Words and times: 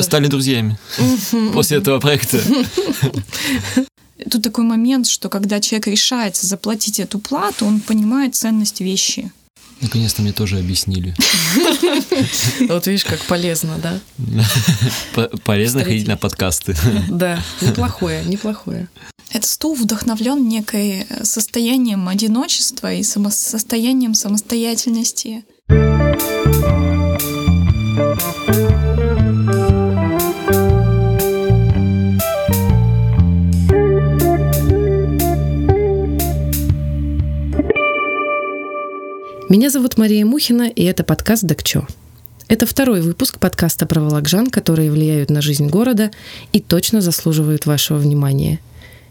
Стали 0.00 0.26
друзьями 0.26 0.78
после 1.52 1.78
этого 1.78 2.00
проекта. 2.00 2.40
Тут 4.30 4.42
такой 4.42 4.64
момент, 4.64 5.06
что 5.06 5.28
когда 5.28 5.60
человек 5.60 5.88
решается 5.88 6.46
заплатить 6.46 7.00
эту 7.00 7.18
плату, 7.18 7.66
он 7.66 7.80
понимает 7.80 8.34
ценность 8.34 8.80
вещи. 8.80 9.30
Наконец-то 9.82 10.22
мне 10.22 10.32
тоже 10.32 10.58
объяснили. 10.58 11.14
Вот 12.68 12.86
видишь, 12.86 13.04
как 13.04 13.20
полезно, 13.20 13.78
да? 13.82 15.28
Полезно 15.44 15.82
ходить 15.84 16.06
на 16.06 16.16
подкасты. 16.16 16.76
Да, 17.10 17.42
неплохое, 17.60 18.24
неплохое. 18.24 18.88
Этот 19.30 19.50
стул 19.50 19.74
вдохновлен 19.74 20.46
некой 20.48 21.06
состоянием 21.22 22.08
одиночества 22.08 22.92
и 22.92 23.02
состоянием 23.02 24.14
самостоятельности. 24.14 25.44
Меня 39.52 39.68
зовут 39.68 39.98
Мария 39.98 40.24
Мухина, 40.24 40.62
и 40.62 40.82
это 40.82 41.04
подкаст 41.04 41.44
«Докчо». 41.44 41.86
Это 42.48 42.64
второй 42.64 43.02
выпуск 43.02 43.38
подкаста 43.38 43.84
про 43.84 44.00
волокжан, 44.00 44.48
которые 44.48 44.90
влияют 44.90 45.28
на 45.28 45.42
жизнь 45.42 45.66
города 45.68 46.10
и 46.54 46.60
точно 46.60 47.02
заслуживают 47.02 47.66
вашего 47.66 47.98
внимания. 47.98 48.60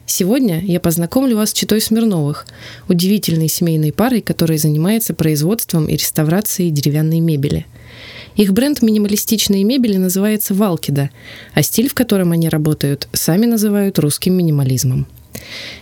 Сегодня 0.07 0.59
я 0.59 0.79
познакомлю 0.79 1.37
вас 1.37 1.51
с 1.51 1.53
Читой 1.53 1.79
Смирновых, 1.79 2.47
удивительной 2.87 3.49
семейной 3.49 3.93
парой, 3.93 4.21
которая 4.21 4.57
занимается 4.57 5.13
производством 5.13 5.85
и 5.85 5.95
реставрацией 5.95 6.71
деревянной 6.71 7.19
мебели. 7.19 7.67
Их 8.35 8.51
бренд 8.51 8.81
минималистичной 8.81 9.61
мебели 9.61 9.97
называется 9.97 10.55
«Валкида», 10.55 11.11
а 11.53 11.61
стиль, 11.61 11.87
в 11.87 11.93
котором 11.93 12.31
они 12.31 12.49
работают, 12.49 13.07
сами 13.13 13.45
называют 13.45 13.99
русским 13.99 14.33
минимализмом– 14.33 15.05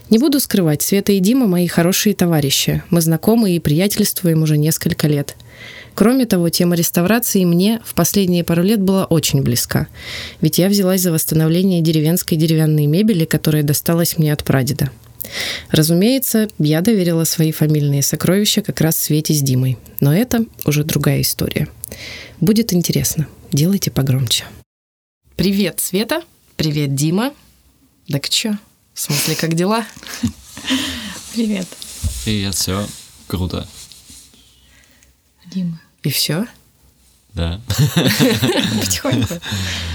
не 0.09 0.17
буду 0.17 0.39
скрывать, 0.39 0.81
Света 0.81 1.11
и 1.11 1.19
Дима 1.19 1.47
мои 1.47 1.67
хорошие 1.67 2.15
товарищи. 2.15 2.83
Мы 2.89 3.01
знакомы 3.01 3.55
и 3.55 3.59
приятельствуем 3.59 4.43
уже 4.43 4.57
несколько 4.57 5.07
лет. 5.07 5.35
Кроме 5.93 6.25
того, 6.25 6.49
тема 6.49 6.75
реставрации 6.75 7.43
мне 7.43 7.81
в 7.83 7.93
последние 7.93 8.43
пару 8.43 8.63
лет 8.63 8.81
была 8.81 9.05
очень 9.05 9.41
близка. 9.41 9.87
Ведь 10.41 10.57
я 10.57 10.69
взялась 10.69 11.01
за 11.01 11.11
восстановление 11.11 11.81
деревенской 11.81 12.37
деревянной 12.37 12.85
мебели, 12.85 13.25
которая 13.25 13.63
досталась 13.63 14.17
мне 14.17 14.31
от 14.31 14.43
прадеда. 14.43 14.91
Разумеется, 15.69 16.47
я 16.57 16.81
доверила 16.81 17.23
свои 17.23 17.51
фамильные 17.51 18.01
сокровища 18.01 18.61
как 18.61 18.81
раз 18.81 18.97
Свете 18.97 19.33
с 19.33 19.41
Димой. 19.41 19.77
Но 19.99 20.15
это 20.15 20.45
уже 20.65 20.83
другая 20.83 21.21
история. 21.21 21.67
Будет 22.39 22.73
интересно. 22.73 23.27
Делайте 23.51 23.91
погромче. 23.91 24.45
Привет, 25.35 25.79
Света. 25.79 26.23
Привет, 26.55 26.95
Дима. 26.95 27.33
Так 28.09 28.29
чё? 28.29 28.57
В 28.99 29.01
смысле, 29.01 29.35
как 29.37 29.53
дела? 29.53 29.85
Привет. 31.33 31.65
Привет, 32.25 32.53
все 32.53 32.85
круто. 33.27 33.65
Дима. 35.45 35.79
И 36.03 36.09
все? 36.09 36.45
Да. 37.33 37.61
Потихоньку. 38.81 39.35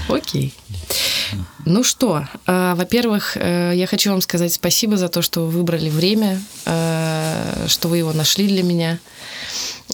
Окей. 0.09 0.55
Ну 1.65 1.83
что, 1.83 2.27
э, 2.47 2.73
во-первых, 2.75 3.37
э, 3.37 3.73
я 3.75 3.85
хочу 3.85 4.09
вам 4.09 4.21
сказать 4.21 4.51
спасибо 4.51 4.97
за 4.97 5.07
то, 5.07 5.21
что 5.21 5.41
вы 5.41 5.51
выбрали 5.51 5.91
время, 5.91 6.41
э, 6.65 7.67
что 7.67 7.89
вы 7.89 7.99
его 7.99 8.11
нашли 8.11 8.47
для 8.47 8.63
меня. 8.63 8.97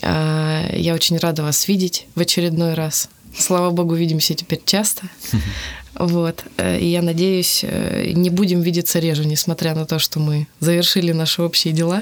Э, 0.01 0.69
я 0.73 0.93
очень 0.93 1.17
рада 1.17 1.43
вас 1.43 1.67
видеть 1.67 2.07
в 2.15 2.21
очередной 2.21 2.75
раз. 2.75 3.09
Слава 3.37 3.71
богу, 3.71 3.93
видимся 3.93 4.35
теперь 4.35 4.61
часто. 4.65 5.03
Вот. 6.01 6.43
Э, 6.57 6.79
и 6.79 6.87
я 6.87 7.01
надеюсь, 7.01 7.63
э, 7.63 8.11
не 8.13 8.31
будем 8.31 8.61
видеться 8.61 8.99
реже, 8.99 9.25
несмотря 9.25 9.75
на 9.75 9.85
то, 9.85 9.99
что 9.99 10.19
мы 10.19 10.47
завершили 10.59 11.11
наши 11.11 11.41
общие 11.43 11.73
дела. 11.73 12.01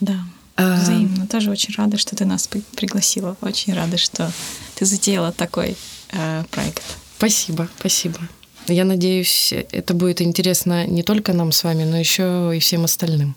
Да. 0.00 0.18
А, 0.56 0.74
взаимно. 0.74 1.26
Тоже 1.26 1.50
очень 1.50 1.74
рада, 1.76 1.98
что 1.98 2.16
ты 2.16 2.24
нас 2.24 2.48
пригласила. 2.74 3.36
Очень 3.40 3.74
рада, 3.74 3.96
что 3.96 4.32
ты 4.74 4.84
затеяла 4.84 5.32
такой 5.32 5.76
э, 6.12 6.44
проект. 6.50 6.82
Спасибо, 7.16 7.68
спасибо. 7.78 8.18
Я 8.66 8.84
надеюсь, 8.84 9.52
это 9.52 9.94
будет 9.94 10.20
интересно 10.20 10.86
не 10.86 11.02
только 11.02 11.32
нам 11.32 11.52
с 11.52 11.62
вами, 11.62 11.84
но 11.84 11.96
еще 11.96 12.52
и 12.54 12.58
всем 12.58 12.84
остальным. 12.84 13.36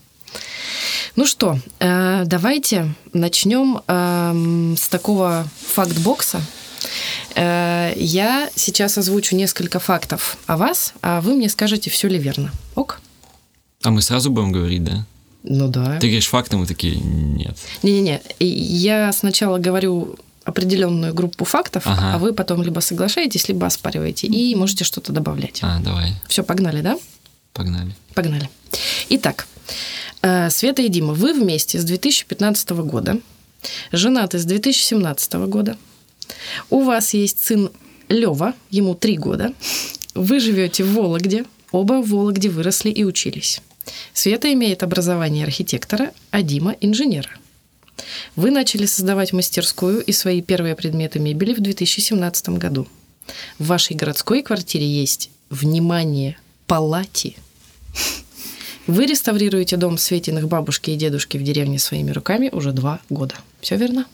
Ну 1.16 1.26
что, 1.26 1.60
э, 1.80 2.24
давайте 2.26 2.94
начнем 3.14 3.82
эм, 3.88 4.76
с 4.76 4.88
такого 4.88 5.48
факт-бокса, 5.74 6.42
я 7.36 8.50
сейчас 8.56 8.98
озвучу 8.98 9.36
несколько 9.36 9.80
фактов 9.80 10.38
о 10.48 10.58
вас, 10.58 10.94
а 11.02 11.22
вы 11.22 11.36
мне 11.36 11.50
скажете, 11.50 11.90
все 11.90 12.08
ли 12.08 12.18
верно. 12.18 12.52
Ок? 12.76 13.02
А 13.84 13.92
мы 13.92 14.02
сразу 14.02 14.30
будем 14.30 14.52
говорить, 14.52 14.84
да? 14.84 15.06
Ну 15.44 15.68
да. 15.68 15.98
Ты 16.00 16.08
говоришь 16.08 16.28
факты, 16.28 16.58
мы 16.58 16.66
такие, 16.66 16.96
нет. 16.96 17.58
Не-не-не, 17.82 18.22
я 18.40 19.12
сначала 19.14 19.58
говорю 19.58 20.18
определенную 20.44 21.14
группу 21.14 21.46
фактов, 21.46 21.84
ага. 21.86 22.16
а 22.16 22.18
вы 22.18 22.34
потом 22.34 22.62
либо 22.64 22.80
соглашаетесь, 22.80 23.48
либо 23.48 23.68
оспариваете, 23.68 24.28
и 24.28 24.56
можете 24.56 24.84
что-то 24.84 25.14
добавлять. 25.14 25.60
А, 25.62 25.80
давай. 25.80 26.14
Все, 26.28 26.44
погнали, 26.44 26.82
да? 26.82 26.98
Погнали. 27.54 27.96
Погнали. 28.16 28.50
Итак, 29.10 29.48
э, 30.22 30.50
Света 30.50 30.82
и 30.82 30.90
Дима, 30.90 31.14
вы 31.14 31.34
вместе 31.34 31.80
с 31.80 31.84
2015 31.84 32.70
года, 32.72 33.20
женаты 33.92 34.40
с 34.40 34.46
2017 34.46 35.34
года, 35.48 35.78
у 36.70 36.84
вас 36.84 37.14
есть 37.14 37.44
сын 37.44 37.72
Лева, 38.08 38.54
ему 38.72 38.96
три 38.96 39.18
года. 39.18 39.54
Вы 40.16 40.40
живете 40.40 40.84
в 40.84 40.94
Вологде, 40.94 41.46
оба 41.72 42.02
в 42.02 42.10
Вологде 42.10 42.50
выросли 42.50 42.90
и 42.90 43.04
учились. 43.04 43.62
Света 44.14 44.52
имеет 44.54 44.84
образование 44.84 45.46
архитектора, 45.46 46.12
а 46.32 46.42
Дима– 46.42 46.76
инженера. 46.82 47.30
Вы 48.36 48.52
начали 48.52 48.86
создавать 48.86 49.34
мастерскую 49.34 50.02
и 50.04 50.12
свои 50.12 50.42
первые 50.42 50.76
предметы 50.76 51.20
мебели 51.20 51.54
в 51.54 51.60
2017 51.60 52.50
году. 52.50 52.88
В 53.60 53.68
вашей 53.68 53.96
городской 53.96 54.42
квартире 54.42 54.88
есть, 54.88 55.30
внимание, 55.50 56.38
палати. 56.68 57.36
Вы 58.88 59.06
реставрируете 59.06 59.78
дом 59.78 59.98
Светиных 59.98 60.48
бабушки 60.48 60.90
и 60.90 60.96
дедушки 60.96 61.38
в 61.38 61.44
деревне 61.44 61.78
своими 61.78 62.12
руками 62.12 62.50
уже 62.52 62.72
два 62.72 63.00
года. 63.10 63.36
Все 63.62 63.76
верно? 63.76 64.06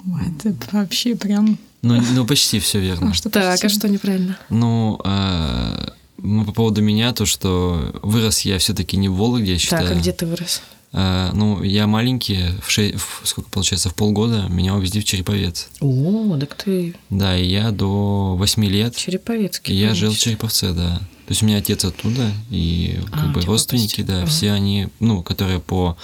Это 0.00 0.54
вообще 0.72 1.14
прям... 1.16 1.58
Ну, 1.82 2.02
ну 2.14 2.26
почти 2.26 2.58
все 2.58 2.80
верно. 2.80 3.10
А 3.10 3.14
что 3.14 3.30
так, 3.30 3.52
почти? 3.52 3.66
а 3.66 3.70
что 3.70 3.88
неправильно? 3.88 4.38
Ну, 4.50 5.00
а, 5.04 5.94
ну, 6.18 6.44
по 6.44 6.52
поводу 6.52 6.82
меня, 6.82 7.12
то, 7.12 7.26
что 7.26 7.98
вырос 8.02 8.40
я 8.40 8.58
все-таки 8.58 8.96
не 8.96 9.08
в 9.08 9.14
Вологде, 9.14 9.52
я 9.52 9.58
считаю. 9.58 9.86
Так, 9.86 9.96
а 9.96 10.00
где 10.00 10.12
ты 10.12 10.26
вырос? 10.26 10.62
А, 10.92 11.32
ну, 11.34 11.62
я 11.62 11.86
маленький, 11.86 12.58
в, 12.62 12.70
ше... 12.70 12.96
в 12.96 13.26
сколько 13.28 13.50
получается, 13.50 13.90
в 13.90 13.94
полгода 13.94 14.46
меня 14.48 14.74
увезли 14.74 15.00
в 15.00 15.04
Череповец. 15.04 15.68
О, 15.80 16.36
так 16.38 16.54
ты... 16.54 16.94
Да, 17.10 17.36
и 17.36 17.46
я 17.46 17.70
до 17.70 18.36
восьми 18.36 18.68
лет... 18.68 18.96
Череповецкий. 18.96 19.74
И 19.74 19.78
я 19.78 19.94
жил 19.94 20.12
в 20.12 20.18
Череповце, 20.18 20.72
да. 20.72 20.98
То 21.26 21.32
есть 21.32 21.42
у 21.42 21.46
меня 21.46 21.58
отец 21.58 21.84
оттуда, 21.84 22.32
и 22.50 23.00
как 23.12 23.24
а, 23.24 23.26
бы 23.28 23.40
родственники, 23.42 24.00
да, 24.00 24.22
ага. 24.22 24.26
все 24.26 24.50
они, 24.52 24.88
ну, 24.98 25.22
которые 25.22 25.60
по 25.60 25.98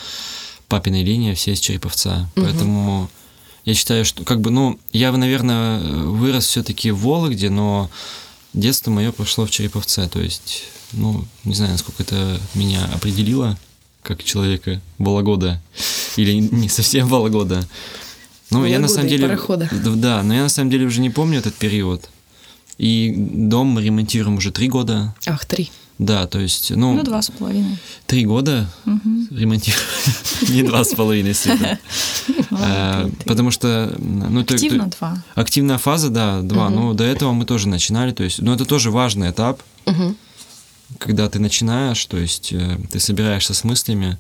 папиной 0.69 1.03
линии, 1.03 1.33
все 1.33 1.53
из 1.53 1.61
Череповца. 1.61 2.29
Угу. 2.37 2.45
Поэтому 2.45 3.09
я 3.65 3.75
считаю, 3.75 4.05
что 4.05 4.25
как 4.25 4.41
бы, 4.41 4.51
ну, 4.51 4.79
я, 4.93 5.11
наверное, 5.13 5.81
вырос 5.81 6.47
все-таки 6.47 6.91
в 6.91 6.99
Вологде, 6.99 7.51
но 7.51 7.91
детство 8.53 8.91
мое 8.91 9.13
прошло 9.13 9.47
в 9.47 9.51
Череповце. 9.51 10.09
То 10.09 10.21
есть, 10.21 10.65
ну, 10.93 11.25
не 11.45 11.55
знаю, 11.55 11.73
насколько 11.73 12.03
это 12.03 12.41
меня 12.55 12.85
определило 12.95 13.59
как 14.03 14.23
человека 14.23 14.83
Вологода 14.99 15.63
или 16.17 16.35
не 16.35 16.69
совсем 16.69 17.09
Вологода. 17.09 17.67
Ну, 18.51 18.59
Вологода 18.59 18.73
я 18.73 18.79
на 18.79 18.89
самом 18.89 19.09
деле... 19.09 19.27
Парохода. 19.27 19.71
Да, 19.73 20.23
но 20.23 20.35
я 20.35 20.43
на 20.43 20.49
самом 20.51 20.71
деле 20.71 20.87
уже 20.87 21.01
не 21.01 21.11
помню 21.11 21.39
этот 21.39 21.55
период. 21.55 22.09
И 22.77 23.15
дом 23.17 23.69
мы 23.69 23.83
ремонтируем 23.83 24.37
уже 24.37 24.51
три 24.51 24.69
года. 24.69 25.15
Ах, 25.27 25.47
три. 25.47 25.71
Да, 25.99 26.27
то 26.27 26.41
есть, 26.41 26.71
ну... 26.71 26.93
Ну, 26.93 27.03
два 27.05 27.23
с 27.23 27.31
половиной. 27.31 27.79
Три 28.07 28.27
года 28.27 28.69
угу. 28.85 29.27
ремонтирую. 29.31 29.81
Не 30.49 30.63
два 30.65 30.83
с 30.83 30.93
половиной, 30.95 31.35
а, 32.51 33.09
Потому 33.25 33.53
что... 33.53 33.95
Ну, 33.99 34.41
Активно 34.41 34.89
два. 34.89 35.23
Активная 35.37 35.79
фаза, 35.79 36.11
да, 36.11 36.43
два. 36.43 36.69
Но 36.71 36.95
до 36.95 37.05
этого 37.05 37.33
мы 37.33 37.45
тоже 37.45 37.69
начинали. 37.69 38.13
То 38.13 38.25
есть, 38.25 38.41
ну, 38.41 38.53
это 38.53 38.65
тоже 38.65 38.91
важный 38.91 39.31
этап. 39.31 39.63
Когда 40.99 41.29
ты 41.29 41.39
начинаешь, 41.39 42.05
то 42.07 42.17
есть, 42.17 42.53
э, 42.53 42.79
ты 42.91 43.01
собираешься 43.01 43.53
с 43.53 43.65
мыслями. 43.65 44.19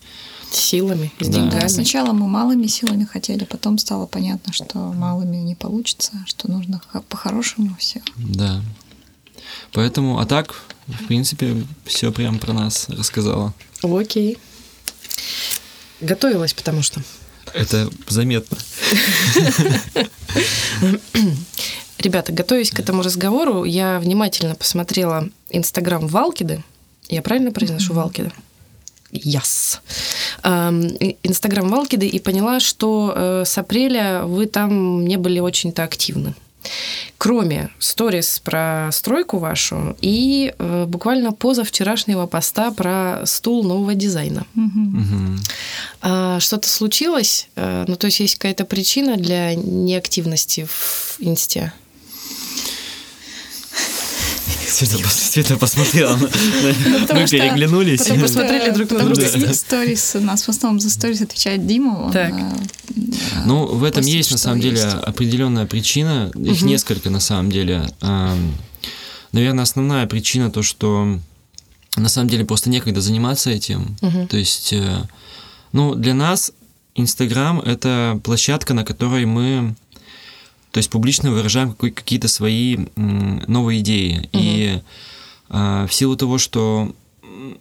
Силами, 0.51 1.13
с 1.21 1.29
да. 1.29 1.33
деньгами. 1.41 1.69
Сначала 1.69 2.13
мы 2.13 2.27
малыми 2.27 2.67
силами 2.67 3.05
хотели, 3.05 3.45
потом 3.45 3.79
стало 3.79 4.07
понятно, 4.07 4.53
что 4.53 4.79
малыми 4.79 5.37
не 5.37 5.55
получится, 5.55 6.13
что 6.27 6.51
нужно 6.51 6.81
по-хорошему 7.09 7.77
все. 7.79 8.03
Да. 8.17 8.61
Поэтому, 9.73 10.19
а 10.19 10.27
так, 10.27 10.55
в 10.87 11.07
принципе, 11.07 11.57
все 11.85 12.13
прям 12.13 12.39
про 12.39 12.53
нас 12.53 12.89
рассказала. 12.89 13.53
Окей. 13.83 14.39
Готовилась, 16.01 16.55
потому 16.55 16.83
что. 16.83 17.01
Это 17.53 17.91
заметно. 18.09 18.59
Ребята, 21.99 22.33
готовясь 22.33 22.71
к 22.71 22.81
этому 22.81 23.03
разговору, 23.03 23.65
я 23.65 23.99
внимательно 23.99 24.55
посмотрела 24.55 25.29
Инстаграм 25.49 26.07
Валкиды. 26.07 26.63
Я 27.09 27.23
правильно 27.23 27.51
произношу. 27.51 27.95
Валкиды? 27.95 28.33
Yes. 29.13 29.79
Инстаграм 31.23 31.69
Валкиды 31.69 32.07
и 32.07 32.19
поняла, 32.19 32.61
что 32.61 33.15
э, 33.15 33.45
с 33.47 33.57
апреля 33.57 34.25
вы 34.25 34.47
там 34.47 35.07
не 35.07 35.17
были 35.17 35.39
очень-то 35.39 35.85
активны 35.85 36.35
кроме 37.19 37.71
сторис 37.79 38.41
про 38.41 38.91
стройку 38.93 39.39
вашу 39.39 39.97
и 40.01 40.55
э, 40.59 40.85
буквально 40.87 41.33
позавчерашнего 41.33 42.27
поста 42.27 42.71
про 42.71 43.23
стул 43.25 43.65
нового 43.65 43.95
дизайна. 43.95 44.47
Угу. 44.57 45.39
А, 46.03 46.41
что-то 46.41 46.69
случилось? 46.69 47.49
А, 47.57 47.85
ну, 47.87 47.97
то 47.97 48.07
есть 48.07 48.21
есть 48.21 48.37
какая-то 48.37 48.65
причина 48.65 49.17
для 49.17 49.55
неактивности 49.55 50.67
в 50.69 51.17
инсте? 51.19 51.73
Света, 54.75 55.09
Света 55.09 55.57
посмотрела, 55.57 56.17
ну, 56.17 56.29
мы 57.13 57.29
переглянулись. 57.29 58.03
Потом 58.03 58.23
посмотрели 58.23 58.71
друг 58.71 58.91
на 58.91 59.05
друга. 59.05 59.55
Сторис, 59.55 60.17
у 60.17 60.21
нас 60.21 60.43
в 60.43 60.49
основном 60.49 60.81
за 60.81 60.91
сторис 60.91 61.21
отвечает 61.21 61.67
Дима. 61.67 62.11
Так. 62.13 62.35
Ну, 63.47 63.67
в 63.67 63.85
этом 63.85 64.05
есть, 64.05 64.33
на 64.33 64.39
самом 64.39 64.61
деле, 64.61 64.83
определенная 64.83 65.67
причина. 65.67 66.31
Их 66.35 66.63
несколько, 66.63 67.11
на 67.11 67.21
самом 67.21 67.51
деле. 67.51 67.89
Наверное, 69.33 69.63
основная 69.63 70.07
причина 70.07 70.51
то, 70.51 70.63
что 70.63 71.19
на 71.97 72.09
самом 72.09 72.29
деле 72.29 72.45
просто 72.45 72.71
некогда 72.71 73.01
заниматься 73.01 73.51
этим. 73.51 73.97
То 74.29 74.37
есть, 74.37 74.73
э, 74.73 75.03
ну, 75.73 75.95
для 75.95 76.15
нас 76.15 76.53
Инстаграм— 76.95 77.61
это 77.67 78.21
площадка, 78.23 78.75
на 78.75 78.85
которой 78.85 79.25
мы 79.25 79.75
то 80.75 80.79
есть 80.79 80.91
публично 80.91 81.31
выражаем 81.31 81.73
какие-то 81.73 82.27
свои 82.27 82.79
новые 82.97 83.79
идеи. 83.79 84.29
Угу. 84.33 84.43
И 84.43 84.81
э, 85.51 85.87
в 85.89 85.95
силу 85.95 86.17
того, 86.17 86.39
что 86.39 86.93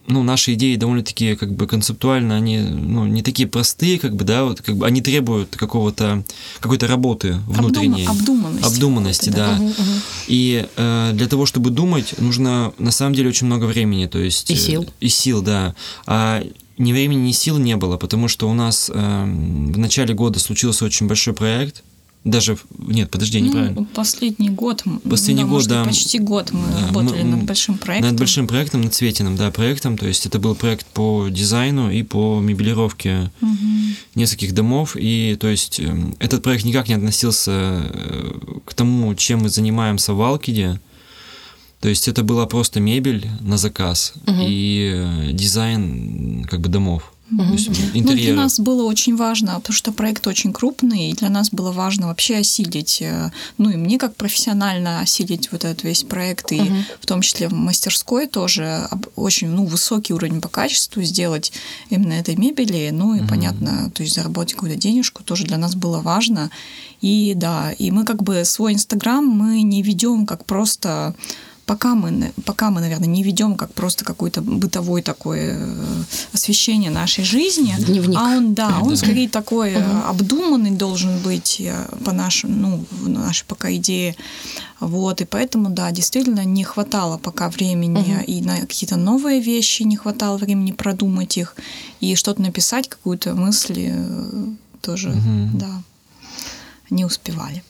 ну, 0.08 0.24
наши 0.24 0.54
идеи 0.54 0.74
довольно-таки 0.74 1.36
как 1.36 1.54
бы 1.54 1.68
концептуально, 1.68 2.34
они 2.34 2.58
ну, 2.58 3.06
не 3.06 3.22
такие 3.22 3.46
простые, 3.46 4.00
как 4.00 4.16
бы, 4.16 4.24
да, 4.24 4.42
вот 4.42 4.62
как 4.62 4.76
бы 4.76 4.84
они 4.84 5.00
требуют 5.00 5.54
какого-то 5.54 6.24
какой-то 6.58 6.88
работы 6.88 7.38
внутренней. 7.46 8.04
обдуманности. 8.04 8.66
Обдуманности, 8.66 9.30
да. 9.30 9.58
да. 9.58 9.62
Угу, 9.62 9.70
угу. 9.70 10.00
И 10.26 10.66
э, 10.74 11.10
для 11.14 11.28
того, 11.28 11.46
чтобы 11.46 11.70
думать, 11.70 12.18
нужно 12.18 12.72
на 12.78 12.90
самом 12.90 13.14
деле 13.14 13.28
очень 13.28 13.46
много 13.46 13.66
времени, 13.66 14.06
то 14.06 14.18
есть... 14.18 14.50
И 14.50 14.56
сил. 14.56 14.90
И 14.98 15.08
сил, 15.08 15.40
да. 15.40 15.76
А 16.06 16.42
ни 16.78 16.92
времени, 16.92 17.28
ни 17.28 17.32
сил 17.32 17.58
не 17.58 17.76
было, 17.76 17.96
потому 17.96 18.26
что 18.26 18.50
у 18.50 18.54
нас 18.54 18.90
э, 18.92 19.24
в 19.24 19.78
начале 19.78 20.14
года 20.14 20.40
случился 20.40 20.84
очень 20.84 21.06
большой 21.06 21.32
проект, 21.32 21.84
даже 22.24 22.56
нет, 22.78 23.10
подожди, 23.10 23.38
ну, 23.38 23.46
неправильно. 23.46 23.84
Последний 23.94 24.48
год, 24.48 24.82
последний 25.08 25.44
да, 25.44 25.48
год, 25.48 25.66
да, 25.66 25.84
почти 25.84 26.18
год 26.18 26.52
мы 26.52 26.66
да, 26.72 26.86
работали 26.86 27.22
мы, 27.22 27.36
над 27.36 27.44
большим 27.44 27.76
проектом. 27.76 28.10
Над 28.10 28.18
большим 28.18 28.46
проектом, 28.46 28.80
над 28.80 28.94
Светиным, 28.94 29.36
да, 29.36 29.50
проектом. 29.50 29.98
То 29.98 30.06
есть 30.06 30.24
это 30.24 30.38
был 30.38 30.54
проект 30.54 30.86
по 30.86 31.28
дизайну 31.28 31.90
и 31.90 32.02
по 32.02 32.40
мебелировке 32.40 33.30
угу. 33.42 33.56
нескольких 34.14 34.54
домов. 34.54 34.96
И 34.98 35.36
то 35.38 35.48
есть 35.48 35.80
эм, 35.80 36.16
этот 36.18 36.42
проект 36.42 36.64
никак 36.64 36.88
не 36.88 36.94
относился 36.94 37.50
э, 37.52 38.32
к 38.64 38.72
тому, 38.72 39.14
чем 39.14 39.40
мы 39.40 39.50
занимаемся 39.50 40.14
в 40.14 40.22
Алкиде. 40.22 40.80
То 41.80 41.90
есть 41.90 42.08
это 42.08 42.22
была 42.22 42.46
просто 42.46 42.80
мебель 42.80 43.28
на 43.40 43.58
заказ 43.58 44.14
угу. 44.26 44.40
и 44.40 44.92
э, 44.94 45.32
дизайн 45.32 46.46
как 46.48 46.60
бы 46.60 46.70
домов. 46.70 47.13
Угу. 47.30 47.56
Ну, 47.94 48.12
для 48.12 48.34
нас 48.34 48.60
было 48.60 48.84
очень 48.84 49.16
важно, 49.16 49.54
потому 49.54 49.74
что 49.74 49.92
проект 49.92 50.26
очень 50.26 50.52
крупный, 50.52 51.10
и 51.10 51.14
для 51.14 51.30
нас 51.30 51.50
было 51.50 51.72
важно 51.72 52.08
вообще 52.08 52.36
осилить, 52.36 53.00
э, 53.00 53.30
ну 53.56 53.70
и 53.70 53.76
мне 53.76 53.98
как 53.98 54.14
профессионально 54.14 55.00
осилить 55.00 55.50
вот 55.50 55.64
этот 55.64 55.84
весь 55.84 56.02
проект, 56.02 56.52
и 56.52 56.60
угу. 56.60 56.74
в 57.00 57.06
том 57.06 57.22
числе 57.22 57.48
в 57.48 57.54
мастерской 57.54 58.26
тоже 58.26 58.88
очень 59.16 59.48
ну, 59.48 59.64
высокий 59.64 60.12
уровень 60.12 60.42
по 60.42 60.48
качеству 60.48 61.02
сделать 61.02 61.52
именно 61.88 62.12
этой 62.12 62.36
мебели, 62.36 62.90
ну 62.92 63.14
и 63.14 63.20
угу. 63.20 63.28
понятно, 63.28 63.90
то 63.94 64.02
есть 64.02 64.14
заработать 64.14 64.54
какую-то 64.54 64.78
денежку 64.78 65.22
тоже 65.22 65.44
для 65.44 65.56
нас 65.56 65.74
было 65.74 66.00
важно. 66.00 66.50
И 67.00 67.32
да, 67.34 67.72
и 67.72 67.90
мы 67.90 68.04
как 68.04 68.22
бы 68.22 68.44
свой 68.44 68.74
Инстаграм 68.74 69.24
мы 69.24 69.62
не 69.62 69.82
ведем 69.82 70.26
как 70.26 70.44
просто 70.44 71.14
пока 71.66 71.94
мы, 71.94 72.32
пока 72.44 72.70
мы, 72.70 72.80
наверное, 72.80 73.08
не 73.08 73.22
ведем 73.22 73.56
как 73.56 73.72
просто 73.72 74.04
какое-то 74.04 74.42
бытовое 74.42 75.02
такое 75.02 75.58
э, 75.58 76.02
освещение 76.32 76.90
нашей 76.90 77.24
жизни, 77.24 77.74
Дневник. 77.78 78.18
а 78.18 78.36
он, 78.36 78.54
да, 78.54 78.80
он 78.82 78.96
скорее 78.96 79.28
такой 79.28 79.76
угу. 79.76 79.84
обдуманный 80.06 80.70
должен 80.70 81.18
быть 81.18 81.60
э, 81.60 81.74
по 82.04 82.12
нашим, 82.12 82.60
ну, 82.60 82.84
нашей 83.06 83.44
пока 83.46 83.74
идее. 83.74 84.16
Вот, 84.80 85.20
и 85.20 85.24
поэтому, 85.24 85.70
да, 85.70 85.90
действительно 85.90 86.44
не 86.44 86.64
хватало 86.64 87.18
пока 87.18 87.48
времени 87.48 88.16
угу. 88.16 88.24
и 88.26 88.40
на 88.40 88.60
какие-то 88.60 88.96
новые 88.96 89.40
вещи 89.40 89.82
не 89.82 89.96
хватало 89.96 90.36
времени 90.36 90.72
продумать 90.72 91.38
их 91.38 91.56
и 92.00 92.14
что-то 92.14 92.42
написать, 92.42 92.88
какую-то 92.88 93.34
мысль 93.34 93.92
тоже, 94.80 95.10
угу. 95.10 95.50
да, 95.54 95.82
не 96.90 97.04
успевали. 97.04 97.62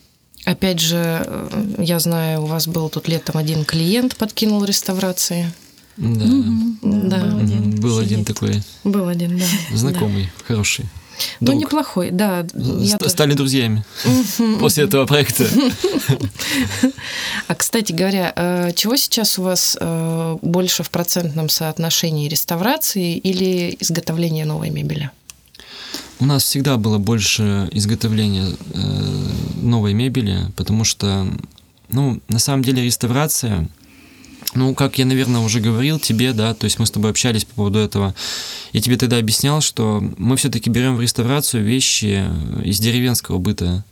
Опять 0.44 0.80
же, 0.80 1.24
э, 1.26 1.74
я 1.78 1.98
знаю, 1.98 2.42
у 2.42 2.46
вас 2.46 2.66
был 2.66 2.88
тут 2.88 3.08
летом 3.08 3.38
один 3.38 3.64
клиент, 3.64 4.16
подкинул 4.16 4.64
реставрации. 4.64 5.52
Да, 5.96 6.24
угу. 6.24 6.76
да. 6.82 7.18
Был 7.18 7.38
один, 7.38 7.80
был 7.80 7.98
один 7.98 8.24
такой. 8.24 8.62
Был 8.82 9.08
один, 9.08 9.38
да. 9.38 9.44
Знакомый, 9.76 10.24
да. 10.24 10.44
хороший. 10.46 10.86
Ну, 11.40 11.46
Друг. 11.46 11.54
Ну, 11.54 11.60
неплохой, 11.60 12.10
да. 12.10 12.44
Ст- 12.44 13.08
стали 13.08 13.34
друзьями 13.34 13.84
после 14.60 14.84
этого 14.84 15.06
проекта. 15.06 15.46
А, 17.46 17.54
кстати 17.54 17.92
говоря, 17.92 18.32
э, 18.34 18.72
чего 18.74 18.96
сейчас 18.96 19.38
у 19.38 19.42
вас 19.42 19.76
э, 19.78 20.36
больше 20.40 20.82
в 20.82 20.90
процентном 20.90 21.48
соотношении 21.48 22.28
реставрации 22.28 23.16
или 23.16 23.76
изготовления 23.80 24.44
новой 24.44 24.70
мебели? 24.70 25.10
У 26.24 26.26
нас 26.26 26.42
всегда 26.42 26.78
было 26.78 26.96
больше 26.96 27.68
изготовления 27.72 28.46
э, 28.72 29.28
новой 29.60 29.92
мебели, 29.92 30.38
потому 30.56 30.82
что, 30.82 31.28
ну, 31.90 32.18
на 32.28 32.38
самом 32.38 32.64
деле 32.64 32.82
реставрация, 32.82 33.68
ну, 34.54 34.74
как 34.74 34.96
я, 34.98 35.04
наверное, 35.04 35.42
уже 35.42 35.60
говорил 35.60 35.98
тебе, 35.98 36.32
да, 36.32 36.54
то 36.54 36.64
есть 36.64 36.78
мы 36.78 36.86
с 36.86 36.90
тобой 36.90 37.10
общались 37.10 37.44
по 37.44 37.56
поводу 37.56 37.78
этого, 37.78 38.14
я 38.72 38.80
тебе 38.80 38.96
тогда 38.96 39.18
объяснял, 39.18 39.60
что 39.60 40.02
мы 40.16 40.38
все-таки 40.38 40.70
берем 40.70 40.96
в 40.96 41.02
реставрацию 41.02 41.62
вещи 41.62 42.24
из 42.64 42.78
деревенского 42.78 43.36
быта, 43.36 43.84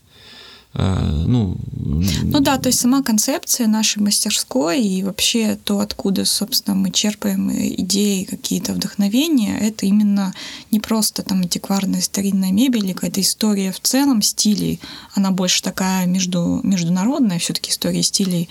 ну... 0.75 1.57
Ну 1.75 2.41
да, 2.41 2.57
то 2.57 2.69
есть 2.69 2.81
сама 2.81 3.03
концепция 3.03 3.67
нашей 3.67 4.03
мастерской 4.03 4.81
и 4.81 5.03
вообще 5.03 5.59
то, 5.63 5.81
откуда, 5.81 6.25
собственно, 6.25 6.75
мы 6.75 6.91
черпаем 6.91 7.51
идеи, 7.53 8.25
какие-то 8.25 8.73
вдохновения, 8.73 9.58
это 9.58 9.85
именно 9.85 10.32
не 10.70 10.81
просто 10.81 11.23
там 11.23 11.43
антикварная 11.43 12.01
старинная 12.01 12.53
мебель 12.53 12.87
или 12.87 12.93
какая-то 12.94 13.20
история 13.20 13.73
в 13.73 13.81
целом 13.81 14.23
стилей, 14.23 14.81
она 15.15 15.31
больше 15.31 15.63
такая 15.63 16.06
между, 16.06 16.61
международная 16.63 17.39
все 17.39 17.53
таки 17.53 17.70
история 17.70 18.03
стилей, 18.03 18.49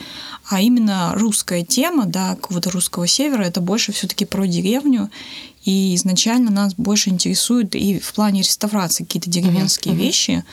а 0.48 0.62
именно 0.62 1.14
русская 1.16 1.64
тема, 1.64 2.06
да, 2.06 2.36
какого-то 2.36 2.70
русского 2.70 3.08
севера, 3.08 3.44
это 3.44 3.62
больше 3.62 3.94
все 3.94 4.08
таки 4.08 4.26
про 4.26 4.46
деревню, 4.46 5.10
и 5.64 5.96
изначально 5.96 6.52
нас 6.52 6.76
больше 6.76 7.10
интересуют 7.10 7.76
и 7.76 8.00
в 8.00 8.14
плане 8.14 8.42
реставрации 8.42 9.04
какие-то 9.04 9.30
деревенские 9.30 9.94
uh-huh, 9.94 9.98
uh-huh. 9.98 10.44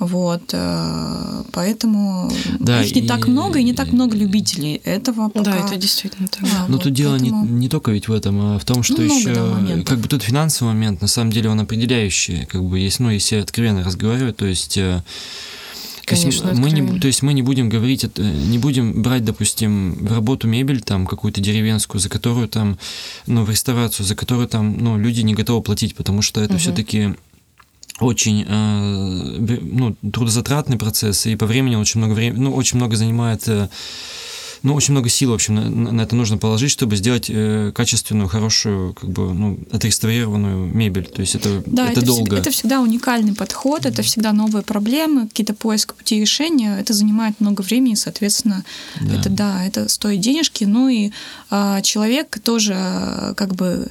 Вот, 0.00 0.42
э, 0.54 1.42
поэтому 1.52 2.32
да, 2.58 2.82
их 2.82 2.94
не 2.94 3.02
и... 3.02 3.06
так 3.06 3.28
много 3.28 3.58
и 3.58 3.62
не 3.62 3.74
так 3.74 3.92
много 3.92 4.16
любителей 4.16 4.80
этого. 4.84 5.28
Пока... 5.28 5.52
Да, 5.52 5.66
это 5.66 5.76
действительно 5.76 6.26
так. 6.26 6.42
Да, 6.42 6.64
Но 6.68 6.76
вот, 6.76 6.84
тут 6.84 6.94
дело 6.94 7.18
поэтому... 7.18 7.44
не, 7.44 7.52
не 7.52 7.68
только 7.68 7.90
ведь 7.90 8.08
в 8.08 8.12
этом, 8.12 8.40
а 8.40 8.58
в 8.58 8.64
том, 8.64 8.82
что 8.82 9.02
много, 9.02 9.14
еще 9.14 9.34
да, 9.34 9.82
как 9.84 9.98
бы 9.98 10.08
тут 10.08 10.22
финансовый 10.22 10.68
момент, 10.68 11.02
на 11.02 11.06
самом 11.06 11.30
деле 11.30 11.50
он 11.50 11.60
определяющий, 11.60 12.46
как 12.46 12.64
бы 12.64 12.78
есть, 12.78 12.98
ну, 12.98 13.10
если 13.10 13.36
откровенно 13.36 13.84
разговаривать, 13.84 14.38
то 14.38 14.46
есть 14.46 14.78
э, 14.78 15.02
Конечно, 16.06 16.54
мы 16.54 16.70
не, 16.70 16.98
то 16.98 17.06
есть 17.06 17.22
мы 17.22 17.32
не 17.34 17.42
будем 17.42 17.68
говорить, 17.68 18.06
не 18.18 18.58
будем 18.58 19.02
брать, 19.02 19.24
допустим, 19.24 19.92
в 19.92 20.12
работу 20.12 20.48
мебель 20.48 20.80
там 20.80 21.06
какую-то 21.06 21.40
деревенскую, 21.40 22.00
за 22.00 22.08
которую 22.08 22.48
там, 22.48 22.78
ну, 23.26 23.44
в 23.44 23.50
реставрацию, 23.50 24.04
за 24.06 24.16
которую 24.16 24.48
там, 24.48 24.76
ну, 24.78 24.98
люди 24.98 25.20
не 25.20 25.34
готовы 25.34 25.62
платить, 25.62 25.94
потому 25.94 26.22
что 26.22 26.40
это 26.40 26.54
угу. 26.54 26.60
все-таки 26.60 27.14
очень 28.00 28.44
э, 28.46 29.58
ну, 29.62 29.96
трудозатратный 30.12 30.78
процесс, 30.78 31.26
и 31.26 31.36
по 31.36 31.46
времени 31.46 31.76
очень 31.76 32.00
много 32.00 32.12
времени, 32.12 32.40
ну, 32.40 32.54
очень 32.54 32.76
много 32.76 32.96
занимает 32.96 33.46
э, 33.48 33.68
ну, 34.62 34.74
очень 34.74 34.92
много 34.92 35.08
сил, 35.08 35.30
в 35.30 35.34
общем, 35.34 35.54
на, 35.54 35.92
на 35.92 36.02
это 36.02 36.14
нужно 36.14 36.36
положить, 36.36 36.70
чтобы 36.70 36.96
сделать 36.96 37.30
э, 37.30 37.72
качественную, 37.74 38.28
хорошую, 38.28 38.92
как 38.94 39.08
бы, 39.08 39.32
ну, 39.32 39.58
отреставрированную 39.70 40.66
мебель. 40.66 41.06
То 41.06 41.22
есть 41.22 41.34
это, 41.34 41.62
да, 41.66 41.84
это, 41.84 42.00
это 42.00 42.06
долго. 42.06 42.24
Всегда, 42.24 42.38
это 42.38 42.50
всегда 42.50 42.80
уникальный 42.80 43.34
подход, 43.34 43.86
это 43.86 44.02
всегда 44.02 44.32
новые 44.32 44.62
проблемы, 44.62 45.28
какие-то 45.28 45.54
поиск 45.54 45.94
пути 45.94 46.20
решения. 46.20 46.78
Это 46.78 46.92
занимает 46.92 47.40
много 47.40 47.62
времени, 47.62 47.94
соответственно, 47.94 48.64
да. 49.00 49.14
это 49.14 49.30
да, 49.30 49.64
это 49.64 49.88
стоит 49.88 50.20
денежки. 50.20 50.64
Ну 50.64 50.88
и 50.88 51.10
э, 51.50 51.80
человек 51.82 52.38
тоже 52.40 53.34
как 53.36 53.54
бы 53.54 53.90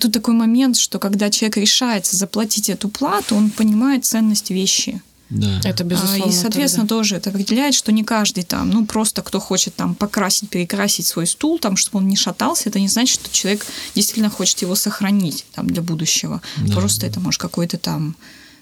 Тут 0.00 0.12
такой 0.12 0.34
момент, 0.34 0.76
что 0.76 0.98
когда 0.98 1.30
человек 1.30 1.58
решается 1.58 2.16
заплатить 2.16 2.70
эту 2.70 2.88
плату, 2.88 3.36
он 3.36 3.50
понимает 3.50 4.04
ценность 4.04 4.50
вещи. 4.50 5.02
Да. 5.30 5.60
Это 5.64 5.84
безусловно. 5.84 6.30
И, 6.30 6.34
соответственно, 6.34 6.86
тогда. 6.86 6.96
тоже 6.96 7.16
это 7.16 7.30
определяет, 7.30 7.74
что 7.74 7.92
не 7.92 8.04
каждый 8.04 8.44
там, 8.44 8.70
ну, 8.70 8.86
просто 8.86 9.22
кто 9.22 9.40
хочет 9.40 9.74
там 9.74 9.94
покрасить, 9.94 10.48
перекрасить 10.48 11.06
свой 11.06 11.26
стул, 11.26 11.58
там, 11.58 11.76
чтобы 11.76 11.98
он 11.98 12.08
не 12.08 12.16
шатался, 12.16 12.68
это 12.68 12.78
не 12.78 12.88
значит, 12.88 13.20
что 13.20 13.32
человек 13.32 13.66
действительно 13.94 14.30
хочет 14.30 14.60
его 14.62 14.74
сохранить 14.74 15.46
там 15.54 15.66
для 15.66 15.82
будущего. 15.82 16.40
Да. 16.58 16.74
Просто 16.74 17.06
это 17.06 17.20
может 17.20 17.40
какой-то 17.40 17.78
там 17.78 18.16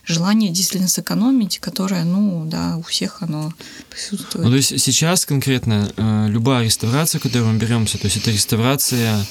желание 0.04 0.50
действительно 0.50 0.88
сэкономить, 0.88 1.58
которое, 1.58 2.04
ну, 2.04 2.44
да, 2.46 2.76
у 2.76 2.82
всех 2.82 3.22
оно 3.22 3.52
присутствует. 3.90 4.44
Ну, 4.44 4.50
то 4.50 4.56
есть 4.56 4.80
сейчас 4.80 5.26
конкретно 5.26 5.92
э, 5.96 6.26
любая 6.28 6.64
реставрация, 6.64 7.20
которую 7.20 7.52
мы 7.52 7.58
беремся, 7.58 7.98
то 7.98 8.06
есть 8.06 8.16
это 8.16 8.30
реставрация 8.30 9.26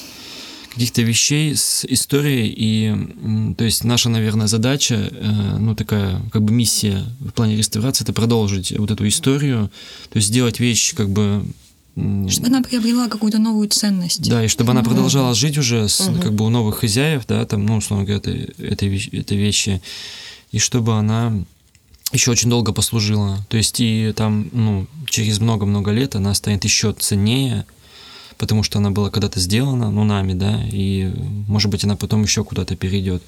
каких-то 0.72 1.02
вещей 1.02 1.54
с 1.54 1.84
историей, 1.84 2.52
и, 2.56 3.54
то 3.54 3.64
есть 3.64 3.84
наша, 3.84 4.08
наверное, 4.08 4.46
задача, 4.46 4.94
э, 4.94 5.56
ну, 5.58 5.74
такая, 5.74 6.20
как 6.32 6.42
бы 6.42 6.52
миссия 6.52 7.04
в 7.20 7.30
плане 7.30 7.56
реставрации, 7.56 8.04
это 8.04 8.12
продолжить 8.12 8.72
вот 8.76 8.90
эту 8.90 9.06
историю, 9.06 9.70
то 10.10 10.16
есть 10.16 10.28
сделать 10.28 10.60
вещь, 10.60 10.94
как 10.94 11.10
бы 11.10 11.44
чтобы 11.94 12.46
она 12.46 12.62
приобрела 12.62 13.08
какую-то 13.08 13.38
новую 13.38 13.68
ценность. 13.68 14.26
Да, 14.26 14.42
и 14.42 14.48
чтобы 14.48 14.70
она 14.70 14.82
продолжала 14.82 15.34
жить 15.34 15.58
уже 15.58 15.90
с, 15.90 16.00
угу. 16.00 16.22
как 16.22 16.32
бы 16.32 16.46
у 16.46 16.48
новых 16.48 16.78
хозяев, 16.78 17.26
да, 17.28 17.44
там, 17.44 17.66
ну, 17.66 17.76
условно 17.76 18.06
говоря, 18.06 18.18
этой, 18.18 18.44
этой, 18.56 19.08
этой 19.12 19.36
вещи 19.36 19.82
и 20.52 20.58
чтобы 20.58 20.94
она 20.94 21.34
еще 22.12 22.30
очень 22.30 22.50
долго 22.50 22.72
послужила. 22.72 23.44
То 23.48 23.56
есть 23.56 23.80
и 23.80 24.12
там, 24.14 24.48
ну, 24.52 24.86
через 25.06 25.40
много-много 25.40 25.90
лет 25.90 26.14
она 26.14 26.34
станет 26.34 26.64
еще 26.64 26.92
ценнее, 26.92 27.66
потому 28.42 28.64
что 28.64 28.80
она 28.80 28.90
была 28.90 29.08
когда-то 29.08 29.38
сделана, 29.38 29.92
ну, 29.92 30.02
нами, 30.02 30.32
да, 30.32 30.60
и, 30.72 31.12
может 31.46 31.70
быть, 31.70 31.84
она 31.84 31.94
потом 31.94 32.24
еще 32.24 32.42
куда-то 32.42 32.74
перейдет. 32.74 33.22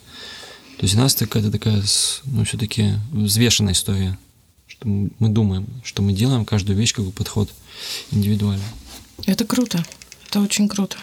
То 0.76 0.87
есть 0.87 0.97
у 0.97 0.99
нас 0.99 1.14
какая-то 1.14 1.52
такая, 1.52 1.80
ну, 2.25 2.44
все-таки 2.44 2.94
взвешенная 3.12 3.75
история, 3.75 4.18
что 4.66 4.88
мы 4.88 5.28
думаем, 5.28 5.68
что 5.85 6.02
мы 6.02 6.12
делаем 6.14 6.44
каждую 6.44 6.76
вещь, 6.76 6.92
как 6.92 7.04
бы 7.04 7.12
подход 7.12 7.49
индивидуально. 8.11 8.64
Это 9.25 9.44
круто, 9.44 9.85
это 10.26 10.40
очень 10.40 10.68
круто. 10.68 10.97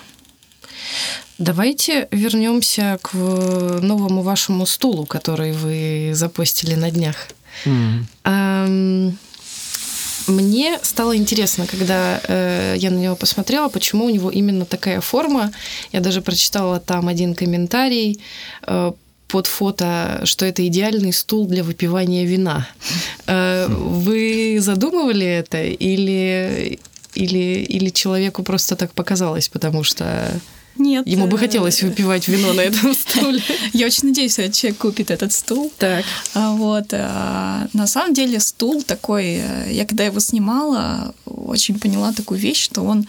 Давайте 1.38 2.10
вернемся 2.12 3.00
к 3.02 3.14
новому 3.14 4.24
вашему 4.24 4.66
стулу, 4.66 5.06
который 5.06 5.54
вы 5.54 6.12
запостили 6.16 6.76
на 6.76 6.92
днях. 6.92 7.16
Mm. 7.64 9.16
Мне 10.28 10.80
стало 10.82 11.16
интересно, 11.16 11.66
когда 11.68 12.22
э, 12.28 12.76
я 12.78 12.92
на 12.92 12.98
него 12.98 13.16
посмотрела, 13.16 13.70
почему 13.70 14.06
у 14.06 14.10
него 14.10 14.30
именно 14.30 14.66
такая 14.66 15.02
форма. 15.02 15.52
Я 15.92 16.00
даже 16.00 16.22
прочитала 16.22 16.80
там 16.80 17.08
один 17.08 17.34
комментарий 17.34 18.20
э, 18.68 18.92
под 19.28 19.48
фото, 19.48 20.22
что 20.26 20.46
это 20.46 20.66
идеальный 20.68 21.14
стул 21.14 21.48
для 21.48 21.64
выпивания 21.64 22.26
вина. 22.26 22.68
Э, 23.28 23.68
вы 23.70 24.58
задумывали 24.60 25.26
это 25.26 25.64
или, 25.64 26.80
или, 27.14 27.66
или 27.70 27.90
человеку 27.90 28.44
просто 28.44 28.76
так 28.76 28.94
показалось, 28.94 29.48
потому 29.50 29.84
что... 29.84 30.40
Нет. 30.78 31.06
Ему 31.08 31.28
бы 31.28 31.38
э, 31.38 31.40
хотелось 31.40 31.84
выпивать 31.84 32.28
вино 32.28 32.54
на 32.54 32.62
этом 32.62 32.94
стуле. 32.96 33.42
Я 33.74 33.86
очень 33.86 34.10
надеюсь, 34.10 34.34
что 34.34 34.52
человек 34.52 34.80
купит 34.80 35.12
этот 35.12 35.34
стул. 35.34 35.72
Так. 35.78 36.06
А 36.34 36.54
вот. 36.54 36.88
А, 36.92 37.68
на 37.74 37.88
самом 37.88 38.14
деле 38.14 38.40
стул 38.40 38.82
такой, 38.84 39.42
э, 39.42 39.72
я 39.72 39.86
когда 39.86 40.06
его 40.06 40.20
снимала, 40.20 41.14
очень 41.26 41.80
поняла 41.80 42.14
такую 42.14 42.40
вещь, 42.40 42.64
что 42.64 42.82
он 42.84 43.08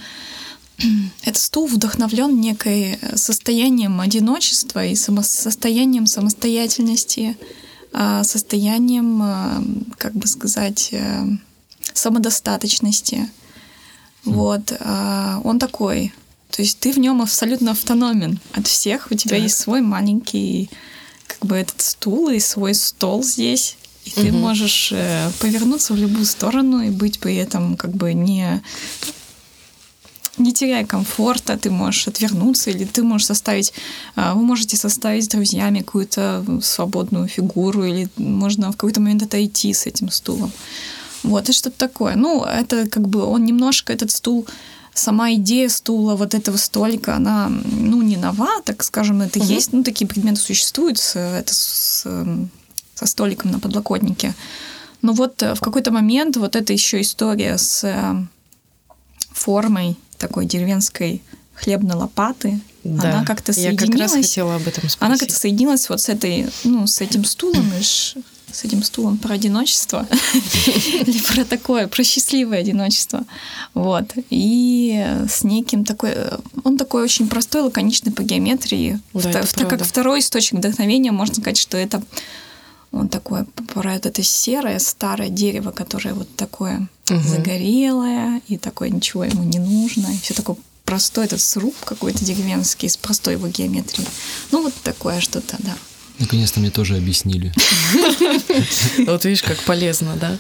этот 1.23 1.43
стул 1.43 1.67
вдохновлен 1.67 2.41
некой 2.41 2.99
состоянием 3.15 4.01
одиночества 4.01 4.85
и 4.85 4.95
состоянием 4.95 6.07
самостоятельности, 6.07 7.37
а, 7.93 8.25
состоянием, 8.25 9.87
как 9.99 10.15
бы 10.15 10.27
сказать, 10.27 10.89
э, 10.93 11.27
самодостаточности. 11.93 13.29
Вот. 14.25 14.73
А, 14.81 15.41
он 15.45 15.59
такой 15.59 16.13
то 16.53 16.61
есть 16.61 16.79
ты 16.79 16.93
в 16.93 16.99
нем 16.99 17.23
абсолютно 17.23 17.71
автономен 17.71 18.39
от 18.53 18.67
всех. 18.67 19.11
У 19.11 19.15
тебя 19.15 19.37
так. 19.37 19.43
есть 19.43 19.57
свой 19.57 19.81
маленький 19.81 20.69
как 21.27 21.49
бы 21.49 21.57
этот 21.57 21.81
стул 21.81 22.29
и 22.29 22.39
свой 22.41 22.75
стол 22.75 23.25
здесь. 23.25 23.79
И 24.05 24.11
угу. 24.11 24.21
ты 24.21 24.33
можешь 24.33 24.93
э, 24.93 25.31
повернуться 25.41 25.95
в 25.95 25.97
любую 25.97 26.27
сторону 26.27 26.83
и 26.83 26.91
быть 26.91 27.21
при 27.21 27.37
этом 27.37 27.77
как 27.77 27.93
бы 27.93 28.13
не 28.13 28.63
не 30.39 30.53
теряя 30.53 30.85
комфорта, 30.85 31.57
ты 31.57 31.71
можешь 31.71 32.09
отвернуться, 32.09 32.71
или 32.71 32.85
ты 32.85 33.03
можешь 33.03 33.27
составить, 33.27 33.73
э, 34.17 34.33
вы 34.35 34.43
можете 34.43 34.77
составить 34.77 35.25
с 35.25 35.29
друзьями 35.29 35.81
какую-то 35.81 36.45
свободную 36.63 37.29
фигуру, 37.29 37.85
или 37.85 38.09
можно 38.17 38.69
в 38.69 38.77
какой-то 38.77 39.01
момент 39.01 39.23
отойти 39.23 39.73
с 39.73 39.87
этим 39.87 40.11
стулом. 40.11 40.53
Вот, 41.23 41.49
и 41.49 41.53
что-то 41.53 41.79
такое. 41.79 42.17
Ну, 42.17 42.45
это 42.45 42.89
как 42.89 43.09
бы 43.09 43.23
он 43.23 43.45
немножко, 43.45 43.93
этот 43.93 44.11
стул, 44.11 44.47
сама 44.95 45.33
идея 45.35 45.69
стула, 45.69 46.17
вот 46.17 46.35
этого 46.35 46.57
столика, 46.57 47.17
она, 47.17 47.49
ну, 47.49 48.03
не 48.03 48.17
нова, 48.17 48.61
так 48.65 48.83
скажем, 48.83 49.23
это 49.23 49.39
угу. 49.39 49.49
есть, 49.49 49.73
ну, 49.73 49.83
такие 49.83 50.07
предметы 50.07 50.41
существуют, 50.41 50.99
с, 50.99 51.19
это 51.19 51.55
с, 51.55 52.07
со 52.95 53.07
столиком 53.07 53.51
на 53.51 53.59
подлокотнике. 53.59 54.35
Но 55.01 55.13
вот 55.13 55.43
э, 55.43 55.55
в 55.55 55.61
какой-то 55.61 55.91
момент 55.91 56.37
вот 56.37 56.57
эта 56.57 56.73
еще 56.73 57.01
история 57.01 57.59
с 57.59 57.85
э, 57.85 58.15
формой 59.33 59.97
такой 60.19 60.47
деревенской 60.47 61.23
хлебной 61.55 61.97
лопаты, 61.97 62.61
да, 62.85 63.19
она 63.19 63.25
как-то 63.25 63.53
соединилась. 63.53 63.81
Я 63.81 63.87
как 63.87 64.01
раз 64.01 64.13
хотела 64.13 64.55
об 64.57 64.63
этом 64.63 64.89
спросить. 64.89 65.03
Она 65.03 65.17
как-то 65.17 65.35
соединилась 65.35 65.89
вот 65.89 66.01
с 66.01 66.09
этой, 66.09 66.49
ну, 66.65 66.87
с 66.87 67.01
этим 67.01 67.25
стулом, 67.25 67.71
и 67.79 67.83
с 68.53 68.65
этим 68.65 68.83
стулом 68.83 69.19
про 69.19 69.35
одиночество 69.35 70.07
или 70.65 71.23
про 71.35 71.45
такое, 71.45 71.89
про 71.89 72.05
счастливое 72.05 72.59
одиночество. 72.59 73.25
Вот. 73.75 74.13
И 74.31 75.05
с 75.29 75.45
неким 75.45 75.85
такой... 75.85 76.15
Он 76.65 76.77
такой 76.77 77.03
очень 77.03 77.29
простой, 77.29 77.63
лаконичный 77.63 78.13
по 78.13 78.23
геометрии. 78.23 79.01
Да, 79.15 79.43
так 79.43 79.69
как 79.69 79.83
второй 79.83 80.21
источник 80.21 80.59
вдохновения, 80.59 81.13
можно 81.13 81.35
сказать, 81.35 81.57
что 81.57 81.77
это 81.77 82.03
он 82.93 83.09
такое 83.09 83.47
про 83.75 83.95
это 83.95 84.23
серое 84.23 84.79
старое 84.79 85.31
дерево, 85.31 85.71
которое 85.71 86.13
вот 86.13 86.29
такое 86.37 86.89
угу. 87.09 87.21
загорелое, 87.21 88.43
и 88.49 88.59
такое 88.59 88.91
ничего 88.91 89.25
ему 89.25 89.43
не 89.45 89.59
нужно, 89.59 90.09
и 90.09 90.19
все 90.19 90.35
такое 90.35 90.57
простой 90.85 91.25
этот 91.25 91.41
сруб 91.41 91.75
какой-то 91.85 92.23
деревенский 92.23 92.89
с 92.89 92.99
простой 92.99 93.35
его 93.35 93.49
геометрией. 93.49 94.07
Ну, 94.51 94.63
вот 94.63 94.75
такое 94.83 95.21
что-то, 95.21 95.57
да. 95.61 95.75
Наконец-то 96.23 96.61
мне 96.61 96.71
тоже 96.71 96.97
объяснили. 96.97 97.53
Вот 99.07 99.25
видишь, 99.25 99.43
как 99.43 99.59
полезно, 99.59 100.15
да? 100.17 100.39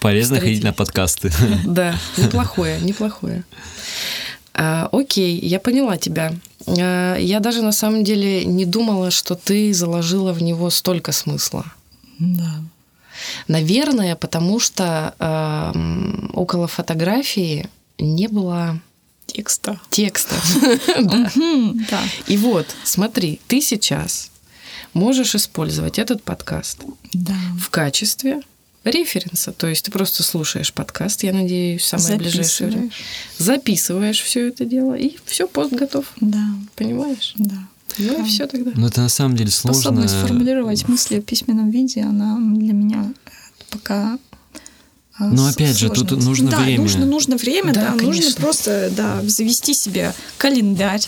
Полезно 0.00 0.40
ходить 0.40 0.64
на 0.64 0.72
подкасты. 0.72 1.30
Да, 1.66 1.94
неплохое, 2.16 2.80
неплохое. 2.80 3.44
А, 4.54 4.88
окей, 4.92 5.38
я 5.38 5.60
поняла 5.60 5.98
тебя. 5.98 6.32
А, 6.66 7.16
я 7.16 7.40
даже 7.40 7.60
на 7.60 7.72
самом 7.72 8.02
деле 8.02 8.46
не 8.46 8.64
думала, 8.64 9.10
что 9.10 9.34
ты 9.34 9.74
заложила 9.74 10.32
в 10.32 10.42
него 10.42 10.70
столько 10.70 11.12
смысла. 11.12 11.66
Да. 12.18 12.62
Наверное, 13.46 14.16
потому 14.16 14.58
что 14.58 15.14
э, 15.18 16.30
около 16.32 16.66
фотографии 16.66 17.68
не 17.98 18.28
было 18.28 18.80
текста. 19.26 19.78
Текста. 19.90 20.34
да. 21.90 22.02
И 22.26 22.38
вот, 22.38 22.66
смотри, 22.84 23.40
ты 23.46 23.60
сейчас 23.60 24.29
можешь 24.92 25.34
использовать 25.34 25.98
этот 25.98 26.22
подкаст 26.22 26.82
да. 27.12 27.36
в 27.58 27.70
качестве 27.70 28.40
референса. 28.84 29.52
То 29.52 29.66
есть 29.66 29.84
ты 29.84 29.90
просто 29.90 30.22
слушаешь 30.22 30.72
подкаст, 30.72 31.22
я 31.22 31.32
надеюсь, 31.32 31.82
в 31.82 31.86
самое 31.86 32.18
ближайшее 32.18 32.70
время. 32.70 32.90
Записываешь 33.38 34.20
все 34.20 34.48
это 34.48 34.64
дело, 34.64 34.94
и 34.94 35.16
все, 35.26 35.46
пост 35.46 35.72
готов. 35.72 36.06
Да. 36.20 36.44
Понимаешь? 36.76 37.34
Да. 37.36 37.56
Ну 37.98 38.16
да. 38.16 38.22
и 38.22 38.28
все 38.28 38.46
тогда. 38.46 38.72
Но 38.74 38.86
это 38.86 39.00
на 39.00 39.08
самом 39.08 39.36
деле 39.36 39.50
сложно. 39.50 39.80
Способность 39.80 40.14
сформулировать 40.14 40.88
мысли 40.88 41.20
в 41.20 41.22
письменном 41.22 41.70
виде, 41.70 42.02
она 42.02 42.38
для 42.38 42.72
меня 42.72 43.12
пока 43.68 44.18
а, 45.20 45.26
Но 45.26 45.46
опять 45.46 45.78
же, 45.78 45.90
тут 45.90 46.10
нужно 46.12 46.50
да, 46.50 46.60
время. 46.60 46.82
Нужно, 46.82 47.04
нужно 47.04 47.36
время, 47.36 47.74
да, 47.74 47.94
да 47.94 48.02
нужно 48.02 48.32
просто 48.36 48.90
да, 48.96 49.20
завести 49.22 49.74
себе 49.74 50.14
календарь 50.38 51.06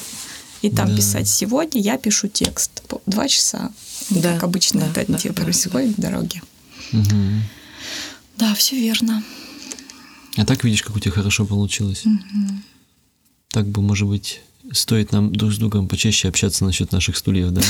и 0.63 0.71
там 0.71 0.89
да. 0.89 0.97
писать 0.97 1.29
сегодня 1.29 1.81
я 1.81 1.99
пишу 1.99 2.29
текст 2.29 2.83
два 3.07 3.29
часа, 3.29 3.73
да. 4.11 4.35
как 4.35 4.45
обычно 4.45 4.89
да, 4.95 5.03
это 5.03 5.13
да, 5.13 5.33
происходит 5.33 5.97
да. 5.97 5.97
в 5.97 6.01
дороге. 6.01 6.43
Угу. 6.93 7.17
Да, 8.39 8.55
все 8.55 8.77
верно. 8.77 9.23
А 10.37 10.47
так 10.47 10.65
видишь, 10.65 10.83
как 10.83 10.97
у 10.97 11.01
тебя 11.01 11.13
хорошо 11.13 11.45
получилось. 11.45 12.07
Угу. 12.07 12.55
Так 13.51 13.69
бы, 13.69 13.83
может 13.83 14.09
быть, 14.09 14.41
стоит 14.73 15.13
нам 15.13 15.33
друг 15.35 15.53
с 15.53 15.59
другом 15.59 15.89
почаще 15.89 16.29
общаться 16.29 16.65
насчет 16.65 16.93
наших 16.93 17.17
стульев, 17.17 17.51
да? 17.51 17.63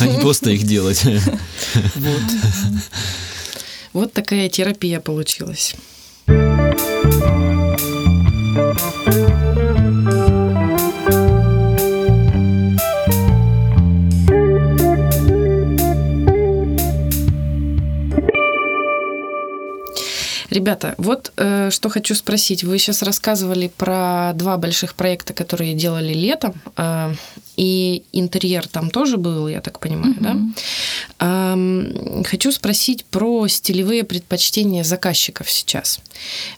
А 0.00 0.06
не 0.06 0.18
просто 0.18 0.50
их 0.50 0.64
делать. 0.64 1.04
Вот. 1.94 2.22
Вот 3.92 4.14
такая 4.14 4.48
терапия 4.48 5.00
получилась. 5.00 5.74
Ребята, 20.52 20.94
вот 20.98 21.32
э, 21.38 21.70
что 21.70 21.88
хочу 21.88 22.14
спросить. 22.14 22.62
Вы 22.62 22.78
сейчас 22.78 23.02
рассказывали 23.02 23.68
про 23.68 24.32
два 24.34 24.58
больших 24.58 24.94
проекта, 24.94 25.32
которые 25.32 25.72
делали 25.72 26.12
летом, 26.12 26.52
э, 26.76 27.14
и 27.56 28.02
интерьер 28.12 28.68
там 28.68 28.90
тоже 28.90 29.16
был, 29.16 29.48
я 29.48 29.62
так 29.62 29.78
понимаю, 29.78 30.14
mm-hmm. 30.14 30.52
да? 31.18 31.54
Э, 32.18 32.24
хочу 32.24 32.52
спросить 32.52 33.06
про 33.06 33.48
стилевые 33.48 34.04
предпочтения 34.04 34.84
заказчиков 34.84 35.50
сейчас. 35.50 36.00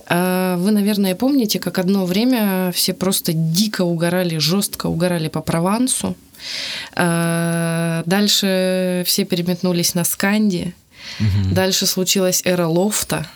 Э, 0.09 0.57
вы, 0.59 0.73
наверное, 0.73 1.15
помните, 1.15 1.61
как 1.61 1.79
одно 1.79 2.05
время 2.05 2.73
все 2.73 2.95
просто 2.95 3.33
дико 3.33 3.83
угорали, 3.83 4.39
жестко 4.39 4.89
угорали 4.89 5.29
по 5.29 5.41
Провансу. 5.41 6.17
Э, 6.97 8.03
дальше 8.07 9.05
все 9.07 9.25
переметнулись 9.25 9.95
на 9.95 10.03
Сканди. 10.03 10.75
Угу. 11.21 11.55
Дальше 11.55 11.87
случилась 11.87 12.43
эра 12.45 12.67
лофта. 12.67 13.29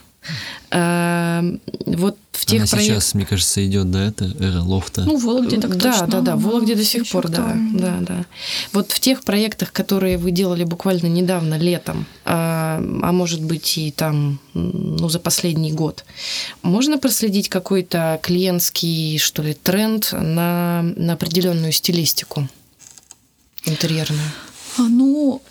Эм, 0.71 1.61
вот 1.87 2.17
в 2.33 2.45
тех 2.45 2.63
Она 2.63 2.71
проект... 2.71 2.87
сейчас, 2.87 3.15
мне 3.15 3.27
кажется, 3.27 3.67
идет, 3.67 3.91
да, 3.91 4.07
это 4.07 4.25
эра 4.39 4.61
лофта. 4.61 5.03
Ну, 5.05 5.17
в 5.17 5.25
Вологде 5.25 5.61
так 5.61 5.77
да, 5.77 5.93
точно. 5.93 6.07
Да, 6.07 6.21
да, 6.21 6.37
в 6.37 6.43
Вологде 6.43 6.75
до 6.75 6.85
сих 6.85 7.09
пор, 7.09 7.29
да, 7.29 7.57
да, 7.73 7.99
да. 8.01 8.25
Вот 8.73 8.93
в 8.93 9.01
тех 9.01 9.23
проектах, 9.23 9.73
которые 9.73 10.19
вы 10.19 10.31
делали 10.31 10.65
буквально 10.65 11.07
недавно, 11.07 11.59
летом, 11.59 12.07
а, 12.25 12.83
а 13.03 13.13
может 13.13 13.43
быть 13.43 13.79
и 13.79 13.91
там, 13.91 14.39
ну, 14.55 15.09
за 15.09 15.19
последний 15.19 15.73
год, 15.73 16.05
можно 16.63 16.99
проследить 16.99 17.49
какой-то 17.49 18.21
клиентский, 18.23 19.19
что 19.19 19.43
ли, 19.43 19.55
тренд 19.55 20.13
на, 20.13 20.83
на 20.97 21.15
определенную 21.15 21.73
стилистику 21.73 22.49
интерьерную? 23.65 24.21
А, 24.79 24.83
ну, 24.83 25.43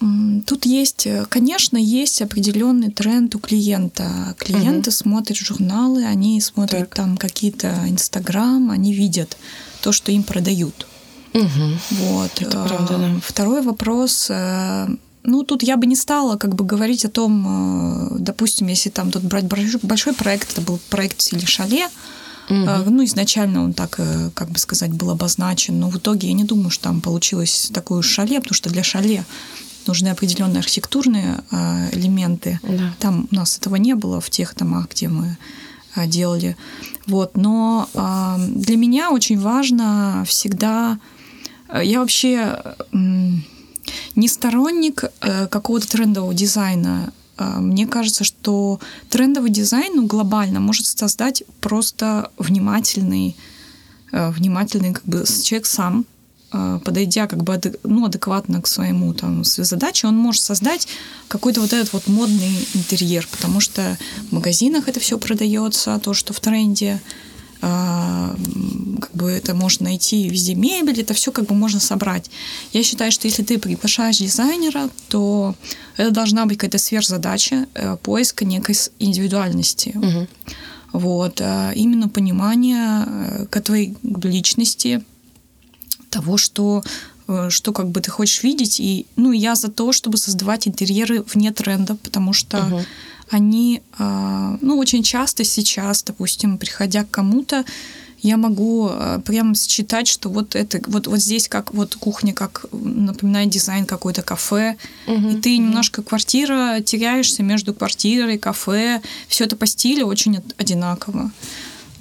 тут 0.46 0.66
есть, 0.66 1.06
э, 1.06 1.26
конечно, 1.30 1.78
есть 1.78 2.22
определенный 2.22 2.92
тренд 2.92 3.36
у 3.36 3.40
клиента. 3.40 4.36
Клиенты 4.38 4.90
угу. 4.90 4.96
смотрят 4.96 5.38
журналы, 5.38 6.06
они 6.06 6.40
смотрят 6.40 6.90
так. 6.90 6.96
там 6.96 7.18
какие-то 7.18 7.76
Инстаграм, 7.88 8.72
они 8.72 8.94
видят 8.94 9.38
то, 9.82 9.92
что 9.92 10.12
им 10.12 10.24
продают. 10.24 10.88
Угу. 11.34 11.46
Вот. 11.92 12.32
Это 12.42 12.64
правда, 12.64 12.98
да. 12.98 13.20
Второй 13.22 13.62
вопрос. 13.62 14.28
Э, 14.30 14.88
ну, 15.24 15.44
тут 15.44 15.62
я 15.62 15.76
бы 15.76 15.88
не 15.88 15.96
стала 15.96 16.38
как 16.38 16.56
бы 16.56 16.64
говорить 16.64 17.04
о 17.04 17.10
том, 17.10 17.46
э, 17.46 18.18
допустим, 18.20 18.68
если 18.68 18.90
там 18.90 19.12
тут 19.12 19.24
брать 19.24 19.46
большой 19.46 20.14
проект, 20.14 20.54
это 20.54 20.62
был 20.62 20.80
проект 20.90 21.20
в 21.20 21.22
стиле 21.22 21.46
шале, 21.46 21.90
Угу. 22.50 22.90
Ну, 22.90 23.04
изначально 23.04 23.64
он 23.64 23.74
так, 23.74 23.96
э, 24.00 24.30
как 24.34 24.50
бы 24.50 24.58
сказать, 24.58 24.92
был 24.92 25.10
обозначен, 25.10 25.80
но 25.80 25.90
в 25.90 25.98
итоге 25.98 26.30
я 26.30 26.34
не 26.34 26.46
думаю, 26.46 26.70
что 26.70 26.86
там 26.86 27.02
получилось 27.02 27.70
такое 27.74 28.02
шале, 28.02 28.40
потому 28.40 28.56
что 28.56 28.70
для 28.70 28.84
шале 28.84 29.26
нужны 29.86 30.10
определенные 30.10 30.60
архитектурные 30.60 31.44
э, 31.52 31.90
элементы. 31.92 32.60
Да. 32.64 32.94
Там 33.00 33.28
у 33.32 33.36
нас 33.36 33.58
этого 33.58 33.76
не 33.76 33.96
было 33.96 34.22
в 34.22 34.30
тех 34.30 34.56
домах, 34.56 34.90
где 34.92 35.10
мы 35.10 35.38
делали. 36.06 36.56
Вот. 37.08 37.36
Но 37.36 37.90
для 38.38 38.78
меня 38.78 39.10
очень 39.10 39.40
важно 39.40 40.24
всегда... 40.28 41.00
Я 41.74 42.02
вообще 42.02 42.62
не 42.92 44.28
сторонник 44.28 45.06
какого-то 45.50 45.88
трендового 45.88 46.36
дизайна. 46.36 47.12
А, 47.38 47.60
мне 47.60 47.88
кажется, 47.88 48.24
что 48.24 48.80
трендовый 49.10 49.50
дизайн 49.50 49.94
ну, 49.96 50.06
глобально 50.06 50.60
может 50.60 50.86
создать 50.86 51.44
просто 51.62 52.32
внимательный, 52.38 53.36
э, 54.12 54.30
внимательный 54.32 54.94
как 54.94 55.06
бы 55.06 55.24
человек 55.44 55.68
сам, 55.68 56.06
э, 56.52 56.80
подойдя 56.84 57.28
как 57.28 57.44
бы 57.44 57.62
ну, 57.84 58.06
адекватно 58.06 58.62
к 58.62 58.68
своему 58.68 59.14
там, 59.14 59.44
своей 59.44 59.68
задаче, 59.68 60.08
он 60.08 60.18
может 60.18 60.42
создать 60.42 60.88
какой-то 61.28 61.62
вот 61.62 61.74
этот 61.74 61.94
вот 61.94 62.08
модный 62.08 62.68
интерьер, 62.74 63.28
потому 63.32 63.60
что 63.60 63.98
в 64.30 64.34
магазинах 64.34 64.88
это 64.88 65.00
все 65.00 65.18
продается, 65.18 66.00
то, 66.04 66.14
что 66.14 66.34
в 66.34 66.40
тренде, 66.40 66.94
а, 66.94 67.27
как 67.60 69.16
бы 69.16 69.32
это 69.32 69.54
можно 69.54 69.86
найти 69.86 70.30
везде 70.30 70.56
мебель, 70.56 71.02
это 71.02 71.14
все 71.14 71.32
как 71.32 71.46
бы 71.46 71.56
можно 71.56 71.80
собрать. 71.80 72.30
Я 72.74 72.84
считаю, 72.84 73.12
что 73.12 73.28
если 73.28 73.44
ты 73.44 73.58
приглашаешь 73.58 74.18
дизайнера, 74.18 74.90
то 75.10 75.56
это 75.96 76.12
должна 76.12 76.46
быть 76.46 76.58
какая-то 76.58 76.78
сверхзадача 76.78 77.68
э, 77.74 77.98
поиска 77.98 78.46
некой 78.46 78.76
индивидуальности. 79.00 79.94
Угу. 79.96 80.28
Вот, 80.94 81.42
а 81.42 81.72
именно 81.72 82.10
понимание 82.10 83.06
э, 83.06 83.46
к 83.50 83.62
твоей 83.62 83.96
личности, 84.04 85.04
того, 86.10 86.38
что 86.38 86.84
э, 87.28 87.50
что 87.50 87.74
как 87.74 87.90
бы 87.90 88.02
ты 88.02 88.12
хочешь 88.12 88.44
видеть. 88.44 88.80
И, 88.80 89.08
ну, 89.16 89.32
я 89.32 89.56
за 89.56 89.70
то, 89.70 89.92
чтобы 89.92 90.18
создавать 90.18 90.68
интерьеры 90.68 91.24
вне 91.24 91.52
тренда, 91.52 91.96
потому 91.96 92.34
что 92.34 92.58
угу 92.60 92.82
они, 93.30 93.82
а, 93.98 94.58
ну, 94.62 94.78
очень 94.78 95.04
часто 95.04 95.44
сейчас, 95.44 96.04
допустим, 96.04 96.58
приходя 96.58 97.04
к 97.04 97.12
кому-то, 97.12 97.66
я 98.20 98.38
могу 98.38 98.90
а, 98.90 99.20
прямо 99.20 99.56
считать, 99.56 100.08
что 100.08 100.30
вот 100.30 100.56
это, 100.56 100.82
вот, 100.88 101.08
вот 101.08 101.20
здесь 101.20 101.48
как 101.48 101.74
вот 101.74 101.96
кухня, 101.96 102.34
как 102.34 102.66
напоминает 102.72 103.50
дизайн 103.50 103.86
какой-то 103.86 104.24
кафе, 104.24 104.78
угу, 105.06 105.30
и 105.30 105.36
ты 105.36 105.54
угу. 105.56 105.64
немножко 105.64 106.02
квартира 106.02 106.80
теряешься 106.82 107.44
между 107.44 107.74
квартирой, 107.74 108.38
кафе, 108.38 109.02
все 109.28 109.46
это 109.46 109.56
по 109.56 109.66
стилю 109.66 110.08
очень 110.08 110.42
одинаково. 110.58 111.32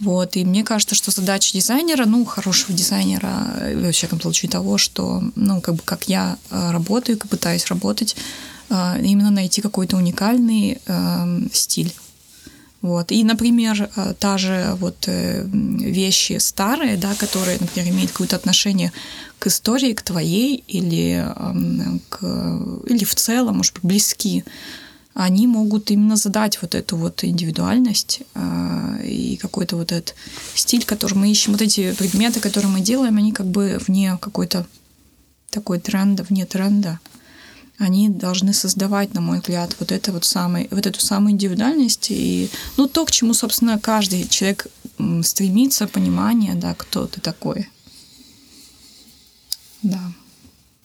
Вот, 0.01 0.37
и 0.37 0.45
мне 0.45 0.63
кажется, 0.63 0.95
что 0.95 1.11
задача 1.11 1.53
дизайнера, 1.53 2.05
ну, 2.05 2.25
хорошего 2.25 2.77
дизайнера, 2.77 3.47
э, 3.61 3.87
во 3.87 3.93
всяком 3.93 4.21
случае 4.21 4.51
того, 4.51 4.77
что, 4.77 5.23
ну, 5.37 5.61
как 5.61 5.77
бы, 5.77 5.83
как 5.85 6.09
я 6.09 6.37
э, 6.51 6.71
работаю, 6.71 7.19
как 7.19 7.31
пытаюсь 7.31 7.67
работать, 7.67 8.17
а, 8.69 8.99
именно 9.01 9.31
найти 9.31 9.61
какой-то 9.61 9.97
уникальный 9.97 10.81
эм, 10.87 11.49
стиль. 11.53 11.95
Вот. 12.83 13.11
И, 13.11 13.25
например, 13.25 13.89
э, 13.97 14.15
та 14.19 14.39
же 14.39 14.77
вот 14.79 15.05
э, 15.07 15.45
вещи 15.47 16.39
старые, 16.39 16.97
да, 16.97 17.15
которые, 17.15 17.59
например, 17.61 17.93
имеют 17.93 18.11
какое-то 18.11 18.37
отношение 18.37 18.93
к 19.39 19.47
истории, 19.47 19.93
к 19.93 20.03
твоей 20.03 20.63
или, 20.67 21.25
эм, 21.37 22.01
к, 22.09 22.23
или 22.87 23.05
в 23.05 23.15
целом, 23.15 23.59
может 23.59 23.75
быть, 23.75 23.85
близки, 23.85 24.45
они 25.19 25.47
могут 25.47 25.91
именно 25.91 26.17
задать 26.17 26.61
вот 26.61 26.75
эту 26.75 26.97
вот 26.99 27.25
индивидуальность 27.25 28.21
э, 28.35 29.01
и 29.03 29.39
какой-то 29.39 29.77
вот 29.77 29.91
этот 29.91 30.15
стиль, 30.55 30.85
который 30.85 31.15
мы 31.15 31.31
ищем. 31.31 31.53
Вот 31.53 31.63
эти 31.63 31.95
предметы, 31.95 32.39
которые 32.39 32.71
мы 32.71 32.81
делаем, 32.81 33.17
они 33.17 33.33
как 33.33 33.47
бы 33.47 33.79
вне 33.87 34.19
какой-то 34.21 34.67
такой 35.51 35.81
тренда, 35.81 36.23
вне 36.23 36.45
тренда 36.45 37.01
они 37.79 38.09
должны 38.09 38.55
создавать, 38.55 39.15
на 39.15 39.21
мой 39.21 39.39
взгляд, 39.39 39.77
вот 39.79 39.93
это 39.93 40.13
вот 40.13 40.25
самый, 40.25 40.69
вот 40.71 40.87
эту 40.87 41.01
самую 41.01 41.33
индивидуальность 41.33 42.11
и 42.11 42.51
ну 42.77 42.87
то, 42.87 43.05
к 43.05 43.11
чему, 43.11 43.35
собственно, 43.35 43.79
каждый 43.79 44.27
человек 44.29 44.67
стремится, 45.23 45.87
понимание, 45.87 46.55
да, 46.55 46.75
кто 46.75 47.07
ты 47.07 47.21
такой. 47.21 47.69
Да. 49.83 50.01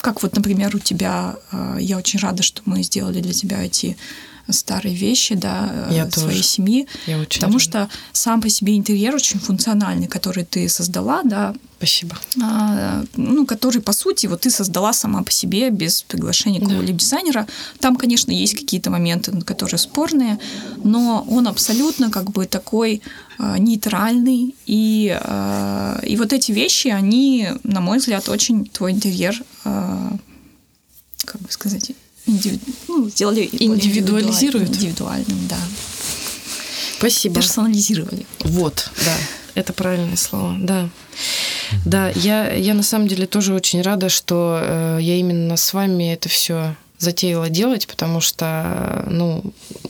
Как 0.01 0.23
вот, 0.23 0.35
например, 0.35 0.75
у 0.75 0.79
тебя, 0.79 1.35
а, 1.51 1.77
я 1.79 1.97
очень 1.97 2.19
рада, 2.19 2.41
что 2.41 2.61
мы 2.65 2.81
сделали 2.81 3.21
для 3.21 3.33
тебя 3.33 3.63
эти 3.63 3.97
старые 4.53 4.95
вещи, 4.95 5.35
да, 5.35 5.87
я 5.89 6.09
своей 6.09 6.37
тоже. 6.37 6.43
семьи. 6.43 6.87
Я 7.07 7.19
очень 7.19 7.39
потому 7.39 7.57
рада. 7.57 7.63
что 7.63 7.89
сам 8.11 8.41
по 8.41 8.49
себе 8.49 8.77
интерьер 8.77 9.15
очень 9.15 9.39
функциональный, 9.39 10.07
который 10.07 10.45
ты 10.45 10.67
создала, 10.69 11.21
да. 11.23 11.53
Спасибо. 11.77 12.15
А, 12.43 13.03
ну, 13.15 13.47
который, 13.47 13.81
по 13.81 13.91
сути, 13.91 14.27
вот 14.27 14.41
ты 14.41 14.51
создала 14.51 14.93
сама 14.93 15.23
по 15.23 15.31
себе 15.31 15.71
без 15.71 16.03
приглашения 16.03 16.59
какого-либо 16.59 16.93
да. 16.93 16.99
дизайнера. 16.99 17.47
Там, 17.79 17.95
конечно, 17.95 18.31
есть 18.31 18.53
какие-то 18.53 18.91
моменты, 18.91 19.31
которые 19.41 19.79
спорные, 19.79 20.37
но 20.83 21.25
он 21.27 21.47
абсолютно 21.47 22.11
как 22.11 22.31
бы 22.31 22.45
такой 22.45 23.01
а, 23.39 23.57
нейтральный. 23.57 24.55
И, 24.67 25.17
а, 25.19 25.99
и 26.03 26.15
вот 26.17 26.33
эти 26.33 26.51
вещи, 26.51 26.89
они, 26.89 27.47
на 27.63 27.81
мой 27.81 27.97
взгляд, 27.97 28.29
очень 28.29 28.65
твой 28.65 28.91
интерьер, 28.91 29.41
а, 29.63 30.15
как 31.25 31.41
бы 31.41 31.51
сказать, 31.51 31.93
индивиду... 32.25 32.65
ну, 32.87 33.09
сделали 33.09 33.49
индивидуализируют. 33.51 34.69
Индивидуальным, 34.69 35.47
да. 35.47 35.57
Спасибо. 36.97 37.35
Персонализировали. 37.35 38.25
Вот, 38.39 38.91
да. 39.03 39.15
Это 39.55 39.73
правильное 39.73 40.17
слово, 40.17 40.55
да. 40.59 40.89
Да, 41.85 42.09
я, 42.09 42.53
я 42.53 42.73
на 42.73 42.83
самом 42.83 43.07
деле 43.07 43.27
тоже 43.27 43.53
очень 43.53 43.81
рада, 43.81 44.09
что 44.09 44.59
э, 44.61 44.99
я 45.01 45.15
именно 45.15 45.57
с 45.57 45.73
вами 45.73 46.13
это 46.13 46.29
все 46.29 46.75
затеяла 46.97 47.49
делать, 47.49 47.87
потому 47.87 48.21
что, 48.21 49.05
ну, 49.09 49.43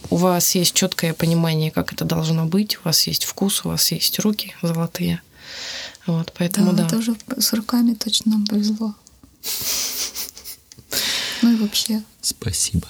у 0.09 0.15
вас 0.15 0.55
есть 0.55 0.73
четкое 0.73 1.13
понимание, 1.13 1.69
как 1.69 1.91
это 1.93 2.05
должно 2.05 2.45
быть, 2.45 2.77
у 2.77 2.81
вас 2.85 3.05
есть 3.07 3.25
вкус, 3.25 3.65
у 3.65 3.69
вас 3.69 3.91
есть 3.91 4.19
руки 4.19 4.55
золотые. 4.61 5.21
Вот, 6.07 6.33
поэтому 6.37 6.71
да. 6.73 6.83
да. 6.83 6.89
тоже 6.89 7.15
с 7.37 7.53
руками 7.53 7.93
точно 7.93 8.31
нам 8.31 8.45
повезло. 8.45 8.95
Ну 11.41 11.53
и 11.53 11.55
вообще. 11.55 12.01
Спасибо. 12.21 12.87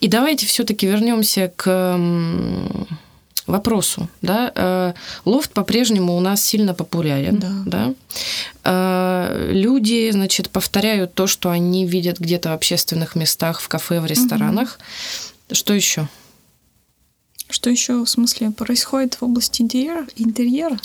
И 0.00 0.08
давайте 0.08 0.46
все-таки 0.46 0.86
вернемся 0.86 1.52
к 1.56 1.98
вопросу. 3.46 4.08
Да? 4.22 4.52
Э, 4.54 4.94
лофт 5.24 5.52
по-прежнему 5.52 6.16
у 6.16 6.20
нас 6.20 6.42
сильно 6.42 6.74
популярен. 6.74 7.38
Да. 7.38 7.52
Да? 7.66 7.94
Э, 8.64 9.50
люди, 9.52 10.10
значит, 10.10 10.50
повторяют 10.50 11.14
то, 11.14 11.26
что 11.26 11.50
они 11.50 11.86
видят 11.86 12.18
где-то 12.18 12.50
в 12.50 12.52
общественных 12.52 13.14
местах, 13.14 13.60
в 13.60 13.68
кафе, 13.68 14.00
в 14.00 14.06
ресторанах. 14.06 14.78
Угу. 15.48 15.54
Что 15.54 15.74
еще? 15.74 16.08
Что 17.50 17.68
еще 17.68 18.04
в 18.04 18.08
смысле 18.08 18.50
происходит 18.50 19.14
в 19.14 19.22
области 19.22 19.60
интерьера? 19.60 20.06
интерьера? 20.16 20.78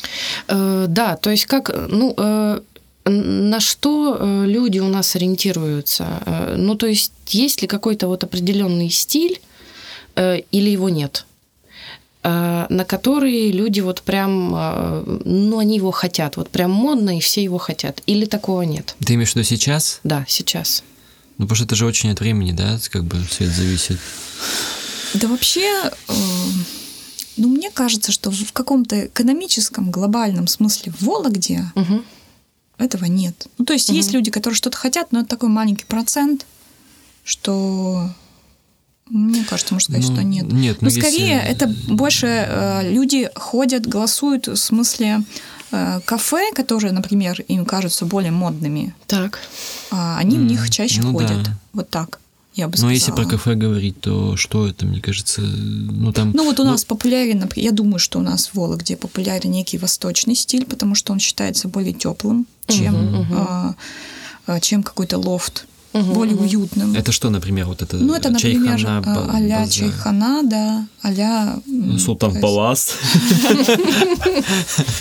Э, 0.48 0.86
да, 0.88 1.16
то 1.16 1.30
есть 1.30 1.46
как, 1.46 1.72
ну, 1.88 2.14
э, 2.18 2.62
на 3.10 3.60
что 3.60 4.18
э, 4.20 4.46
люди 4.46 4.80
у 4.80 4.88
нас 4.88 5.16
ориентируются? 5.16 6.22
Э, 6.26 6.56
ну, 6.58 6.76
то 6.76 6.88
есть 6.88 7.14
есть 7.28 7.62
ли 7.62 7.68
какой-то 7.68 8.08
вот 8.08 8.24
определенный 8.24 8.90
стиль 8.90 9.42
э, 10.16 10.42
или 10.52 10.70
его 10.70 10.90
нет? 10.90 11.26
на 12.22 12.86
который 12.86 13.50
люди 13.50 13.80
вот 13.80 14.02
прям, 14.02 14.52
ну, 15.24 15.58
они 15.58 15.78
его 15.78 15.92
хотят, 15.92 16.36
вот 16.36 16.50
прям 16.50 16.70
модно, 16.70 17.18
и 17.18 17.22
все 17.22 17.42
его 17.42 17.58
хотят. 17.58 18.04
Или 18.08 18.26
такого 18.26 18.64
нет? 18.64 18.98
Ты 19.04 19.14
имеешь 19.14 19.32
в 19.32 19.36
виду 19.38 19.46
сейчас? 19.46 20.02
Да, 20.04 20.26
сейчас. 20.28 20.84
Ну, 21.38 21.46
потому 21.46 21.56
что 21.56 21.64
это 21.64 21.76
же 21.76 21.86
очень 21.86 22.12
от 22.12 22.20
времени, 22.20 22.52
да, 22.52 22.78
как 22.92 23.06
бы 23.06 23.24
все 23.24 23.46
это 23.46 23.54
зависит. 23.54 24.00
Да 25.14 25.30
вообще, 25.30 25.66
ну, 27.38 27.48
мне 27.48 27.72
кажется, 27.72 28.12
что 28.12 28.32
в 28.32 28.52
каком-то 28.52 29.08
экономическом, 29.08 29.90
глобальном 29.90 30.48
смысле 30.48 30.92
в 30.92 31.04
Вологде 31.04 31.72
угу. 31.74 32.04
Этого 32.80 33.06
нет. 33.06 33.48
Ну, 33.58 33.66
то 33.66 33.74
есть 33.74 33.90
угу. 33.90 33.98
есть 33.98 34.12
люди, 34.12 34.32
которые 34.32 34.56
что-то 34.56 34.78
хотят, 34.78 35.12
но 35.12 35.20
это 35.20 35.30
такой 35.30 35.50
маленький 35.50 35.86
процент, 35.86 36.46
что 37.24 38.10
мне 39.10 39.44
кажется, 39.44 39.74
можно 39.74 39.94
сказать, 39.94 40.10
ну, 40.10 40.16
что 40.16 40.24
нет. 40.24 40.52
Нет, 40.52 40.82
но, 40.82 40.86
но 40.86 40.90
скорее 40.92 41.36
если... 41.36 41.50
это 41.50 41.68
больше 41.88 42.28
э, 42.28 42.92
люди 42.92 43.30
ходят, 43.36 43.88
голосуют 43.88 44.48
в 44.48 44.56
смысле 44.56 45.24
э, 45.72 46.00
кафе, 46.06 46.52
которые, 46.54 46.92
например, 46.94 47.42
им 47.48 47.66
кажутся 47.66 48.06
более 48.06 48.32
модными. 48.32 48.96
Так. 49.08 49.40
Э, 49.92 50.16
они 50.18 50.38
mm, 50.38 50.40
в 50.40 50.44
них 50.44 50.70
чаще 50.70 51.02
ну, 51.02 51.14
ходят. 51.14 51.44
Да. 51.44 51.52
Вот 51.74 51.90
так 51.90 52.20
я 52.60 52.68
бы 52.68 52.74
сказала. 52.74 52.90
Но 52.90 52.94
если 52.94 53.12
про 53.12 53.26
кафе 53.26 53.56
говорить, 53.56 54.02
то 54.02 54.36
что 54.36 54.68
это, 54.68 54.86
мне 54.86 55.02
кажется, 55.02 55.42
ну 55.42 56.12
там... 56.14 56.32
Ну 56.34 56.44
вот 56.44 56.60
у 56.60 56.64
ну... 56.64 56.72
нас 56.72 56.86
популярен, 56.86 57.50
я 57.56 57.72
думаю, 57.72 58.00
что 58.00 58.20
у 58.20 58.22
нас 58.22 58.48
в 58.48 58.56
Вологде 58.56 58.98
популярен 58.98 59.52
некий 59.52 59.78
восточный 59.78 60.36
стиль, 60.36 60.66
потому 60.66 60.96
что 60.96 61.14
он 61.14 61.20
считается 61.20 61.68
более 61.68 61.94
теплым, 61.94 62.46
чем, 62.68 62.96
uh-huh, 62.96 63.76
uh-huh. 64.48 64.62
чем 64.62 64.84
какой-то 64.84 65.18
лофт 65.18 65.66
угу, 65.94 66.14
более 66.14 66.36
угу. 66.36 66.44
уютным. 66.44 66.96
Это 66.96 67.12
что, 67.12 67.30
например, 67.30 67.66
вот 67.66 67.82
это 67.82 67.98
Ну, 67.98 68.14
это, 68.14 68.30
например, 68.30 68.78
чайхана, 68.78 69.30
а-ля 69.34 69.68
чайхана, 69.68 70.44
да, 70.44 70.88
а-ля... 71.02 71.60
Султан 71.98 72.40
Палас. 72.40 72.94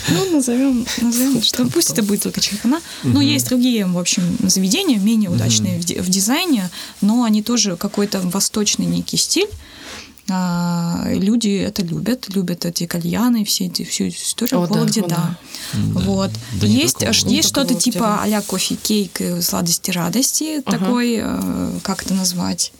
Ну, 0.09 0.31
назовем, 0.31 0.85
назовем, 1.01 1.41
что 1.41 1.65
пусть 1.65 1.91
это 1.91 2.03
будет 2.03 2.23
только 2.23 2.41
чайхана. 2.41 2.79
Но 3.03 3.21
есть 3.21 3.47
другие, 3.49 3.85
в 3.85 3.97
общем, 3.97 4.23
заведения, 4.43 4.97
менее 4.97 5.29
удачные 5.29 5.79
в 5.79 6.09
дизайне, 6.09 6.69
но 7.01 7.23
они 7.23 7.41
тоже 7.43 7.75
какой-то 7.75 8.19
восточный 8.21 8.85
некий 8.85 9.17
стиль. 9.17 9.49
А, 10.31 11.05
люди 11.07 11.49
это 11.49 11.83
любят, 11.83 12.29
любят 12.29 12.65
эти 12.65 12.85
кальяны, 12.85 13.43
все 13.45 13.65
эти, 13.65 13.83
всю 13.83 14.05
эту 14.05 14.15
историю. 14.15 14.61
О, 14.61 14.65
в 14.65 14.69
Вологде, 14.69 15.01
да. 15.01 15.07
да. 15.07 15.37
да. 15.73 15.99
Вот. 16.01 16.31
Да 16.59 16.67
есть 16.67 17.01
есть 17.01 17.47
что-то 17.47 17.75
типа 17.75 18.21
а-ля 18.21 18.41
кофе-кейк, 18.41 19.21
сладости, 19.41 19.91
радости, 19.91 20.61
ага. 20.65 20.77
такой, 20.77 21.19
э, 21.21 21.71
как 21.83 22.03
это 22.03 22.13
назвать, 22.13 22.71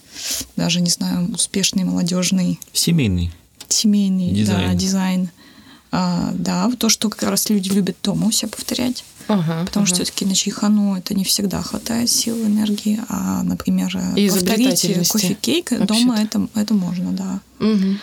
даже 0.56 0.82
не 0.82 0.90
знаю, 0.90 1.32
успешный, 1.34 1.84
молодежный. 1.84 2.60
Семейный. 2.74 3.32
Семейный, 3.68 4.32
дизайн. 4.32 4.72
да, 4.72 4.76
дизайн. 4.76 5.30
А, 5.92 6.32
да, 6.34 6.70
то, 6.78 6.90
что 6.90 7.10
как 7.10 7.30
раз 7.30 7.50
люди 7.50 7.70
любят 7.70 7.98
дома 8.04 8.28
у 8.28 8.32
себя 8.32 8.50
повторять. 8.50 9.04
Ага, 9.28 9.66
потому 9.66 9.84
ага. 9.84 9.86
что 9.86 9.96
все-таки 9.96 10.26
на 10.26 10.36
чайхану 10.36 10.96
это 10.96 11.14
не 11.14 11.24
всегда 11.24 11.62
хватает 11.62 12.10
сил, 12.10 12.36
энергии, 12.36 13.00
а, 13.10 13.44
например, 13.44 13.96
И 14.16 14.30
повторить 14.30 15.10
кофе-кейк 15.10 15.86
дома 15.86 16.20
это, 16.20 16.48
это 16.56 16.74
можно, 16.74 17.12
да. 17.12 17.40
Угу. 17.60 17.98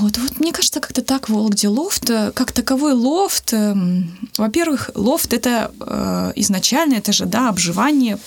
Вот, 0.00 0.16
вот 0.16 0.40
мне 0.40 0.52
кажется, 0.52 0.80
как-то 0.80 1.02
так 1.02 1.28
в 1.28 1.32
Вологде 1.32 1.68
лофт, 1.68 2.08
э, 2.08 2.32
как 2.32 2.52
таковой 2.52 2.94
лофт, 2.94 3.52
эм, 3.52 4.18
во-первых, 4.38 4.90
лофт 4.94 5.34
это 5.34 5.70
э, 5.78 6.32
изначально 6.36 6.94
это 6.94 7.12
же 7.12 7.26
да 7.26 7.50
обживание 7.50 8.18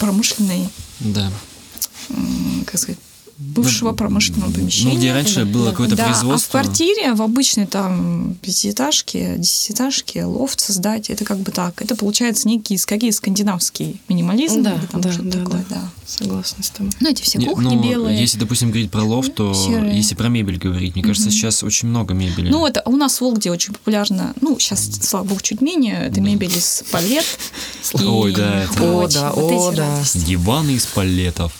промышленной, 0.00 0.68
да. 0.98 1.30
как 2.66 2.80
сказать, 2.80 2.98
бывшего 3.40 3.92
промышленного 3.92 4.52
помещения. 4.52 4.92
Ну, 4.92 4.98
где 4.98 5.12
раньше 5.12 5.44
было 5.44 5.70
какое-то 5.70 5.96
да, 5.96 6.04
производство. 6.04 6.60
А 6.60 6.62
в 6.62 6.64
квартире, 6.64 7.14
в 7.14 7.22
обычной 7.22 7.66
там 7.66 8.36
пятиэтажке, 8.42 9.36
десятиэтажке 9.38 10.24
лофт 10.24 10.60
создать, 10.60 11.10
это 11.10 11.24
как 11.24 11.38
бы 11.38 11.50
так. 11.50 11.80
Это 11.80 11.96
получается 11.96 12.46
некий, 12.46 12.76
скорее, 12.76 13.12
скандинавский 13.12 14.00
минимализм. 14.08 14.62
Да, 14.62 14.74
или 14.74 14.86
там 14.86 15.00
да, 15.00 15.12
что-то 15.12 15.28
да, 15.28 15.38
такое, 15.38 15.64
да. 15.70 15.76
да. 15.76 15.90
Согласна 16.06 16.62
с 16.62 16.70
тобой. 16.70 16.92
Ну, 17.00 17.08
эти 17.08 17.22
все 17.22 17.40
кухни 17.40 17.74
ну, 17.74 17.82
белые. 17.82 18.20
Если, 18.20 18.38
допустим, 18.38 18.70
говорить 18.70 18.90
про 18.90 19.02
лофт, 19.02 19.34
то 19.34 19.54
Серые. 19.54 19.96
если 19.96 20.14
про 20.14 20.28
мебель 20.28 20.58
говорить, 20.58 20.94
мне 20.94 21.04
кажется, 21.04 21.28
угу. 21.28 21.34
сейчас 21.34 21.62
очень 21.62 21.88
много 21.88 22.14
мебели. 22.14 22.50
Ну, 22.50 22.66
это 22.66 22.82
у 22.84 22.96
нас 22.96 23.18
в 23.18 23.20
Волгде 23.22 23.50
очень 23.50 23.72
популярно, 23.72 24.34
ну, 24.40 24.58
сейчас, 24.58 24.84
слава 25.02 25.24
богу, 25.24 25.40
чуть 25.40 25.60
менее, 25.60 26.06
это 26.06 26.16
да. 26.16 26.20
мебель 26.20 26.54
из 26.54 26.84
палет. 26.90 27.24
Ой, 27.94 28.32
да, 28.32 28.64
это... 28.64 28.82
О, 28.82 29.08
да, 29.08 29.30
о, 29.30 29.72
да. 29.72 30.02
Диваны 30.14 30.72
из 30.72 30.86
палетов 30.86 31.52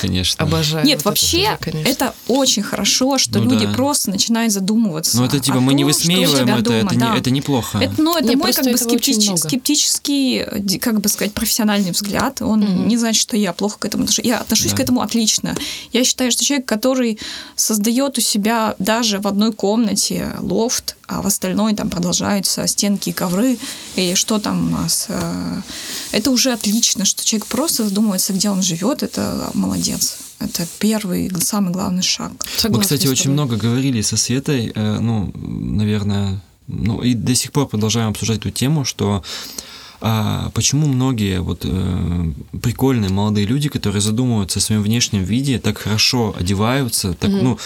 конечно. 0.00 0.44
Обожаю. 0.44 0.86
Нет, 0.86 1.04
вот 1.04 1.12
вообще, 1.12 1.42
это, 1.42 1.70
тоже, 1.70 1.84
это 1.84 2.14
очень 2.28 2.62
хорошо, 2.62 3.18
что 3.18 3.38
ну, 3.38 3.50
люди 3.50 3.66
да. 3.66 3.72
просто 3.72 4.10
начинают 4.10 4.52
задумываться. 4.52 5.16
Ну, 5.16 5.24
это 5.24 5.40
типа 5.40 5.60
мы 5.60 5.68
том, 5.68 5.76
не 5.76 5.84
высмеиваем 5.84 6.48
это, 6.48 6.62
дома, 6.62 6.78
это, 6.78 6.98
да. 6.98 7.12
не, 7.12 7.18
это 7.18 7.30
неплохо. 7.30 7.78
Это, 7.78 8.00
ну, 8.00 8.16
это 8.16 8.28
не, 8.28 8.36
мой 8.36 8.52
как 8.52 8.64
бы 8.64 8.76
скептич, 8.76 9.38
скептический, 9.38 10.78
как 10.78 11.00
бы 11.00 11.08
сказать, 11.08 11.32
профессиональный 11.32 11.90
взгляд. 11.90 12.42
Он 12.42 12.62
mm-hmm. 12.62 12.86
не 12.86 12.96
значит, 12.96 13.22
что 13.22 13.36
я 13.36 13.52
плохо 13.52 13.78
к 13.78 13.84
этому 13.84 14.04
отношусь. 14.04 14.24
Я 14.24 14.38
отношусь 14.38 14.72
да. 14.72 14.76
к 14.76 14.80
этому 14.80 15.00
отлично. 15.00 15.54
Я 15.92 16.04
считаю, 16.04 16.32
что 16.32 16.44
человек, 16.44 16.66
который 16.66 17.18
создает 17.56 18.18
у 18.18 18.20
себя 18.20 18.74
даже 18.78 19.18
в 19.18 19.26
одной 19.26 19.52
комнате 19.52 20.32
лофт, 20.40 20.96
а 21.06 21.20
в 21.20 21.26
остальной 21.26 21.74
там 21.74 21.90
продолжаются 21.90 22.66
стенки 22.66 23.10
и 23.10 23.12
ковры, 23.12 23.58
и 23.96 24.14
что 24.14 24.38
там 24.38 24.68
у 24.68 24.70
нас. 24.70 25.06
Э, 25.08 25.60
это 26.12 26.30
уже 26.30 26.52
отлично, 26.52 27.04
что 27.04 27.24
человек 27.24 27.46
просто 27.46 27.84
задумывается, 27.84 28.32
где 28.32 28.50
он 28.50 28.62
живет, 28.62 29.02
это 29.02 29.50
молодец. 29.54 30.18
Это 30.38 30.66
первый, 30.78 31.30
самый 31.40 31.72
главный 31.72 32.02
шаг. 32.02 32.32
Согласна 32.56 32.76
Мы, 32.76 32.82
кстати, 32.82 33.06
очень 33.06 33.30
много 33.30 33.56
говорили 33.56 34.00
со 34.00 34.16
Светой, 34.16 34.72
э, 34.74 34.98
ну, 34.98 35.32
наверное, 35.34 36.40
ну 36.66 37.00
и 37.02 37.14
до 37.14 37.34
сих 37.34 37.52
пор 37.52 37.68
продолжаем 37.68 38.10
обсуждать 38.10 38.38
эту 38.38 38.50
тему, 38.50 38.84
что 38.84 39.22
а 40.04 40.50
почему 40.52 40.88
многие 40.88 41.40
вот 41.40 41.60
э, 41.62 42.32
прикольные 42.60 43.08
молодые 43.08 43.46
люди, 43.46 43.68
которые 43.68 44.02
задумываются 44.02 44.58
о 44.58 44.62
своем 44.62 44.82
внешнем 44.82 45.22
виде, 45.22 45.60
так 45.60 45.78
хорошо 45.78 46.34
одеваются, 46.36 47.14
так, 47.14 47.30
mm-hmm. 47.30 47.42
ну, 47.42 47.58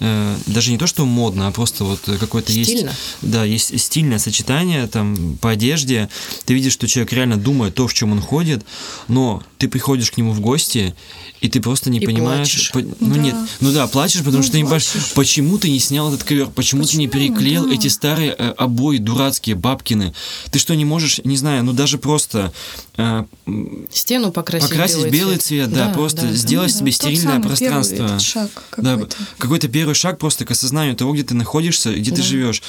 даже 0.00 0.70
не 0.70 0.78
то, 0.78 0.86
что 0.86 1.06
модно, 1.06 1.46
а 1.46 1.52
просто 1.52 1.84
вот 1.84 2.00
какое-то 2.18 2.52
есть... 2.52 2.86
Да, 3.22 3.44
есть 3.44 3.78
стильное 3.80 4.18
сочетание 4.18 4.86
там 4.86 5.38
по 5.40 5.50
одежде. 5.50 6.08
Ты 6.44 6.54
видишь, 6.54 6.72
что 6.72 6.86
человек 6.86 7.12
реально 7.12 7.36
думает 7.36 7.74
то, 7.74 7.86
в 7.86 7.94
чем 7.94 8.12
он 8.12 8.20
ходит, 8.20 8.64
но 9.08 9.42
ты 9.58 9.68
приходишь 9.68 10.10
к 10.10 10.16
нему 10.16 10.32
в 10.32 10.40
гости, 10.40 10.94
и 11.40 11.48
ты 11.48 11.60
просто 11.60 11.90
не 11.90 11.98
и 11.98 12.06
понимаешь... 12.06 12.70
По, 12.72 12.80
ну 12.80 12.96
да. 13.00 13.20
нет, 13.20 13.34
ну 13.60 13.72
да, 13.72 13.86
плачешь, 13.86 14.20
потому 14.20 14.38
ну, 14.38 14.42
что 14.42 14.52
ты 14.52 14.58
не 14.58 14.64
понимаешь, 14.64 14.88
почему 15.14 15.58
ты 15.58 15.70
не 15.70 15.78
снял 15.78 16.08
этот 16.08 16.24
ковер, 16.24 16.46
почему, 16.46 16.82
почему? 16.82 16.92
ты 16.92 16.96
не 16.96 17.08
переклеил 17.08 17.66
да. 17.66 17.74
эти 17.74 17.88
старые 17.88 18.34
э, 18.38 18.54
обои 18.56 18.96
дурацкие, 18.96 19.54
бабкины. 19.54 20.14
Ты 20.50 20.58
что, 20.58 20.74
не 20.74 20.86
можешь, 20.86 21.20
не 21.24 21.36
знаю, 21.36 21.64
ну 21.64 21.74
даже 21.74 21.98
просто... 21.98 22.52
Э, 22.96 23.24
Стену 23.92 24.32
покрасить, 24.32 24.70
покрасить 24.70 24.96
белый, 24.96 25.10
белый 25.10 25.36
цвет, 25.36 25.66
цвет 25.66 25.70
да, 25.72 25.88
да, 25.88 25.92
просто 25.92 26.22
да, 26.22 26.32
сделать 26.32 26.72
да, 26.72 26.78
себе 26.78 26.90
да. 26.90 26.96
стерильное 26.96 27.40
пространство. 27.40 28.18
шаг 28.18 28.50
какой-то. 28.70 28.96
Да, 28.96 29.16
какой-то 29.36 29.68
первый 29.68 29.83
шаг 29.92 30.18
просто 30.18 30.46
к 30.46 30.50
осознанию 30.50 30.96
того, 30.96 31.12
где 31.12 31.24
ты 31.24 31.34
находишься, 31.34 31.92
где 31.92 32.10
да. 32.10 32.16
ты 32.16 32.22
живешь. 32.22 32.62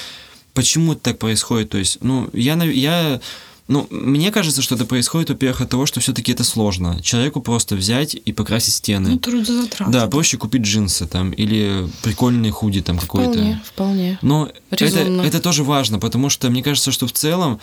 Почему 0.53 0.93
это 0.93 1.01
так 1.01 1.19
происходит? 1.19 1.69
То 1.69 1.77
есть, 1.77 1.99
ну, 2.01 2.29
я, 2.33 2.55
я 2.63 3.21
ну, 3.67 3.87
мне 3.89 4.31
кажется, 4.31 4.61
что 4.61 4.75
это 4.75 4.85
происходит, 4.85 5.29
во-первых, 5.29 5.61
от 5.61 5.69
того, 5.69 5.87
что 5.87 5.99
все-таки 5.99 6.31
это 6.31 6.43
сложно. 6.43 7.01
Человеку 7.01 7.41
просто 7.41 7.75
взять 7.75 8.13
и 8.13 8.31
покрасить 8.31 8.75
стены. 8.75 9.09
Ну, 9.09 9.19
трудозатраты. 9.19 9.91
Да, 9.91 10.07
проще 10.07 10.37
купить 10.37 10.61
джинсы 10.61 11.07
там 11.07 11.31
или 11.31 11.89
прикольные 12.03 12.51
худи 12.51 12.81
там 12.81 12.99
какой-то. 12.99 13.31
Вполне, 13.31 13.61
вполне. 13.65 14.19
Но 14.21 14.51
это, 14.69 14.85
это 14.85 15.39
тоже 15.39 15.63
важно, 15.63 15.97
потому 15.97 16.29
что 16.29 16.49
мне 16.51 16.61
кажется, 16.61 16.91
что 16.91 17.07
в 17.07 17.11
целом 17.11 17.59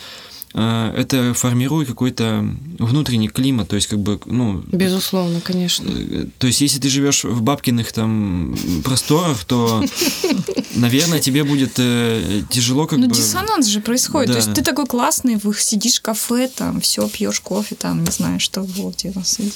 это 0.53 1.33
формирует 1.33 1.87
какой-то 1.87 2.47
внутренний 2.79 3.27
климат, 3.27 3.69
то 3.69 3.75
есть 3.75 3.87
как 3.87 3.99
бы, 3.99 4.19
ну... 4.25 4.63
Безусловно, 4.71 5.41
конечно. 5.41 5.89
Э, 5.89 6.25
то 6.37 6.47
есть 6.47 6.61
если 6.61 6.79
ты 6.79 6.89
живешь 6.89 7.23
в 7.23 7.41
бабкиных 7.41 7.91
там 7.91 8.55
просторах, 8.83 9.45
то, 9.45 9.83
наверное, 10.75 11.19
тебе 11.19 11.43
будет 11.43 11.73
э, 11.77 12.43
тяжело 12.49 12.85
как 12.85 12.99
ну, 12.99 13.05
бы... 13.05 13.09
Ну, 13.09 13.15
диссонанс 13.15 13.67
же 13.67 13.81
происходит. 13.81 14.27
Да. 14.27 14.33
То 14.33 14.39
есть 14.39 14.53
ты 14.53 14.63
такой 14.63 14.85
классный, 14.85 15.37
вы 15.41 15.55
сидишь 15.57 15.97
в 15.97 16.01
кафе, 16.01 16.47
там, 16.47 16.81
все 16.81 17.07
пьешь 17.09 17.39
кофе, 17.39 17.75
там, 17.75 18.03
не 18.03 18.11
знаю, 18.11 18.39
что 18.39 18.61
вот. 18.61 19.03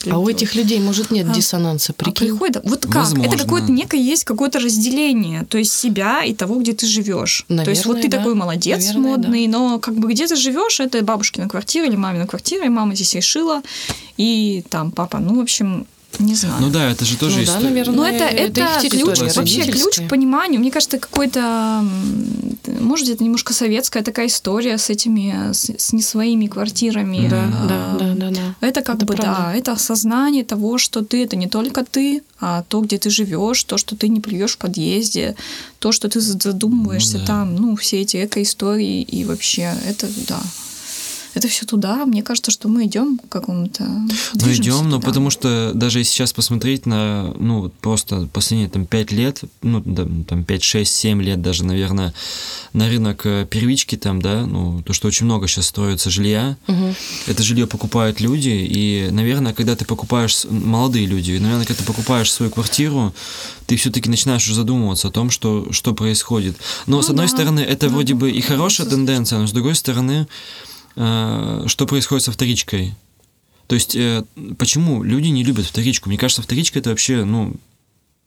А 0.10 0.18
у 0.18 0.30
этих 0.30 0.56
людей, 0.56 0.80
может, 0.80 1.12
нет 1.12 1.28
а, 1.30 1.34
диссонанса, 1.34 1.94
прикинь? 1.94 2.14
А 2.14 2.32
приходит, 2.32 2.62
вот 2.64 2.86
как? 2.86 2.96
Возможно. 2.96 3.30
Это 3.30 3.44
какое-то 3.44 3.72
некое 3.72 4.02
есть 4.02 4.24
какое-то 4.24 4.60
разделение, 4.60 5.46
то 5.46 5.58
есть 5.58 5.74
себя 5.74 6.24
и 6.24 6.34
того, 6.34 6.60
где 6.60 6.74
ты 6.74 6.86
живешь. 6.88 7.46
Наверное, 7.48 7.66
то 7.66 7.72
есть 7.72 7.86
вот 7.86 8.02
ты 8.02 8.08
да. 8.08 8.18
такой 8.18 8.34
молодец 8.34 8.80
Наверное, 8.80 9.12
модный, 9.12 9.48
да. 9.48 9.58
но 9.58 9.80
как 9.80 9.96
бы 9.96 10.12
где 10.12 10.28
ты 10.28 10.36
живешь, 10.36 10.80
это 10.88 11.04
бабушкина 11.04 11.48
квартира 11.48 11.86
или 11.88 11.96
мамина 11.96 12.26
квартира, 12.28 12.66
и 12.66 12.70
мама 12.70 12.96
здесь 12.96 13.14
решила, 13.16 13.62
и 14.18 14.64
там 14.70 14.92
папа, 14.92 15.20
ну, 15.20 15.36
в 15.38 15.40
общем, 15.42 15.86
Не 16.20 16.36
знаю. 16.36 16.56
Ну 16.62 16.70
да, 16.70 16.90
это 16.92 17.06
же 17.06 17.16
тоже 17.18 17.40
Ну 17.40 17.46
да, 17.46 17.52
история. 17.52 17.70
наверное. 17.70 17.96
Но 17.96 18.08
это, 18.08 18.24
это 18.24 18.62
это, 18.62 18.90
ключ, 18.90 19.20
вообще 19.36 19.62
ключ 19.72 19.98
к 20.00 20.08
пониманию. 20.10 20.60
Мне 20.60 20.72
кажется, 20.72 20.98
какой-то, 20.98 21.84
может, 22.80 23.10
это 23.10 23.24
немножко 23.24 23.54
советская 23.54 24.02
такая 24.04 24.28
история 24.28 24.78
с 24.78 24.90
этими, 24.90 25.52
с, 25.52 25.70
с 25.78 25.94
не 25.94 26.02
своими 26.02 26.48
квартирами. 26.48 27.28
Да, 27.30 27.44
А, 27.44 27.68
да, 27.68 27.98
да, 28.00 28.14
да, 28.16 28.30
да. 28.32 28.68
Это 28.68 28.82
как 28.82 28.96
Это 28.96 29.06
бы, 29.06 29.14
правда. 29.14 29.36
да, 29.38 29.56
это 29.56 29.74
осознание 29.74 30.44
того, 30.44 30.78
что 30.80 31.04
ты 31.04 31.24
это 31.24 31.36
не 31.36 31.48
только 31.48 31.84
ты, 31.84 32.22
а 32.40 32.64
то, 32.64 32.82
где 32.82 32.98
ты 32.98 33.10
живешь, 33.10 33.64
то, 33.66 33.78
что 33.78 33.96
ты 33.96 34.08
не 34.08 34.20
плюешь 34.20 34.54
в 34.54 34.58
подъезде, 34.58 35.36
то, 35.80 35.92
что 35.92 36.08
ты 36.10 36.20
задумываешься 36.22 37.18
Ну 37.18 37.20
да. 37.20 37.26
там, 37.28 37.56
ну, 37.56 37.76
все 37.76 38.02
эти 38.02 38.26
эко-истории 38.26 39.02
и 39.02 39.26
вообще, 39.26 39.74
это, 39.86 40.08
да. 40.28 40.40
Это 41.38 41.48
все 41.48 41.66
туда. 41.66 42.06
Мне 42.06 42.24
кажется, 42.24 42.50
что 42.52 42.68
мы 42.68 42.86
идем 42.86 43.20
к 43.20 43.30
какому-то. 43.30 43.84
Ну, 43.86 44.54
идем, 44.54 44.90
но 44.90 45.00
потому 45.00 45.30
что 45.30 45.72
даже 45.76 46.00
если 46.00 46.12
сейчас 46.12 46.34
посмотреть 46.34 46.86
на, 46.86 47.34
ну, 47.40 47.62
вот 47.62 47.74
просто 47.76 48.28
последние 48.34 48.70
там 48.70 48.86
5 48.86 49.12
лет, 49.12 49.42
ну, 49.62 49.82
там 50.28 50.44
5, 50.44 50.64
6, 50.64 50.94
7 50.96 51.22
лет 51.22 51.42
даже, 51.42 51.64
наверное, 51.64 52.14
на 52.74 52.88
рынок 52.90 53.22
э, 53.26 53.46
первички 53.50 53.96
там, 53.98 54.22
да, 54.22 54.46
ну, 54.48 54.82
то, 54.82 54.94
что 54.94 55.08
очень 55.08 55.26
много 55.26 55.48
сейчас 55.48 55.68
строится 55.68 56.10
жилья, 56.10 56.58
Мгм. 56.68 56.96
это 57.28 57.44
жилье 57.44 57.68
покупают 57.68 58.20
люди, 58.20 58.50
и, 58.50 59.10
наверное, 59.12 59.54
когда 59.54 59.76
ты 59.76 59.86
покупаешь, 59.86 60.36
с- 60.36 60.46
молодые 60.50 61.06
люди, 61.06 61.32
и, 61.34 61.40
наверное, 61.40 61.66
когда 61.66 61.80
ты 61.82 61.86
покупаешь 61.86 62.32
свою 62.32 62.52
квартиру, 62.52 63.14
ты 63.68 63.76
все-таки 63.76 64.10
начинаешь 64.10 64.44
уже 64.46 64.56
задумываться 64.56 65.10
о 65.10 65.12
том, 65.12 65.30
что, 65.30 65.68
что 65.72 65.94
происходит. 65.94 66.58
Но, 66.88 67.02
с 67.02 67.08
Ну 67.08 67.12
одной 67.12 67.28
да. 67.28 67.32
стороны, 67.34 67.60
это 67.60 67.88
Да, 67.88 67.94
вроде 67.94 68.14
да, 68.14 68.20
бы 68.22 68.32
и 68.32 68.42
хорошая 68.42 68.88
тенденция, 68.88 69.40
но 69.40 69.48
с 69.48 69.52
другой 69.52 69.76
стороны, 69.76 70.28
что 70.98 71.86
происходит 71.88 72.24
со 72.26 72.32
вторичкой? 72.32 72.96
То 73.68 73.76
есть, 73.76 73.96
э, 73.96 74.24
почему 74.58 75.04
люди 75.04 75.28
не 75.28 75.44
любят 75.44 75.66
вторичку? 75.66 76.10
Мне 76.10 76.18
кажется, 76.18 76.42
вторичка 76.42 76.80
это 76.80 76.90
вообще, 76.90 77.26
ну, 77.26 77.54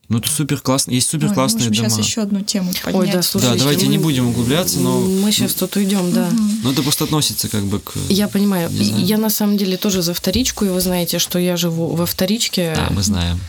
ну 0.09 0.19
это 0.19 0.29
супер 0.29 0.61
классно. 0.61 0.91
Есть 0.91 1.09
супер 1.09 1.29
Ой, 1.29 1.35
классные 1.35 1.71
дома. 1.71 1.89
сейчас 1.89 1.99
еще 1.99 2.21
одну 2.23 2.43
тему 2.43 2.73
поднять. 2.85 2.95
Ой, 2.95 3.11
да, 3.11 3.23
слушайте, 3.23 3.55
да, 3.55 3.61
давайте 3.61 3.87
мы- 3.87 3.93
не 3.93 3.99
будем 3.99 4.27
углубляться, 4.29 4.81
но, 4.81 5.01
Мы 5.01 5.33
сейчас 5.33 5.55
тут 5.55 5.75
уйдем, 5.77 6.13
да. 6.13 6.29
но 6.63 6.73
это 6.73 6.83
просто 6.83 7.05
относится 7.05 7.49
как 7.49 7.65
бы 7.65 7.81
к. 7.81 7.93
Я 8.09 8.29
понимаю. 8.29 8.71
Я 8.71 9.17
на 9.19 9.31
самом 9.31 9.57
деле 9.57 9.77
тоже 9.79 10.03
за 10.03 10.13
вторичку, 10.15 10.65
и 10.65 10.69
вы 10.69 10.81
знаете, 10.81 11.19
что 11.19 11.39
я 11.39 11.57
живу 11.57 11.95
во 11.95 12.07
вторичке. 12.07 12.75
Да, 12.77 12.89
мы 12.91 13.03
знаем. 13.03 13.41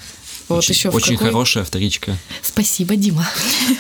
Вот 0.51 0.59
очень 0.59 0.73
еще 0.73 0.89
очень 0.89 1.15
какой? 1.15 1.27
хорошая 1.31 1.63
вторичка. 1.63 2.17
Спасибо, 2.41 2.95
Дима. 2.95 3.27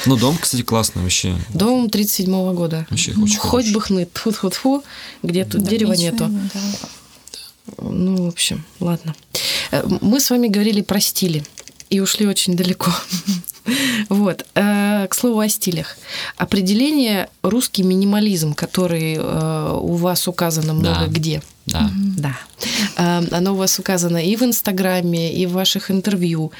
Ну, 0.05 0.15
дом, 0.17 0.37
кстати, 0.37 0.61
классный 0.61 1.01
вообще. 1.03 1.35
Дом 1.53 1.89
37 1.89 2.53
года. 2.53 2.85
Вообще 2.89 3.11
очень 3.11 3.37
Хоть 3.37 3.37
хороший. 3.37 3.73
бы 3.73 3.81
хны, 3.81 4.07
тьфу 4.13 4.31
тьфу 4.31 4.49
тьфу 4.49 4.83
где 5.23 5.45
тут 5.45 5.63
Да, 5.63 5.69
дерева 5.69 5.93
нету. 5.93 6.27
да. 6.53 6.61
Ну, 7.77 8.25
в 8.25 8.27
общем, 8.27 8.63
ладно. 8.79 9.15
Э, 9.71 9.83
Мы 10.01 10.19
с 10.19 10.29
вами 10.29 10.47
говорили 10.47 10.81
про 10.81 10.99
стили 10.99 11.43
и 11.89 11.99
ушли 11.99 12.25
очень 12.27 12.55
далеко. 12.55 12.91
Вот. 14.09 14.43
Э, 14.55 15.05
К 15.07 15.13
слову 15.13 15.39
о 15.39 15.47
стилях. 15.47 15.95
Определение 16.35 17.29
русский 17.43 17.83
минимализм, 17.83 18.55
который 18.55 19.15
э, 19.17 19.77
у 19.79 19.93
вас 19.93 20.27
указано 20.27 20.73
много 20.73 21.01
Да. 21.01 21.07
где. 21.07 21.41
Да. 21.65 21.89
Да. 22.17 22.37
Э, 22.97 23.23
Оно 23.31 23.53
у 23.53 23.55
вас 23.55 23.79
указано 23.79 24.17
и 24.17 24.35
в 24.35 24.43
Инстаграме, 24.43 25.33
и 25.33 25.45
в 25.45 25.53
ваших 25.53 25.91
интервью. 25.91 26.51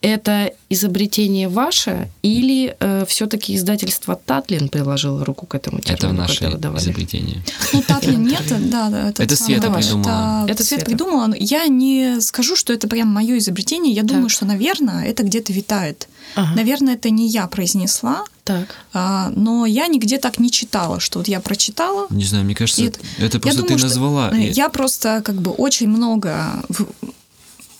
Это 0.00 0.52
изобретение 0.68 1.48
ваше 1.48 2.08
или 2.22 2.76
все-таки 3.06 3.54
издательство 3.56 4.14
Татлин 4.16 4.68
приложило 4.68 5.24
руку 5.24 5.46
к 5.46 5.54
этому 5.54 5.80
термину? 5.80 5.96
Это 5.96 6.12
наше 6.12 6.44
изобретение. 6.44 7.42
Ну, 7.72 7.82
Татлин 7.82 8.24
нет, 8.26 8.42
да, 8.70 8.88
да. 8.90 9.08
этот 9.08 9.20
Это 9.20 9.36
Света 9.36 9.70
придумала. 9.70 10.44
Это, 10.44 10.52
Это 10.52 10.64
Света 10.64 10.84
придумала. 10.84 11.34
Я 11.38 11.66
не 11.66 12.20
скажу, 12.20 12.56
что 12.56 12.72
это 12.72 12.88
прям 12.88 13.08
мое 13.08 13.38
изобретение. 13.38 13.92
Я 13.94 14.02
думаю, 14.02 14.24
Так. 14.24 14.32
что, 14.32 14.44
наверное, 14.44 15.04
это 15.06 15.22
где-то 15.22 15.52
витает. 15.52 16.08
Ага. 16.34 16.54
Наверное, 16.54 16.94
это 16.94 17.10
не 17.10 17.28
я 17.28 17.46
произнесла, 17.46 18.24
Так. 18.48 18.74
а, 18.94 19.30
но 19.36 19.66
я 19.66 19.86
нигде 19.88 20.18
так 20.18 20.38
не 20.40 20.50
читала, 20.50 21.00
что 21.00 21.18
вот 21.18 21.28
я 21.28 21.40
прочитала. 21.40 22.06
Не 22.10 22.24
знаю, 22.24 22.44
мне 22.44 22.54
кажется, 22.54 22.82
это 22.82 22.98
Я 23.18 23.28
просто 23.40 23.60
думаю, 23.62 23.68
ты 23.68 23.78
что, 23.78 23.86
назвала. 23.88 24.30
э, 24.32 24.40
и- 24.48 24.52
Я 24.52 24.68
просто 24.70 25.22
как 25.24 25.36
бы 25.36 25.50
очень 25.50 25.88
много 25.88 26.62
в- 26.68 26.86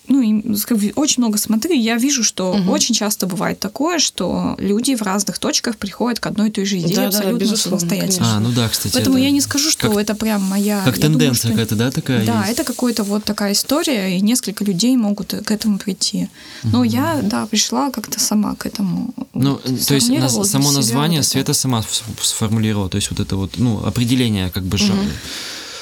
ну, 0.08 0.20
и, 0.22 0.56
как 0.64 0.78
бы, 0.78 0.92
очень 0.96 1.22
много 1.22 1.38
смотрю, 1.38 1.72
и 1.72 1.78
я 1.78 1.96
вижу, 1.96 2.24
что 2.24 2.54
Мгм. 2.54 2.68
очень 2.70 2.94
часто 2.94 3.26
бывает 3.26 3.60
такое, 3.60 3.98
что 3.98 4.56
люди 4.58 4.94
в 4.94 5.02
разных 5.02 5.38
точках 5.38 5.76
приходят 5.76 6.18
к 6.20 6.26
одной 6.26 6.48
и 6.48 6.52
той 6.52 6.64
же 6.64 6.78
идее 6.78 6.96
Да-да, 6.96 7.06
абсолютно 7.08 7.38
безусловно, 7.38 7.80
самостоятельно. 7.80 8.36
А, 8.36 8.40
ну 8.40 8.50
да, 8.52 8.68
кстати. 8.68 8.92
Поэтому 8.94 9.16
это 9.16 9.24
я 9.26 9.30
не 9.30 9.40
скажу, 9.40 9.70
что 9.70 9.88
как- 9.88 9.98
это 9.98 10.14
прям 10.14 10.42
моя... 10.42 10.82
Как 10.84 10.96
я 10.96 11.02
думаю, 11.02 11.18
тенденция 11.18 11.38
что- 11.38 11.48
какая-то, 11.50 11.76
да, 11.76 11.90
такая 11.90 12.24
Да, 12.26 12.40
есть? 12.46 12.52
это 12.52 12.64
какая-то 12.64 13.04
вот 13.04 13.24
такая 13.24 13.52
история, 13.52 14.16
и 14.16 14.20
несколько 14.20 14.64
людей 14.64 14.96
могут 14.96 15.34
к 15.44 15.50
этому 15.50 15.78
прийти. 15.78 16.28
Но 16.62 16.84
я, 16.84 17.20
да, 17.22 17.46
пришла 17.46 17.90
как-то 17.90 18.18
сама 18.20 18.54
к 18.54 18.66
этому. 18.66 19.14
Ну, 19.34 19.52
Вот, 19.52 19.86
то 19.86 19.94
есть 19.94 20.08
для 20.08 20.28
само 20.28 20.72
название 20.72 21.20
вот. 21.20 21.26
Света 21.26 21.52
сама 21.54 21.84
сформулировала, 22.22 22.88
то 22.88 22.96
есть 22.96 23.10
вот 23.10 23.20
это 23.20 23.36
вот, 23.36 23.52
ну, 23.58 23.84
определение 23.84 24.50
как 24.50 24.64
бы 24.64 24.78
жанра. 24.78 25.04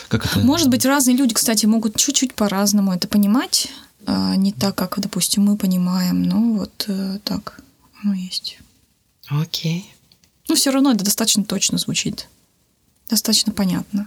Как 0.09 0.25
это? 0.27 0.39
Может 0.41 0.69
быть, 0.69 0.85
разные 0.85 1.17
люди, 1.17 1.35
кстати, 1.35 1.67
могут 1.67 1.97
чуть-чуть 1.97 2.35
по-разному 2.35 2.93
это 2.93 3.09
понимать, 3.09 3.69
не 4.07 4.53
так, 4.53 4.75
как, 4.75 4.99
допустим, 5.01 5.45
мы 5.45 5.57
понимаем, 5.57 6.23
но 6.23 6.53
вот 6.55 6.85
э, 6.89 7.19
так 7.25 7.61
оно 8.03 8.15
есть. 8.15 8.59
Окей. 9.29 9.91
Но 10.49 10.55
все 10.55 10.71
равно 10.71 10.93
это 10.93 11.05
достаточно 11.05 11.45
точно 11.45 11.79
звучит, 11.79 12.29
достаточно 13.09 13.53
понятно, 13.53 14.07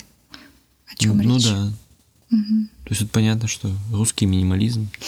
о 0.87 0.95
чем 0.95 1.17
ну, 1.17 1.23
ну 1.23 1.35
речь. 1.35 1.47
да. 1.47 1.73
Мгм. 2.29 2.69
То 2.83 2.89
есть 2.89 3.01
тут 3.01 3.11
понятно, 3.11 3.47
что 3.47 3.71
русский 3.91 4.25
минимализм. 4.25 4.89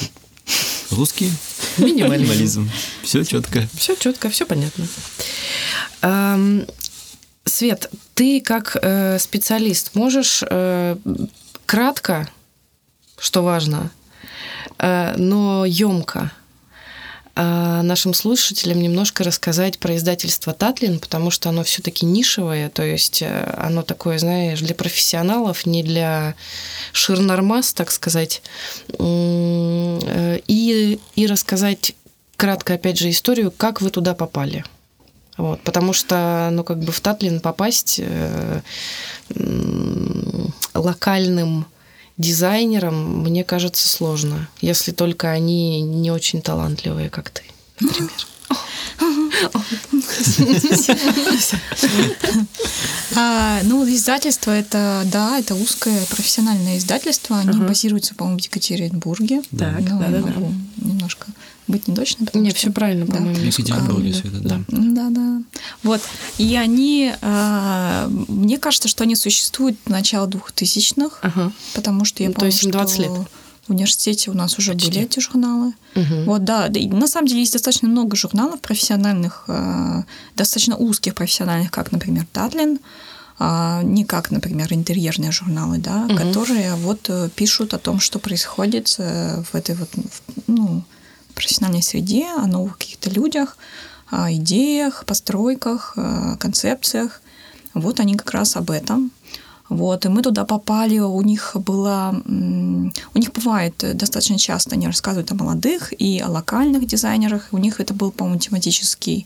Русский 0.91 1.31
Минимализм. 1.77 2.69
Все 3.03 3.23
четко. 3.23 3.67
Все 3.73 3.95
четко, 3.95 4.29
все 4.29 4.45
понятно. 4.45 4.85
Свет, 7.45 7.89
ты 8.13 8.41
как 8.41 8.77
э, 8.81 9.17
специалист 9.17 9.95
можешь 9.95 10.43
э, 10.47 10.95
кратко, 11.65 12.29
что 13.17 13.41
важно, 13.41 13.89
но 14.81 15.65
емко 15.65 16.31
нашим 17.33 18.13
слушателям 18.13 18.81
немножко 18.81 19.23
рассказать 19.23 19.79
про 19.79 19.95
издательство 19.95 20.53
Татлин, 20.53 20.99
потому 20.99 21.31
что 21.31 21.47
оно 21.49 21.63
все-таки 21.63 22.05
нишевое, 22.05 22.69
то 22.69 22.83
есть 22.83 23.21
э, 23.21 23.55
оно 23.57 23.83
такое, 23.83 24.19
знаешь, 24.19 24.59
для 24.59 24.75
профессионалов, 24.75 25.65
не 25.65 25.81
для 25.81 26.35
ширнормас, 26.91 27.73
так 27.73 27.89
сказать. 27.89 28.41
Э, 28.99 30.39
И, 30.47 30.99
и 31.15 31.27
рассказать 31.27 31.95
кратко, 32.35 32.73
опять 32.73 32.97
же, 32.99 33.09
историю, 33.09 33.51
как 33.51 33.81
вы 33.81 33.91
туда 33.91 34.13
попали. 34.13 34.65
Вот, 35.37 35.61
потому 35.61 35.93
что, 35.93 36.49
ну, 36.51 36.63
как 36.63 36.79
бы 36.79 36.91
в 36.91 36.99
Татлин 36.99 37.39
попасть 37.39 37.99
э, 38.03 38.61
м, 39.35 40.53
локальным 40.73 41.65
дизайнерам, 42.21 43.21
мне 43.23 43.43
кажется, 43.43 43.87
сложно, 43.87 44.47
если 44.61 44.91
только 44.91 45.29
они 45.31 45.81
не 45.81 46.11
очень 46.11 46.41
талантливые, 46.41 47.09
как 47.09 47.29
ты, 47.29 47.43
например. 47.79 48.11
А, 53.15 53.59
ну, 53.63 53.87
издательство 53.87 54.51
это, 54.51 55.03
да, 55.11 55.39
это 55.39 55.55
узкое 55.55 56.05
профессиональное 56.05 56.77
издательство. 56.77 57.39
Они 57.39 57.57
базируются, 57.59 58.15
по-моему, 58.15 58.39
в 58.39 58.43
Екатеринбурге. 58.43 59.41
Так, 59.57 59.79
Ну, 59.79 59.99
да-да-да. 59.99 60.19
могу 60.19 60.53
немножко 60.77 61.27
быть 61.71 61.87
неточной. 61.87 62.25
потому 62.27 62.43
Не, 62.43 62.49
что- 62.51 62.59
все 62.59 62.71
правильно, 62.71 63.05
да. 63.05 63.13
по-моему. 63.15 63.51
Всё 63.51 64.27
это, 64.27 64.39
да. 64.41 64.59
Да, 64.67 65.09
да. 65.09 65.41
Вот. 65.83 66.01
И 66.37 66.55
они, 66.55 67.13
а, 67.21 68.07
мне 68.27 68.57
кажется, 68.57 68.87
что 68.87 69.03
они 69.03 69.15
существуют 69.15 69.77
с 69.85 69.89
начала 69.89 70.27
2000-х, 70.27 71.17
Ага. 71.21 71.51
потому 71.73 72.05
что 72.05 72.23
я 72.23 72.29
Ну, 72.29 72.33
то 72.33 72.39
помню, 72.41 72.51
есть 72.51 72.63
им 72.63 72.71
20 72.71 72.93
что 72.95 73.03
лет. 73.03 73.27
в 73.67 73.71
университете 73.71 74.31
у 74.31 74.33
нас 74.33 74.57
уже 74.59 74.73
Почти. 74.73 74.89
были 74.89 75.01
эти 75.01 75.19
журналы. 75.19 75.73
Мгм. 75.95 76.25
Вот, 76.25 76.43
да. 76.43 76.67
Да, 76.67 76.79
и 76.79 76.87
на 76.87 77.07
самом 77.07 77.27
деле 77.27 77.39
есть 77.41 77.53
достаточно 77.53 77.87
много 77.87 78.15
журналов 78.15 78.59
профессиональных, 78.61 79.45
а, 79.47 80.03
достаточно 80.35 80.75
узких 80.75 81.15
профессиональных, 81.15 81.71
как, 81.71 81.91
например, 81.91 82.25
Татлин, 82.31 82.79
а, 83.43 83.81
не 83.83 84.05
как, 84.05 84.29
например, 84.29 84.67
интерьерные 84.71 85.31
журналы, 85.31 85.79
да, 85.79 86.05
Мгм. 86.05 86.15
которые 86.17 86.75
вот 86.75 87.09
э, 87.09 87.29
пишут 87.35 87.73
о 87.73 87.79
том, 87.79 87.99
что 87.99 88.19
происходит 88.19 88.95
э, 88.99 89.41
в 89.51 89.55
этой 89.55 89.73
вот, 89.75 89.89
в, 89.95 90.21
ну, 90.47 90.83
профессиональной 91.41 91.81
среде, 91.81 92.27
о 92.37 92.45
новых 92.47 92.77
каких-то 92.77 93.09
людях, 93.09 93.57
о 94.09 94.31
идеях, 94.31 95.05
постройках, 95.05 95.97
концепциях. 96.39 97.21
Вот 97.73 97.99
они 97.99 98.15
как 98.15 98.31
раз 98.31 98.55
об 98.55 98.69
этом. 98.69 99.11
Вот, 99.69 100.05
и 100.05 100.09
мы 100.09 100.21
туда 100.21 100.43
попали, 100.43 100.99
у 100.99 101.21
них 101.21 101.55
была... 101.55 102.09
м, 102.25 102.93
У 103.15 103.19
них 103.19 103.31
бывает 103.31 103.75
достаточно 103.77 104.37
часто, 104.37 104.75
они 104.75 104.85
рассказывают 104.85 105.31
о 105.31 105.35
молодых 105.35 105.93
и 106.01 106.19
о 106.19 106.29
локальных 106.29 106.85
дизайнерах. 106.85 107.47
У 107.51 107.57
них 107.57 107.79
это 107.79 107.93
был, 107.93 108.11
по-моему, 108.11 108.39
тематический 108.39 109.25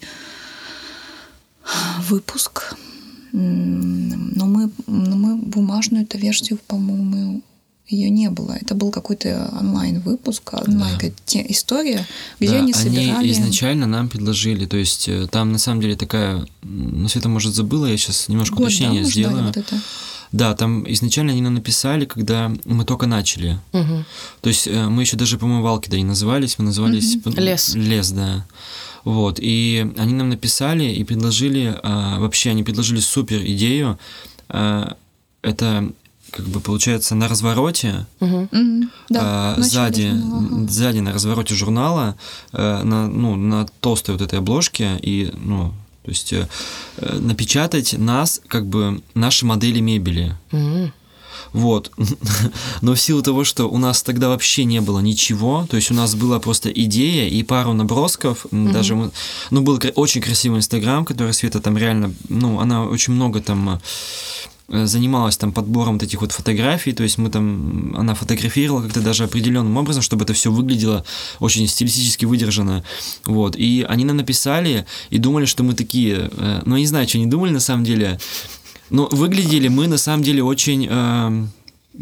выпуск. 2.10 2.76
Но 3.32 4.46
мы, 4.46 4.70
но 4.88 5.16
мы 5.16 5.36
бумажную 5.36 6.04
эту 6.04 6.20
версию, 6.20 6.60
по-моему, 6.68 7.42
ее 7.88 8.10
не 8.10 8.30
было. 8.30 8.58
Это 8.60 8.74
был 8.74 8.92
какой-то 8.92 9.52
онлайн-выпуск, 9.60 10.54
онлайн-история, 10.54 12.06
где 12.40 12.52
да, 12.52 12.58
они 12.58 12.74
собирали... 12.74 13.10
Они 13.10 13.32
изначально 13.32 13.86
нам 13.86 14.10
предложили, 14.10 14.66
то 14.66 14.78
есть 14.78 15.08
э, 15.08 15.28
там 15.28 15.52
на 15.52 15.60
самом 15.60 15.82
деле 15.82 15.96
такая... 15.96 16.48
Ну, 16.64 17.08
Света, 17.08 17.30
может, 17.30 17.54
забыла, 17.54 17.86
я 17.86 17.98
сейчас 17.98 18.28
немножко 18.28 18.56
Год, 18.56 18.66
уточнение 18.68 19.04
да, 19.04 19.10
сделаю. 19.10 19.46
Вот 19.46 19.58
это? 19.58 19.80
Да, 20.32 20.56
там 20.56 20.92
изначально 20.92 21.32
они 21.32 21.42
нам 21.42 21.54
написали, 21.54 22.06
когда 22.06 22.52
мы 22.66 22.86
только 22.86 23.06
начали. 23.06 23.60
Угу. 23.72 24.06
То 24.42 24.50
есть 24.50 24.68
э, 24.68 24.88
мы 24.90 25.04
еще 25.04 25.16
даже, 25.16 25.38
по-моему, 25.38 25.64
Валки 25.64 25.90
да 25.90 25.98
не 25.98 26.04
назывались, 26.04 26.58
мы 26.58 26.66
назывались... 26.66 27.18
Угу. 27.18 27.36
Лес. 27.38 27.76
Лес, 27.76 28.10
да. 28.12 28.46
Вот, 29.04 29.38
и 29.40 29.94
они 29.98 30.14
нам 30.16 30.30
написали 30.30 30.86
и 30.86 31.04
предложили, 31.04 31.80
а, 31.84 32.20
вообще 32.20 32.50
они 32.50 32.64
предложили 32.64 33.00
супер 33.00 33.38
идею, 33.46 34.00
а, 34.50 34.98
это 35.44 35.92
как 36.36 36.46
бы 36.48 36.60
получается 36.60 37.16
на 37.16 37.28
развороте, 37.30 38.06
угу. 38.20 38.50
да, 39.10 39.56
э, 39.58 39.62
сзади, 39.62 40.12
сзади 40.68 41.00
на 41.00 41.14
развороте 41.14 41.56
журнала, 41.56 42.18
э, 42.52 42.84
на, 42.84 43.08
ну, 43.08 43.36
на 43.36 43.66
толстой 43.80 44.16
вот 44.16 44.22
этой 44.22 44.40
обложке 44.40 45.00
и, 45.02 45.32
ну, 45.38 45.74
то 46.04 46.12
есть 46.12 46.34
э, 46.34 46.48
напечатать 46.98 47.94
нас, 47.98 48.42
как 48.48 48.68
бы, 48.68 49.02
наши 49.14 49.46
модели 49.46 49.80
мебели. 49.80 50.36
Угу. 50.52 50.92
Вот. 51.54 51.92
Но 52.82 52.96
в 52.96 53.00
силу 53.00 53.22
того, 53.22 53.46
что 53.46 53.70
у 53.70 53.78
нас 53.78 54.04
тогда 54.04 54.28
вообще 54.28 54.66
не 54.66 54.82
было 54.82 55.00
ничего, 55.00 55.66
то 55.70 55.78
есть 55.78 55.90
у 55.90 55.94
нас 55.94 56.16
была 56.16 56.40
просто 56.40 56.70
идея 56.70 57.30
и 57.30 57.44
пару 57.44 57.72
набросков, 57.72 58.46
mm 58.52 58.74
даже 58.74 58.96
мы, 58.96 59.12
ну, 59.52 59.62
был 59.62 59.80
очень 59.96 60.20
красивый 60.20 60.58
Инстаграм, 60.58 61.06
который 61.06 61.34
Света 61.34 61.62
там 61.62 61.78
реально, 61.78 62.14
ну, 62.28 62.60
она 62.60 62.84
очень 62.84 63.14
много 63.14 63.42
там 63.42 63.70
Э, 63.70 63.80
занималась 64.68 65.38
там 65.38 65.52
подбором 65.52 65.94
вот 65.94 66.04
этих 66.04 66.22
вот 66.22 66.32
фотографий, 66.32 66.92
то 66.94 67.04
есть 67.04 67.18
мы 67.18 67.30
там, 67.30 67.96
она 67.96 68.16
фотографировала 68.16 68.82
как-то 68.82 69.02
даже 69.02 69.24
определенным 69.24 69.78
образом, 69.78 70.02
чтобы 70.02 70.24
это 70.24 70.34
все 70.34 70.52
выглядело 70.52 71.06
очень 71.40 71.68
стилистически 71.68 72.26
выдержано, 72.26 72.84
вот, 73.26 73.56
и 73.56 73.86
они 73.88 74.06
нам 74.06 74.18
написали 74.18 74.86
и 75.10 75.18
думали, 75.20 75.46
что 75.46 75.64
мы 75.64 75.74
такие, 75.74 76.30
э, 76.32 76.62
ну, 76.66 76.78
не 76.78 76.88
знаю, 76.88 77.08
что 77.08 77.18
они 77.20 77.28
думали 77.28 77.52
на 77.52 77.60
самом 77.60 77.84
деле, 77.84 78.20
но 78.90 79.08
выглядели 79.12 79.68
мы 79.68 79.88
на 79.88 79.98
самом 79.98 80.24
деле 80.24 80.44
очень, 80.44 80.88
э, 80.90 81.46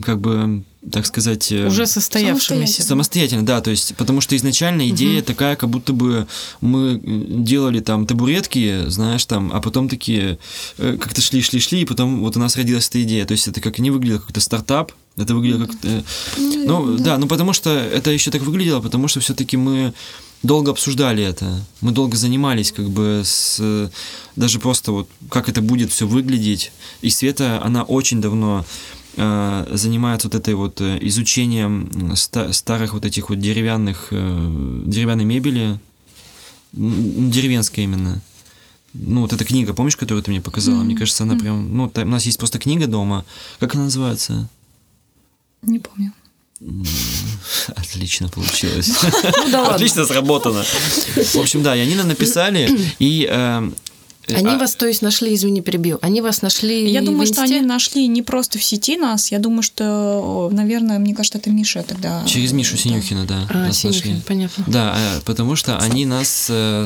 как 0.02 0.20
бы, 0.20 0.64
так 0.92 1.06
сказать... 1.06 1.52
Э, 1.52 1.68
Уже 1.68 1.86
состоявшимися. 1.86 2.84
Самостоятельно, 2.84 3.46
да, 3.46 3.62
то 3.62 3.72
есть, 3.72 3.96
потому 3.96 4.22
что 4.22 4.36
изначально 4.36 4.90
идея 4.90 5.20
угу. 5.20 5.26
такая, 5.26 5.56
как 5.56 5.70
будто 5.70 5.94
бы 5.94 6.28
мы 6.62 7.00
делали 7.04 7.80
там 7.80 8.06
табуретки, 8.08 8.86
знаешь, 8.88 9.26
там, 9.26 9.52
а 9.54 9.62
потом 9.62 9.90
такие 9.90 10.40
э, 10.78 10.98
как-то 11.00 11.22
шли-шли-шли, 11.22 11.82
и 11.82 11.86
потом 11.86 12.22
вот 12.22 12.36
у 12.38 12.40
нас 12.40 12.58
родилась 12.58 12.90
эта 12.90 13.02
идея, 13.04 13.26
то 13.26 13.34
есть 13.34 13.48
это 13.48 13.62
как 13.62 13.80
не 13.80 13.92
выглядело 13.92 14.20
как-то 14.20 14.42
стартап, 14.42 14.92
это 15.16 15.36
выглядело 15.36 15.66
как... 15.66 15.76
-то, 15.76 16.04
ну, 16.38 16.86
ну, 16.86 16.98
да. 16.98 17.04
да, 17.04 17.18
ну 17.18 17.28
потому 17.28 17.54
что 17.54 17.70
это 17.70 18.10
еще 18.10 18.32
так 18.32 18.42
выглядело, 18.42 18.82
потому 18.82 19.08
что 19.08 19.20
все-таки 19.20 19.58
мы 19.58 19.94
долго 20.42 20.72
обсуждали 20.72 21.24
это, 21.24 21.62
мы 21.82 21.92
долго 21.92 22.18
занимались 22.18 22.72
как 22.72 22.90
бы 22.90 23.22
с 23.24 23.62
даже 24.36 24.60
просто 24.60 24.92
вот 24.92 25.10
как 25.30 25.50
это 25.50 25.62
будет 25.62 25.92
все 25.92 26.08
выглядеть, 26.08 26.72
и 27.02 27.10
Света, 27.10 27.62
она 27.64 27.84
очень 27.84 28.22
давно 28.22 28.66
Э, 28.66 29.03
занимается 29.16 30.28
вот 30.28 30.36
этой 30.36 30.56
вот 30.56 30.82
э, 30.82 30.98
изучением 31.02 32.16
старых 32.16 32.94
вот 32.94 33.06
этих 33.06 33.30
вот 33.30 33.40
деревянных, 33.40 34.08
э, 34.12 34.82
деревянной 34.86 35.26
мебели, 35.26 35.80
деревенской 36.72 37.84
именно. 37.84 38.22
Ну, 38.94 39.22
вот 39.22 39.34
эта 39.34 39.46
книга, 39.46 39.74
помнишь, 39.74 39.96
которую 39.96 40.24
ты 40.24 40.32
мне 40.32 40.42
показала? 40.42 40.82
Mm-hmm. 40.82 40.86
Мне 40.86 40.96
кажется, 40.96 41.24
она 41.24 41.36
mm-hmm. 41.36 41.40
прям... 41.40 41.78
Ну, 41.78 41.90
там, 41.90 42.08
у 42.08 42.12
нас 42.12 42.26
есть 42.26 42.38
просто 42.38 42.60
книга 42.60 42.88
дома. 42.88 43.26
Как 43.60 43.76
она 43.76 43.86
называется? 43.86 44.50
Не 45.62 45.80
помню. 45.80 46.12
Отлично 47.76 48.30
получилось. 48.30 48.92
Ну 49.52 49.64
Отлично 49.70 50.06
сработано. 50.06 50.64
В 50.64 51.36
общем, 51.38 51.64
да, 51.64 51.76
и 51.76 51.80
они 51.80 51.96
нам 51.96 52.08
написали, 52.08 52.70
и 53.00 53.28
Э, 53.30 53.70
они 54.28 54.56
а... 54.56 54.58
вас, 54.58 54.76
то 54.76 54.88
есть, 54.88 55.02
нашли, 55.02 55.34
извини, 55.34 55.62
перебил, 55.62 56.00
они 56.02 56.22
вас 56.22 56.42
нашли 56.42 56.90
Я 56.90 57.02
думаю, 57.02 57.28
что 57.28 57.42
они 57.42 57.62
нашли 57.62 58.08
не 58.08 58.22
просто 58.22 58.58
в 58.58 58.64
сети 58.64 58.98
нас, 58.98 59.32
я 59.32 59.40
думаю, 59.40 59.64
что, 59.64 60.50
наверное, 60.52 61.00
мне 61.00 61.14
кажется, 61.14 61.38
это 61.38 61.50
Миша 61.50 61.84
тогда... 61.84 62.24
Через 62.26 62.54
Мишу 62.54 62.78
Синюхина, 62.78 63.26
да. 63.26 63.48
А, 63.50 63.68
нас 63.68 63.80
Синюхин, 63.80 64.12
нашли. 64.12 64.24
понятно. 64.26 64.64
Да, 64.68 64.96
э, 64.98 65.22
потому 65.26 65.56
что 65.56 65.78
они 65.78 66.06
нас... 66.06 66.48
Э, 66.50 66.86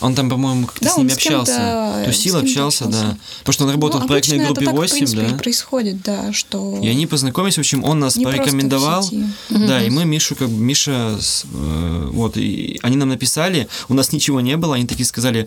он 0.00 0.14
там, 0.14 0.28
по-моему, 0.28 0.66
как-то 0.66 0.84
да, 0.84 0.90
с 0.90 0.96
ними 0.96 1.12
общался. 1.12 2.02
Тусил, 2.04 2.36
общался, 2.36 2.84
общался, 2.84 2.86
да. 2.86 3.18
Потому 3.40 3.52
что 3.52 3.64
он 3.64 3.70
работал 3.70 4.00
ну, 4.00 4.06
в 4.06 4.08
проектной 4.08 4.38
группе 4.38 4.62
это 4.62 4.70
так, 4.70 4.74
8, 4.74 4.88
в 4.88 4.96
принципе, 4.96 5.22
да. 5.22 5.28
И 5.28 5.38
происходит, 5.38 6.02
да, 6.02 6.32
что... 6.32 6.80
И 6.82 6.88
они 6.88 7.06
познакомились, 7.06 7.56
в 7.56 7.60
общем, 7.60 7.84
он 7.84 8.00
нас 8.00 8.16
не 8.16 8.24
порекомендовал. 8.24 9.08
Да, 9.50 9.82
и 9.82 9.90
мы 9.90 10.04
Мишу, 10.04 10.34
как 10.34 10.48
бы, 10.48 10.56
Миша, 10.56 11.18
вот, 11.52 12.36
и 12.36 12.78
они 12.82 12.96
нам 12.96 13.10
написали, 13.10 13.68
у 13.88 13.94
нас 13.94 14.12
ничего 14.12 14.40
не 14.40 14.56
было, 14.56 14.74
они 14.74 14.86
такие 14.86 15.06
сказали, 15.06 15.46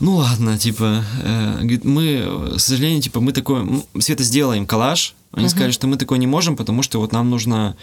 ну 0.00 0.16
ладно, 0.16 0.49
типа, 0.58 1.04
э, 1.22 1.58
говорит, 1.60 1.84
мы, 1.84 2.54
к 2.56 2.60
сожалению, 2.60 3.02
типа, 3.02 3.20
мы 3.20 3.32
такой, 3.32 3.84
Света, 3.98 4.22
сделаем 4.22 4.66
коллаж. 4.66 5.14
Они 5.32 5.46
uh-huh. 5.46 5.50
сказали, 5.50 5.70
что 5.70 5.86
мы 5.86 5.96
такое 5.96 6.18
не 6.18 6.26
можем, 6.26 6.56
потому 6.56 6.82
что 6.82 6.98
вот 6.98 7.12
нам 7.12 7.30
нужно... 7.30 7.76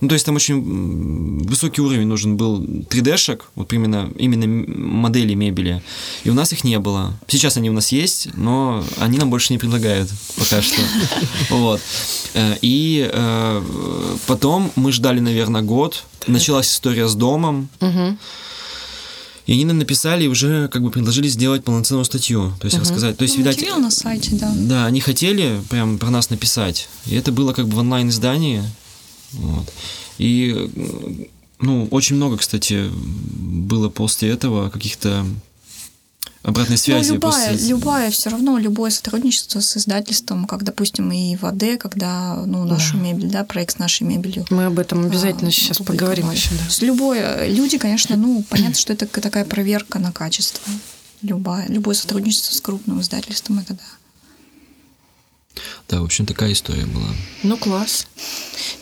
Ну, 0.00 0.08
то 0.08 0.14
есть 0.14 0.26
там 0.26 0.34
очень 0.34 1.44
высокий 1.44 1.80
уровень 1.80 2.06
нужен 2.06 2.36
был 2.36 2.62
3D-шек, 2.62 3.42
вот 3.54 3.72
именно, 3.72 4.10
именно 4.18 4.46
модели 4.46 5.34
мебели. 5.34 5.82
И 6.24 6.30
у 6.30 6.34
нас 6.34 6.52
их 6.52 6.64
не 6.64 6.78
было. 6.78 7.14
Сейчас 7.28 7.56
они 7.56 7.70
у 7.70 7.72
нас 7.72 7.92
есть, 7.92 8.28
но 8.34 8.84
они 8.98 9.18
нам 9.18 9.30
больше 9.30 9.52
не 9.52 9.58
предлагают 9.58 10.10
пока 10.36 10.60
что. 10.62 10.82
Вот. 11.50 11.80
Э, 12.34 12.56
и 12.60 13.08
э, 13.10 13.62
потом 14.26 14.72
мы 14.76 14.92
ждали, 14.92 15.20
наверное, 15.20 15.62
год. 15.62 16.04
Началась 16.26 16.68
история 16.68 17.06
с 17.06 17.14
домом. 17.14 17.68
И 19.46 19.52
они 19.52 19.64
нам 19.64 19.78
написали 19.78 20.24
и 20.24 20.28
уже 20.28 20.68
как 20.68 20.82
бы 20.82 20.90
предложили 20.90 21.28
сделать 21.28 21.64
полноценную 21.64 22.04
статью, 22.04 22.54
то 22.60 22.66
есть 22.66 22.76
угу. 22.76 22.84
рассказать. 22.84 23.18
То 23.18 23.24
есть, 23.24 23.36
ну, 23.36 23.40
видать, 23.40 23.62
на 23.78 23.90
сайте, 23.90 24.36
да. 24.36 24.52
Да, 24.56 24.86
они 24.86 25.00
хотели 25.00 25.60
прям 25.68 25.98
про 25.98 26.10
нас 26.10 26.30
написать. 26.30 26.88
И 27.06 27.14
это 27.14 27.30
было 27.30 27.52
как 27.52 27.68
бы 27.68 27.76
в 27.76 27.78
онлайн-издании. 27.78 28.62
Вот. 29.32 29.70
И 30.18 30.70
ну, 31.60 31.86
очень 31.90 32.16
много, 32.16 32.38
кстати, 32.38 32.90
было 32.92 33.88
после 33.88 34.30
этого 34.30 34.70
каких-то 34.70 35.26
обратной 36.44 36.76
связи. 36.76 37.08
Ну, 37.08 37.14
любая, 37.14 37.52
после... 37.52 37.68
любая, 37.68 38.10
все 38.10 38.30
равно 38.30 38.58
любое 38.58 38.90
сотрудничество 38.90 39.60
с 39.60 39.76
издательством, 39.76 40.44
как, 40.44 40.62
допустим, 40.62 41.10
и 41.10 41.36
в 41.36 41.44
АД, 41.44 41.78
когда, 41.80 42.44
ну, 42.46 42.64
нашу 42.64 42.98
да. 42.98 43.02
мебель, 43.02 43.30
да, 43.30 43.44
проект 43.44 43.76
с 43.76 43.78
нашей 43.78 44.04
мебелью. 44.04 44.46
Мы 44.50 44.66
об 44.66 44.78
этом 44.78 45.06
обязательно 45.06 45.48
а, 45.48 45.52
сейчас 45.52 45.78
поговорим 45.78 46.30
еще, 46.30 46.50
да. 46.50 46.70
С 46.70 46.82
любое, 46.82 47.48
люди, 47.48 47.78
конечно, 47.78 48.16
ну, 48.16 48.44
понятно, 48.48 48.76
что 48.76 48.92
это 48.92 49.06
такая 49.06 49.44
проверка 49.44 49.98
на 49.98 50.12
качество. 50.12 50.62
Любая, 51.22 51.66
любое 51.68 51.94
сотрудничество 51.94 52.54
с 52.54 52.60
крупным 52.60 53.00
издательством, 53.00 53.58
это 53.60 53.74
да. 53.74 55.62
Да, 55.88 56.00
в 56.00 56.04
общем, 56.04 56.26
такая 56.26 56.52
история 56.52 56.84
была. 56.84 57.08
Ну, 57.42 57.56
класс. 57.56 58.06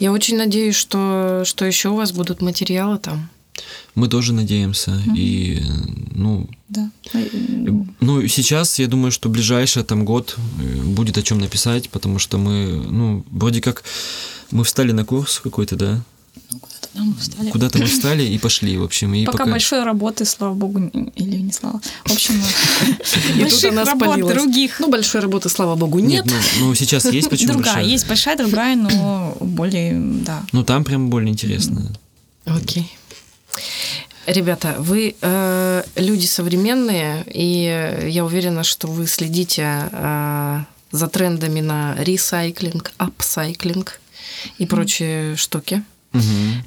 Я 0.01 0.11
очень 0.11 0.37
надеюсь, 0.37 0.75
что, 0.75 1.43
что 1.45 1.65
еще 1.65 1.91
у 1.91 1.97
вас 1.97 2.13
будут 2.13 2.43
материалы 2.43 2.99
там. 2.99 3.31
Мы 3.95 4.09
тоже 4.09 4.33
надеемся. 4.33 4.91
Угу. 4.91 5.15
И, 5.17 5.63
ну, 6.15 6.49
да. 6.69 6.91
ну, 8.01 8.27
сейчас 8.29 8.79
я 8.79 8.87
думаю, 8.87 9.13
что 9.13 9.29
ближайший 9.29 9.85
там 9.85 10.05
год 10.05 10.37
э, 10.61 10.83
будет 10.83 11.19
о 11.19 11.23
чем 11.23 11.39
написать, 11.39 11.91
потому 11.91 12.19
что 12.19 12.39
мы, 12.39 12.83
ну, 12.91 13.25
вроде 13.31 13.61
как 13.61 13.85
мы 14.51 14.65
встали 14.65 14.93
на 14.93 15.05
курс 15.05 15.41
какой-то, 15.41 15.77
да? 15.77 16.03
Ну, 16.51 16.61
куда-то 16.61 16.89
да, 16.95 17.03
мы 17.05 17.15
встали. 17.15 17.51
Куда-то 17.51 17.79
мы 17.79 17.87
встали 17.87 18.23
и 18.25 18.39
пошли, 18.39 18.77
в 18.77 18.83
общем. 18.83 19.15
И 19.15 19.25
пока, 19.25 19.39
пока 19.39 19.51
большой 19.51 19.85
работы, 19.85 20.25
слава 20.25 20.55
богу, 20.55 20.91
или 21.17 21.37
не 21.37 21.53
слава. 21.53 21.81
В 22.05 22.13
общем, 22.13 22.35
больших 23.41 23.75
работ 23.75 24.19
других. 24.19 24.81
Ну, 24.81 24.91
большой 24.91 25.21
работы, 25.21 25.49
слава 25.49 25.75
богу, 25.77 25.99
нет. 26.01 26.25
Ну, 26.27 26.35
ну, 26.61 26.75
сейчас 26.75 27.07
есть 27.07 27.31
почему 27.31 27.55
Другая, 27.55 27.85
есть 27.85 28.07
большая, 28.07 28.37
другая, 28.37 28.77
но 28.77 29.37
более, 29.41 29.99
да. 29.99 30.43
Ну, 30.53 30.65
там 30.65 30.85
прям 30.85 31.09
более 31.09 31.31
интересно. 31.31 31.93
Окей. 32.45 32.91
Ребята, 34.27 34.77
вы 34.79 35.17
э, 35.21 35.83
люди 35.97 36.27
современные, 36.27 37.25
и 37.27 38.09
я 38.09 38.25
уверена, 38.25 38.63
что 38.63 38.87
вы 38.87 39.09
следите 39.09 39.89
э, 39.91 40.61
за 40.93 41.09
трендами 41.09 41.61
на 41.61 41.97
ресайклинг, 41.99 42.93
апсайклинг 42.99 44.01
и 44.59 44.67
прочие 44.67 45.37
штуки. 45.37 45.83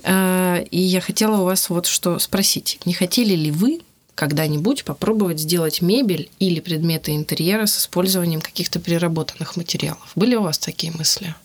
Э, 0.04 0.66
и 0.70 0.80
я 0.80 1.00
хотела 1.00 1.38
у 1.38 1.46
вас 1.46 1.70
вот 1.70 1.86
что 1.86 2.20
спросить. 2.20 2.80
Не 2.86 2.94
хотели 2.94 3.36
ли 3.36 3.52
вы 3.52 3.80
когда-нибудь 4.16 4.84
попробовать 4.84 5.40
сделать 5.40 5.82
мебель 5.82 6.30
или 6.40 6.60
предметы 6.60 7.16
интерьера 7.16 7.68
с 7.68 7.78
использованием 7.78 8.42
каких-то 8.42 8.80
переработанных 8.80 9.56
материалов? 9.56 10.12
Были 10.16 10.36
у 10.36 10.42
вас 10.42 10.58
такие 10.58 10.92
мысли? 10.92 11.36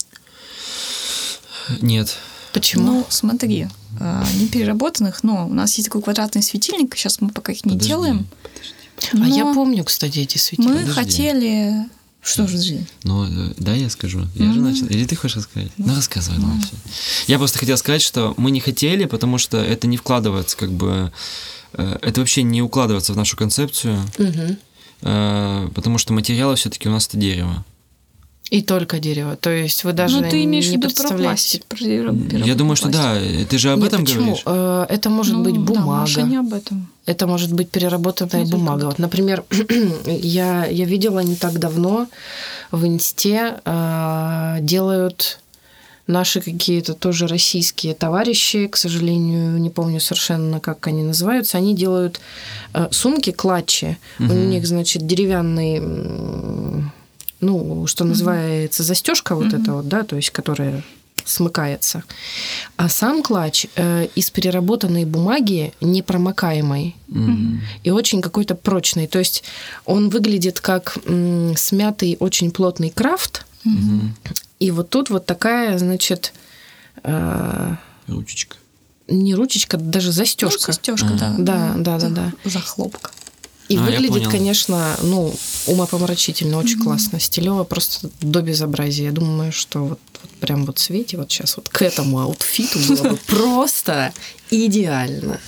Нет. 1.80 2.16
Почему? 2.52 2.84
Ну, 2.84 3.06
смотри, 3.08 3.68
а, 3.98 4.26
не 4.38 4.48
переработанных, 4.48 5.22
но 5.22 5.46
у 5.46 5.52
нас 5.52 5.74
есть 5.74 5.88
такой 5.88 6.02
квадратный 6.02 6.42
светильник, 6.42 6.96
сейчас 6.96 7.20
мы 7.20 7.30
пока 7.30 7.52
их 7.52 7.64
не 7.64 7.72
подожди, 7.72 7.88
делаем. 7.88 8.26
Подожди. 9.12 9.32
А 9.32 9.36
я 9.36 9.54
помню, 9.54 9.84
кстати, 9.84 10.18
эти 10.20 10.38
светильники. 10.38 10.72
Мы 10.72 10.80
подожди. 10.80 11.00
хотели 11.00 11.86
Что 12.22 12.46
же 12.46 12.58
жизнь? 12.58 12.86
Ну, 13.02 13.24
э, 13.24 13.54
да, 13.56 13.74
я 13.74 13.88
скажу. 13.88 14.26
Я 14.34 14.46
mm-hmm. 14.46 14.52
же 14.52 14.60
начал. 14.60 14.86
Или 14.86 15.06
ты 15.06 15.16
хочешь 15.16 15.38
рассказать? 15.38 15.70
Ну, 15.78 15.94
рассказывай, 15.94 16.38
mm-hmm. 16.38 16.64
ну, 16.72 16.78
Я 17.26 17.38
просто 17.38 17.58
хотел 17.58 17.76
сказать, 17.78 18.02
что 18.02 18.34
мы 18.36 18.50
не 18.50 18.60
хотели, 18.60 19.06
потому 19.06 19.38
что 19.38 19.56
это 19.58 19.86
не 19.86 19.96
вкладывается, 19.96 20.56
как 20.56 20.70
бы... 20.70 21.12
Э, 21.72 21.98
это 22.02 22.20
вообще 22.20 22.42
не 22.42 22.60
укладывается 22.60 23.14
в 23.14 23.16
нашу 23.16 23.36
концепцию, 23.36 23.98
mm-hmm. 24.18 25.72
потому 25.72 25.96
что 25.98 26.12
материалы 26.12 26.56
все-таки 26.56 26.88
у 26.88 26.92
нас 26.92 27.08
это 27.08 27.16
дерево. 27.16 27.64
И 28.50 28.62
только 28.62 28.98
дерево. 28.98 29.36
То 29.36 29.50
есть 29.50 29.84
вы 29.84 29.92
даже 29.92 30.20
ну, 30.20 30.28
ты 30.28 30.42
имеешь 30.44 30.66
не 30.66 30.72
в 30.72 30.76
виду 30.78 30.88
представляете. 30.88 31.16
Про 31.18 31.28
пластик, 31.28 31.64
про 31.66 32.44
Я 32.46 32.54
думаю, 32.56 32.74
что 32.76 32.88
да. 32.88 33.16
Ты 33.48 33.58
же 33.58 33.70
об 33.72 33.78
Нет, 33.78 33.88
этом 33.92 34.04
почему? 34.04 34.20
говоришь. 34.22 34.42
Э, 34.44 34.86
Это 34.88 35.08
может 35.08 35.36
Ну, 35.36 35.44
быть 35.44 35.54
да, 35.54 35.60
бумага. 35.60 35.86
Маша 36.00 36.22
не 36.22 36.36
об 36.36 36.52
этом. 36.52 36.88
Это 37.06 37.26
может 37.28 37.52
быть 37.52 37.70
переработанная 37.70 38.44
Не 38.44 38.50
только 38.50 38.56
бумага. 38.64 38.84
Вот, 38.86 38.98
например, 38.98 39.44
я, 40.06 40.66
я 40.66 40.84
видела 40.84 41.20
не 41.20 41.36
так 41.36 41.58
давно 41.60 42.08
в 42.72 42.84
Инсте 42.86 43.60
э, 43.64 44.56
делают 44.62 45.38
наши 46.08 46.40
какие-то 46.40 46.94
тоже 46.94 47.28
российские 47.28 47.94
товарищи, 47.94 48.66
к 48.66 48.76
сожалению, 48.76 49.58
не 49.60 49.70
помню 49.70 50.00
совершенно, 50.00 50.58
как 50.58 50.88
они 50.88 51.04
называются, 51.04 51.56
они 51.58 51.72
делают 51.74 52.20
э, 52.74 52.88
сумки, 52.90 53.30
клатчи. 53.30 53.96
У 54.18 54.24
Мгм. 54.24 54.50
них, 54.50 54.66
значит, 54.66 55.06
деревянный, 55.06 55.80
ну, 57.40 57.86
что 57.86 58.04
называется, 58.04 58.82
застежка 58.82 59.34
вот 59.34 59.52
эта 59.52 59.72
вот, 59.72 59.88
да, 59.88 60.02
то 60.02 60.16
есть, 60.16 60.30
которая 60.30 60.82
смыкается. 61.24 62.02
А 62.76 62.88
сам 62.88 63.22
клатч 63.22 63.66
э, 63.76 64.08
из 64.14 64.30
переработанной 64.30 65.04
бумаги 65.04 65.72
непромокаемой 65.80 66.96
М. 67.08 67.60
и 67.84 67.90
очень 67.90 68.20
какой-то 68.22 68.54
прочный. 68.54 69.06
То 69.06 69.18
есть 69.18 69.44
он 69.84 70.08
выглядит 70.08 70.60
как 70.60 70.96
м, 71.06 71.54
смятый 71.56 72.16
очень 72.20 72.50
плотный 72.50 72.90
крафт. 72.90 73.44
Мгм. 73.64 74.16
И 74.58 74.70
вот 74.70 74.90
тут 74.90 75.10
вот 75.10 75.26
такая, 75.26 75.78
значит, 75.78 76.32
э, 77.04 77.74
Ручечка. 78.08 78.56
не 79.06 79.34
ручечка, 79.34 79.76
даже 79.76 80.08
Ну, 80.08 80.12
застежка. 80.12 80.72
застежка, 80.72 81.06
Ага. 81.08 81.34
да. 81.38 81.74
Да, 81.76 81.98
да, 81.98 81.98
да, 81.98 82.08
да. 82.08 82.32
Захлопка. 82.50 83.10
И 83.70 83.76
А, 83.76 83.82
выглядит, 83.82 84.26
конечно, 84.28 84.96
ну, 85.02 85.32
умопомрачительно, 85.66 86.58
очень 86.58 86.76
Мгм. 86.76 86.84
классно. 86.84 87.20
Стилево 87.20 87.62
просто 87.64 88.10
до 88.20 88.42
безобразия. 88.42 89.04
Я 89.06 89.12
думаю, 89.12 89.52
что 89.52 89.78
вот, 89.84 90.00
вот 90.22 90.30
прям 90.40 90.66
вот 90.66 90.80
Свете 90.80 91.16
вот 91.16 91.30
сейчас 91.30 91.56
вот 91.56 91.68
к 91.68 91.80
этому 91.82 92.18
аутфиту 92.20 92.80
было 92.80 93.10
бы 93.10 93.16
просто 93.28 94.12
идеально. 94.50 95.38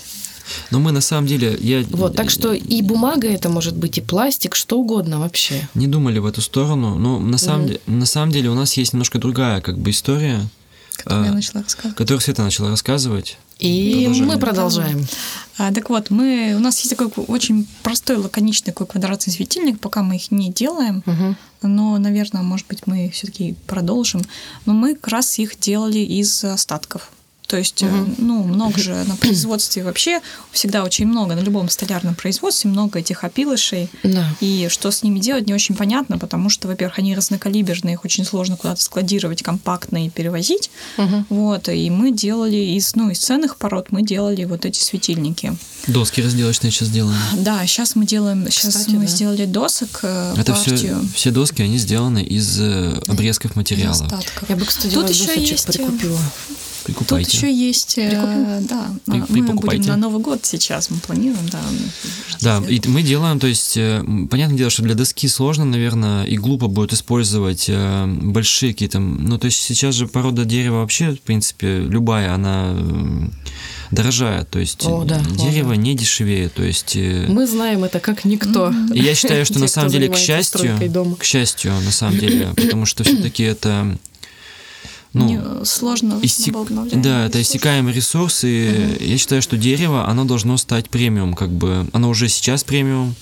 Но 0.71 0.79
мы 0.79 0.93
на 0.93 1.01
самом 1.01 1.27
деле... 1.27 1.57
Я 1.61 1.85
Вот, 1.91 2.15
так 2.15 2.31
что 2.31 2.53
и 2.53 2.81
бумага 2.83 3.29
это 3.29 3.49
может 3.49 3.75
быть, 3.77 3.99
и 3.99 4.01
пластик, 4.01 4.55
что 4.55 4.79
угодно 4.79 5.19
вообще. 5.19 5.69
не 5.75 5.89
думали 5.89 6.19
в 6.21 6.27
эту 6.27 6.43
сторону. 6.43 6.95
Но 6.99 7.19
на 7.19 7.39
самом, 7.39 7.63
Мгм. 7.63 7.67
деле, 7.69 7.81
на 7.87 8.07
самом 8.07 8.31
деле 8.33 8.51
у 8.51 8.55
нас 8.55 8.75
есть 8.77 8.93
немножко 8.93 9.19
другая 9.19 9.61
как 9.61 9.79
бы 9.79 9.91
история, 9.91 10.47
Которую 11.05 11.25
я 11.27 11.31
А, 11.33 11.35
начала 11.35 11.63
рассказывать. 11.63 11.97
которую 11.97 12.21
Света 12.21 12.43
начала 12.43 12.71
рассказывать. 12.71 13.39
И 13.59 13.93
Продолжаем. 14.05 14.27
мы 14.29 14.39
продолжаем. 14.39 15.07
А, 15.59 15.73
так 15.73 15.89
вот, 15.91 16.11
мы, 16.11 16.55
у 16.57 16.59
нас 16.59 16.79
есть 16.81 16.91
такой 16.91 17.07
очень 17.27 17.67
простой, 17.83 18.17
лаконичный 18.17 18.73
такой 18.73 18.87
квадратный 18.87 19.33
светильник, 19.33 19.79
пока 19.79 20.03
мы 20.03 20.17
их 20.17 20.31
не 20.33 20.51
делаем, 20.51 21.03
Мгм. 21.07 21.37
но, 21.63 21.99
наверное, 21.99 22.43
может 22.43 22.67
быть, 22.67 22.87
мы 22.87 23.09
все-таки 23.11 23.55
продолжим. 23.67 24.23
Но 24.67 24.73
мы 24.73 24.95
как 24.97 25.09
раз 25.09 25.39
их 25.39 25.59
делали 25.61 25.99
из 26.01 26.43
остатков. 26.45 27.11
То 27.53 27.59
есть, 27.59 27.83
Мгм. 27.83 28.15
ну, 28.17 28.45
много 28.45 28.79
же 28.81 28.95
на 29.07 29.15
производстве 29.15 29.85
вообще, 29.85 30.23
всегда 30.53 30.85
очень 30.85 31.07
много, 31.07 31.35
на 31.35 31.41
любом 31.41 31.69
столярном 31.69 32.15
производстве 32.15 32.71
много 32.71 33.01
этих 33.01 33.25
опилышей. 33.25 33.91
Да. 34.03 34.25
И 34.41 34.69
что 34.71 34.91
с 34.91 35.03
ними 35.03 35.19
делать, 35.19 35.47
не 35.47 35.53
очень 35.53 35.75
понятно, 35.75 36.17
потому 36.17 36.49
что, 36.49 36.67
во-первых, 36.67 36.99
они 36.99 37.15
разнокалиберные, 37.15 37.93
их 37.93 38.07
очень 38.07 38.25
сложно 38.25 38.57
куда-то 38.57 38.81
складировать 38.81 39.43
компактно 39.43 40.07
и 40.07 40.09
перевозить. 40.09 40.71
Мгм. 40.97 41.27
Вот, 41.29 41.69
и 41.69 41.91
мы 41.91 42.11
делали 42.11 42.57
из, 42.57 42.95
ну, 42.95 43.11
из 43.11 43.19
ценных 43.19 43.57
пород 43.59 43.89
мы 43.93 44.03
делали 44.03 44.45
вот 44.45 44.65
эти 44.65 44.81
светильники. 44.81 45.55
Доски 45.87 46.23
разделочные 46.23 46.71
сейчас 46.71 46.89
делаем. 46.89 47.19
Да, 47.37 47.67
сейчас 47.67 47.97
мы 47.97 48.07
делаем, 48.07 48.47
сейчас 48.51 48.77
Кстати, 48.77 48.95
мы 48.95 49.03
да. 49.05 49.07
сделали 49.09 49.45
досок 49.45 50.01
э, 50.05 50.35
Это 50.39 50.55
все, 50.55 50.71
партию 50.71 51.07
все 51.15 51.31
доски, 51.31 51.61
они 51.61 51.77
сделаны 51.77 52.23
из 52.23 52.59
э, 52.61 52.99
обрезков 53.09 53.57
материала. 53.57 53.91
остатков. 53.91 54.49
Я 54.49 54.57
бы, 54.57 54.65
кстати, 54.65 54.95
Тут 54.95 55.09
досочек 55.09 55.37
есть, 55.37 55.77
э, 55.77 55.87
прикупила. 56.83 57.21
Тут 57.21 57.29
Прикупайте. 57.31 57.37
еще 57.37 57.53
есть, 57.67 57.99
э, 57.99 58.61
да, 58.69 58.91
При- 59.07 59.21
при- 59.23 59.41
мы 59.41 59.47
покупайте. 59.49 59.79
будем 59.83 59.91
на 59.93 59.97
Новый 59.97 60.23
год 60.23 60.41
сейчас, 60.45 60.91
мы 60.91 60.99
планируем, 60.99 61.49
да. 61.51 61.61
Да, 62.41 62.63
и 62.69 62.81
мы 62.89 63.03
делаем, 63.03 63.39
то 63.39 63.47
есть, 63.47 63.77
э, 63.77 64.03
понятное 64.31 64.59
дело, 64.59 64.71
что 64.71 64.83
для 64.83 64.95
доски 64.95 65.29
сложно, 65.29 65.65
наверное, 65.65 66.25
и 66.25 66.37
глупо 66.37 66.67
будет 66.69 66.93
использовать 66.93 67.67
э, 67.69 68.07
большие 68.07 68.73
какие-то, 68.73 68.99
ну, 68.99 69.39
то 69.39 69.47
есть 69.47 69.63
сейчас 69.63 69.95
же 69.95 70.07
порода 70.07 70.45
дерева 70.45 70.77
вообще, 70.81 71.13
в 71.13 71.21
принципе, 71.21 71.79
любая, 71.79 72.35
она 72.35 72.75
э, 72.77 73.29
дорожает, 73.91 74.49
то 74.51 74.59
есть 74.59 74.85
О, 74.87 75.05
да, 75.05 75.21
о, 75.21 75.37
дерево 75.39 75.71
да. 75.71 75.77
не 75.77 75.95
дешевее, 75.95 76.49
то 76.49 76.63
есть... 76.63 76.97
э, 76.97 77.27
Мы 77.29 77.47
знаем 77.47 77.85
это 77.85 78.01
как 78.01 78.25
никто. 78.25 78.73
и 78.93 79.01
я 79.01 79.15
считаю, 79.15 79.45
что 79.45 79.59
на 79.61 79.69
самом 79.69 79.91
деле, 79.91 80.09
к 80.09 80.17
счастью, 80.17 80.79
к 81.19 81.25
счастью, 81.25 81.73
на 81.85 81.91
самом 81.93 82.19
деле, 82.19 82.49
потому 82.57 82.87
что 82.87 83.05
все-таки 83.05 83.43
это, 83.43 83.99
ну, 85.13 85.29
Не- 85.29 85.65
сложно 85.65 86.19
возобновляемый 86.19 87.03
Да, 87.03 87.27
это 87.27 87.39
ресурс. 87.39 87.51
иссякаемый 87.57 87.93
ресурс, 87.93 88.45
и 88.45 88.97
я 89.01 89.19
считаю, 89.19 89.43
что 89.43 89.57
дерево, 89.57 90.09
оно 90.09 90.25
должно 90.25 90.57
стать 90.57 90.89
премиум, 90.89 91.35
как 91.35 91.51
бы, 91.51 91.87
оно 91.93 92.09
уже 92.11 92.29
сейчас 92.29 92.65
премиум 92.65 93.15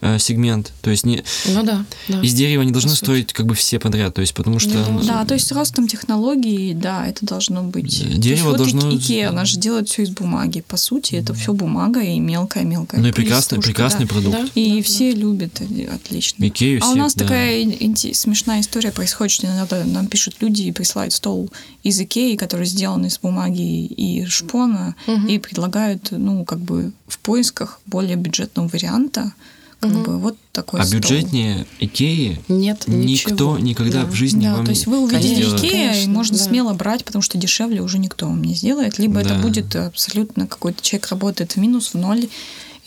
э, 0.00 0.18
сегмент, 0.18 0.72
то 0.82 0.90
есть 0.90 1.04
не, 1.06 1.22
Ну 1.46 1.62
да, 1.62 1.84
да. 2.08 2.20
из 2.22 2.32
дерева 2.34 2.62
не 2.62 2.72
должны 2.72 2.90
стоить 2.90 3.32
как 3.32 3.46
бы 3.46 3.54
все 3.54 3.78
подряд, 3.78 4.14
то 4.14 4.20
есть 4.20 4.34
потому 4.34 4.58
что 4.58 4.70
Не 4.70 4.76
должно. 4.76 5.02
Да, 5.02 5.24
то 5.24 5.34
есть 5.34 5.50
ростом 5.52 5.88
технологий, 5.88 6.74
да, 6.74 7.06
это 7.06 7.24
должно 7.26 7.62
быть. 7.62 7.98
Да, 8.00 8.04
То 8.04 8.08
есть 8.10 8.20
дерево 8.20 8.48
вот 8.50 8.56
должно- 8.58 8.90
И- 8.90 8.96
Икеа, 8.96 9.30
она 9.30 9.44
же 9.44 9.58
делает 9.58 9.88
все 9.88 10.02
из 10.02 10.10
бумаги. 10.10 10.62
По 10.66 10.76
сути, 10.76 11.14
это 11.16 11.34
все 11.34 11.52
бумага 11.52 12.00
и 12.00 12.18
мелкая-мелкая. 12.18 13.00
ну 13.00 13.08
и 13.08 13.12
прекрасный, 13.12 13.60
прекрасный 13.60 14.06
да. 14.06 14.12
продукт. 14.14 14.36
Да, 14.38 14.48
И 14.54 14.76
да, 14.78 14.82
все 14.82 15.12
любят, 15.12 15.60
э, 15.60 15.86
отлично. 15.94 16.46
Икею 16.46 16.80
А 16.82 16.90
у 16.90 16.94
нас 16.94 17.14
да. 17.14 17.24
такая 17.24 17.64
смешная 18.12 18.60
история 18.60 18.92
происходит, 18.92 19.32
что 19.32 19.46
иногда 19.46 19.84
нам 19.84 20.06
пишут 20.06 20.36
люди 20.40 20.62
и 20.62 20.72
присылают 20.72 21.12
стол 21.12 21.50
из 21.82 22.00
Икеи, 22.00 22.36
который 22.36 22.66
сделан 22.66 23.04
из 23.06 23.18
бумаги 23.18 23.84
и 23.86 24.24
шпона, 24.26 24.94
Мгм. 25.06 25.26
и 25.26 25.38
предлагают, 25.38 26.08
ну, 26.10 26.44
как 26.44 26.58
бы 26.60 26.92
в 27.08 27.18
поисках 27.18 27.80
более 27.86 28.16
бюджетного 28.16 28.68
варианта, 28.68 29.32
как 29.80 29.90
Мгм. 29.90 30.02
бы 30.02 30.18
вот 30.18 30.36
такой 30.52 30.80
А 30.80 30.84
стол. 30.84 31.00
бюджетнее 31.00 31.66
Икеи 31.78 32.38
Нет, 32.48 32.84
никто 32.86 33.56
ничего. 33.56 33.58
никогда 33.58 34.02
Да. 34.02 34.06
в 34.06 34.14
жизни 34.14 34.44
Да, 34.44 34.56
вам 34.56 34.66
то 34.66 34.70
есть 34.72 34.86
вы 34.86 34.98
увидели 35.00 35.42
Икея, 35.56 36.02
и 36.02 36.06
можно 36.06 36.36
да. 36.36 36.44
смело 36.44 36.74
брать, 36.74 37.04
потому 37.04 37.22
что 37.22 37.38
дешевле 37.38 37.80
уже 37.80 37.98
никто 37.98 38.26
вам 38.26 38.42
не 38.42 38.54
сделает. 38.54 38.98
Либо 38.98 39.20
это 39.20 39.30
Да. 39.36 39.38
будет 39.40 39.74
абсолютно 39.74 40.46
какой-то 40.46 40.82
человек 40.82 41.08
работает 41.08 41.52
в 41.52 41.56
минус, 41.56 41.94
в 41.94 41.98
ноль, 41.98 42.28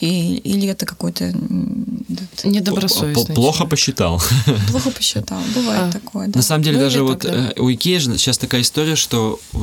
и, 0.00 0.36
или 0.36 0.68
это 0.68 0.86
какой-то 0.86 1.32
Недобросовестный. 2.44 3.34
Плохо 3.34 3.64
посчитал. 3.64 4.20
плохо 4.70 4.90
посчитал. 4.90 5.40
Бывает 5.54 5.82
А. 5.88 5.92
такое, 5.92 6.26
да. 6.28 6.38
На 6.38 6.42
самом 6.42 6.62
деле, 6.64 6.76
Ну, 6.78 6.82
даже 6.84 7.02
вот 7.02 7.20
так, 7.20 7.32
да. 7.32 7.52
э, 7.56 7.60
у 7.60 7.72
Икеи 7.72 7.98
сейчас 7.98 8.38
такая 8.38 8.60
история, 8.62 8.96
что 8.96 9.40
э, 9.52 9.58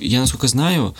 я, 0.00 0.20
насколько 0.20 0.48
знаю, 0.48 0.94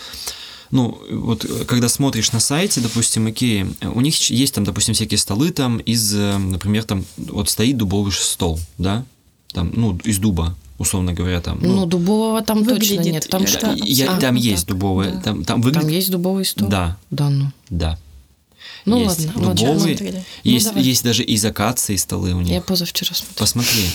ну, 0.73 0.97
вот 1.11 1.45
э, 1.45 1.65
когда 1.65 1.87
смотришь 1.87 2.31
на 2.31 2.39
сайте, 2.39 2.81
допустим, 2.81 3.29
Икеи, 3.29 3.67
э, 3.79 3.87
у 3.89 4.01
них 4.01 4.15
есть 4.31 4.55
там, 4.55 4.63
допустим, 4.63 4.95
всякие 4.95 5.19
столы 5.19 5.51
там 5.51 5.77
из, 5.77 6.13
э, 6.15 6.37
например, 6.39 6.83
там 6.83 7.05
вот 7.17 7.47
стоит 7.47 7.77
дубовый 7.77 8.11
стол, 8.11 8.59
да, 8.79 9.05
там, 9.53 9.71
ну, 9.75 9.95
из 10.03 10.17
дуба, 10.17 10.55
условно 10.79 11.13
говоря, 11.13 11.41
там. 11.41 11.59
Ну, 11.61 11.85
дубового 11.85 12.41
там 12.41 12.65
точно 12.65 12.73
выглядит 12.73 13.13
нет. 13.13 13.27
Там 13.29 13.45
что? 13.45 13.67
я- 13.67 13.73
абсолютно 13.73 14.19
там 14.19 14.35
так, 14.35 14.43
есть 14.43 14.65
дубовые, 14.65 15.11
да. 15.11 15.21
там, 15.21 15.35
там 15.35 15.45
Там 15.45 15.61
выглядит... 15.61 15.91
есть 15.91 16.09
дубовый 16.09 16.43
стол? 16.43 16.67
Да, 16.67 16.97
Да, 17.11 17.29
ну. 17.29 17.51
да. 17.69 17.99
Ну 18.85 18.99
есть 19.01 19.25
ладно, 19.27 19.47
ладно. 19.47 19.55
дубовые. 19.65 19.97
Ну, 20.43 20.51
есть, 20.51 20.65
давай. 20.67 20.83
есть 20.83 21.03
даже 21.03 21.23
из 21.23 21.43
акации 21.45 21.95
столы 21.95 22.33
у 22.33 22.41
них. 22.41 22.53
Я 22.53 22.61
позавчера 22.61 23.13
смотрела. 23.15 23.37
Посмотри. 23.37 23.85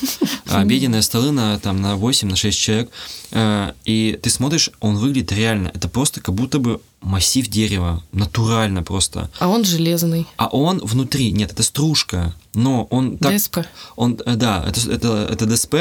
Обеденные 0.46 1.02
столы 1.02 1.30
на, 1.30 1.58
там, 1.58 1.80
на 1.82 1.96
8, 1.96 2.28
на 2.28 2.36
6 2.36 2.58
человек. 2.58 2.90
Э, 3.32 3.72
И 3.84 4.18
ты 4.22 4.30
смотришь, 4.30 4.70
он 4.80 4.96
выглядит 4.96 5.32
реально. 5.32 5.70
Это 5.74 5.88
просто 5.88 6.20
как 6.22 6.34
будто 6.34 6.58
бы 6.58 6.80
массив 7.02 7.46
дерева. 7.46 8.02
Натурально 8.12 8.82
просто. 8.82 9.30
А 9.38 9.48
он 9.48 9.64
железный. 9.64 10.26
А 10.36 10.46
он 10.46 10.78
внутри, 10.78 11.32
нет, 11.32 11.52
это 11.52 11.62
стружка. 11.62 12.34
Но 12.54 12.84
он 12.90 13.18
так... 13.18 13.32
Деспа. 13.32 13.66
Он, 13.96 14.18
э, 14.24 14.36
да, 14.36 14.64
это, 14.66 14.90
это, 14.90 15.28
это 15.30 15.46
ДСП, 15.46 15.74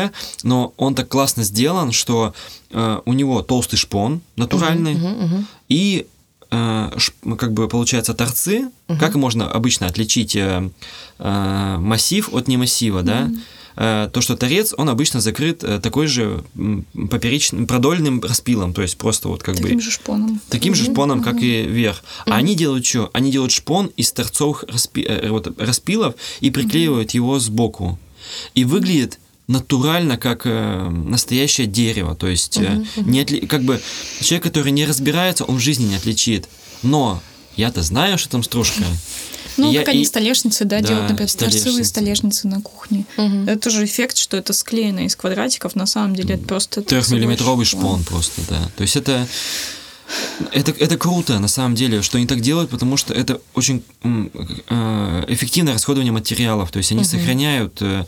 но 0.44 0.74
он 0.76 0.96
так 0.96 1.08
классно 1.08 1.44
сделан, 1.44 1.94
что 1.94 2.34
э, 2.72 3.00
у 3.06 3.14
него 3.14 3.42
толстый 3.44 3.78
шпон 3.78 4.22
натуральный, 4.36 4.96
Мгм, 4.96 5.08
мгм. 5.26 5.48
и 5.70 6.06
э, 6.06 6.06
ш- 6.06 6.17
как 6.50 7.54
бы 7.54 7.68
получается 7.68 8.14
торцы. 8.14 8.70
Как 9.00 9.16
можно 9.16 9.50
обычно 9.52 9.88
отличить 9.88 10.36
э, 10.36 10.70
э, 11.20 11.78
массив 11.80 12.30
от 12.34 12.48
немассива, 12.48 13.02
да? 13.04 13.30
Э, 13.76 14.10
То, 14.12 14.22
что 14.22 14.36
торец, 14.36 14.74
он 14.78 14.90
обычно 14.90 15.20
закрыт 15.22 15.64
э, 15.64 15.80
такой 15.80 16.08
же 16.08 16.44
поперечным, 17.12 17.68
продольным 17.68 18.22
распилом, 18.22 18.74
то 18.74 18.82
есть 18.82 18.98
просто 18.98 19.28
вот 19.28 19.44
как 19.44 19.56
Таким 19.58 19.78
бы 19.78 19.82
же 19.84 19.92
шпоном. 19.92 20.42
таким 20.50 20.74
же 20.74 20.86
шпоном, 20.86 21.22
как 21.22 21.42
и 21.44 21.64
верх. 21.64 22.04
А 22.26 22.36
они 22.38 22.56
делают 22.56 22.86
что? 22.86 23.10
Они 23.14 23.32
делают 23.32 23.52
шпон 23.52 23.92
из 23.96 24.12
торцовых 24.12 24.64
распи- 24.64 25.06
э, 25.06 25.30
вот, 25.30 25.60
распилов 25.60 26.16
и 26.40 26.50
приклеивают 26.50 27.12
его 27.12 27.40
сбоку. 27.40 28.00
и 28.56 28.66
выглядит 28.66 29.20
натурально 29.48 30.18
как 30.18 30.42
э, 30.46 30.90
настоящее 30.90 31.68
дерево. 31.68 32.16
То 32.16 32.28
есть, 32.28 32.58
э, 32.58 32.84
не 32.98 33.22
отли... 33.22 33.46
как 33.46 33.64
бы 33.64 33.82
человек, 34.22 34.44
который 34.44 34.72
не 34.72 34.86
разбирается, 34.86 35.46
он 35.46 35.56
в 35.58 35.60
жизни 35.60 35.86
не 35.86 35.96
отличит. 35.96 36.48
Но 36.84 37.22
я-то 37.56 37.82
знаю, 37.82 38.18
что 38.18 38.30
там 38.30 38.44
стружка. 38.44 38.84
Ну, 39.56 39.72
И 39.72 39.78
как 39.78 39.88
я- 39.88 39.94
они 39.94 40.02
и- 40.04 40.06
столешницы, 40.06 40.66
да, 40.66 40.82
Да, 40.82 40.88
делают, 40.88 41.10
например, 41.10 41.32
торцевые 41.32 41.60
столешницы. 41.62 41.90
столешницы 41.90 42.48
на 42.48 42.62
кухне. 42.62 43.06
Это 43.16 43.60
тоже 43.60 43.86
эффект, 43.86 44.18
что 44.18 44.38
это 44.38 44.54
склеено 44.54 45.00
из 45.06 45.16
квадратиков, 45.16 45.76
на 45.76 45.88
самом 45.88 46.16
деле 46.16 46.36
это 46.36 46.44
просто... 46.46 46.82
Трехмиллиметровый 46.84 47.66
торцевой 47.66 47.84
шпон 47.96 48.04
просто, 48.04 48.42
да. 48.50 48.70
То 48.76 48.84
есть 48.84 48.96
это, 48.98 49.28
это, 50.52 50.72
это 50.72 50.98
круто, 50.98 51.40
на 51.40 51.48
самом 51.48 51.74
деле, 51.74 52.04
что 52.04 52.18
они 52.20 52.28
так 52.28 52.42
делают, 52.42 52.70
потому 52.70 52.98
что 52.98 53.14
это 53.16 53.42
очень 53.56 53.82
э, 54.04 55.24
эффективное 55.30 55.74
расходование 55.74 56.14
материалов. 56.14 56.70
То 56.72 56.78
есть 56.78 56.92
они 56.92 57.04
сохраняют 57.04 57.78
э, 57.82 58.06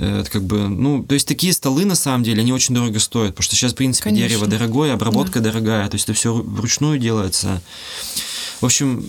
э, 0.00 0.24
как 0.30 0.42
бы, 0.42 0.68
ну, 0.68 1.04
то 1.04 1.14
есть 1.14 1.28
такие 1.28 1.52
столы, 1.52 1.84
на 1.84 1.94
самом 1.94 2.24
деле, 2.24 2.40
они 2.42 2.52
очень 2.52 2.74
дорого 2.74 2.98
стоят, 2.98 3.34
потому 3.34 3.44
что 3.44 3.54
сейчас, 3.56 3.72
в 3.72 3.76
принципе, 3.76 4.10
Конечно. 4.10 4.28
дерево 4.28 4.46
дорогое, 4.46 4.94
обработка 4.94 5.40
дорогая, 5.40 5.88
то 5.88 5.94
есть 5.94 6.04
это 6.04 6.14
все 6.14 6.32
вручную 6.34 6.98
делается. 6.98 7.62
В 8.60 8.64
общем, 8.64 9.04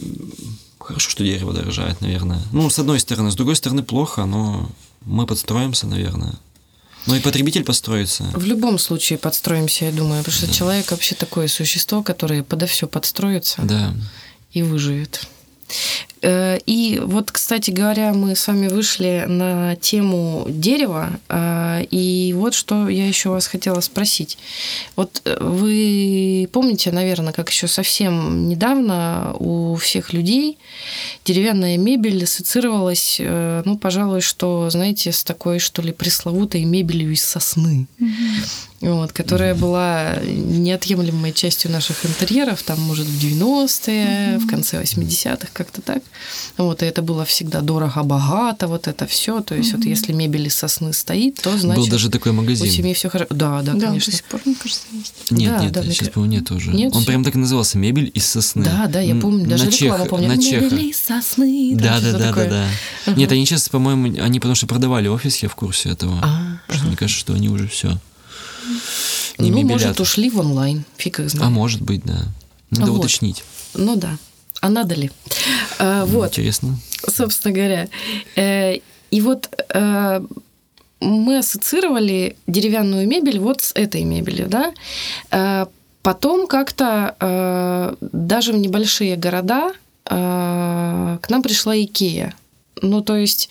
хорошо, 0.80 1.10
что 1.10 1.24
дерево 1.24 1.54
дорожает, 1.54 2.02
наверное. 2.02 2.42
Ну, 2.52 2.70
с 2.70 2.78
одной 2.80 3.00
стороны, 3.00 3.32
с 3.32 3.36
другой 3.36 3.56
стороны, 3.56 3.84
плохо, 3.84 4.26
но 4.26 4.70
мы 5.06 5.26
подстроимся, 5.26 5.88
наверное. 5.88 6.34
Ну 7.08 7.16
и 7.16 7.20
потребитель 7.20 7.64
подстроится. 7.64 8.24
В 8.36 8.46
любом 8.46 8.78
случае 8.78 9.18
подстроимся, 9.18 9.86
я 9.86 9.92
думаю, 9.92 10.24
потому 10.24 10.38
что 10.38 10.54
человек 10.54 10.92
вообще 10.92 11.16
такое 11.16 11.48
существо, 11.48 12.04
которое 12.04 12.44
подо 12.44 12.68
все 12.68 12.88
подстроится 12.88 13.62
Да. 13.64 13.96
и 14.52 14.62
выживет. 14.62 15.28
Э, 16.22 16.60
И 16.66 17.00
вот, 17.04 17.32
кстати 17.32 17.72
говоря, 17.72 18.14
мы 18.14 18.36
с 18.36 18.48
вами 18.48 18.68
вышли 18.68 19.26
на 19.28 19.76
тему 19.76 20.46
дерева, 20.48 21.10
э, 21.30 21.84
и 21.90 22.34
вот 22.34 22.54
что 22.54 22.90
я 22.90 23.08
еще 23.08 23.30
вас 23.30 23.48
хотела 23.48 23.82
спросить. 23.82 24.38
Вот 24.96 25.22
э, 25.26 25.38
вы 25.40 26.48
помните, 26.52 26.92
наверное, 26.92 27.34
как 27.34 27.50
еще 27.50 27.68
совсем 27.68 28.48
недавно 28.48 29.36
у 29.40 29.76
всех 29.76 30.14
людей 30.14 30.58
деревянная 31.26 31.78
мебель 31.78 32.24
ассоциировалась, 32.24 33.20
ну, 33.20 33.78
пожалуй, 33.78 34.22
что, 34.22 34.70
знаете, 34.70 35.12
с 35.12 35.24
такой, 35.24 35.60
что 35.60 35.82
ли, 35.82 35.92
пресловутой 35.92 36.66
мебелью 36.66 37.12
из 37.12 37.24
сосны 37.24 37.88
вот, 38.82 39.12
которая 39.14 39.54
была 39.56 40.16
неотъемлемой 40.26 41.34
частью 41.34 41.72
наших 41.72 42.06
интерьеров, 42.06 42.64
там, 42.64 42.80
может, 42.82 43.06
в 43.08 43.20
90-е, 43.24 44.40
в 44.40 44.48
конце 44.48 44.82
80-х, 44.82 45.48
как-то 45.54 45.82
так. 45.82 46.02
Вот, 46.58 46.82
и 46.82 46.86
это 46.86 47.02
было 47.02 47.24
всегда 47.26 47.62
дорого-богато, 47.62 48.68
вот 48.68 48.88
это 48.88 49.06
все. 49.06 49.42
То 49.42 49.56
есть, 49.56 49.74
вот 49.74 49.86
если 49.86 50.14
мебель 50.14 50.48
из 50.48 50.56
сосны 50.56 50.94
стоит, 50.94 51.36
то 51.42 51.56
значит 51.58 51.84
Был 51.84 51.88
даже 51.88 52.10
такой 52.10 52.32
у 52.32 52.36
магазин. 52.36 52.70
семьи 52.70 52.94
все 52.94 53.10
хорошо. 53.10 53.28
Да, 53.34 53.62
да, 53.62 53.74
Да, 53.74 53.88
конечно. 53.88 54.12
до 54.12 54.18
сих 54.18 54.26
пор, 54.26 54.42
мне 54.46 54.56
кажется, 54.56 54.84
есть. 54.92 55.14
Нет, 55.30 55.52
Да, 55.58 55.64
нет, 55.64 55.72
да, 55.74 55.84
сейчас, 55.84 56.10
по-моему, 56.10 56.34
нет 56.34 56.52
уже. 56.52 56.72
Нет, 56.72 56.94
Он 56.96 57.02
всё. 57.02 57.08
прям 57.08 57.24
так 57.24 57.36
и 57.36 57.38
назывался 57.38 57.78
«Мебель 57.78 58.12
из 58.14 58.26
сосны». 58.26 58.64
Да, 58.64 58.88
да, 58.88 59.00
я 59.02 59.16
помню, 59.16 59.46
даже 59.48 59.66
на 59.66 59.70
рекламу 59.70 60.04
чех- 60.04 60.10
помню. 60.10 60.28
На 60.28 60.38
чехах. 60.42 60.72
Мебель 60.72 60.86
из 60.90 60.98
сосны. 60.98 61.76
Да, 61.76 62.00
да, 62.00 62.12
да, 62.18 62.34
да, 62.34 62.46
да. 63.06 63.14
Нет, 63.14 63.32
они 63.32 63.46
сейчас, 63.46 63.70
по-моему, 63.70 64.22
они 64.22 64.40
потому 64.40 64.56
что 64.56 64.68
продавали 64.68 65.08
офис, 65.08 65.38
я 65.44 65.50
в 65.50 65.56
курсе 65.56 65.90
этого. 65.90 66.20
А, 66.24 66.60
мне 66.86 66.96
кажется, 66.98 67.20
что 67.20 67.34
они 67.34 67.50
уже 67.50 67.68
все. 67.68 67.98
Не 69.38 69.50
ну, 69.52 69.58
мебелят. 69.58 69.82
может, 69.82 70.00
ушли 70.00 70.30
в 70.30 70.40
онлайн, 70.40 70.84
фиг 70.98 71.20
их 71.20 71.30
знает. 71.30 71.48
А 71.48 71.50
может 71.50 71.82
быть, 71.82 72.04
да. 72.04 72.20
Надо 72.70 72.92
Вот. 72.92 73.00
уточнить. 73.00 73.44
Ну 73.74 73.96
да. 73.96 74.18
А 74.62 74.70
надо 74.70 74.96
ли? 74.96 75.12
А, 75.80 76.06
вот. 76.06 76.30
Интересно. 76.30 76.78
собственно 77.08 77.54
говоря. 77.54 77.88
Э, 78.36 78.76
И 79.10 79.22
вот 79.22 79.50
э, 79.74 80.22
мы 81.00 81.38
ассоциировали 81.40 82.36
деревянную 82.48 83.08
мебель 83.08 83.40
вот 83.40 83.62
с 83.62 83.72
этой 83.74 84.04
мебелью, 84.04 84.48
да. 84.48 84.74
Э, 85.32 85.66
Потом 86.04 86.48
как-то 86.48 87.16
э, 87.20 87.96
даже 88.12 88.54
в 88.54 88.58
небольшие 88.58 89.16
города 89.18 89.72
э, 90.06 91.18
к 91.22 91.30
нам 91.30 91.44
пришла 91.44 91.76
Икея. 91.80 92.34
Ну, 92.82 93.02
то 93.02 93.16
есть 93.16 93.50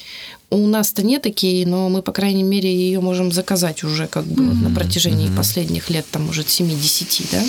у 0.51 0.66
нас-то 0.66 1.03
нет 1.03 1.26
Икеи, 1.26 1.64
но 1.64 1.88
мы, 1.88 2.03
по 2.03 2.12
крайней 2.12 2.42
мере, 2.42 2.74
ее 2.74 3.01
можем 3.01 3.30
заказать 3.32 3.84
уже 3.84 4.07
как 4.09 4.24
бы 4.26 4.44
вот 4.51 4.68
на 4.68 4.74
протяжении 4.74 5.28
мгм. 5.28 5.36
последних 5.36 5.90
лет, 5.90 6.07
там, 6.11 6.26
может, 6.26 6.48
7-10, 6.48 7.26
да. 7.32 7.42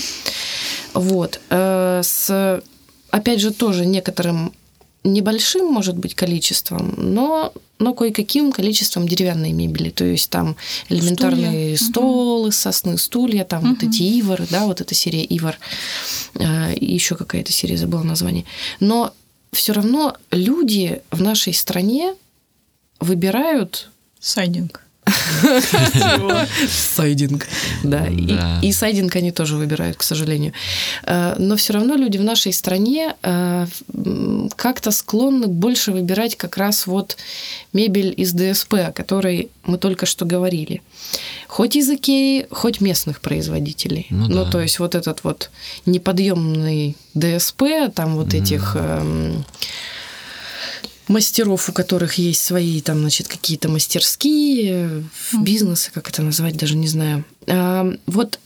Вот. 0.93 1.39
Э, 1.49 2.02
С, 2.04 2.62
опять 3.10 3.39
же, 3.39 3.52
тоже 3.52 3.86
некоторым 3.86 4.54
небольшим, 5.04 5.66
может 5.66 5.97
быть, 5.97 6.14
количеством, 6.14 6.93
но, 6.95 7.54
но 7.80 7.95
кое-каким 7.95 8.52
количеством 8.52 9.08
деревянной 9.08 9.52
мебели. 9.52 9.89
То 9.89 10.06
есть 10.06 10.30
там 10.30 10.56
элементарные 10.89 11.76
Стулья. 11.76 11.89
стол 11.91 12.47
из 12.47 12.58
сосны, 12.58 12.97
стулья, 12.99 13.43
там 13.43 13.62
вот 13.62 13.82
Мгм. 13.82 13.89
эти 13.89 14.20
ивор, 14.22 14.41
да, 14.52 14.66
вот 14.68 14.80
эта 14.80 14.93
серия 14.93 15.26
ивор. 15.28 15.56
Э, 16.36 16.74
еще 16.80 17.16
какая-то 17.16 17.52
серия, 17.52 17.78
забыла 17.78 18.04
название. 18.04 18.45
Но 18.80 19.12
все 19.52 19.74
равно 19.74 20.16
люди 20.30 21.02
в 21.10 21.22
нашей 21.22 21.54
стране 21.56 22.14
выбирают 23.02 23.89
Сайдинг. 24.20 24.82
сайдинг. 26.70 27.47
Да, 27.84 28.08
и- 28.62 28.72
сайдинг 28.72 29.16
они 29.16 29.32
тоже 29.32 29.56
выбирают, 29.58 29.97
к 29.97 30.04
сожалению. 30.04 30.54
Э, 31.04 31.36
Но 31.39 31.56
все 31.56 31.74
равно 31.74 31.95
люди 31.95 32.18
в 32.18 32.24
нашей 32.24 32.54
стране 32.54 33.16
э, 33.24 33.66
как-то 34.56 34.91
склонны 34.91 35.47
больше 35.47 35.91
выбирать 35.91 36.36
как 36.38 36.58
раз 36.58 36.88
вот 36.88 37.18
мебель 37.74 38.14
из 38.16 38.32
ДСП, 38.34 38.74
о 38.74 38.91
которой 38.91 39.49
мы 39.66 39.78
только 39.78 40.06
что 40.06 40.26
говорили. 40.26 40.82
Хоть 41.47 41.76
из 41.76 41.89
Икеи, 41.89 42.47
хоть 42.52 42.80
местных 42.82 43.20
производителей. 43.22 44.08
Ну 44.10 44.45
да. 44.45 44.52
то 44.52 44.62
есть 44.62 44.80
вот 44.80 44.95
этот 44.95 45.24
вот 45.24 45.49
неподъемный 45.86 46.95
ДСП, 47.14 47.64
там 47.93 48.16
вот 48.16 48.34
этих 48.34 48.76
эм, 48.80 49.43
мастеров, 51.12 51.70
у 51.70 51.74
которых 51.74 52.16
есть 52.16 52.43
свои 52.43 52.82
там, 52.82 52.99
значит, 52.99 53.28
какие-то 53.28 53.70
мастерские, 53.70 55.03
бизнесы, 55.34 55.91
как 55.93 56.09
это 56.09 56.22
назвать, 56.22 56.57
даже 56.57 56.76
не 56.76 56.88
знаю. 56.88 57.24
А, 57.47 57.93
Вот 58.07 58.39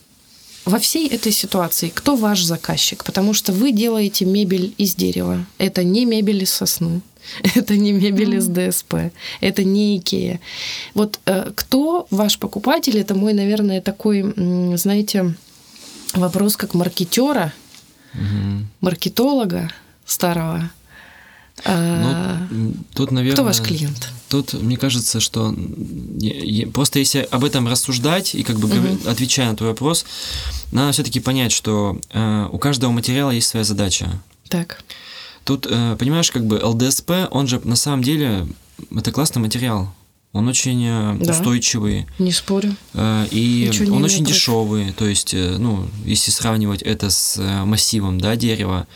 во 0.65 0.79
всей 0.79 1.07
этой 1.07 1.31
ситуации 1.31 1.89
кто 1.93 2.15
ваш 2.15 2.43
заказчик? 2.43 3.03
Потому 3.03 3.33
что 3.33 3.53
вы 3.53 3.71
делаете 3.71 4.25
мебель 4.25 4.73
из 4.77 4.95
дерева. 4.95 5.45
Это 5.59 5.83
не 5.83 6.05
мебель 6.05 6.43
из 6.43 6.51
сосны. 6.51 7.01
Это 7.55 7.75
не 7.75 7.91
мебель 7.91 8.35
из 8.35 8.47
ДСП. 8.47 8.95
Это 9.41 9.63
не 9.63 9.97
Икея. 9.97 10.39
Вот 10.93 11.19
э, 11.25 11.51
кто 11.55 12.07
ваш 12.09 12.37
покупатель? 12.39 12.97
Это 12.97 13.15
мой, 13.15 13.33
наверное, 13.33 13.81
такой, 13.81 14.33
знаете, 14.77 15.35
вопрос 16.13 16.55
как 16.55 16.73
маркетера, 16.73 17.53
маркетолога 18.81 19.69
старого. 20.05 20.71
Ну, 21.63 21.71
м, 21.71 22.73
тут, 22.93 23.11
наверное... 23.11 23.35
Кто 23.35 23.43
ваш 23.43 23.61
клиент? 23.61 24.09
Тут, 24.29 24.53
мне 24.53 24.75
кажется, 24.77 25.19
что 25.19 25.55
просто 26.73 26.99
если 26.99 27.19
об 27.31 27.43
этом 27.45 27.67
рассуждать 27.67 28.35
и 28.35 28.43
как 28.43 28.59
бы 28.59 28.67
Мгм. 28.67 28.99
отвечая 29.07 29.49
на 29.51 29.55
твой 29.55 29.69
вопрос, 29.69 30.05
надо 30.71 30.91
все-таки 30.91 31.19
понять, 31.19 31.51
что 31.53 31.99
э, 32.11 32.49
у 32.51 32.57
каждого 32.57 32.91
материала 32.91 33.31
есть 33.31 33.47
своя 33.47 33.63
задача. 33.63 34.21
Так. 34.49 34.83
Тут, 35.45 35.65
э, 35.69 35.95
понимаешь, 35.97 36.29
как 36.31 36.45
бы 36.45 36.59
ЛДСП, 36.61 37.11
он 37.31 37.47
же 37.47 37.61
на 37.63 37.75
самом 37.77 38.03
деле 38.03 38.47
это 38.95 39.11
классный 39.11 39.41
материал. 39.41 39.93
Он 40.33 40.49
очень 40.49 40.83
э, 40.85 41.17
Да. 41.21 41.31
устойчивый, 41.31 42.07
Не 42.19 42.33
спорю. 42.33 42.75
э, 42.93 43.27
и 43.31 43.67
Ничего 43.69 43.95
он 43.95 44.03
очень 44.03 44.17
против. 44.25 44.33
дешевый. 44.35 44.91
То 44.91 45.05
есть, 45.05 45.33
э, 45.33 45.55
ну, 45.57 45.87
если 46.03 46.31
сравнивать 46.31 46.81
это 46.81 47.09
с 47.09 47.37
э, 47.37 47.63
массивом, 47.63 48.19
да, 48.19 48.35
дерева, 48.35 48.87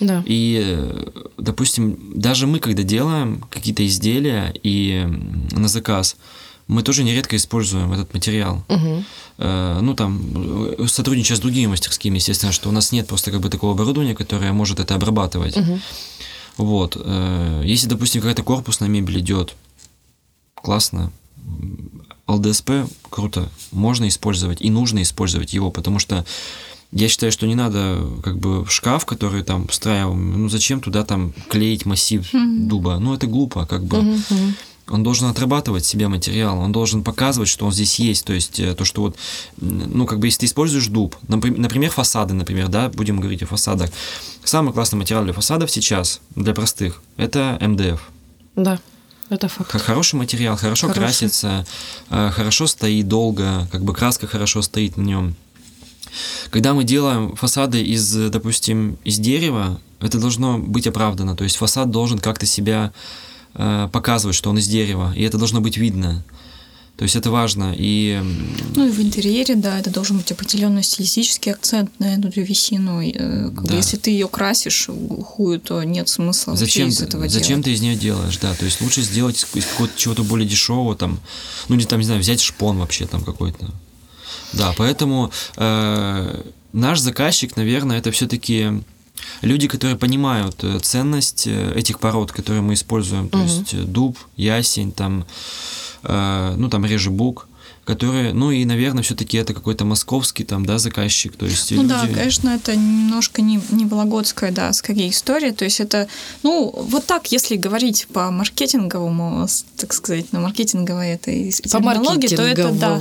Да. 0.00 0.22
и, 0.26 0.60
э, 0.64 1.10
допустим, 1.36 1.98
даже 2.14 2.46
мы, 2.46 2.58
когда 2.58 2.82
делаем 2.82 3.44
какие-то 3.50 3.86
изделия 3.86 4.52
и 4.62 5.06
на 5.52 5.68
заказ, 5.68 6.16
мы 6.66 6.82
тоже 6.82 7.04
нередко 7.04 7.36
используем 7.36 7.92
этот 7.92 8.14
материал. 8.14 8.64
Э, 9.38 9.80
Ну, 9.82 9.94
там, 9.94 10.20
э, 10.78 10.86
сотрудничая 10.86 11.36
с 11.36 11.40
другими 11.40 11.66
мастерскими, 11.66 12.16
естественно, 12.16 12.52
что 12.52 12.68
у 12.68 12.72
нас 12.72 12.92
нет 12.92 13.06
просто 13.06 13.30
как 13.30 13.40
бы 13.40 13.48
такого 13.50 13.72
оборудования, 13.72 14.14
которое 14.14 14.52
может 14.52 14.80
это 14.80 14.94
обрабатывать. 14.94 15.56
Мгм. 15.56 15.80
Вот. 16.56 16.96
Если, 17.64 17.86
допустим, 17.88 18.20
какая-то 18.20 18.42
корпусная 18.42 18.88
мебель 18.88 19.20
идет, 19.20 19.54
классно. 20.54 21.10
ЛДСП 22.26 22.70
круто. 23.08 23.48
Можно 23.72 24.06
использовать 24.08 24.60
и 24.60 24.70
нужно 24.70 25.00
использовать 25.02 25.52
его, 25.54 25.70
потому 25.70 25.98
что 25.98 26.24
я 26.92 27.08
считаю, 27.08 27.30
что 27.30 27.46
не 27.46 27.54
надо 27.54 27.98
как 28.22 28.38
бы 28.38 28.66
шкаф, 28.68 29.06
который 29.06 29.44
там 29.44 29.68
встраиваем, 29.68 30.42
ну 30.42 30.48
зачем 30.48 30.80
туда 30.80 31.04
там 31.04 31.32
клеить 31.48 31.86
массив 31.86 32.28
дуба? 32.32 32.98
Ну 32.98 33.14
это 33.14 33.26
глупо, 33.26 33.66
как 33.66 33.84
бы. 33.84 34.18
Он 34.88 35.04
должен 35.04 35.28
отрабатывать 35.28 35.84
себе 35.84 36.08
материал, 36.08 36.58
он 36.58 36.72
должен 36.72 37.04
показывать, 37.04 37.48
что 37.48 37.64
он 37.64 37.72
здесь 37.72 38.00
есть. 38.00 38.24
То 38.24 38.32
есть 38.32 38.58
э, 38.58 38.74
то, 38.74 38.84
что 38.84 39.02
вот, 39.02 39.16
ну, 39.60 40.04
как 40.04 40.18
бы, 40.18 40.26
если 40.26 40.40
ты 40.40 40.46
используешь 40.46 40.88
дуб, 40.88 41.14
напри- 41.28 41.56
например, 41.56 41.92
фасады, 41.92 42.34
например, 42.34 42.66
да, 42.66 42.88
будем 42.88 43.20
говорить 43.20 43.40
о 43.44 43.46
фасадах. 43.46 43.90
Самый 44.42 44.72
классный 44.72 44.98
материал 44.98 45.22
для 45.22 45.32
фасадов 45.32 45.70
сейчас, 45.70 46.20
для 46.34 46.54
простых, 46.54 47.02
это 47.16 47.56
МДФ. 47.60 48.02
Да. 48.56 48.80
это 49.28 49.46
факт. 49.46 49.70
Хороший 49.70 50.16
материал, 50.16 50.56
хорошо 50.56 50.88
хороший. 50.88 51.04
красится, 51.04 51.66
э, 52.08 52.30
хорошо 52.34 52.66
стоит 52.66 53.06
долго, 53.06 53.68
как 53.70 53.84
бы 53.84 53.94
краска 53.94 54.26
хорошо 54.26 54.60
стоит 54.60 54.96
на 54.96 55.02
нем. 55.02 55.36
Когда 56.50 56.74
мы 56.74 56.84
делаем 56.84 57.36
фасады 57.36 57.82
из, 57.82 58.12
допустим, 58.30 58.98
из 59.04 59.18
дерева, 59.18 59.80
это 60.00 60.18
должно 60.18 60.58
быть 60.58 60.86
оправдано. 60.86 61.36
То 61.36 61.44
есть 61.44 61.56
фасад 61.56 61.90
должен 61.90 62.18
как-то 62.18 62.46
себя 62.46 62.92
э, 63.54 63.88
показывать, 63.92 64.36
что 64.36 64.50
он 64.50 64.58
из 64.58 64.66
дерева, 64.66 65.12
и 65.16 65.22
это 65.22 65.38
должно 65.38 65.60
быть 65.60 65.76
видно. 65.76 66.24
То 67.00 67.04
есть 67.04 67.16
это 67.16 67.30
важно. 67.30 67.74
И... 67.78 68.22
Ну 68.76 68.86
и 68.86 68.90
в 68.90 69.00
интерьере, 69.00 69.54
да, 69.54 69.78
это 69.78 69.88
должен 69.88 70.18
быть 70.18 70.30
определенный 70.32 70.82
стилистический 70.82 71.50
акцент 71.50 71.90
на 71.98 72.14
эту 72.14 72.28
древесину. 72.28 73.00
Э, 73.00 73.48
да. 73.48 73.74
Если 73.74 73.96
ты 73.96 74.10
ее 74.10 74.28
красишь 74.28 74.90
хую, 75.24 75.60
то 75.60 75.82
нет 75.82 76.10
смысла 76.10 76.56
зачем 76.56 76.88
из 76.88 77.00
этого 77.00 77.26
Зачем 77.26 77.62
делать. 77.62 77.64
ты 77.64 77.72
из 77.72 77.80
нее 77.80 77.96
делаешь, 77.96 78.36
да. 78.36 78.54
То 78.54 78.66
есть 78.66 78.82
лучше 78.82 79.00
сделать 79.00 79.46
из 79.54 79.64
какого-то 79.64 79.94
чего-то 79.96 80.24
более 80.24 80.46
дешевого, 80.46 80.94
там, 80.94 81.20
ну 81.68 81.74
не 81.76 81.86
там, 81.86 82.00
не 82.00 82.04
знаю, 82.04 82.20
взять 82.20 82.42
шпон 82.42 82.78
вообще 82.78 83.06
там 83.06 83.22
какой-то. 83.24 83.70
Да, 84.52 84.74
поэтому 84.76 85.30
э, 85.56 86.42
наш 86.72 87.00
заказчик, 87.00 87.56
наверное, 87.56 87.98
это 87.98 88.10
все-таки 88.10 88.82
люди, 89.42 89.68
которые 89.68 89.96
понимают 89.96 90.62
э, 90.64 90.78
ценность 90.80 91.46
э, 91.46 91.72
этих 91.74 91.98
пород, 91.98 92.32
которые 92.32 92.62
мы 92.62 92.74
используем, 92.74 93.28
то 93.28 93.38
угу. 93.38 93.46
есть 93.46 93.74
э, 93.74 93.78
дуб, 93.78 94.18
ясень, 94.36 94.92
там, 94.92 95.26
э, 96.02 96.54
ну 96.56 96.68
там 96.68 96.84
реже 96.84 97.10
бук, 97.10 97.48
которые, 97.90 98.32
ну 98.32 98.52
и, 98.52 98.64
наверное, 98.64 99.02
все-таки 99.02 99.36
это 99.36 99.52
какой-то 99.52 99.84
московский 99.84 100.44
там, 100.44 100.64
да, 100.64 100.78
заказчик, 100.78 101.34
то 101.34 101.44
есть 101.44 101.72
Ну 101.72 101.82
люди... 101.82 101.88
да, 101.88 102.06
конечно, 102.06 102.50
это 102.50 102.76
немножко 102.76 103.42
не, 103.42 103.60
не 103.72 103.84
вологодская, 103.84 104.52
да, 104.52 104.72
скорее 104.72 105.10
история, 105.10 105.50
то 105.50 105.64
есть 105.64 105.80
это, 105.80 106.06
ну, 106.44 106.72
вот 106.72 107.04
так, 107.06 107.32
если 107.32 107.56
говорить 107.56 108.06
по 108.12 108.30
маркетинговому, 108.30 109.48
так 109.76 109.92
сказать, 109.92 110.32
на 110.32 110.38
маркетинговой 110.38 111.08
этой 111.08 111.50
терминологии, 111.50 112.28
то 112.28 112.42
это, 112.42 112.70
да, 112.70 113.00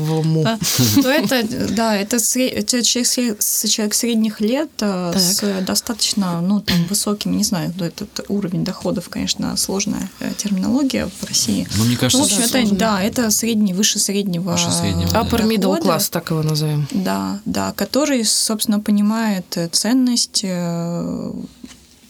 то 1.04 1.10
это, 1.12 1.44
да, 1.70 1.96
это, 1.96 2.18
человек, 2.20 3.94
средних 3.94 4.42
лет 4.42 4.70
так. 4.76 5.20
с 5.20 5.44
достаточно, 5.62 6.42
ну, 6.42 6.62
там, 6.62 6.78
высоким, 6.90 7.38
не 7.38 7.44
знаю, 7.44 7.72
этот 7.80 8.26
уровень 8.28 8.64
доходов, 8.64 9.10
конечно, 9.10 9.56
сложная 9.56 10.10
э, 10.20 10.32
терминология 10.36 11.08
в 11.22 11.28
России. 11.28 11.68
Ну, 11.78 11.84
мне 11.84 11.96
кажется, 11.96 12.18
ну, 12.18 12.24
в 12.24 12.28
общем, 12.28 12.62
это, 12.62 12.76
да, 12.76 13.04
это 13.04 13.30
средний, 13.30 13.74
выше 13.74 14.00
среднего 14.00 14.58
среднего. 14.80 15.10
Upper 15.10 15.48
middle 15.48 15.82
class, 15.82 16.10
так 16.10 16.30
его 16.30 16.44
назовем. 16.44 16.88
Да, 16.92 17.40
да, 17.46 17.74
который, 17.74 18.24
собственно, 18.26 18.80
понимает 18.80 19.58
ценность 19.72 20.42
э, 20.44 21.32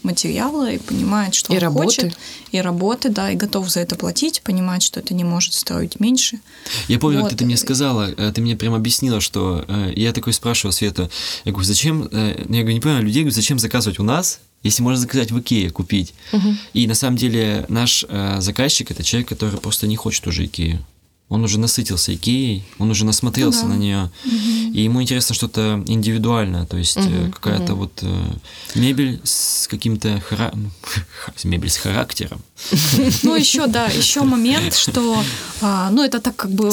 материала 0.04 0.72
и 0.72 0.78
понимает, 0.78 1.34
что 1.36 1.54
и 1.54 1.58
он 1.58 1.62
работы. 1.62 1.86
хочет, 1.86 2.18
и 2.52 2.62
работы, 2.62 3.10
да, 3.10 3.32
и 3.32 3.36
готов 3.36 3.70
за 3.70 3.82
это 3.82 3.96
платить, 3.96 4.42
понимает, 4.44 4.82
что 4.82 5.00
это 5.00 5.14
не 5.14 5.24
может 5.24 5.54
стоить 5.54 6.00
меньше. 6.00 6.40
Я 6.88 7.00
помню, 7.00 7.22
вот. 7.22 7.30
как 7.30 7.40
ты 7.40 7.46
мне 7.46 7.58
сказала, 7.58 8.10
э, 8.16 8.32
ты 8.34 8.42
мне 8.42 8.56
прям 8.56 8.74
объяснила, 8.74 9.22
что 9.22 9.66
э, 9.68 9.94
я 9.96 10.14
такой 10.14 10.34
спрашивал 10.34 10.72
Свету, 10.72 11.10
я 11.46 11.52
говорю, 11.52 11.68
зачем, 11.68 12.10
я 12.12 12.34
говорю, 12.44 12.74
не 12.74 12.80
понимаю 12.80 13.04
людей, 13.04 13.24
говорю, 13.24 13.36
зачем 13.36 13.60
заказывать 13.60 14.00
у 14.00 14.04
нас, 14.04 14.40
если 14.64 14.84
можно 14.84 15.00
заказать 15.00 15.32
в 15.32 15.40
Икее, 15.40 15.70
купить. 15.70 16.14
Угу. 16.34 16.56
И 16.74 16.88
на 16.88 16.94
самом 16.94 17.18
деле 17.18 17.66
наш 17.70 18.06
заказчик 18.40 18.92
это 18.92 19.04
человек, 19.04 19.30
который 19.30 19.58
просто 19.58 19.88
не 19.88 19.96
хочет 19.96 20.28
уже 20.28 20.46
Икею 20.46 20.86
он 21.30 21.44
уже 21.44 21.60
насытился 21.60 22.14
Икеей, 22.14 22.64
он 22.80 22.90
уже 22.90 23.06
насмотрелся 23.06 23.64
ну, 23.64 23.70
да. 23.70 23.76
на 23.76 23.80
нее, 23.80 24.12
угу. 24.26 24.74
и 24.74 24.82
ему 24.82 25.02
интересно 25.02 25.36
что-то 25.36 25.84
индивидуальное, 25.86 26.66
то 26.66 26.76
есть 26.76 26.98
угу, 26.98 27.32
какая-то 27.32 27.74
угу. 27.74 27.82
вот 27.84 28.00
э, 28.02 28.32
мебель 28.76 29.22
с 29.24 29.68
каким-то 29.68 30.20
хара... 30.28 30.52
мебель 31.44 31.70
с 31.70 31.78
характером. 31.78 32.42
Ну 33.24 33.36
еще 33.36 33.68
да, 33.68 33.86
еще 33.86 34.22
момент, 34.24 34.74
что 34.74 35.24
а, 35.62 35.90
ну 35.92 36.04
это 36.04 36.20
так 36.20 36.36
как 36.36 36.52
бы 36.52 36.70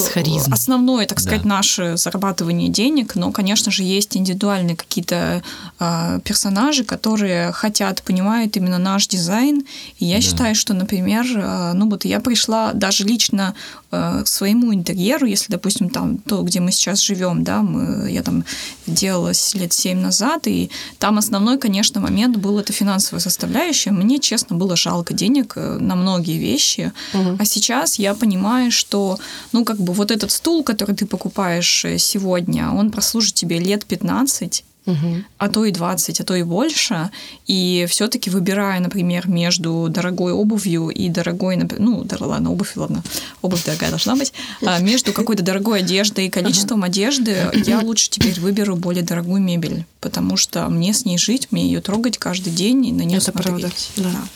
основное, 0.51 1.05
так 1.05 1.19
сказать, 1.19 1.45
наше 1.45 1.97
зарабатывание 1.97 2.69
денег, 2.69 3.15
но 3.15 3.31
конечно 3.31 3.71
же 3.71 3.83
есть 3.83 4.15
индивидуальные 4.15 4.75
какие-то 4.75 5.43
а, 5.79 6.19
персонажи, 6.19 6.83
которые 6.83 7.51
хотят, 7.51 8.03
понимают 8.03 8.55
именно 8.57 8.77
наш 8.77 9.07
дизайн, 9.07 9.65
и 9.99 10.05
я 10.05 10.21
считаю, 10.21 10.55
что, 10.55 10.73
например, 10.73 11.25
а, 11.35 11.73
ну 11.73 11.89
вот 11.89 12.05
я 12.05 12.19
пришла 12.19 12.73
даже 12.73 13.03
лично 13.03 13.53
к 13.89 14.25
своему 14.25 14.73
интерьеру, 14.73 15.25
если, 15.25 15.49
допустим, 15.49 15.89
там 15.89 16.17
то, 16.17 16.41
где 16.41 16.59
мы 16.59 16.73
сейчас 16.73 17.01
живем, 17.01 17.45
да, 17.45 17.61
мы, 17.61 18.11
я 18.11 18.21
там 18.21 18.43
делалась 18.85 19.53
лет 19.53 19.71
семь 19.71 19.99
назад, 19.99 20.45
и 20.47 20.69
там 20.99 21.17
основной, 21.17 21.57
конечно, 21.57 22.01
момент 22.01 22.35
был 22.35 22.59
это 22.59 22.73
финансовая 22.73 23.21
составляющая. 23.21 23.91
Мне, 23.91 24.19
честно, 24.19 24.57
было 24.57 24.75
жалко 24.75 25.13
денег 25.13 25.53
э, 25.55 25.76
на 25.79 25.95
многие 25.95 26.37
вещи, 26.37 26.91
угу. 27.13 27.37
а 27.39 27.45
сейчас 27.45 27.99
я 27.99 28.13
понимаю, 28.13 28.71
что, 28.71 29.17
ну, 29.51 29.65
как 29.65 29.79
бы 29.79 29.93
вот 29.93 30.11
этот 30.11 30.31
стул, 30.31 30.63
который 30.63 30.95
ты 30.95 31.05
покупаешь 31.05 31.85
э, 31.85 31.97
сегодня, 31.97 32.71
он 32.71 32.91
прослужит 32.91 33.35
тебе 33.35 33.59
лет 33.59 33.85
15, 33.85 34.63
угу. 34.87 35.23
а 35.37 35.49
то 35.49 35.65
и 35.65 35.71
20, 35.71 36.21
а 36.21 36.23
то 36.23 36.35
и 36.35 36.43
больше. 36.43 37.11
И 37.45 37.85
все-таки 37.89 38.29
выбирая, 38.29 38.79
например, 38.79 39.27
между 39.27 39.87
дорогой 39.89 40.31
обувью 40.31 40.89
и 40.89 41.09
дорогой, 41.09 41.57
ну, 41.77 42.03
да, 42.03 42.17
ладно, 42.19 42.51
обувь, 42.51 42.75
ладно, 42.75 43.03
обувь 43.41 43.63
дорогая 43.65 43.89
должна 43.89 44.15
быть, 44.15 44.33
а 44.65 44.79
между 44.79 45.13
какой-то 45.13 45.43
дорогой 45.43 45.79
одеждой 45.79 46.27
и 46.27 46.29
количеством 46.29 46.79
ага. 46.79 46.87
одежды, 46.87 47.51
я 47.65 47.79
лучше 47.81 48.09
теперь 48.09 48.39
выберу 48.39 48.75
более 48.75 49.03
дорогую 49.03 49.41
мебель, 49.41 49.85
потому 49.99 50.37
что 50.37 50.67
мне 50.69 50.93
с 50.93 51.05
ней 51.05 51.17
жить, 51.17 51.49
мне 51.51 51.65
ее 51.65 51.81
трогать 51.81 52.17
каждый 52.17 52.53
день 52.53 52.85
и 52.85 52.91
на 52.91 53.03
нее 53.03 53.17
Это 53.17 53.31
смотреть. 53.31 53.45
правда. 53.47 53.71
Да. 53.97 54.11
да. 54.11 54.27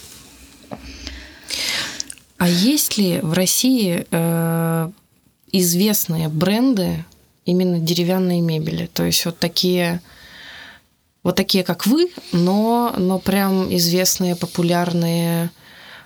А 2.38 2.48
есть 2.48 2.98
ли 2.98 3.20
в 3.22 3.34
России 3.34 4.08
э, 4.10 4.92
известные 5.52 6.28
бренды 6.28 7.06
именно 7.46 7.80
деревянной 7.80 8.42
мебели? 8.42 8.90
То 8.92 9.04
есть 9.06 9.26
вот 9.26 9.38
такие 9.38 10.02
вот 11.24 11.36
такие, 11.36 11.64
как 11.64 11.86
вы, 11.86 12.10
но, 12.32 12.96
но 12.98 13.20
прям 13.20 13.74
известные, 13.76 14.36
популярные, 14.36 15.52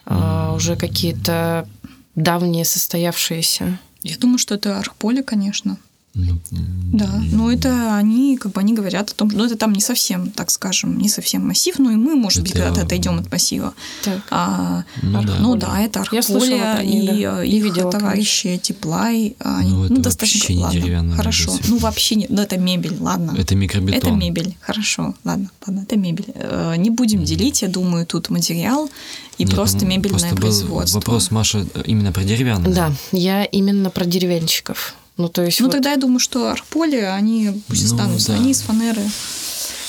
mm. 0.06 0.56
уже 0.56 0.76
какие-то 0.76 1.68
давние 2.16 2.66
состоявшиеся. 2.66 3.80
Я 4.02 4.18
думаю, 4.18 4.38
что 4.38 4.56
это 4.56 4.78
Архполе, 4.78 5.24
конечно. 5.24 5.78
Да, 6.16 7.10
но 7.32 7.52
это 7.52 7.98
они, 7.98 8.38
как 8.38 8.54
бы 8.54 8.62
они 8.62 8.74
говорят 8.74 9.10
о 9.10 9.14
том, 9.14 9.30
что 9.30 9.38
ну, 9.38 9.46
это 9.46 9.58
там 9.58 9.74
не 9.74 9.82
совсем, 9.82 10.32
так 10.32 10.50
скажем, 10.50 10.98
не 10.98 11.10
совсем 11.10 11.46
массив, 11.46 11.78
но 11.78 11.92
и 11.92 11.96
мы, 11.96 12.16
может 12.16 12.42
быть, 12.42 12.54
когда-то 12.54 12.84
отойдем 12.84 13.20
от 13.20 13.30
массива. 13.30 13.74
Так. 14.04 14.22
А, 14.32 14.86
ну, 15.02 15.24
да. 15.24 15.36
ну 15.40 15.56
да, 15.58 15.82
это 15.82 16.02
Архполя 16.02 16.82
и, 16.82 17.06
да. 17.06 17.44
и 17.44 17.58
их 17.58 17.64
видела, 17.64 17.92
товарищи 17.92 18.48
конечно. 18.48 18.66
Теплай, 18.66 19.36
они, 19.40 19.72
ну, 19.72 19.88
ну 19.90 19.98
достаточно 19.98 20.54
не 20.54 20.64
ладно, 20.64 21.16
хорошо. 21.18 21.52
Мебель. 21.52 21.66
Ну 21.70 21.78
вообще 21.80 22.16
не, 22.16 22.28
ну 22.30 22.42
это 22.42 22.58
мебель, 22.58 22.96
ладно. 23.00 23.36
Это 23.38 23.56
микробетон. 23.56 23.98
Это 23.98 24.12
мебель, 24.12 24.56
хорошо, 24.62 25.16
ладно, 25.26 25.50
ладно, 25.68 25.82
это 25.82 25.98
мебель. 25.98 26.32
Э, 26.34 26.76
не 26.78 26.92
будем 26.92 27.22
mm. 27.22 27.26
делить, 27.26 27.62
я 27.62 27.68
думаю, 27.68 28.06
тут 28.06 28.30
материал 28.30 28.90
и 29.38 29.44
Нет, 29.44 29.54
просто 29.54 29.86
мебельное 29.86 30.20
просто 30.20 30.36
производство. 30.36 31.00
вопрос, 31.00 31.32
Маша, 31.32 31.66
именно 31.86 32.14
про 32.14 32.24
деревянное. 32.24 32.74
Да, 32.74 32.94
я 33.12 33.44
именно 33.44 33.90
про 33.90 34.06
деревянщиков. 34.06 34.96
Ну, 35.18 35.30
то 35.30 35.44
есть 35.44 35.60
ну 35.60 35.68
вот... 35.68 35.72
тогда 35.72 35.92
я 35.92 35.98
думаю, 35.98 36.20
что 36.20 36.50
архполи, 36.50 36.98
они 36.98 37.62
пусть 37.68 37.84
ну, 37.84 37.96
останутся, 37.96 38.30
да. 38.30 38.36
они 38.36 38.52
из 38.52 38.62
фанеры. 38.62 39.02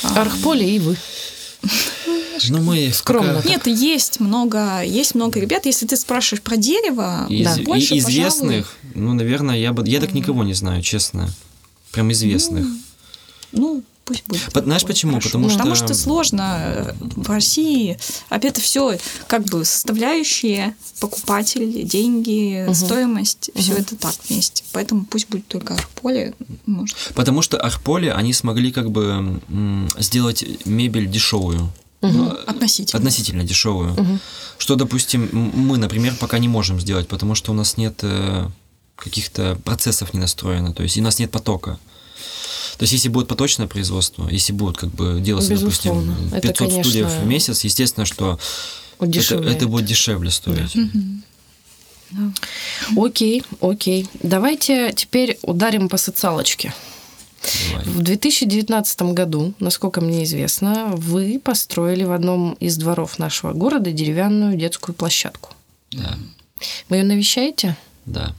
А, 0.03 0.21
архполи 0.21 0.65
и 0.65 0.79
вы. 0.79 0.97
Ну, 2.49 2.61
мы 2.63 2.93
скромно. 2.93 3.43
Нет, 3.45 3.67
есть 3.67 4.21
много, 4.21 4.83
есть 4.83 5.15
много 5.15 5.41
ребят. 5.41 5.67
Если 5.67 5.87
ты 5.87 5.97
спрашиваешь 5.97 6.43
про 6.43 6.57
дерево, 6.57 7.27
из, 7.29 7.45
да, 7.45 7.63
больше, 7.63 7.95
и 7.95 7.99
известных, 7.99 8.77
пожалуй... 8.83 9.07
ну, 9.09 9.15
наверное, 9.15 9.57
я 9.57 9.73
бы, 9.73 9.89
я 9.89 10.01
так 10.01 10.13
никого 10.13 10.45
не 10.45 10.53
знаю, 10.53 10.83
честно, 10.83 11.29
прям 11.93 12.13
известных. 12.13 12.65
Ну, 12.65 12.81
ну 13.53 13.83
пусть 14.07 14.25
будет. 14.27 14.65
Знаешь 14.65 14.85
почему? 14.85 15.13
Хорошо. 15.13 15.29
Потому 15.29 15.49
что... 15.51 15.59
Потому 15.59 15.75
что 15.75 15.95
сложно 15.95 16.59
э, 16.59 16.93
в 17.01 17.29
России. 17.29 17.99
Опять 18.31 18.53
это 18.53 18.61
все 18.61 18.97
как 19.27 19.45
бы 19.45 19.65
составляющие, 19.65 20.75
покупатель, 21.01 21.83
деньги, 21.83 22.65
угу. 22.65 22.75
стоимость, 22.75 23.51
угу. 23.51 23.61
все 23.61 23.75
это 23.75 23.97
так 23.97 24.15
вместе. 24.29 24.63
Поэтому 24.73 25.05
пусть 25.05 25.29
будет 25.29 25.47
только 25.49 25.75
Арполе. 25.75 26.35
Может. 26.65 26.97
Потому 27.15 27.43
что 27.43 27.59
Арполе 27.59 28.13
они 28.13 28.33
смогли 28.33 28.73
как 28.73 28.91
бы 28.91 29.41
сделать 29.99 30.45
мебель 30.65 31.11
дешевую. 31.11 31.71
Угу. 32.01 32.25
Относительно. 32.47 32.99
Относительно 32.99 33.45
дешевую. 33.45 33.93
Угу. 33.93 34.19
Что, 34.59 34.77
допустим, 34.77 35.29
мы, 35.33 35.77
например, 35.79 36.15
пока 36.19 36.39
не 36.39 36.49
можем 36.49 36.81
сделать, 36.81 37.09
потому 37.09 37.35
что 37.35 37.51
у 37.51 37.55
нас 37.55 37.77
нет 37.77 37.99
э, 38.03 38.49
каких-то 38.95 39.59
процессов 39.65 40.15
не 40.15 40.21
настроено, 40.21 40.73
то 40.73 40.85
есть 40.85 40.97
у 40.97 41.03
нас 41.03 41.19
нет 41.19 41.31
потока. 41.31 41.79
То 42.79 42.83
есть, 42.83 42.93
если 42.93 43.09
будет 43.09 43.29
поточное 43.29 43.67
производство, 43.67 44.29
если 44.29 44.53
будет 44.53 44.77
как 44.77 44.91
бы 44.91 45.21
делаться, 45.21 45.51
Безусловно. 45.51 46.15
допустим, 46.15 46.41
500 46.41 46.45
это, 46.45 46.59
конечно... 46.59 46.85
студиев 46.85 47.11
в 47.11 47.27
месяц, 47.27 47.65
естественно, 47.65 48.07
что 48.07 48.39
это, 49.01 49.35
это 49.37 49.67
будет 49.67 49.87
дешевле 49.87 50.31
стоить. 50.31 50.77
Да. 52.11 52.33
Окей, 52.97 53.43
окей. 53.61 54.09
Давайте 54.23 54.93
теперь 54.93 55.39
ударим 55.43 55.89
по 55.89 55.97
социалочке. 55.97 56.73
Давай. 57.71 57.85
В 57.85 58.03
2019 58.03 59.03
году, 59.03 59.55
насколько 59.59 60.01
мне 60.01 60.25
известно, 60.25 60.93
вы 60.95 61.41
построили 61.43 62.05
в 62.05 62.13
одном 62.13 62.55
из 62.55 62.77
дворов 62.77 63.19
нашего 63.19 63.53
города 63.53 63.91
деревянную 63.91 64.57
детскую 64.57 64.95
площадку. 64.95 65.51
Да. 65.93 66.19
Вы 66.89 66.97
ее 66.97 67.05
навещаете? 67.05 67.77
Да. 68.05 68.35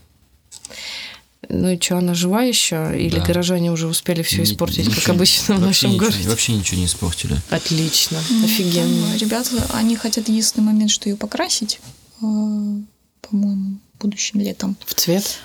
Ну 1.49 1.69
и 1.69 1.79
что, 1.79 1.97
она 1.99 2.13
жива 2.13 2.41
еще? 2.43 2.91
Или 2.97 3.19
Да. 3.19 3.25
горожане 3.25 3.71
уже 3.71 3.87
успели 3.87 4.21
все 4.21 4.43
испортить, 4.43 4.93
как 4.93 5.09
обычно 5.09 5.55
в 5.55 5.61
нашем 5.61 5.91
ничего- 5.91 6.07
городе? 6.09 6.27
Вообще 6.29 6.53
ничего 6.53 6.79
не 6.79 6.85
испортили. 6.87 7.37
Отлично, 7.49 8.19
Там, 8.27 8.43
офигенно. 8.43 9.13
э, 9.13 9.17
Ребята, 9.17 9.49
они 9.73 9.95
хотят 9.95 10.27
единственный 10.27 10.65
момент, 10.65 10.91
что 10.91 11.07
ее 11.09 11.15
покрасить, 11.15 11.79
э, 12.17 12.21
по-моему, 12.21 13.79
будущим 13.99 14.41
летом. 14.41 14.75
В 14.85 14.93
цвет? 14.93 15.39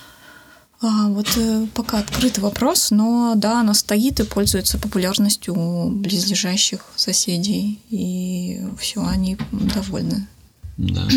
А, 0.81 1.07
вот 1.09 1.29
э, 1.37 1.67
пока 1.75 2.01
открытый 2.01 2.43
вопрос, 2.43 2.91
но 2.91 3.35
да, 3.37 3.61
она 3.61 3.73
стоит 3.73 4.19
и 4.19 4.25
пользуется 4.25 4.79
популярностью 4.79 5.55
у 5.57 5.89
близлежащих 5.91 6.85
соседей, 6.97 7.79
и 7.91 8.61
все, 8.81 9.05
они 9.07 9.37
довольны. 9.53 10.27
Да. 10.79 11.07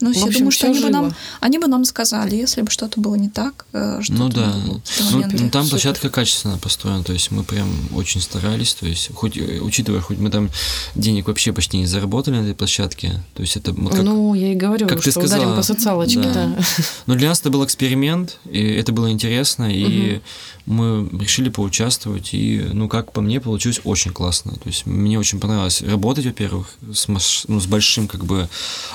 Ну, 0.00 0.12
В 0.12 0.16
я 0.16 0.26
думаю, 0.26 0.50
что 0.50 0.66
они 0.66 0.80
бы, 0.80 0.90
нам, 0.90 1.14
они 1.40 1.58
бы 1.58 1.66
нам 1.68 1.84
сказали, 1.84 2.34
если 2.34 2.62
бы 2.62 2.70
что-то 2.70 3.00
было 3.00 3.14
не 3.14 3.28
так, 3.28 3.64
э, 3.72 4.00
Ну 4.08 4.28
да. 4.28 4.52
Ну, 4.66 4.80
ну, 5.12 5.50
там 5.50 5.64
Супер. 5.64 5.70
площадка 5.70 6.10
качественно 6.10 6.58
построена, 6.58 7.04
то 7.04 7.12
есть 7.12 7.30
мы 7.30 7.44
прям 7.44 7.68
очень 7.94 8.20
старались, 8.20 8.74
то 8.74 8.86
есть 8.86 9.14
хоть 9.14 9.36
э, 9.36 9.60
учитывая, 9.60 10.00
хоть 10.00 10.18
мы 10.18 10.30
там 10.30 10.50
денег 10.96 11.28
вообще 11.28 11.52
почти 11.52 11.78
не 11.78 11.86
заработали 11.86 12.36
на 12.36 12.42
этой 12.42 12.54
площадке, 12.54 13.22
то 13.34 13.42
есть 13.42 13.56
это 13.56 13.72
вот 13.72 13.94
как, 13.94 14.02
ну, 14.02 14.34
я 14.34 14.52
и 14.52 14.56
говорю, 14.56 14.88
как 14.88 15.00
ты 15.00 15.10
что 15.12 15.20
ударим 15.20 15.30
сказала, 15.30 15.56
по 15.56 15.62
социалочке, 15.62 16.22
да. 16.22 16.32
да. 16.32 16.64
Но 17.06 17.14
для 17.14 17.28
нас 17.28 17.40
это 17.40 17.50
был 17.50 17.64
эксперимент, 17.64 18.38
и 18.50 18.60
это 18.60 18.92
было 18.92 19.10
интересно, 19.10 19.72
и 19.72 20.20
мы 20.66 21.08
решили 21.18 21.50
поучаствовать, 21.50 22.30
и, 22.32 22.64
ну, 22.72 22.88
как 22.88 23.12
по 23.12 23.20
мне, 23.20 23.40
получилось 23.40 23.80
очень 23.84 24.12
классно. 24.12 24.52
То 24.52 24.68
есть 24.68 24.86
мне 24.86 25.18
очень 25.18 25.38
понравилось 25.38 25.82
работать, 25.82 26.24
во-первых, 26.24 26.68
с, 26.92 27.08
маш- 27.08 27.44
ну, 27.48 27.60
с 27.60 27.66
большим, 27.66 28.08
как 28.08 28.24
бы, 28.24 28.48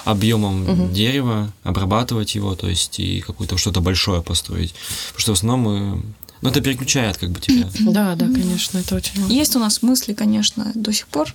объемом 0.06 0.92
дерева, 0.94 1.52
обрабатывать 1.64 2.36
его, 2.36 2.56
то 2.56 2.68
есть 2.68 3.00
и 3.00 3.22
какое-то 3.22 3.58
что-то 3.58 3.82
большое 3.82 4.22
построить. 4.22 4.74
Потому 5.08 5.20
что 5.20 5.32
в 5.34 5.38
основном 5.38 5.60
мы... 5.62 6.02
Ну, 6.42 6.50
это 6.50 6.62
переключает, 6.62 7.18
как 7.18 7.32
бы, 7.32 7.40
тебя. 7.40 7.70
Да, 7.80 8.16
да, 8.16 8.26
конечно, 8.26 8.80
это 8.80 8.96
очень 8.96 9.22
важно. 9.22 9.34
Есть 9.34 9.56
у 9.56 9.60
нас 9.60 9.82
мысли, 9.82 10.14
конечно, 10.14 10.72
до 10.74 10.92
сих 10.92 11.08
пор, 11.08 11.34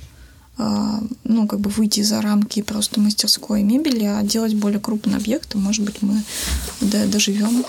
а, 0.57 1.01
ну, 1.25 1.47
как 1.47 1.61
бы 1.61 1.71
выйти 1.71 2.03
за 2.03 2.21
рамки 2.23 2.63
просто 2.63 3.01
мастерской 3.01 3.63
мебели, 3.63 4.05
а 4.05 4.23
делать 4.23 4.55
более 4.55 4.81
крупные 4.81 5.17
объекты. 5.17 5.59
Может 5.59 5.85
быть, 5.85 6.03
мы 6.03 6.23
доживем. 6.81 7.65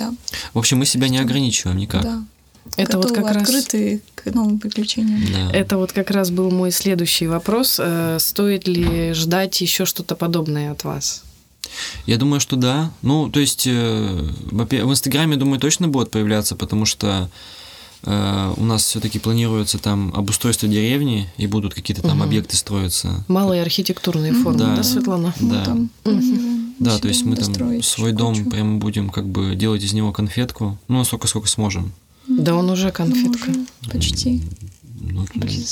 Да, 0.00 0.12
В 0.54 0.58
общем, 0.58 0.78
мы 0.78 0.86
себя 0.86 1.08
не 1.08 1.18
ограничиваем 1.18 1.78
никак. 1.78 2.02
да. 2.02 2.22
Это 2.76 2.98
вот 2.98 3.10
как 3.12 3.24
раз- 3.26 3.36
открыты 3.42 4.00
к 4.14 4.26
новым 4.26 4.58
приключениям. 4.58 5.20
Да. 5.32 5.50
Это 5.56 5.76
вот 5.78 5.92
как 5.92 6.10
раз 6.10 6.30
был 6.30 6.50
мой 6.50 6.70
следующий 6.72 7.26
вопрос. 7.26 7.76
Э, 7.82 8.18
Стоит 8.20 8.68
ли 8.68 9.12
ждать 9.14 9.60
еще 9.60 9.84
что-то 9.86 10.14
подобное 10.14 10.70
от 10.72 10.84
вас? 10.84 11.22
Я 12.06 12.16
думаю, 12.16 12.40
что 12.40 12.56
да. 12.56 12.90
Ну, 13.02 13.30
то 13.30 13.40
есть, 13.40 13.66
э, 13.66 14.28
в 14.50 14.90
Инстаграме, 14.90 15.36
думаю, 15.36 15.58
точно 15.58 15.88
будет 15.88 16.10
появляться, 16.10 16.54
потому 16.56 16.84
что 16.84 17.28
э, 18.02 18.54
у 18.56 18.64
нас 18.64 18.84
все-таки 18.84 19.18
планируется 19.18 19.78
там 19.78 20.12
обустройство 20.14 20.68
деревни, 20.68 21.28
и 21.38 21.46
будут 21.46 21.74
какие-то 21.74 22.02
там 22.02 22.12
Мгм. 22.18 22.22
объекты 22.22 22.56
строиться. 22.56 23.24
Малые 23.28 23.62
архитектурные 23.62 24.32
формы, 24.32 24.58
да, 24.58 24.76
Да. 24.76 24.82
Светлана? 24.82 25.34
Да. 25.40 25.64
там 25.64 25.90
планируем 26.02 26.59
Да, 26.80 26.98
то 26.98 27.06
есть 27.08 27.24
мы 27.24 27.36
там 27.36 27.82
свой 27.82 28.12
дом 28.12 28.34
кучу. 28.34 28.50
прям 28.50 28.78
будем 28.80 29.10
как 29.10 29.28
бы 29.28 29.54
делать 29.54 29.84
из 29.84 29.92
него 29.92 30.12
конфетку, 30.12 30.78
ну, 30.88 30.98
настолько, 30.98 31.28
сколько 31.28 31.46
сможем. 31.46 31.92
Да 32.26 32.54
он 32.56 32.68
уже 32.70 32.86
Ну, 32.86 32.92
конфетка. 32.92 33.50
уже 33.50 33.66
почти. 33.90 34.42
Ну, 35.00 35.24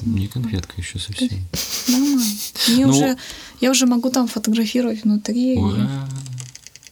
не 0.07 0.27
конфетка 0.29 0.75
еще 0.77 0.99
совсем. 0.99 1.29
Нормально. 1.89 2.23
Мне 2.69 2.87
Ну- 2.87 2.93
уже, 2.97 3.17
я 3.61 3.71
уже 3.71 3.87
могу 3.87 4.11
там 4.11 4.29
фотографировать 4.29 5.03
внутри. 5.05 5.55
и 5.55 5.59
Ура! 5.59 6.09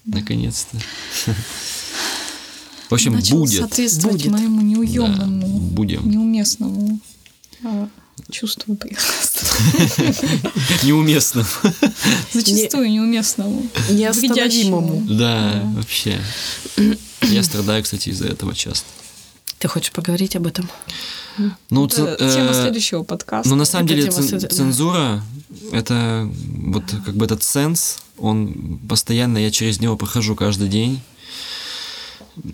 Наконец-то. 0.04 0.78
В 2.88 2.94
общем, 2.94 3.12
начал 3.14 3.38
будет. 3.38 3.58
соответствовать 3.60 4.18
Будет. 4.18 4.32
моему 4.32 4.58
Да, 4.60 4.64
неуемному, 4.64 5.46
будем. 5.58 6.08
неуместному 6.08 7.00
а, 7.64 7.88
чувству 8.30 8.76
прекрасно. 8.76 9.48
Неуместно. 10.82 11.44
Зачастую 12.32 12.90
неуместному. 12.90 13.66
Неостановимому. 13.90 15.02
Да, 15.08 15.62
вообще. 15.76 16.20
Я 17.22 17.42
страдаю, 17.42 17.82
кстати, 17.82 18.10
из-за 18.10 18.26
этого 18.28 18.54
часто. 18.54 18.86
Ты 19.58 19.68
хочешь 19.68 19.92
поговорить 19.92 20.36
об 20.36 20.46
этом? 20.46 20.68
Ну, 21.70 21.86
Это 21.86 22.16
ц- 22.18 22.34
тема 22.34 22.50
э, 22.50 22.54
следующего 22.62 23.02
подкаста. 23.02 23.48
Ну, 23.48 23.56
на 23.56 23.64
самом 23.64 23.86
Это 23.86 23.94
деле, 23.94 24.08
тема 24.10 24.26
цен- 24.26 24.38
да. 24.40 24.48
цензура 24.48 25.22
это 25.72 26.30
вот 26.58 26.84
как 27.04 27.14
бы 27.16 27.24
этот 27.24 27.42
сенс, 27.42 27.98
он 28.18 28.78
постоянно, 28.88 29.38
я 29.38 29.50
через 29.50 29.80
него 29.80 29.96
прохожу 29.96 30.34
каждый 30.36 30.68
день. 30.68 31.00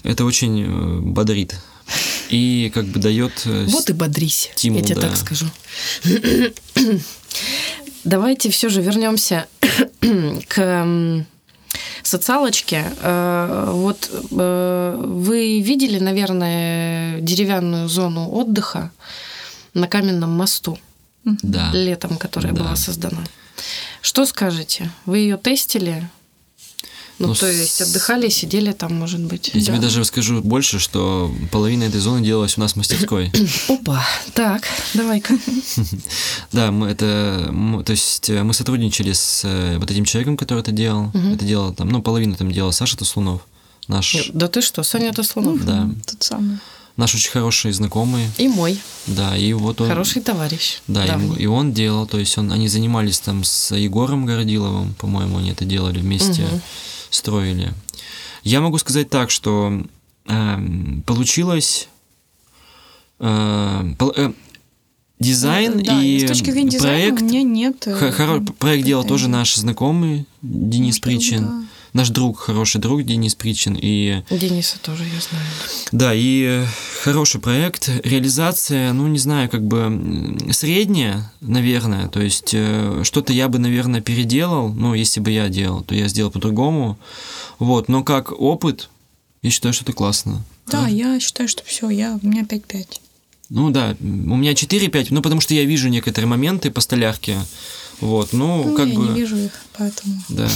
Это 0.05 0.25
очень 0.25 0.63
э, 0.63 1.01
бодрит. 1.01 1.57
И 2.31 2.71
как 2.75 2.87
бы 2.87 2.99
дает... 3.01 3.33
э, 3.45 3.67
Вот 3.69 3.91
и 3.91 3.93
бодрись, 3.93 4.51
стимул, 4.55 4.79
я 4.81 4.85
тебе 4.85 4.95
да. 5.01 5.09
так 5.09 5.17
скажу. 5.17 5.47
Давайте 8.05 8.51
все 8.51 8.69
же 8.69 8.83
вернемся 8.83 9.47
к 10.49 10.59
м, 10.59 11.27
социалочке. 12.03 12.85
Э, 13.01 13.71
Вот 13.73 14.11
э, 14.31 15.03
вы 15.05 15.61
видели, 15.61 15.99
наверное, 15.99 17.21
деревянную 17.21 17.89
зону 17.89 18.29
отдыха 18.31 18.91
на 19.75 19.87
каменном 19.87 20.31
мосту 20.31 20.79
Да. 21.25 21.71
летом, 21.73 22.17
которая 22.17 22.53
Да. 22.53 22.63
была 22.63 22.77
создана. 22.77 23.23
Что 24.01 24.27
скажете? 24.27 24.91
Вы 25.07 25.19
ее 25.19 25.37
тестили? 25.37 26.09
Ну, 27.23 27.29
Ну, 27.29 27.35
то 27.35 27.47
есть 27.51 27.81
отдыхали, 27.81 28.29
сидели 28.29 28.73
там, 28.73 28.95
может 28.95 29.21
быть. 29.21 29.51
Я 29.55 29.61
тебе 29.61 29.77
Да. 29.77 29.83
даже 29.83 30.05
скажу 30.05 30.41
больше, 30.43 30.79
что 30.79 31.33
половина 31.51 31.85
этой 31.85 32.01
зоны 32.01 32.25
делалась 32.25 32.59
у 32.59 32.61
нас 32.61 32.73
в 32.73 32.77
мастерской. 32.77 33.33
Опа, 33.69 34.05
так, 34.35 34.65
давай-ка. 34.95 35.35
Да, 36.53 36.71
мы 36.71 36.89
это, 36.89 37.53
то 37.87 37.91
есть 37.93 38.29
э, 38.31 38.43
мы 38.43 38.53
сотрудничали 38.55 39.13
с 39.13 39.43
э, 39.45 39.79
вот 39.79 39.91
этим 39.91 40.05
человеком, 40.05 40.37
который 40.37 40.61
это 40.61 40.73
делал. 40.73 41.11
Это 41.35 41.45
делал 41.45 41.73
там, 41.75 41.89
ну 41.89 42.03
половину 42.03 42.35
там 42.37 42.51
делал 42.53 42.73
Саша 42.73 42.97
Тослунов, 42.97 43.43
наш, 43.89 44.31
Да 44.35 44.49
ты 44.49 44.61
что, 44.61 44.83
Саня 44.83 45.13
Тосланов? 45.13 45.65
да, 45.65 45.89
Тот 46.07 46.23
самый. 46.23 46.59
наш 46.97 47.15
очень 47.15 47.31
хороший 47.31 47.73
знакомый, 47.73 48.27
И 48.39 48.49
мой 48.49 48.79
да, 49.07 49.37
и 49.37 49.53
вот 49.55 49.81
он, 49.81 49.89
хороший 49.89 50.23
товарищ. 50.23 50.81
да, 50.89 51.05
и, 51.05 51.09
давний. 51.09 51.37
и 51.37 51.47
он 51.47 51.73
делал, 51.73 52.07
то 52.07 52.19
есть 52.19 52.37
он, 52.39 52.53
они 52.53 52.69
занимались 52.69 53.19
там 53.21 53.45
с 53.45 53.75
Егором 53.75 54.27
Городиловым, 54.27 54.95
по-моему, 54.95 55.39
они 55.39 55.51
это 55.53 55.65
делали 55.65 56.01
вместе, 56.01 56.43
Мгм. 56.43 56.61
Строили. 57.13 57.73
Я 58.43 58.61
могу 58.61 58.79
сказать 58.79 59.09
так, 59.11 59.31
что 59.31 59.83
эм, 60.27 61.03
получилось 61.07 61.89
э, 63.21 63.95
пол- 63.99 64.13
э, 64.17 64.33
дизайн 65.21 65.75
Ну, 65.77 65.83
да, 65.85 66.03
и 66.03 66.19
с 66.21 66.29
точки 66.29 66.51
зрения 66.51 66.71
дизайна 66.71 66.99
проект 67.11 67.23
у 67.23 67.25
меня 67.25 67.43
нет. 67.43 67.87
э, 67.87 68.11
хоро- 68.11 68.53
проект 68.55 68.85
делал 68.87 69.05
тоже 69.05 69.29
наш 69.29 69.55
знакомый 69.55 70.27
Денис 70.43 70.97
Может, 70.97 71.03
друг, 71.03 71.15
Причин, 71.15 71.45
да. 71.45 71.63
Наш 71.93 72.09
друг, 72.11 72.39
хороший 72.39 72.81
друг 72.81 73.03
Денис 73.03 73.35
Причин. 73.35 73.77
И 73.81 74.23
Дениса 74.31 74.79
тоже 74.81 75.05
я 75.05 75.21
знаю. 75.21 75.45
да, 75.93 76.15
и 76.15 76.65
э, 76.65 76.67
хороший 77.03 77.41
проект, 77.41 77.91
реализация, 78.05 78.93
ну 78.93 79.07
не 79.09 79.19
знаю, 79.19 79.49
как 79.49 79.63
бы 79.63 80.39
средняя, 80.53 81.33
наверное. 81.41 82.09
То 82.09 82.21
есть 82.21 82.53
э, 82.55 83.03
что-то 83.05 83.33
я 83.33 83.49
бы, 83.49 83.59
наверное, 83.59 84.01
переделал. 84.01 84.73
Ну, 84.73 84.95
если 84.95 85.21
бы 85.21 85.31
я 85.31 85.49
делал, 85.49 85.83
то 85.83 85.95
я 85.95 86.09
сделал 86.09 86.31
по-другому. 86.31 86.99
Вот, 87.59 87.89
но 87.89 88.03
как 88.03 88.33
опыт, 88.33 88.89
я 89.43 89.51
считаю, 89.51 89.75
что 89.75 89.85
это 89.85 89.93
классно. 89.93 90.45
Да, 90.67 90.89
я 90.89 91.19
считаю, 91.21 91.49
что 91.49 91.63
все, 91.65 91.91
я, 91.91 92.19
у 92.23 92.27
меня 92.27 92.43
5-5. 92.43 93.01
Ну 93.51 93.71
да, 93.71 93.97
у 94.01 94.05
меня 94.37 94.53
4-5, 94.53 95.09
ну 95.11 95.21
потому 95.21 95.43
что 95.43 95.53
я 95.53 95.65
вижу 95.65 95.89
некоторые 95.89 96.29
моменты 96.29 96.71
по 96.71 96.81
столярке. 96.81 97.39
Вот, 98.03 98.33
ну, 98.33 98.65
Ну, 98.65 98.75
как 98.77 98.89
я 98.89 98.95
бы. 98.99 99.07
не 99.09 99.15
вижу 99.21 99.37
их, 99.37 99.53
поэтому. 99.79 100.15
Да. 100.29 100.49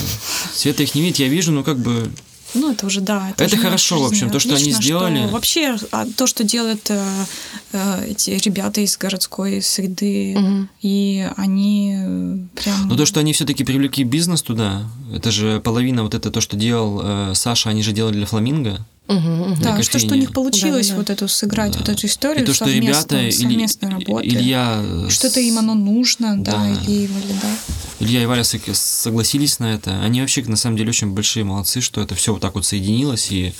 Света 0.54 0.82
их 0.82 0.94
не 0.94 1.00
видит, 1.02 1.18
я 1.20 1.28
вижу, 1.28 1.52
ну 1.52 1.64
как 1.64 1.78
бы. 1.78 2.10
Ну, 2.54 2.72
это 2.72 2.86
уже, 2.86 3.00
да. 3.00 3.30
Это 3.36 3.48
же 3.48 3.56
хорошо, 3.56 4.00
в 4.00 4.06
общем, 4.06 4.30
то, 4.30 4.38
что 4.38 4.50
они 4.50 4.62
Отлично, 4.72 4.82
сделали. 4.82 5.26
вообще, 5.30 5.76
а, 5.90 6.06
то, 6.06 6.26
что 6.26 6.44
делают 6.44 6.88
э, 6.90 7.04
э, 7.72 8.06
эти 8.10 8.30
ребята 8.30 8.80
из 8.80 8.96
городской 8.96 9.60
среды, 9.60 10.34
Мгм. 10.38 10.68
и 10.80 11.28
они 11.36 11.96
э, 11.98 12.38
прям... 12.54 12.88
Ну 12.88 12.96
то, 12.96 13.04
что 13.04 13.20
они 13.20 13.32
все-таки 13.32 13.64
привлекли 13.64 14.04
бизнес 14.04 14.42
туда, 14.42 14.88
это 15.14 15.30
же 15.32 15.60
половина 15.60 16.02
вот 16.04 16.14
это 16.14 16.30
то, 16.30 16.40
что 16.40 16.56
делал 16.56 17.00
э, 17.02 17.32
Саша, 17.34 17.70
они 17.70 17.82
же 17.82 17.92
делали 17.92 18.14
для 18.14 18.26
Фламинго. 18.26 18.78
Мгм, 19.08 19.50
мгм. 19.52 19.62
Да, 19.62 19.82
что, 19.82 19.98
что 19.98 20.14
у 20.14 20.18
них 20.18 20.32
получилось 20.32 20.88
Да, 20.88 20.92
да, 20.94 20.96
да. 20.96 20.98
вот 21.00 21.10
эту 21.10 21.28
сыграть, 21.28 21.72
Да. 21.72 21.78
вот 21.78 21.88
эту 21.88 22.06
историю 22.06 22.42
И 22.42 22.46
то, 22.46 22.52
что 22.54 22.64
совместно- 22.64 23.14
ребята, 23.14 23.36
совместной 23.38 23.88
работы. 23.90 24.26
Илья... 24.26 24.84
Что-то 25.08 25.40
им 25.40 25.58
оно 25.58 25.74
нужно, 25.74 26.36
да, 26.38 26.52
Да. 26.52 26.70
или 26.70 27.06
Ивале, 27.06 27.34
да. 27.42 27.48
Илья 27.98 28.22
и 28.22 28.26
Валя 28.26 28.42
сог- 28.42 28.74
согласились 28.74 29.58
на 29.58 29.72
это. 29.74 30.02
Они 30.02 30.20
вообще, 30.20 30.42
на 30.44 30.56
самом 30.56 30.76
деле, 30.76 30.90
очень 30.90 31.12
большие 31.12 31.44
молодцы, 31.44 31.80
что 31.80 32.02
это 32.02 32.14
все 32.14 32.32
вот 32.32 32.42
так 32.42 32.54
вот 32.54 32.66
соединилось. 32.66 33.28
И, 33.30 33.54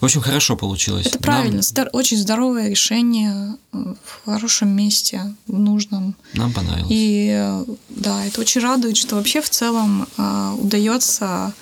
в 0.00 0.04
общем, 0.04 0.20
хорошо 0.20 0.56
получилось. 0.56 1.06
Это 1.06 1.14
Нам- 1.16 1.22
правильно, 1.22 1.62
здор- 1.62 1.88
очень 1.92 2.18
здоровое 2.18 2.68
решение 2.68 3.54
э, 3.72 3.94
в 4.04 4.24
хорошем 4.30 4.68
месте, 4.76 5.34
в 5.46 5.58
нужном. 5.58 6.16
Нам, 6.34 6.52
понравилось. 6.52 6.88
И 6.90 7.30
э, 7.32 7.64
да, 7.90 8.24
это 8.26 8.40
очень 8.42 8.60
радует, 8.60 8.96
что 8.98 9.14
вообще 9.16 9.40
в 9.40 9.48
целом 9.48 10.06
э, 10.18 10.54
удается 10.58 11.54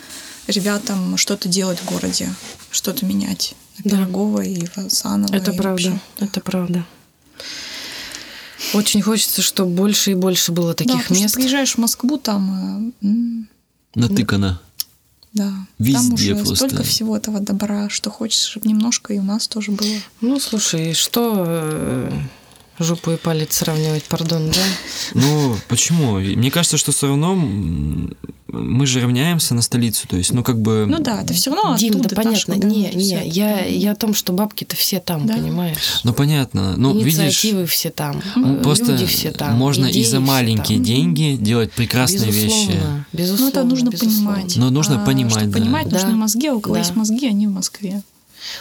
ребятам 0.47 1.16
что-то 1.16 1.49
делать 1.49 1.78
в 1.78 1.84
городе, 1.86 2.28
что-то 2.70 3.05
менять. 3.07 3.55
На 3.84 3.90
Да. 3.90 3.97
Пирогова 3.99 4.40
и 4.42 4.66
Санова. 4.88 5.34
Это 5.34 5.51
и 5.53 5.57
правда, 5.57 5.90
вообще. 5.90 6.01
это 6.20 6.40
правда. 6.40 6.84
Очень 8.72 9.03
хочется, 9.03 9.42
чтобы 9.42 9.70
больше 9.70 10.12
и 10.12 10.14
больше 10.14 10.53
было 10.53 10.68
Да, 10.74 10.84
таких 10.84 11.05
что 11.07 11.14
мест. 11.14 11.34
приезжаешь 11.34 11.74
в 11.74 11.78
Москву, 11.78 12.16
там, 12.18 12.92
э, 13.03 13.07
Натыкано. 13.95 14.61
да, 15.32 15.45
там 15.45 15.68
Везде 15.78 16.32
уже 16.32 16.36
просто. 16.36 16.57
столько 16.57 16.82
всего 16.82 17.16
этого 17.16 17.40
добра, 17.40 17.88
что 17.88 18.11
хочешь, 18.11 18.40
чтобы 18.40 18.68
немножко 18.68 19.12
и 19.12 19.18
у 19.18 19.22
нас 19.22 19.49
тоже 19.49 19.70
было. 19.72 19.97
Ну, 20.20 20.40
слушай, 20.40 20.95
что 20.95 21.45
э, 21.47 22.11
жопу 22.79 23.12
и 23.12 23.16
палец 23.16 23.57
сравнивать, 23.57 24.05
пардон, 24.05 24.51
да? 24.51 24.61
Ну, 25.14 25.57
почему? 25.68 26.18
Мне 26.18 26.51
кажется, 26.51 26.77
что 26.77 26.93
все 26.93 27.07
равно 27.09 27.35
мы 28.49 28.87
же 28.87 29.01
равняемся 29.01 29.55
на 29.55 29.62
столицу. 29.62 30.07
То 30.07 30.16
есть, 30.16 30.33
ну, 30.33 30.43
как 30.45 30.61
бы... 30.61 30.87
Ну 30.89 30.99
да, 31.01 31.22
это 31.22 31.35
все 31.35 31.53
равно 31.53 31.77
Дим, 31.77 32.01
да 32.01 32.14
понятно. 32.14 32.57
Да, 32.57 32.66
не, 32.68 32.89
не, 32.95 33.27
я, 33.29 33.64
я 33.64 33.93
о 33.93 33.95
том, 33.97 34.14
что 34.14 34.33
бабки-то 34.33 34.77
все 34.77 35.01
там, 35.01 35.27
Да. 35.27 35.35
понимаешь? 35.35 35.77
Ну, 36.05 36.12
понятно. 36.12 36.77
Ну, 36.77 36.97
видишь, 36.97 37.14
Инициативы 37.18 37.66
все 37.66 37.91
там, 37.91 38.22
ну, 38.37 38.57
просто 38.62 38.93
люди 38.93 39.07
все 39.07 39.33
там. 39.33 39.55
можно 39.57 39.87
и 39.87 40.03
за 40.05 40.09
все 40.09 40.18
маленькие 40.20 40.79
там. 40.79 40.85
деньги 40.85 41.37
делать 41.41 41.72
прекрасные 41.72 42.31
вещи. 42.31 42.70
Безусловно, 42.72 43.07
безусловно. 43.12 43.45
Ну, 43.45 43.49
это 43.49 43.64
нужно 43.64 43.89
безусловно. 43.91 44.33
понимать. 44.35 44.57
Но 44.57 44.70
нужно 44.70 45.03
А 45.03 45.07
понимать, 45.07 45.33
Чтобы 45.33 45.47
да. 45.53 45.59
понимать, 45.59 45.89
Да. 45.89 45.97
нужны 46.01 46.14
мозги, 46.16 46.47
а 46.49 46.55
у 46.55 46.61
кого 46.61 46.75
Да. 46.75 46.81
есть 46.81 46.95
мозги, 46.95 47.27
они 47.27 47.47
в 47.47 47.51
Москве. 47.53 48.03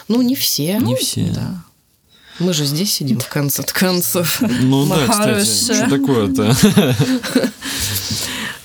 Ну, 0.08 0.22
не 0.22 0.34
все. 0.34 0.78
Не 0.78 0.96
все. 0.96 1.26
Да. 1.34 1.62
Мы 2.38 2.52
же 2.52 2.64
здесь 2.64 2.92
сидим 2.92 3.20
в 3.20 3.28
конце 3.28 3.62
концов. 3.62 4.40
Ну 4.40 4.86
да, 4.86 5.06
кстати, 5.08 5.44
что 5.44 5.90
такое-то? 5.90 6.54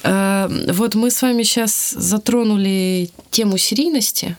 Э, 0.01 0.47
Вот 0.72 0.95
мы 0.95 1.11
с 1.11 1.22
вами 1.22 1.43
сейчас 1.43 1.91
затронули 1.91 3.09
тему 3.32 3.57
серийности. 3.57 4.38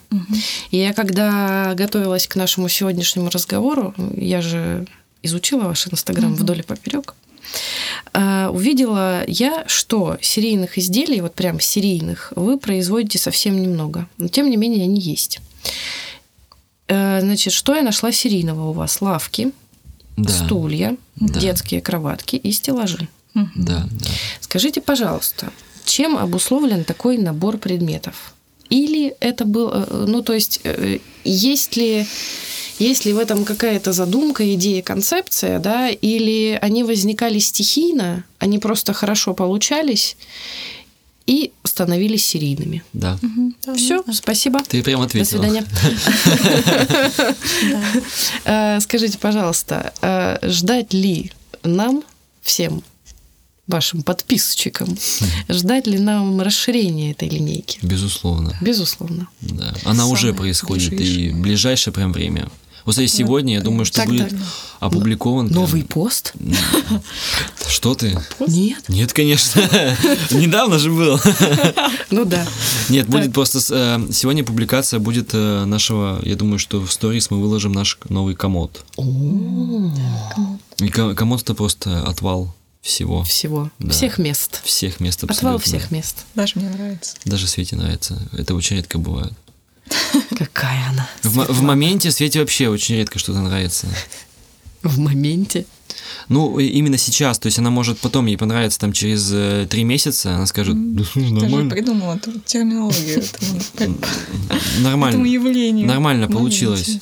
И 0.71 0.79
я 0.79 0.95
когда 0.95 1.75
готовилась 1.75 2.27
к 2.27 2.37
нашему 2.37 2.69
сегодняшнему 2.71 3.29
разговору, 3.29 3.95
я 4.17 4.41
же 4.41 4.87
изучила 5.23 5.65
ваш 5.65 5.87
инстаграм 5.89 6.35
вдоль 6.35 6.61
и 6.61 6.63
поперек, 6.63 7.15
увидела 8.15 9.23
я, 9.27 9.65
что 9.67 10.17
серийных 10.23 10.79
изделий, 10.79 11.21
вот 11.21 11.35
прям 11.35 11.61
серийных, 11.61 12.33
вы 12.37 12.59
производите 12.59 13.19
совсем 13.19 13.61
немного. 13.61 14.09
Но 14.17 14.29
тем 14.29 14.49
не 14.49 14.57
менее 14.57 14.85
они 14.85 14.99
есть. 14.99 15.41
Э, 16.91 17.21
Значит, 17.21 17.53
что 17.53 17.75
я 17.77 17.83
нашла 17.83 18.13
серийного 18.13 18.71
у 18.71 18.73
вас? 18.73 19.01
Лавки, 19.01 19.53
Да, 20.17 20.31
стулья, 20.33 20.97
Да. 21.17 21.41
детские 21.41 21.81
кроватки 21.81 22.37
и 22.37 22.53
стеллажи. 22.53 23.09
Да, 23.35 23.87
да. 23.91 24.11
Скажите, 24.41 24.81
пожалуйста, 24.81 25.51
чем 25.85 26.17
обусловлен 26.19 26.85
такой 26.85 27.17
набор 27.17 27.59
предметов? 27.59 28.35
Или 28.69 29.15
это 29.21 29.45
был, 29.45 29.71
э, 29.73 30.05
ну 30.09 30.23
то 30.23 30.33
есть, 30.33 30.61
э, 30.65 30.99
есть 31.25 31.77
ли, 31.77 32.07
есть 32.79 33.05
ли 33.07 33.13
в 33.13 33.19
этом 33.19 33.45
какая-то 33.45 33.93
задумка, 33.93 34.43
идея, 34.55 34.83
концепция, 34.83 35.59
да, 35.59 35.89
или 35.91 36.59
они 36.63 36.83
возникали 36.85 37.39
стихийно, 37.39 38.25
они 38.39 38.59
просто 38.59 38.93
хорошо 38.93 39.33
получались 39.35 40.17
и 41.31 41.53
становились 41.63 42.27
серийными? 42.27 42.83
Да. 42.93 43.17
Да, 43.65 43.75
Все, 43.75 44.03
да, 44.03 44.13
спасибо. 44.13 44.59
Ты 44.69 44.83
прям 44.83 44.99
До 45.01 45.07
ответила. 45.07 45.41
свидания. 45.43 45.65
да. 48.45 48.77
Э, 48.77 48.81
Скажите, 48.81 49.17
пожалуйста, 49.19 49.93
э, 50.03 50.39
ждать 50.51 50.93
ли 50.93 51.31
нам 51.63 52.03
всем 52.43 52.83
вашим 53.69 54.03
подписчикам, 54.03 54.99
ждать 55.49 55.87
ли 55.87 55.99
нам 56.01 56.41
расширения 56.41 57.13
этой 57.13 57.29
линейки? 57.29 57.79
Безусловно. 57.83 58.57
Безусловно. 58.61 59.29
Да. 59.41 59.73
Она 59.85 59.95
Самое 60.03 60.13
уже 60.13 60.35
происходит 60.35 60.93
и 60.93 60.97
ближайшее. 60.97 61.33
в 61.35 61.41
ближайшее 61.41 61.95
прям 61.95 62.13
время. 62.13 62.49
Вот 62.85 62.93
кстати, 62.93 63.09
сегодня, 63.09 63.55
я 63.55 63.61
думаю, 63.61 63.85
что 63.85 63.97
Так, 63.99 64.09
будет 64.09 64.33
опубликован... 64.81 65.49
прям- 65.49 65.61
Новый 65.61 65.85
пост? 65.85 66.33
Что 67.69 67.95
ты? 67.95 68.19
Нет. 68.47 68.89
Нет, 68.89 69.13
конечно. 69.13 69.61
Недавно 70.31 70.79
же 70.79 70.91
был. 70.91 71.19
Ну 72.11 72.25
да. 72.25 72.45
Нет, 72.89 73.07
будет 73.09 73.33
просто... 73.33 73.59
э, 73.71 74.13
Сегодня 74.13 74.43
публикация 74.45 74.99
будет 74.99 75.31
э, 75.33 75.65
нашего... 75.65 76.21
Я 76.25 76.35
думаю, 76.37 76.59
что 76.59 76.81
в 76.81 76.91
сторис 76.93 77.31
мы 77.31 77.41
выложим 77.41 77.73
наш 77.73 77.99
новый 78.09 78.35
комод. 78.35 78.85
И 80.79 80.89
ко- 80.89 81.15
комод 81.15 81.43
это 81.43 81.55
просто 81.55 82.03
отвал 82.03 82.53
всего. 82.83 83.23
Всего. 83.25 83.71
Да. 83.79 83.91
Всех 83.91 84.19
мест. 84.19 84.63
Всех 84.65 85.01
мест 85.01 85.23
Отвал 85.25 85.57
абсолютно. 85.57 85.79
всех 85.79 85.91
мест. 85.91 86.25
Даже 86.35 86.55
мне 86.57 86.71
нравится. 86.71 87.17
Даже 87.27 87.47
Свете 87.47 87.77
нравится. 87.77 88.19
Это 88.33 88.55
очень 88.55 88.77
редко 88.77 88.99
бывает. 88.99 89.33
Какая 90.37 90.89
она. 90.91 91.09
В, 91.23 91.53
в 91.53 91.63
моменте 91.63 92.11
Свете 92.11 92.41
вообще 92.41 92.69
очень 92.69 92.97
редко 92.97 93.19
что-то 93.19 93.41
нравится. 93.41 93.87
В 94.83 94.99
моменте. 94.99 95.67
Ну, 96.29 96.59
именно 96.59 96.97
сейчас. 96.97 97.39
То 97.39 97.47
есть 97.47 97.59
она 97.59 97.71
может 97.71 97.99
потом, 97.99 98.27
ей 98.27 98.37
понравится 98.37 98.79
там 98.79 98.93
через 98.93 99.31
э, 99.33 99.67
три 99.69 99.85
месяца, 99.85 100.37
она 100.37 100.47
скажет, 100.47 100.77
да, 100.95 101.05
Ты 101.13 101.21
же 101.21 101.35
нормально, 101.35 101.71
придумала 101.71 102.15
эту 102.15 102.39
терминологию 102.41 103.19
этому, 103.19 103.61
этому 103.75 103.99
нормально, 104.81 105.27
явлению. 105.27 105.87
нормально 105.87 106.29
получилось. 106.29 106.99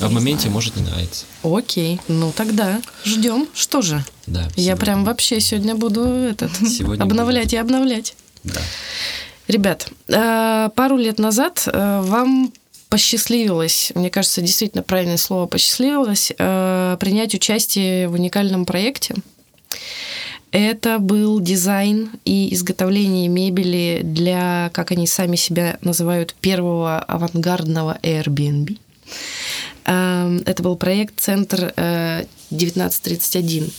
А 0.00 0.08
в 0.08 0.12
моменте 0.12 0.48
может 0.48 0.76
не 0.76 0.82
нравиться. 0.82 1.24
Окей. 1.42 2.00
Ну 2.06 2.32
тогда 2.34 2.80
ждем. 3.04 3.48
Что 3.52 3.82
же? 3.82 4.04
Да. 4.28 4.48
Я 4.54 4.76
прям 4.76 5.04
вообще 5.04 5.40
сегодня 5.40 5.74
буду 5.74 6.04
этот 6.04 6.52
обновлять 7.00 7.52
и 7.52 7.56
обновлять. 7.56 8.14
Да. 8.44 8.60
Ребят, 9.52 9.90
э, 10.08 10.70
пару 10.74 10.96
лет 10.96 11.18
назад 11.18 11.64
э, 11.66 12.00
вам 12.04 12.54
посчастливилось, 12.88 13.92
мне 13.94 14.08
кажется, 14.08 14.40
действительно 14.40 14.82
правильное 14.82 15.18
слово 15.18 15.44
посчастливилось, 15.44 16.32
э, 16.38 16.96
принять 16.98 17.34
участие 17.34 18.08
в 18.08 18.14
уникальном 18.14 18.64
проекте. 18.64 19.14
Это 20.52 20.98
был 20.98 21.38
дизайн 21.38 22.12
и 22.24 22.54
изготовление 22.54 23.28
мебели 23.28 24.00
для, 24.02 24.70
как 24.72 24.90
они 24.90 25.06
сами 25.06 25.36
себя 25.36 25.76
называют, 25.82 26.34
первого 26.40 27.00
авангардного 27.00 27.98
Airbnb. 28.02 28.78
Эм, 29.84 30.42
Это 30.46 30.62
был 30.62 30.76
проект 30.76 31.20
«Центр 31.20 31.72
э, 31.76 32.24
1931». 32.50 33.72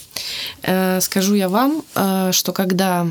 Э, 0.64 1.00
Скажу 1.02 1.36
я 1.36 1.50
вам, 1.50 1.84
э, 1.96 2.32
что 2.32 2.52
когда 2.52 3.08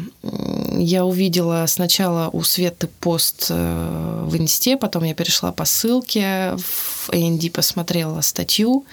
я 0.76 1.04
увидела 1.04 1.64
сначала 1.66 2.28
у 2.32 2.42
Светы 2.42 2.88
пост 3.00 3.46
э, 3.50 4.24
в 4.26 4.36
Инсте, 4.36 4.76
потом 4.76 5.04
я 5.04 5.14
перешла 5.14 5.52
по 5.52 5.64
ссылке, 5.64 6.56
в 6.56 7.10
A&D 7.10 7.50
посмотрела 7.50 8.20
статью, 8.20 8.84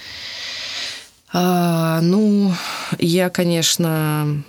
ну, 1.31 2.53
я, 2.97 3.29
конечно, 3.29 4.43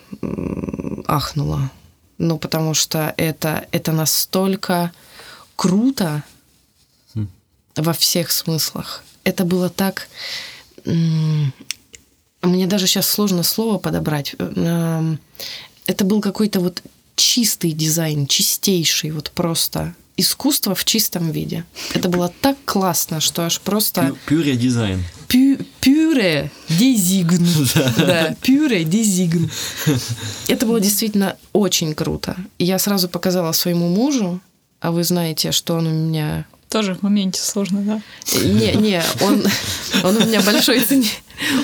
ахнула. 1.07 1.71
Ну, 2.17 2.39
потому 2.39 2.73
что 2.73 3.13
это, 3.19 3.67
это 3.71 3.93
настолько 3.93 4.91
круто 5.57 6.23
Хм. 7.15 7.29
во 7.77 7.93
всех 7.93 8.31
смыслах. 8.31 9.05
Это 9.25 9.45
было 9.45 9.69
так... 9.69 10.09
Мне 10.85 12.67
даже 12.67 12.87
сейчас 12.87 13.07
сложно 13.09 13.43
слово 13.43 13.79
подобрать. 13.79 14.35
Это 14.35 16.05
был 16.05 16.21
какой-то 16.21 16.61
вот 16.61 16.83
чистый 17.17 17.73
дизайн, 17.73 18.27
чистейший, 18.27 19.11
вот 19.11 19.31
просто 19.31 19.95
искусство 20.17 20.75
в 20.75 20.85
чистом 20.85 21.31
виде. 21.31 21.65
Это 21.95 22.09
было 22.09 22.33
так 22.41 22.57
классно, 22.65 23.21
что 23.21 23.45
аж 23.45 23.61
просто... 23.61 24.15
Пюре 24.27 24.57
дизайн. 24.57 25.05
Пю- 25.29 25.59
Пюре 25.81 26.51
дезигн. 26.69 27.47
Да, 27.97 28.35
пюре 28.43 28.85
дезигн. 28.85 29.51
Это 30.49 30.67
было 30.67 30.81
действительно 30.81 31.37
очень 31.53 31.95
круто. 31.95 32.37
Я 32.59 32.79
сразу 32.79 33.09
показала 33.09 33.53
своему 33.53 33.89
мужу, 33.89 34.41
а 34.81 34.93
вы 34.93 35.05
знаете, 35.05 35.53
что 35.53 35.75
он 35.75 35.87
у 35.87 35.91
меня... 35.91 36.47
Тоже 36.71 36.95
в 36.95 37.03
моменте 37.03 37.41
сложно, 37.43 37.83
да? 37.83 38.03
Не, 38.43 38.73
не, 38.75 39.03
он, 39.21 39.45
он 40.05 40.17
у 40.17 40.25
меня 40.25 40.41
большой 40.41 40.81
цени... 40.81 41.11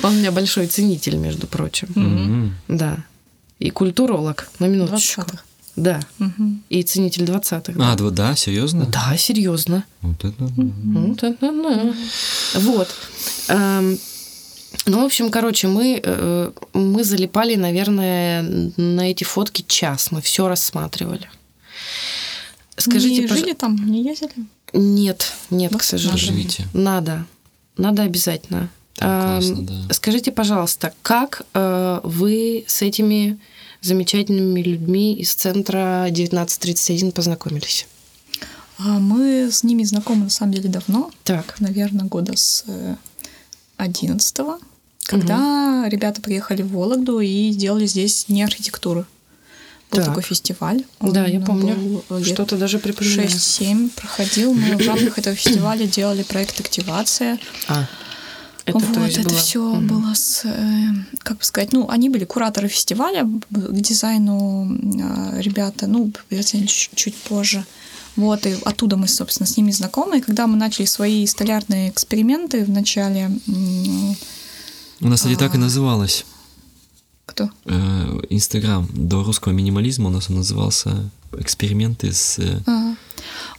Он 0.03 0.15
у 0.15 0.17
меня 0.19 0.31
большой 0.31 0.67
ценитель, 0.67 1.15
между 1.15 1.47
прочим. 1.47 1.87
М. 1.95 2.55
Да. 2.67 2.97
И 3.59 3.69
культуролог, 3.69 4.49
на 4.59 4.65
минуточку. 4.67 5.21
20-х. 5.21 5.43
Да. 5.77 5.99
Мгм. 6.19 6.61
И 6.69 6.83
ценитель 6.83 7.23
20-х. 7.23 7.73
А, 7.79 7.95
да, 7.95 8.09
да, 8.09 8.35
серьезно? 8.35 8.85
Да, 8.85 9.15
серьезно. 9.17 9.83
Вот 10.01 10.25
это. 10.25 10.49
Ну, 10.57 11.15
да-да-да. 11.15 11.93
Вот. 12.55 12.87
Эм, 13.47 13.97
Ну, 14.85 15.01
в 15.01 15.05
общем, 15.05 15.29
короче, 15.31 15.67
мы, 15.67 15.99
э, 16.03 16.51
мы 16.73 17.03
залипали, 17.03 17.55
наверное, 17.55 18.41
на 18.77 19.09
эти 19.11 19.23
фотки 19.23 19.63
час. 19.67 20.11
Мы 20.11 20.21
все 20.21 20.47
рассматривали. 20.47 21.29
Скажите, 22.77 23.21
не 23.21 23.27
пож- 23.27 23.37
жили 23.39 23.53
там, 23.53 23.75
не 23.75 24.03
ездили? 24.03 24.31
Нет, 24.73 25.33
нет, 25.49 25.71
Да? 25.71 25.77
к 25.77 25.83
сожалению. 25.83 26.19
Живите. 26.19 26.67
Надо. 26.73 27.25
Надо 27.77 28.03
обязательно. 28.03 28.69
Там 28.95 29.39
классно, 29.39 29.61
да. 29.61 29.93
Скажите, 29.93 30.31
пожалуйста, 30.31 30.93
как 31.03 31.43
э, 31.53 31.99
вы 32.03 32.65
с 32.67 32.81
этими 32.81 33.39
замечательными 33.81 34.61
людьми 34.61 35.13
из 35.15 35.33
центра 35.35 36.05
1931 36.05 37.11
познакомились? 37.11 37.87
А 38.79 38.99
мы 38.99 39.49
с 39.51 39.63
ними 39.63 39.83
знакомы 39.83 40.25
на 40.25 40.29
самом 40.29 40.53
деле 40.53 40.69
давно. 40.69 41.11
Так. 41.23 41.59
Наверное, 41.59 42.05
года 42.05 42.35
с 42.35 42.65
11 43.77 44.37
когда 45.07 45.83
угу. 45.83 45.89
ребята 45.89 46.21
приехали 46.21 46.61
в 46.61 46.73
Вологду 46.73 47.21
и 47.21 47.51
сделали 47.51 47.85
здесь 47.85 48.27
не 48.27 48.43
архитектуру. 48.43 49.05
Был 49.91 49.99
так. 49.99 50.07
такой 50.07 50.23
фестиваль. 50.23 50.83
Он 50.99 51.13
да, 51.13 51.25
я 51.25 51.39
помню. 51.39 52.03
Что-то 52.23 52.57
даже 52.57 52.79
припоминаю. 52.79 53.29
6-7 53.29 53.89
проходил. 53.95 54.53
Мы 54.53 54.75
в 54.75 54.85
рамках 54.85 55.17
этого 55.17 55.35
фестиваля 55.35 55.85
делали 55.85 56.23
проект 56.23 56.59
«Активация». 56.59 57.39
А. 57.67 57.87
Это, 58.65 58.79
вот, 58.79 58.97
это 58.97 59.29
было... 59.29 59.37
все 59.37 59.59
mm 59.59 59.87
было 59.87 60.13
с, 60.13 60.41
э, 60.43 60.89
как 61.19 61.37
бы 61.37 61.43
сказать, 61.45 61.71
ну, 61.71 61.87
они 61.89 62.09
были 62.09 62.25
кураторы 62.25 62.67
фестиваля 62.67 63.23
к 63.23 63.71
дизайну 63.71 64.67
э, 64.69 65.41
ребята, 65.41 65.87
ну, 65.87 66.11
чуть, 66.29 66.89
чуть 66.93 67.15
позже. 67.15 67.65
Вот, 68.17 68.45
и 68.45 68.57
оттуда 68.65 68.97
мы, 68.97 69.07
собственно, 69.07 69.47
с 69.47 69.55
ними 69.55 69.71
знакомы. 69.71 70.17
И 70.17 70.21
когда 70.21 70.47
мы 70.47 70.57
начали 70.57 70.85
свои 70.85 71.25
столярные 71.27 71.89
эксперименты 71.89 72.65
в 72.65 72.69
начале... 72.69 73.31
У 74.99 75.07
нас, 75.07 75.25
а... 75.25 75.35
так 75.37 75.55
и 75.55 75.57
называлось. 75.57 76.25
Кто? 77.37 77.51
Э, 77.65 78.19
Инстаграм. 78.31 78.89
До 78.91 79.23
русского 79.23 79.53
минимализма 79.53 80.07
у 80.07 80.11
нас 80.11 80.27
он 80.31 80.37
назывался 80.37 81.11
«Эксперименты 81.37 82.11
с 82.11 82.39
ага. 82.65 82.95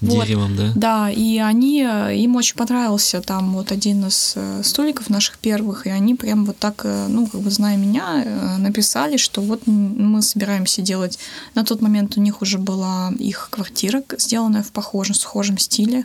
деревом», 0.00 0.56
вот. 0.56 0.56
да? 0.56 0.72
Да, 0.74 1.10
и 1.10 1.38
они, 1.38 1.82
им 1.82 2.34
очень 2.34 2.56
понравился 2.56 3.20
там 3.20 3.52
вот 3.52 3.70
один 3.70 4.04
из 4.08 4.32
э, 4.34 4.62
столиков 4.64 5.10
наших 5.10 5.38
первых, 5.38 5.86
и 5.86 5.90
они 5.90 6.16
прям 6.16 6.44
вот 6.44 6.58
так, 6.58 6.80
э, 6.82 7.06
ну, 7.08 7.28
как 7.28 7.40
бы 7.40 7.50
зная 7.52 7.76
меня, 7.76 8.58
написали, 8.58 9.16
что 9.16 9.42
вот 9.42 9.64
мы 9.68 10.22
собираемся 10.22 10.82
делать... 10.82 11.20
На 11.54 11.64
тот 11.64 11.80
момент 11.80 12.16
у 12.16 12.20
них 12.20 12.42
уже 12.42 12.58
была 12.58 13.12
их 13.16 13.48
квартира, 13.52 14.02
сделанная 14.18 14.64
в 14.64 14.72
похожем, 14.72 15.14
схожем 15.14 15.56
стиле, 15.58 16.04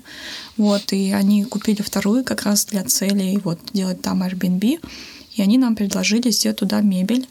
вот, 0.58 0.94
и 0.94 1.12
они 1.12 1.44
купили 1.44 1.82
вторую 1.82 2.24
как 2.24 2.44
раз 2.44 2.66
для 2.66 2.84
целей 2.84 3.40
вот 3.44 3.58
делать 3.74 4.00
там 4.04 4.22
Airbnb, 4.22 4.80
и 5.36 5.42
они 5.42 5.58
нам 5.58 5.76
предложили 5.76 6.30
сделать 6.30 6.60
туда 6.60 6.82
мебель, 6.82 7.28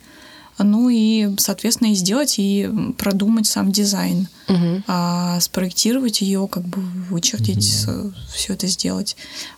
ну 0.58 0.88
и, 0.88 1.28
соответственно, 1.38 1.92
и 1.92 1.94
сделать, 1.94 2.34
и 2.38 2.68
продумать 2.98 3.46
сам 3.46 3.72
дизайн, 3.72 4.28
угу. 4.48 4.82
а, 4.86 5.40
спроектировать 5.40 6.20
ее, 6.20 6.46
как 6.48 6.64
бы 6.64 6.80
вычертить, 7.08 7.86
угу. 7.88 8.12
все 8.34 8.54
это 8.54 8.66
сделать. 8.66 9.16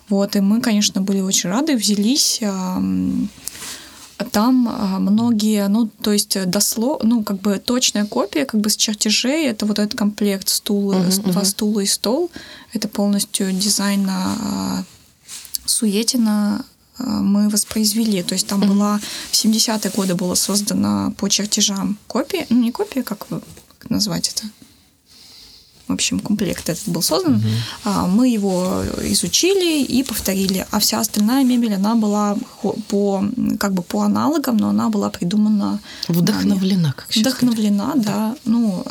Вот, 0.08 0.36
и 0.36 0.40
мы, 0.40 0.60
конечно, 0.60 1.00
были 1.00 1.20
очень 1.20 1.50
рады, 1.50 1.76
взялись. 1.76 2.40
А, 2.42 2.80
там 4.30 4.68
а, 4.68 4.98
многие, 5.00 5.66
ну, 5.68 5.86
то 5.86 6.12
есть 6.12 6.38
дослов, 6.48 7.02
ну, 7.02 7.24
как 7.24 7.40
бы 7.40 7.58
точная 7.58 8.06
копия, 8.06 8.44
как 8.44 8.60
бы 8.60 8.70
с 8.70 8.76
чертежей, 8.76 9.48
это 9.48 9.66
вот 9.66 9.78
этот 9.78 9.98
комплект 9.98 10.48
стула, 10.48 10.94
uh-huh, 10.94 11.32
два 11.32 11.42
uh-huh. 11.42 11.44
стула 11.44 11.80
и 11.80 11.86
стол, 11.86 12.30
это 12.72 12.88
полностью 12.88 13.52
дизайн 13.52 14.06
а, 14.08 14.84
Суетина 15.66 16.64
Э, 16.64 16.73
мы 16.98 17.48
воспроизвели. 17.48 18.22
То 18.22 18.34
есть 18.34 18.46
там 18.46 18.62
mm-hmm. 18.62 18.68
была 18.68 19.00
в 19.30 19.32
70-е 19.32 19.90
годы 19.90 20.14
была 20.14 20.36
создана 20.36 21.12
по 21.16 21.28
чертежам 21.28 21.98
копия, 22.06 22.46
ну 22.50 22.62
не 22.62 22.72
копия, 22.72 23.02
как, 23.02 23.26
как 23.28 23.90
назвать 23.90 24.28
это? 24.28 24.44
в 25.88 25.92
общем, 25.92 26.18
комплект 26.18 26.68
этот 26.68 26.88
был 26.88 27.02
создан. 27.02 27.34
Угу. 27.34 27.90
Мы 28.08 28.28
его 28.28 28.82
изучили 29.02 29.82
и 29.82 30.02
повторили. 30.02 30.66
А 30.70 30.78
вся 30.78 31.00
остальная 31.00 31.44
мебель, 31.44 31.74
она 31.74 31.94
была 31.94 32.36
по, 32.88 33.24
как 33.58 33.72
бы 33.74 33.82
по 33.82 34.02
аналогам, 34.02 34.56
но 34.56 34.70
она 34.70 34.88
была 34.88 35.10
придумана... 35.10 35.80
Вдохновлена, 36.08 36.82
нами. 36.82 36.94
как 36.96 37.14
Вдохновлена, 37.14 37.92
да. 37.96 38.02
да. 38.02 38.36
Ну, 38.44 38.84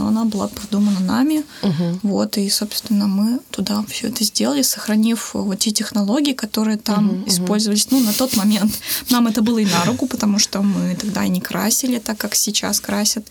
э, 0.00 0.04
и 0.04 0.08
она, 0.08 0.24
была 0.24 0.48
придумана 0.48 1.00
нами. 1.00 1.44
Угу. 1.62 2.00
Вот, 2.02 2.38
и, 2.38 2.48
собственно, 2.50 3.06
мы 3.06 3.40
туда 3.50 3.84
все 3.88 4.08
это 4.08 4.24
сделали, 4.24 4.62
сохранив 4.62 5.34
вот 5.34 5.58
те 5.58 5.70
технологии, 5.70 6.32
которые 6.32 6.76
там 6.76 7.10
угу, 7.10 7.28
использовались. 7.28 7.90
Ну, 7.90 8.00
на 8.00 8.12
тот 8.12 8.36
момент 8.36 8.72
нам 9.10 9.26
это 9.26 9.42
было 9.42 9.58
и 9.58 9.64
на 9.64 9.84
руку, 9.84 10.06
потому 10.06 10.38
что 10.38 10.62
мы 10.62 10.94
тогда 10.94 11.24
и 11.24 11.28
не 11.28 11.40
красили 11.40 11.98
так, 11.98 12.18
как 12.18 12.34
сейчас 12.34 12.80
красят. 12.80 13.26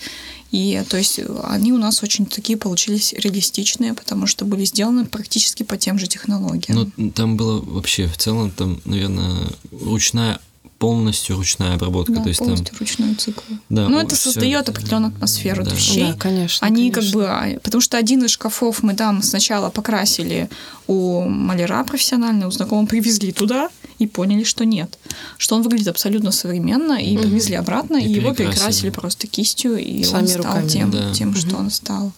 И 0.51 0.83
то 0.89 0.97
есть 0.97 1.19
они 1.43 1.71
у 1.71 1.77
нас 1.77 2.03
очень 2.03 2.25
такие 2.25 2.57
получились 2.57 3.13
реалистичные, 3.13 3.93
потому 3.93 4.27
что 4.27 4.43
были 4.45 4.65
сделаны 4.65 5.05
практически 5.05 5.63
по 5.63 5.77
тем 5.77 5.97
же 5.97 6.07
технологиям. 6.07 6.91
Ну, 6.97 7.11
там 7.11 7.37
было 7.37 7.61
вообще 7.61 8.07
в 8.07 8.17
целом, 8.17 8.51
там, 8.51 8.81
наверное, 8.83 9.47
ручная 9.71 10.41
полностью 10.81 11.35
ручная 11.35 11.75
обработка. 11.75 12.13
Да, 12.13 12.23
то 12.23 12.29
есть 12.29 12.39
полностью 12.39 12.65
там... 12.65 12.77
ручной 12.79 13.13
цикл. 13.13 13.41
Да, 13.69 13.87
Но 13.87 14.01
это 14.01 14.15
всё... 14.15 14.31
создает 14.31 14.67
определенную 14.67 15.13
атмосферу 15.13 15.63
да. 15.63 15.69
вещей. 15.69 16.07
Да, 16.07 16.13
конечно. 16.17 16.65
Они 16.65 16.89
конечно. 16.89 17.01
как 17.01 17.21
бы... 17.21 17.27
А, 17.29 17.59
потому 17.59 17.81
что 17.81 17.97
один 17.97 18.25
из 18.25 18.31
шкафов 18.31 18.81
мы 18.81 18.95
там 18.95 19.21
сначала 19.21 19.69
покрасили 19.69 20.49
у 20.87 21.21
маляра 21.21 21.83
профессионального, 21.83 22.49
у 22.49 22.51
знакомого 22.51 22.87
привезли 22.87 23.31
туда 23.31 23.69
и 23.99 24.07
поняли, 24.07 24.43
что 24.43 24.65
нет. 24.65 24.97
Что 25.37 25.55
он 25.55 25.61
выглядит 25.61 25.89
абсолютно 25.89 26.31
современно, 26.31 26.93
и 26.93 27.15
mm 27.15 27.21
привезли 27.21 27.55
обратно, 27.55 27.97
и, 27.97 28.07
и 28.07 28.13
его 28.13 28.33
перекрасили 28.33 28.89
просто 28.89 29.27
кистью, 29.27 29.77
и 29.77 30.03
Сами 30.03 30.21
он 30.21 30.27
стал 30.27 30.43
руками, 30.43 30.67
тем, 30.67 30.89
да. 30.89 31.13
тем 31.13 31.29
mm 31.29 31.37
что 31.37 31.57
он 31.57 31.69
стал. 31.69 32.11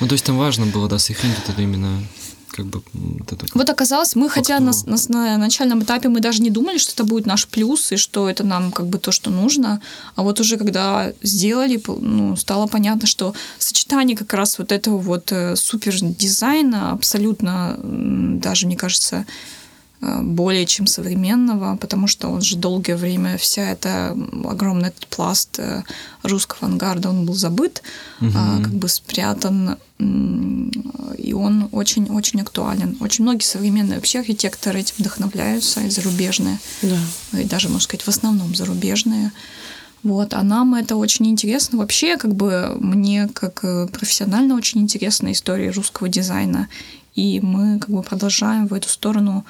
Ну, 0.00 0.08
то 0.08 0.14
есть 0.14 0.24
там 0.24 0.38
важно 0.38 0.64
было, 0.64 0.88
да, 0.88 0.98
сохранить 0.98 1.36
это 1.46 1.60
именно 1.60 2.02
как 2.58 2.66
бы 2.66 2.82
вот, 2.92 3.32
это 3.32 3.46
вот 3.54 3.70
оказалось, 3.70 4.16
мы 4.16 4.28
хотя 4.28 4.58
на, 4.58 4.72
на, 4.86 4.96
на 5.08 5.38
начальном 5.38 5.84
этапе 5.84 6.08
мы 6.08 6.18
даже 6.20 6.42
не 6.42 6.50
думали, 6.50 6.78
что 6.78 6.92
это 6.92 7.04
будет 7.04 7.24
наш 7.24 7.46
плюс 7.46 7.92
и 7.92 7.96
что 7.96 8.28
это 8.28 8.42
нам 8.42 8.72
как 8.72 8.88
бы 8.88 8.98
то, 8.98 9.12
что 9.12 9.30
нужно, 9.30 9.80
а 10.16 10.22
вот 10.22 10.40
уже 10.40 10.56
когда 10.56 11.12
сделали, 11.22 11.80
ну, 11.86 12.34
стало 12.34 12.66
понятно, 12.66 13.06
что 13.06 13.32
сочетание 13.58 14.16
как 14.16 14.34
раз 14.34 14.58
вот 14.58 14.72
этого 14.72 14.98
вот 14.98 15.30
э, 15.30 15.54
супер 15.54 15.94
дизайна 16.00 16.90
абсолютно 16.90 17.78
даже, 17.80 18.66
мне 18.66 18.76
кажется, 18.76 19.24
более 20.00 20.64
чем 20.66 20.86
современного, 20.86 21.76
потому 21.76 22.06
что 22.06 22.28
он 22.28 22.40
же 22.40 22.56
долгое 22.56 22.96
время 22.96 23.36
вся 23.36 23.70
эта 23.70 24.16
огромный 24.44 24.88
этот 24.88 25.06
пласт 25.08 25.58
э, 25.58 25.82
русского 26.22 26.68
авангарда 26.68 27.10
он 27.10 27.26
был 27.26 27.34
забыт, 27.34 27.82
угу. 28.20 28.32
как 28.32 28.72
бы 28.72 28.88
спрятан, 28.88 29.76
и 29.98 31.32
он 31.32 31.68
очень-очень 31.72 32.40
актуален. 32.40 32.96
Очень 33.00 33.24
многие 33.24 33.44
современные 33.44 33.96
вообще 33.96 34.20
архитекторы 34.20 34.80
этим 34.80 34.94
вдохновляются, 34.98 35.80
и 35.80 35.90
зарубежные, 35.90 36.60
да. 36.82 36.98
и 37.32 37.44
даже, 37.44 37.68
можно 37.68 37.80
сказать, 37.80 38.02
в 38.02 38.08
основном 38.08 38.54
зарубежные. 38.54 39.32
Вот, 40.04 40.32
а 40.34 40.44
нам 40.44 40.76
это 40.76 40.94
очень 40.94 41.26
интересно. 41.26 41.78
Вообще, 41.78 42.16
как 42.16 42.34
бы 42.34 42.76
мне 42.78 43.28
как 43.32 43.64
э, 43.64 43.88
профессионально 43.88 44.54
очень 44.54 44.80
интересна 44.80 45.32
история 45.32 45.70
русского 45.70 46.08
дизайна. 46.08 46.68
И 47.16 47.40
мы 47.40 47.80
как 47.80 47.90
бы 47.90 48.02
продолжаем 48.04 48.68
в 48.68 48.74
эту 48.74 48.88
сторону 48.88 49.44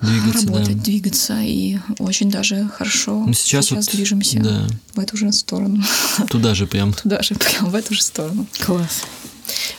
двигаться, 0.00 0.46
работать, 0.46 0.76
да. 0.76 0.82
двигаться, 0.82 1.40
и 1.40 1.78
очень 1.98 2.30
даже 2.30 2.68
хорошо 2.68 3.24
ну, 3.26 3.32
сейчас, 3.32 3.66
сейчас 3.66 3.86
вот, 3.86 3.94
движемся 3.94 4.40
да. 4.40 4.66
в 4.94 5.00
эту 5.00 5.16
же 5.16 5.32
сторону. 5.32 5.82
Туда 6.30 6.54
же 6.54 6.66
прям. 6.66 6.92
Туда 6.92 7.22
же 7.22 7.34
прям, 7.34 7.70
в 7.70 7.74
эту 7.74 7.94
же 7.94 8.02
сторону. 8.02 8.46
Класс. 8.64 9.02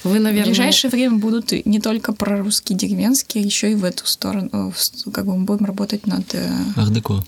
Вы, 0.03 0.19
наверное... 0.19 0.45
В 0.45 0.47
ближайшее 0.47 0.91
время 0.91 1.17
будут 1.17 1.51
не 1.65 1.79
только 1.79 2.13
про 2.13 2.39
русские 2.39 2.77
деревенские, 2.77 3.43
еще 3.43 3.71
и 3.71 3.75
в 3.75 3.83
эту 3.83 4.05
сторону. 4.05 4.73
Как 5.11 5.25
бы 5.25 5.37
мы 5.37 5.45
будем 5.45 5.65
работать 5.65 6.07
над... 6.07 6.33
Э, 6.33 6.49
Ардеко. 6.75 7.23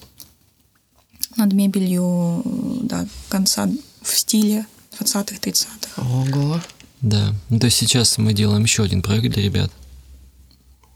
Над 1.36 1.54
мебелью 1.54 2.42
да, 2.84 3.08
конца 3.28 3.70
в 4.02 4.18
стиле 4.18 4.66
20-х, 5.00 5.36
30-х. 5.36 6.02
Ого. 6.02 6.62
Да. 7.02 7.34
Ну, 7.50 7.60
то 7.60 7.66
есть 7.66 7.78
сейчас 7.78 8.18
мы 8.18 8.34
делаем 8.34 8.64
еще 8.64 8.84
один 8.84 9.02
проект 9.02 9.34
для 9.34 9.44
ребят. 9.44 9.72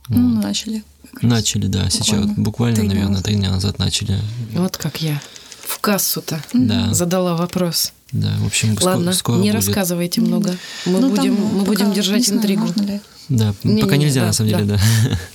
Ну, 0.08 0.34
вот. 0.34 0.44
начали. 0.44 0.82
Начали, 1.22 1.66
да. 1.66 1.88
Сейчас 1.90 2.20
буквально, 2.20 2.42
буквально 2.42 2.76
три 2.76 2.88
наверное, 2.88 3.22
три 3.22 3.34
дня 3.36 3.50
назад 3.50 3.78
начали. 3.78 4.18
Вот 4.52 4.76
как 4.76 5.00
я 5.00 5.20
в 5.66 5.78
кассу-то 5.80 6.42
да. 6.52 6.92
задала 6.92 7.36
вопрос. 7.36 7.92
Да, 8.12 8.32
в 8.38 8.46
общем, 8.46 8.76
Ладно, 8.80 9.12
скоро, 9.12 9.12
скоро 9.12 9.36
не 9.36 9.50
будет. 9.50 9.54
рассказывайте 9.54 10.20
много. 10.20 10.56
Мы 10.86 11.00
ну, 11.00 11.10
будем, 11.10 11.36
там, 11.36 11.44
мы 11.46 11.64
будем 11.64 11.92
держать 11.92 12.26
знаю, 12.26 12.40
интригу. 12.40 12.68
Да, 13.28 13.54
не, 13.64 13.82
пока 13.82 13.96
не, 13.96 14.04
нельзя, 14.04 14.20
да, 14.20 14.26
на 14.28 14.32
самом 14.32 14.50
деле, 14.50 14.64
да. 14.64 14.76
Да, 14.76 15.18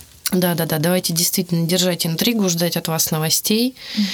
да, 0.54 0.66
да. 0.66 0.78
Давайте 0.78 1.12
действительно 1.12 1.66
держать 1.66 2.06
интригу, 2.06 2.48
ждать 2.48 2.76
от 2.76 2.88
вас 2.88 3.10
новостей, 3.10 3.74
угу. 3.96 4.04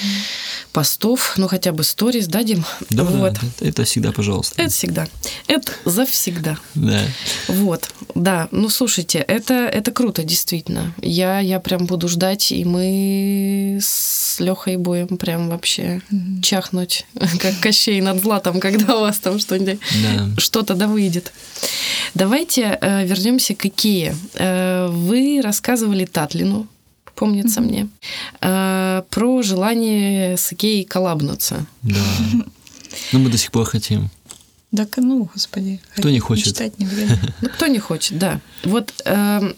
постов, 0.72 1.34
ну 1.36 1.48
хотя 1.48 1.72
бы 1.72 1.84
сторис 1.84 2.26
дадим. 2.26 2.64
Да, 2.90 3.04
вот. 3.04 3.34
да, 3.34 3.40
это, 3.58 3.64
это 3.64 3.84
всегда, 3.84 4.12
пожалуйста. 4.12 4.60
Это 4.60 4.72
всегда. 4.72 5.08
Это 5.46 5.72
завсегда. 5.84 6.58
Да. 6.74 7.02
Вот, 7.48 7.90
да. 8.14 8.48
Ну 8.50 8.68
слушайте, 8.68 9.18
это, 9.18 9.54
это 9.54 9.92
круто, 9.92 10.24
действительно. 10.24 10.94
Я, 11.02 11.40
я 11.40 11.60
прям 11.60 11.86
буду 11.86 12.08
ждать, 12.08 12.50
и 12.50 12.64
мы 12.64 13.78
с 13.82 14.40
Лехой 14.40 14.76
будем 14.76 15.18
прям 15.18 15.50
вообще 15.50 16.00
угу. 16.10 16.40
чахнуть, 16.42 17.06
как 17.40 17.60
Кощей 17.60 18.00
над 18.00 18.22
златом, 18.22 18.60
когда 18.60 18.96
у 18.96 19.00
вас 19.00 19.18
там 19.18 19.38
что-нибудь, 19.38 19.80
да. 20.02 20.30
что-то 20.38 20.74
да 20.74 20.88
выйдет. 20.88 21.32
Давайте 22.14 22.78
э, 22.80 23.04
вернемся 23.04 23.54
к 23.54 23.66
Икее. 23.66 24.16
Э, 24.34 24.88
вы 24.90 25.40
рассказывали 25.42 26.05
Татлину, 26.06 26.66
помнится 27.14 27.60
mm-hmm. 27.60 27.64
мне, 27.64 27.88
э, 28.40 29.02
про 29.10 29.42
желание 29.42 30.36
с 30.36 30.52
Икеей 30.52 30.84
коллабнуться. 30.84 31.66
Да. 31.82 32.00
Ну, 33.12 33.18
мы 33.18 33.30
до 33.30 33.38
сих 33.38 33.50
пор 33.50 33.64
хотим. 33.64 34.10
Да, 34.72 34.86
ну, 34.96 35.28
господи. 35.32 35.80
Кто 35.96 36.10
не 36.10 36.18
хочет? 36.18 36.46
Читать 36.46 36.78
не 36.78 36.86
время. 36.86 37.18
Ну, 37.40 37.48
кто 37.48 37.66
не 37.66 37.78
хочет, 37.78 38.18
да. 38.18 38.40
Вот 38.64 38.92
э, 39.04 39.52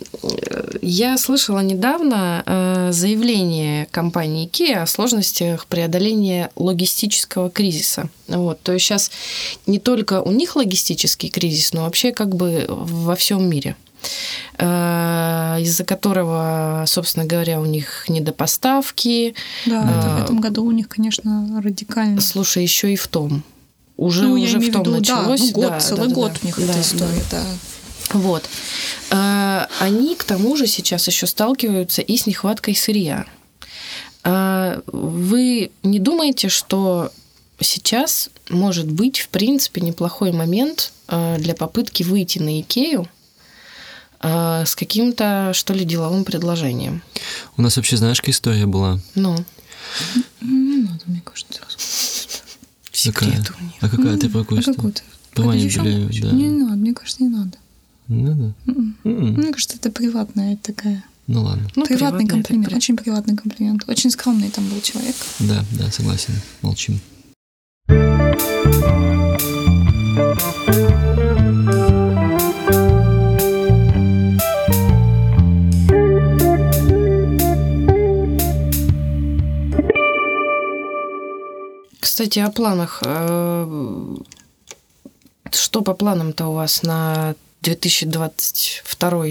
я 0.82 1.18
слышала 1.18 1.60
недавно 1.60 2.42
э, 2.44 2.92
заявление 2.92 3.86
компании 3.90 4.48
IKEA 4.48 4.82
о 4.82 4.86
сложностях 4.86 5.66
преодоления 5.66 6.50
логистического 6.56 7.50
кризиса. 7.50 8.10
Вот, 8.28 8.60
то 8.62 8.72
есть 8.72 8.84
сейчас 8.84 9.10
не 9.66 9.78
только 9.78 10.20
у 10.20 10.30
них 10.30 10.56
логистический 10.56 11.30
кризис, 11.30 11.72
но 11.72 11.82
вообще 11.82 12.12
как 12.12 12.36
бы 12.36 12.66
во 12.68 13.16
всем 13.16 13.48
мире 13.48 13.76
из-за 14.58 15.84
которого, 15.84 16.84
собственно 16.86 17.26
говоря, 17.26 17.60
у 17.60 17.64
них 17.64 18.04
недопоставки. 18.08 19.34
Да, 19.66 19.82
это 19.82 20.08
в 20.10 20.24
этом 20.24 20.40
году 20.40 20.64
у 20.64 20.72
них, 20.72 20.88
конечно, 20.88 21.60
радикально. 21.62 22.20
Слушай, 22.20 22.62
еще 22.64 22.92
и 22.92 22.96
в 22.96 23.06
том. 23.08 23.42
Уже, 23.96 24.22
Ну, 24.22 24.34
уже 24.34 24.58
я 24.58 24.70
в 24.70 24.72
том 24.72 24.82
виду, 24.82 24.92
да, 24.92 24.98
началось. 24.98 25.40
ну, 25.40 25.50
год, 25.50 25.68
да, 25.70 25.80
целый 25.80 26.02
да, 26.02 26.08
да, 26.08 26.14
год 26.14 26.32
да. 26.32 26.38
у 26.42 26.46
них 26.46 26.56
Да, 26.56 26.62
эта 26.64 26.72
да. 26.72 26.80
история, 26.80 27.24
да. 27.30 27.42
Вот. 28.12 28.44
Э, 29.10 29.66
Они, 29.80 30.14
к 30.14 30.24
тому 30.24 30.56
же, 30.56 30.66
сейчас 30.66 31.06
еще 31.08 31.26
сталкиваются 31.26 32.00
и 32.02 32.16
с 32.16 32.26
нехваткой 32.26 32.74
сырья. 32.76 33.26
А 34.24 34.80
Вы 34.86 35.70
не 35.82 35.98
думаете, 35.98 36.48
что 36.48 37.10
сейчас 37.60 38.30
может 38.50 38.90
быть, 38.90 39.18
в 39.18 39.28
принципе, 39.28 39.80
неплохой 39.80 40.32
момент 40.32 40.92
э, 41.08 41.36
для 41.38 41.54
попытки 41.54 42.02
выйти 42.02 42.38
на 42.38 42.60
Икею 42.60 43.08
э, 44.20 44.64
с 44.66 44.74
каким-то, 44.74 45.52
что 45.54 45.74
ли, 45.74 45.84
деловым 45.84 46.24
предложением? 46.24 47.02
У 47.56 47.62
нас 47.62 47.76
вообще, 47.76 47.96
знаешь, 47.96 48.20
какая 48.20 48.32
история 48.32 48.66
была? 48.66 48.98
Ну, 49.14 49.36
Не 50.40 50.82
надо, 50.82 51.00
мне 51.06 51.20
кажется. 51.24 51.60
секрет 52.92 53.46
Какая? 53.46 53.56
у 53.60 53.64
них. 53.64 53.72
А 53.80 53.88
какая 53.88 54.16
ты 54.16 54.28
про 54.28 54.40
А 54.40 54.44
какую 54.44 54.62
да. 56.22 56.30
Не 56.32 56.48
надо, 56.48 56.76
мне 56.76 56.92
кажется, 56.94 57.22
не 57.22 57.28
надо. 57.28 57.56
Не 58.08 58.22
надо? 58.22 58.54
М-м. 58.66 58.96
М-м. 59.04 59.34
Мне 59.34 59.52
кажется, 59.52 59.76
это 59.76 59.90
приватная 59.90 60.56
такая. 60.56 61.04
Ну 61.26 61.42
ладно. 61.42 61.68
Ну, 61.76 61.84
приватный 61.84 61.96
приватно 61.98 62.22
это 62.24 62.30
комплимент, 62.34 62.66
при- 62.68 62.74
очень 62.76 62.96
приватный 62.96 63.36
комплимент. 63.36 63.84
Очень 63.86 64.10
скромный 64.10 64.48
там 64.50 64.66
был 64.68 64.80
человек. 64.80 65.14
Да, 65.40 65.62
да, 65.72 65.90
согласен. 65.90 66.32
Молчим. 66.62 67.00
Кстати, 82.18 82.40
о 82.40 82.50
планах. 82.50 83.00
Э, 83.04 84.16
Что 85.52 85.82
по 85.82 85.94
планам-то 85.94 86.48
у 86.48 86.52
вас 86.54 86.82
на 86.82 87.36
2022? 87.62 89.24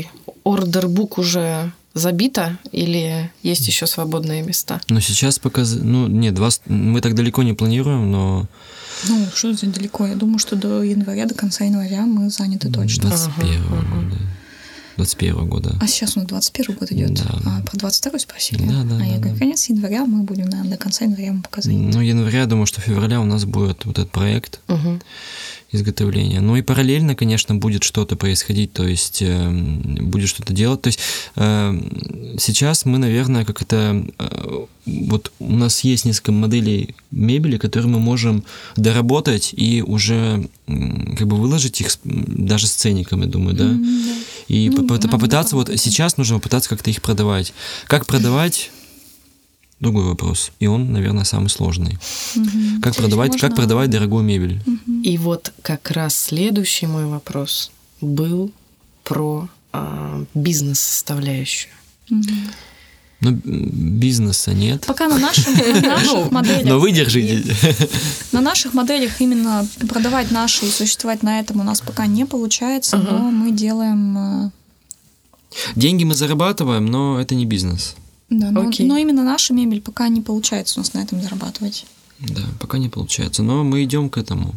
Ордербук 0.46 1.18
уже 1.18 1.74
забито 1.94 2.58
или 2.72 3.30
есть 3.44 3.68
еще 3.68 3.88
свободные 3.88 4.42
места? 4.42 4.80
Но 4.88 5.02
сейчас 5.02 5.38
пока... 5.38 5.64
Ну, 5.66 6.08
нет, 6.08 6.34
два... 6.34 6.50
с- 6.50 6.62
мы 6.68 7.02
так 7.02 7.14
далеко 7.14 7.44
не 7.44 7.52
планируем, 7.54 8.10
но 8.10 8.48
Ну, 9.10 9.26
что 9.36 9.54
за 9.54 9.66
далеко? 9.66 10.08
Я 10.08 10.16
думаю, 10.16 10.40
что 10.40 10.56
до 10.56 10.82
января, 10.82 11.26
до 11.26 11.34
конца 11.36 11.66
января 11.66 12.06
мы 12.06 12.30
заняты 12.30 12.72
точно. 12.72 13.10
21 13.10 13.64
Ага, 13.66 13.86
ага. 13.92 14.18
Года. 14.98 15.08
21 15.08 15.48
года. 15.48 15.78
А 15.82 15.88
сейчас 15.88 16.18
у 16.18 16.20
нас 16.20 16.28
21 16.30 16.76
год 16.76 16.92
идет. 16.92 17.14
Да. 17.14 17.40
А 17.46 17.62
про 17.66 17.78
22 17.78 18.20
спросили? 18.20 18.64
Да, 18.68 18.84
да, 18.84 18.98
а 19.02 19.06
я 19.06 19.14
да, 19.14 19.20
говорю, 19.20 19.34
да. 19.34 19.40
конец 19.40 19.70
января 19.70 20.06
мы 20.06 20.24
будем, 20.24 20.46
наверное, 20.46 20.72
до 20.72 20.78
конца 20.78 21.06
января 21.06 21.34
мы 21.34 21.42
пока 21.42 21.62
заняты. 21.62 21.98
Ну, 21.98 22.04
января, 22.04 22.46
думаю, 22.46 22.66
что 22.66 22.82
февраля 22.82 23.22
у 23.22 23.26
нас 23.26 23.46
будет 23.46 23.86
вот 23.86 23.98
этот 24.00 24.12
проект 24.12 24.60
Мгм. 24.68 25.02
изготовления. 25.72 26.42
Ну 26.42 26.56
и 26.56 26.62
параллельно, 26.62 27.16
конечно, 27.16 27.56
будет 27.56 27.84
что-то 27.84 28.16
происходить, 28.16 28.74
то 28.74 28.88
есть 28.88 29.22
э, 29.22 29.50
будет 30.02 30.30
что-то 30.30 30.54
делать. 30.54 30.82
То 30.82 30.88
есть 30.88 31.00
э, 31.36 32.36
сейчас 32.40 32.86
мы, 32.86 32.98
наверное, 32.98 33.46
как 33.46 33.62
это... 33.62 34.06
э, 34.20 34.66
вот 34.86 35.34
у 35.40 35.52
нас 35.54 35.82
есть 35.82 36.06
несколько 36.06 36.32
моделей 36.32 36.96
мебели, 37.12 37.58
которые 37.58 37.92
мы 37.92 38.00
можем 38.00 38.46
доработать 38.78 39.54
и 39.56 39.82
уже 39.82 40.48
как 40.66 41.28
бы 41.28 41.36
выложить 41.36 41.82
их 41.82 41.90
даже 42.06 42.68
с 42.68 42.72
ценником, 42.72 43.22
я 43.22 43.28
думаю, 43.28 43.56
да? 43.56 43.66
М, 43.66 43.84
да. 43.84 44.14
И 44.48 44.70
Ну, 44.70 44.78
поп- 44.78 44.90
надо 44.92 45.08
попытаться, 45.10 45.56
вот 45.56 45.70
сейчас 45.78 46.18
нужно 46.18 46.38
попытаться 46.38 46.70
как-то 46.70 46.90
их 46.90 47.02
продавать. 47.02 47.54
Как 47.88 48.06
продавать? 48.06 48.72
Другой 49.80 50.06
вопрос. 50.06 50.52
И 50.60 50.66
он, 50.68 50.92
наверное, 50.92 51.24
самый 51.26 51.50
сложный. 51.50 51.98
Мгм. 52.36 52.82
Как 52.82 52.96
продавать, 52.96 53.34
как 53.34 53.42
Можно- 53.52 53.56
продавать 53.56 53.90
дорогую 53.92 54.24
мебель? 54.24 54.62
Мгм. 54.66 55.02
И 55.04 55.18
вот 55.18 55.54
как 55.62 55.92
раз 55.92 56.16
следующий 56.18 56.88
мой 56.88 57.06
вопрос 57.06 57.72
был 58.02 58.52
про 59.04 59.48
а, 59.74 60.24
бизнес-составляющую. 60.34 61.72
Мгм. 62.10 62.50
Ну, 63.20 63.32
бизнеса 63.32 64.54
нет. 64.54 64.86
Пока 64.86 65.08
на 65.08 65.18
наших, 65.18 65.48
на 65.82 65.82
наших 65.98 66.32
моделях... 66.32 66.66
Но 66.66 66.80
вы 66.80 66.92
держите. 66.92 67.44
На 68.32 68.42
наших 68.42 68.74
моделях 68.76 69.20
именно 69.22 69.68
продавать 69.90 70.30
наши 70.32 70.66
и 70.66 70.70
существовать 70.70 71.24
на 71.24 71.40
этом 71.40 71.60
у 71.60 71.64
нас 71.64 71.82
пока 71.82 72.06
не 72.06 72.26
получается, 72.26 72.98
но 72.98 73.32
мы 73.32 73.52
делаем... 73.52 74.18
э, 74.18 74.52
Деньги 75.76 76.04
мы 76.04 76.14
зарабатываем, 76.14 76.86
но 76.86 77.20
это 77.20 77.34
не 77.34 77.46
бизнес. 77.46 77.96
Да, 78.30 78.52
но, 78.52 78.68
Окей. 78.68 78.86
но 78.86 78.98
именно 78.98 79.24
наша 79.24 79.54
мебель 79.54 79.82
пока 79.82 80.10
не 80.10 80.22
получается 80.22 80.80
у 80.80 80.82
нас 80.82 80.94
на 80.94 81.00
этом 81.00 81.22
зарабатывать. 81.22 81.86
Да, 82.20 82.44
пока 82.60 82.78
не 82.78 82.90
получается. 82.90 83.42
Но 83.42 83.64
мы 83.64 83.84
идем 83.84 84.10
к 84.10 84.18
этому. 84.18 84.54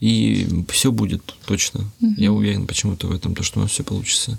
И 0.00 0.64
все 0.70 0.90
будет 0.90 1.22
точно. 1.46 1.84
Я 2.00 2.32
уверен 2.32 2.66
почему-то 2.66 3.06
в 3.06 3.12
этом, 3.12 3.34
то, 3.34 3.42
что 3.42 3.60
у 3.60 3.62
нас 3.62 3.70
все 3.70 3.84
получится. 3.84 4.38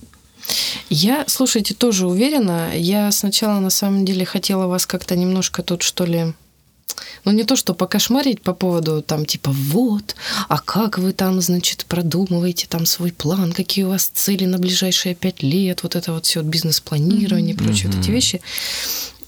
Я, 0.90 1.26
слушайте, 1.28 1.74
тоже 1.74 2.08
уверена. 2.08 2.72
Я 2.76 3.12
сначала, 3.12 3.60
на 3.60 3.70
самом 3.70 4.06
деле, 4.06 4.26
хотела 4.26 4.68
вас 4.68 4.86
как-то 4.86 5.16
немножко 5.16 5.64
тут, 5.64 5.82
что 5.82 6.06
ли, 6.06 6.34
ну, 7.26 7.32
не 7.32 7.44
то, 7.44 7.56
что 7.56 7.74
покошмарить 7.74 8.42
по 8.42 8.54
поводу, 8.54 9.02
там, 9.02 9.26
типа, 9.26 9.52
вот, 9.52 10.16
а 10.50 10.60
как 10.60 10.98
вы 10.98 11.14
там, 11.14 11.42
значит, 11.42 11.86
продумываете 11.86 12.68
там 12.68 12.86
свой 12.86 13.12
план, 13.12 13.54
какие 13.54 13.86
у 13.86 13.90
вас 13.90 14.06
цели 14.14 14.46
на 14.46 14.58
ближайшие 14.58 15.16
пять 15.16 15.42
лет, 15.42 15.84
вот 15.84 15.96
это 15.96 16.14
вот 16.14 16.26
все 16.26 16.42
бизнес-планирование 16.42 17.56
и 17.56 17.58
прочие 17.58 17.90
вот 17.90 18.00
эти 18.00 18.12
вещи. 18.12 18.42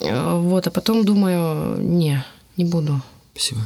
Э, 0.02 0.38
Вот, 0.38 0.68
а 0.68 0.72
потом 0.72 1.06
думаю, 1.06 1.82
не, 1.82 2.24
не 2.58 2.66
буду. 2.66 3.02
Спасибо. 3.34 3.62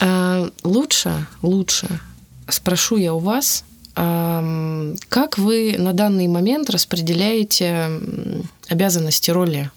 А, 0.00 0.48
Лучше, 0.64 1.26
лучше 1.42 2.00
спрошу 2.48 2.96
я 2.96 3.14
у 3.14 3.18
вас, 3.18 3.64
как 3.96 5.38
вы 5.38 5.76
на 5.78 5.94
данный 5.94 6.28
момент 6.28 6.68
распределяете 6.68 7.90
обязанности 8.68 9.30
роли 9.30 9.70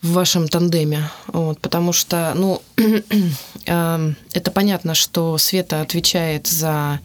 в 0.00 0.12
вашем 0.12 0.46
тандеме? 0.46 1.10
Вот, 1.26 1.60
потому 1.60 1.92
что, 1.92 2.32
ну, 2.36 2.62
это 3.66 4.50
понятно, 4.52 4.94
что 4.94 5.36
Света 5.38 5.80
отвечает 5.80 6.46
за 6.46 7.00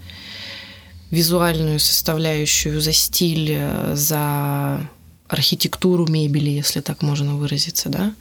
визуальную 1.09 1.79
составляющую, 1.79 2.79
за 2.81 2.91
стиль, 2.91 3.51
э, 3.51 3.95
за 3.95 4.87
архитектуру 5.27 6.07
мебели, 6.07 6.49
если 6.49 6.81
так 6.81 7.01
можно 7.01 7.35
выразиться, 7.35 7.89
да? 7.89 8.13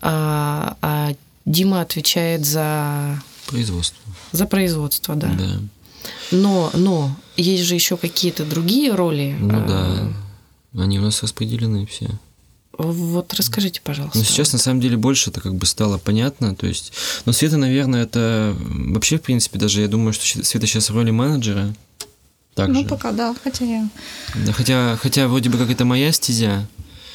А, 0.00 0.76
а 0.80 1.14
Дима 1.44 1.80
отвечает 1.80 2.44
за, 2.44 3.20
Производство. 3.46 3.98
за 4.32 4.46
производство, 4.46 5.14
да. 5.16 5.28
Да. 5.28 5.60
Но, 6.30 6.70
но 6.74 7.16
есть 7.36 7.64
же 7.64 7.74
еще 7.74 7.96
какие-то 7.96 8.44
другие 8.44 8.94
роли. 8.94 9.36
Ну 9.38 9.58
а, 9.58 10.12
да. 10.74 10.82
Они 10.82 10.98
у 10.98 11.02
нас 11.02 11.22
распределены 11.22 11.86
все. 11.86 12.08
Вот 12.78 13.34
расскажите, 13.34 13.80
пожалуйста. 13.82 14.18
Но 14.18 14.24
сейчас 14.24 14.52
на 14.52 14.58
самом 14.58 14.80
деле 14.80 14.96
больше 14.96 15.30
это 15.30 15.40
как 15.40 15.54
бы 15.56 15.66
стало 15.66 15.98
понятно. 15.98 16.54
То 16.54 16.66
есть, 16.66 16.92
но 17.24 17.32
Света, 17.32 17.56
наверное, 17.56 18.04
это 18.04 18.56
вообще, 18.60 19.18
в 19.18 19.22
принципе, 19.22 19.58
даже 19.58 19.80
я 19.80 19.88
думаю, 19.88 20.12
что 20.12 20.44
Света 20.44 20.66
сейчас 20.66 20.90
в 20.90 20.94
роли 20.94 21.10
менеджера. 21.10 21.74
Также. 22.54 22.72
Ну, 22.72 22.84
пока 22.84 23.12
да, 23.12 23.34
хотя 23.42 23.64
я... 23.64 23.88
Да, 24.46 24.52
хотя, 24.52 24.96
хотя 24.96 25.26
вроде 25.26 25.50
бы 25.50 25.58
как 25.58 25.70
это 25.70 25.84
моя 25.84 26.12
стезя. 26.12 26.68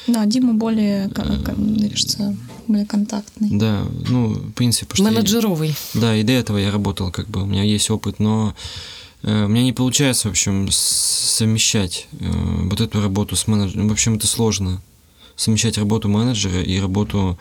Да, 0.06 0.24
Дима 0.26 0.54
более, 0.54 1.10
мне 1.56 1.88
кажется, 1.88 2.36
более 2.66 2.86
контактный. 2.86 3.48
Да, 3.52 3.84
ну, 4.08 4.28
в 4.34 4.52
принципе, 4.52 4.94
что 4.96 5.04
я- 5.04 5.10
Менеджеровый. 5.10 5.74
Да, 5.94 6.14
и 6.16 6.22
до 6.22 6.32
этого 6.32 6.58
я 6.58 6.70
работал, 6.70 7.10
как 7.10 7.28
бы, 7.28 7.42
у 7.42 7.46
меня 7.46 7.62
есть 7.62 7.90
опыт, 7.90 8.18
но 8.18 8.54
э, 9.22 9.44
у 9.44 9.48
меня 9.48 9.62
не 9.62 9.72
получается, 9.72 10.28
в 10.28 10.32
общем, 10.32 10.68
совмещать 10.70 12.06
э, 12.20 12.26
вот 12.70 12.80
эту 12.80 13.00
работу 13.02 13.36
с 13.36 13.46
менеджером. 13.46 13.88
В 13.88 13.92
общем, 13.92 14.14
это 14.14 14.26
сложно. 14.26 14.80
Совмещать 15.36 15.78
работу 15.78 16.08
менеджера 16.08 16.62
и 16.62 16.78
работу 16.78 17.36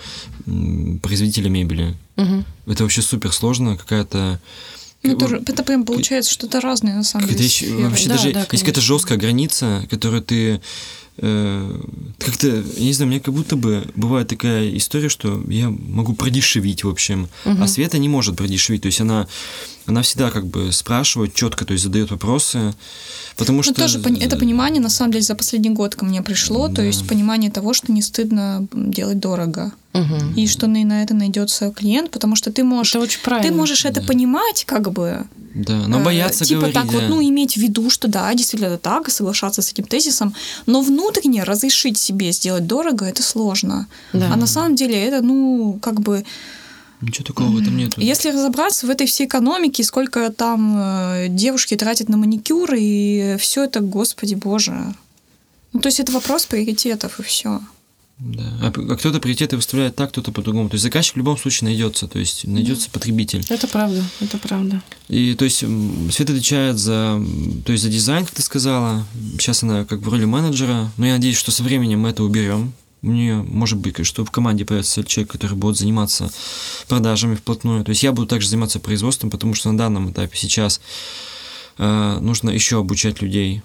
м, 0.48 1.00
производителя 1.00 1.50
мебели. 1.50 1.96
Мгм. 2.16 2.44
Это 2.66 2.84
вообще 2.84 3.02
супер 3.04 3.32
сложно, 3.32 3.78
какая-то... 3.78 4.40
Ну, 5.04 5.14
это, 5.14 5.28
же- 5.28 5.44
это 5.46 5.64
прям 5.64 5.86
получается 5.86 6.32
что-то 6.32 6.60
разное, 6.62 6.96
на 6.96 7.04
самом 7.04 7.28
деле. 7.28 7.44
вообще 7.84 8.08
Да, 8.10 8.16
даже 8.16 8.32
да, 8.34 8.40
есть 8.52 8.64
какая-то 8.64 8.82
жесткая 8.82 9.18
граница, 9.20 9.86
которую 9.92 10.24
ты 10.24 10.62
э, 11.18 11.82
как 12.20 12.36
это, 12.36 12.48
я 12.48 12.86
не 12.86 12.94
знаю, 12.94 13.10
меня 13.12 13.20
как 13.20 13.34
будто 13.34 13.56
бы 13.56 13.86
бывает 13.96 14.28
такая 14.28 14.76
история, 14.76 15.10
что 15.10 15.44
я 15.48 15.70
могу 15.70 16.14
продешевить, 16.14 16.84
в 16.84 16.90
общем, 16.90 17.30
угу. 17.46 17.64
а 17.64 17.68
Света 17.68 17.98
не 17.98 18.10
может 18.10 18.36
продешевить. 18.36 18.82
То 18.82 18.88
есть 18.88 19.02
она, 19.02 19.28
она 19.86 20.02
всегда 20.02 20.32
как 20.32 20.46
бы 20.46 20.72
спрашивает 20.72 21.34
четко, 21.34 21.66
то 21.66 21.74
есть 21.74 21.84
задает 21.84 22.12
вопросы, 22.12 22.74
потому 23.36 23.58
ну, 23.58 23.64
что... 23.64 23.74
тоже 23.74 24.00
это 24.00 24.38
понимание, 24.38 24.82
на 24.82 24.90
самом 24.90 25.12
деле, 25.12 25.24
за 25.24 25.36
последний 25.36 25.70
год 25.70 25.96
ко 25.96 26.06
мне 26.06 26.22
пришло, 26.22 26.68
да. 26.68 26.76
то 26.76 26.82
есть 26.82 27.08
понимание 27.08 27.52
того, 27.52 27.74
что 27.74 27.92
не 27.92 28.02
стыдно 28.02 28.68
делать 28.72 29.20
дорого. 29.20 29.72
Угу. 29.94 30.34
И 30.38 30.48
что 30.48 30.66
на 30.68 31.04
это 31.04 31.14
найдется 31.14 31.72
клиент, 31.72 32.10
потому 32.10 32.36
что 32.36 32.52
ты 32.52 32.64
можешь, 32.64 32.96
это 32.96 33.04
очень 33.04 33.20
ты 33.44 33.52
можешь 33.52 33.86
это 33.86 34.02
понимать, 34.02 34.66
как 34.66 34.92
бы, 34.92 35.28
да, 35.54 35.88
но 35.88 36.00
бояться 36.00 36.44
э, 36.44 36.48
типа 36.48 36.62
говорить, 36.62 36.76
так 36.76 36.88
да. 36.88 36.94
вот, 36.94 37.10
ну, 37.10 37.22
иметь 37.22 37.54
в 37.54 37.58
виду, 37.58 37.90
что 37.92 38.08
да, 38.08 38.34
действительно 38.34 38.70
это 38.70 38.80
так, 38.80 39.10
соглашаться 39.12 39.62
с 39.62 39.72
этим 39.72 39.84
тезисом, 39.84 40.34
но 40.66 40.82
внутренне 40.82 41.44
разрешить 41.44 42.00
себе 42.00 42.32
сделать 42.32 42.66
дорого, 42.66 43.06
это 43.06 43.22
сложно. 43.22 43.88
Да. 44.14 44.32
А 44.34 44.36
на 44.36 44.48
самом 44.48 44.76
деле 44.76 44.96
это, 44.96 45.22
ну, 45.22 45.78
как 45.82 46.02
бы... 46.02 46.24
Ничего 47.08 47.26
такого 47.26 47.50
в 47.50 47.58
этом 47.58 47.78
нет. 47.78 47.98
Если 47.98 48.30
разобраться 48.30 48.88
в 48.88 48.90
этой 48.90 49.08
всей 49.08 49.28
экономике, 49.28 49.84
сколько 49.84 50.32
там 50.32 50.78
э, 50.78 51.28
девушки 51.30 51.76
тратят 51.76 52.10
на 52.10 52.18
маникюр, 52.18 52.74
и 52.78 53.36
все 53.40 53.66
это, 53.66 53.82
господи 53.82 54.36
боже. 54.36 54.94
Ну, 55.74 55.80
то 55.80 55.88
есть 55.88 56.00
это 56.00 56.12
вопрос 56.12 56.46
приоритетов, 56.46 57.20
и 57.20 57.24
все. 57.24 57.62
Да. 58.20 58.44
А, 58.62 58.68
а 58.68 58.96
кто-то 58.96 59.20
приоритеты 59.20 59.56
выставляет 59.56 59.96
так, 59.96 60.12
кто-то 60.12 60.32
по-другому. 60.32 60.70
То 60.70 60.76
есть 60.76 60.84
заказчик 60.84 61.16
в 61.16 61.18
любом 61.18 61.38
случае 61.38 61.70
найдется, 61.70 62.08
то 62.08 62.20
есть 62.20 62.46
найдется 62.46 62.86
да. 62.88 62.92
потребитель. 62.94 63.44
Это 63.50 63.68
правда, 63.68 64.04
это 64.22 64.38
правда. 64.38 64.82
И 65.10 65.34
то 65.34 65.46
есть 65.46 65.58
Света 66.12 66.32
отвечает 66.32 66.78
за, 66.78 67.22
то 67.66 67.72
есть 67.72 67.84
за 67.84 67.90
дизайн, 67.90 68.26
как 68.26 68.36
ты 68.36 68.42
сказала. 68.42 69.06
Сейчас 69.40 69.64
она 69.64 69.84
как 69.84 70.00
в 70.00 70.10
роли 70.10 70.26
менеджера, 70.26 70.92
но 70.98 71.08
я 71.08 71.14
надеюсь, 71.14 71.38
что 71.38 71.52
со 71.52 71.64
временем 71.64 72.02
мы 72.02 72.10
это 72.10 72.24
уберем. 72.24 72.74
У 73.04 73.12
нее 73.12 73.44
может 73.44 73.80
быть, 73.80 74.06
что 74.06 74.24
в 74.24 74.32
команде 74.32 74.64
появится 74.66 75.04
человек, 75.04 75.32
который 75.34 75.58
будет 75.58 75.78
заниматься 75.78 76.32
продажами 76.88 77.36
вплотную. 77.36 77.84
То 77.84 77.90
есть 77.90 78.02
я 78.02 78.14
буду 78.14 78.28
также 78.28 78.48
заниматься 78.48 78.80
производством, 78.80 79.30
потому 79.30 79.54
что 79.54 79.72
на 79.72 79.78
данном 79.78 80.12
этапе 80.12 80.38
сейчас 80.38 80.80
э, 81.78 82.18
нужно 82.22 82.50
еще 82.50 82.80
обучать 82.80 83.22
людей 83.22 83.62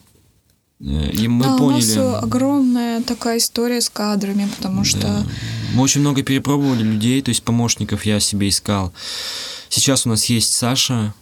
и 0.81 1.27
мы 1.27 1.45
да, 1.45 1.57
поняли. 1.57 1.99
У 1.99 2.11
нас 2.11 2.23
огромная 2.23 3.03
такая 3.03 3.39
история 3.39 3.81
с 3.81 3.91
кадрами, 3.91 4.49
потому 4.57 4.83
да. 4.83 4.85
что. 4.85 5.27
Мы 5.75 5.83
очень 5.83 6.01
много 6.01 6.23
перепробовали 6.23 6.83
людей, 6.83 7.21
то 7.21 7.31
есть 7.31 7.43
помощников 7.43 8.05
я 8.07 8.21
себе 8.21 8.49
искал. 8.49 8.93
Сейчас 9.71 10.07
у 10.07 10.09
нас 10.09 10.25
есть 10.27 10.55
Саша, 10.55 11.13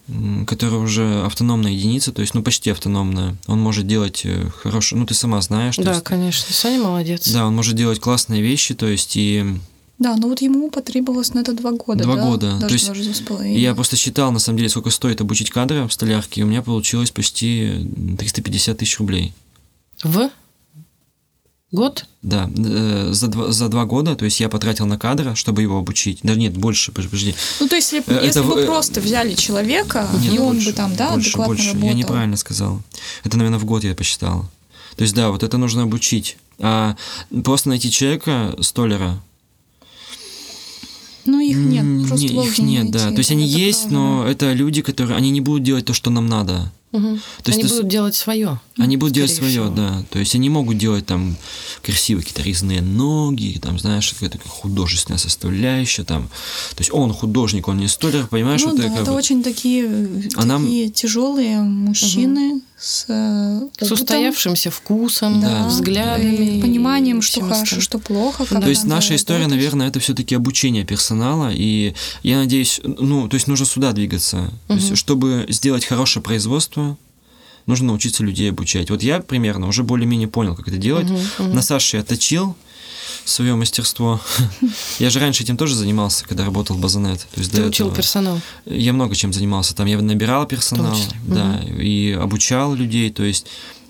который 0.46 0.78
уже 0.78 1.22
автономная 1.24 1.72
единица, 1.72 2.12
то 2.12 2.22
есть, 2.22 2.34
ну, 2.34 2.42
почти 2.42 2.70
автономная. 2.70 3.36
Он 3.48 3.60
может 3.60 3.88
делать 3.88 4.22
э, 4.24 4.50
хорошую, 4.62 5.00
ну, 5.00 5.06
ты 5.06 5.14
сама 5.14 5.40
знаешь. 5.40 5.76
Да, 5.78 5.90
есть, 5.92 6.04
конечно, 6.04 6.54
Саня 6.54 6.80
молодец. 6.80 7.28
Да, 7.28 7.46
он 7.46 7.56
может 7.56 7.74
делать 7.74 7.98
классные 7.98 8.42
вещи, 8.42 8.74
то 8.74 8.86
есть, 8.86 9.16
и 9.16 9.44
да, 9.98 10.14
но 10.16 10.28
вот 10.28 10.42
ему 10.42 10.70
потребовалось 10.70 11.32
на 11.32 11.40
это 11.40 11.54
два 11.54 11.72
года. 11.72 12.04
Два 12.04 12.16
да? 12.16 12.22
года. 12.22 12.52
Даже, 12.52 12.66
То 12.66 12.72
есть 12.74 12.88
даже 12.88 13.14
с 13.14 13.20
половиной. 13.20 13.58
я 13.58 13.74
просто 13.74 13.96
считал, 13.96 14.30
на 14.30 14.38
самом 14.38 14.58
деле, 14.58 14.68
сколько 14.68 14.90
стоит 14.90 15.22
обучить 15.22 15.50
кадры 15.50 15.88
в 15.88 15.92
столярке, 15.92 16.42
и 16.42 16.44
у 16.44 16.46
меня 16.46 16.60
получилось 16.62 17.10
почти 17.10 17.88
350 18.18 18.76
тысяч 18.76 18.98
рублей. 18.98 19.32
В 20.02 20.30
год? 21.72 22.06
Да, 22.22 22.50
э, 22.56 23.08
за 23.12 23.28
два, 23.28 23.52
за 23.52 23.68
два 23.68 23.84
года, 23.84 24.16
то 24.16 24.24
есть 24.24 24.40
я 24.40 24.48
потратил 24.48 24.86
на 24.86 24.98
кадра, 24.98 25.34
чтобы 25.34 25.62
его 25.62 25.78
обучить. 25.78 26.20
Да 26.22 26.34
нет, 26.34 26.56
больше, 26.56 26.92
подожди. 26.92 27.34
Ну, 27.60 27.68
то 27.68 27.76
есть, 27.76 27.92
если, 27.92 28.14
э, 28.14 28.24
если 28.24 28.40
бы 28.40 28.64
просто 28.64 29.00
взяли 29.00 29.34
человека, 29.34 30.08
нет, 30.20 30.34
и 30.34 30.38
он 30.38 30.54
больше, 30.54 30.70
бы 30.70 30.76
там, 30.76 30.96
да, 30.96 31.12
больше, 31.12 31.28
адекватно 31.28 31.54
больше. 31.54 31.68
работал. 31.68 31.88
Я 31.88 31.94
неправильно 31.94 32.36
сказал. 32.36 32.82
Это, 33.24 33.36
наверное, 33.36 33.58
в 33.58 33.64
год 33.64 33.84
я 33.84 33.94
посчитал. 33.94 34.46
То 34.96 35.02
есть, 35.02 35.14
да, 35.14 35.30
вот 35.30 35.42
это 35.42 35.58
нужно 35.58 35.82
обучить. 35.82 36.38
А 36.58 36.96
просто 37.44 37.68
найти 37.68 37.90
человека, 37.90 38.56
столера, 38.60 39.20
ну, 41.26 41.40
их 41.40 41.56
нет, 41.56 42.08
просто 42.08 42.26
не, 42.26 42.46
их 42.46 42.58
нет, 42.58 42.90
да. 42.92 43.10
То 43.10 43.18
есть 43.18 43.32
они 43.32 43.44
есть, 43.44 43.88
правда. 43.88 43.98
но 43.98 44.28
это 44.28 44.52
люди, 44.52 44.80
которые 44.80 45.16
они 45.16 45.30
не 45.30 45.40
будут 45.40 45.64
делать 45.64 45.84
то, 45.84 45.92
что 45.92 46.08
нам 46.08 46.28
надо. 46.28 46.72
Угу. 46.92 47.18
То 47.42 47.50
есть, 47.50 47.58
они 47.58 47.68
будут 47.68 47.88
делать 47.88 48.14
свое. 48.14 48.60
Они 48.78 48.98
будут 48.98 49.14
делать 49.14 49.34
свое, 49.34 49.52
всего. 49.52 49.68
да. 49.68 50.04
То 50.10 50.18
есть 50.18 50.34
они 50.34 50.50
могут 50.50 50.76
делать 50.76 51.06
там 51.06 51.36
красивые 51.82 52.22
какие-то 52.24 52.42
резные 52.42 52.82
ноги, 52.82 53.58
там, 53.60 53.78
знаешь, 53.78 54.12
какая-то 54.12 54.38
художественная 54.46 55.18
составляющая, 55.18 56.04
там. 56.04 56.28
То 56.74 56.80
есть 56.80 56.92
он 56.92 57.12
художник, 57.14 57.68
он 57.68 57.78
не 57.78 57.88
столер, 57.88 58.26
понимаешь? 58.26 58.62
Ну 58.62 58.72
вот 58.72 58.76
да, 58.78 58.86
это, 58.86 59.02
это 59.02 59.12
очень 59.12 59.42
такие, 59.42 59.86
а 59.86 60.42
такие 60.42 60.46
нам... 60.46 60.92
тяжелые 60.92 61.60
мужчины 61.60 62.54
угу. 62.56 62.62
с, 62.78 63.06
с 63.80 63.90
устоявшимся 63.90 64.70
вкусом, 64.70 65.40
да, 65.40 65.68
взглядами, 65.68 66.58
и 66.58 66.60
пониманием, 66.60 67.22
что 67.22 67.40
хорошо, 67.40 67.80
что 67.80 67.98
плохо. 67.98 68.44
То 68.44 68.68
есть 68.68 68.84
наша 68.84 69.16
история, 69.16 69.44
работать. 69.44 69.56
наверное, 69.56 69.88
это 69.88 70.00
все-таки 70.00 70.34
обучение 70.34 70.84
персонала, 70.84 71.50
и 71.50 71.94
я 72.22 72.36
надеюсь, 72.36 72.80
ну, 72.84 73.26
то 73.26 73.36
есть 73.36 73.46
нужно 73.46 73.64
сюда 73.64 73.92
двигаться, 73.92 74.36
угу. 74.36 74.52
то 74.68 74.74
есть, 74.74 74.98
чтобы 74.98 75.46
сделать 75.48 75.86
хорошее 75.86 76.22
производство 76.22 76.98
нужно 77.66 77.88
научиться 77.88 78.22
людей 78.22 78.50
обучать. 78.50 78.90
Вот 78.90 79.02
я 79.02 79.20
примерно 79.20 79.68
уже 79.68 79.82
более-менее 79.82 80.28
понял, 80.28 80.54
как 80.54 80.68
это 80.68 80.76
делать. 80.76 81.06
Uh-huh, 81.06 81.30
uh-huh. 81.38 81.52
На 81.52 81.62
Саше 81.62 81.98
я 81.98 82.04
точил 82.04 82.56
свое 83.24 83.54
мастерство. 83.56 84.20
я 84.98 85.10
же 85.10 85.18
раньше 85.18 85.42
этим 85.42 85.56
тоже 85.56 85.74
занимался, 85.74 86.24
когда 86.26 86.44
работал 86.44 86.76
в 86.76 86.80
Базанет. 86.80 87.26
То 87.34 87.40
есть 87.40 87.52
Ты 87.52 87.64
учил 87.64 87.86
этого. 87.86 87.96
персонал? 87.96 88.40
Я 88.64 88.92
много 88.92 89.14
чем 89.14 89.32
занимался. 89.32 89.74
Там 89.74 89.86
я 89.86 90.00
набирал 90.00 90.46
персонал, 90.46 90.96
да, 91.24 91.60
uh-huh. 91.60 91.82
и 91.82 92.12
обучал 92.12 92.74
людей. 92.74 93.10
То 93.10 93.24
есть 93.24 93.46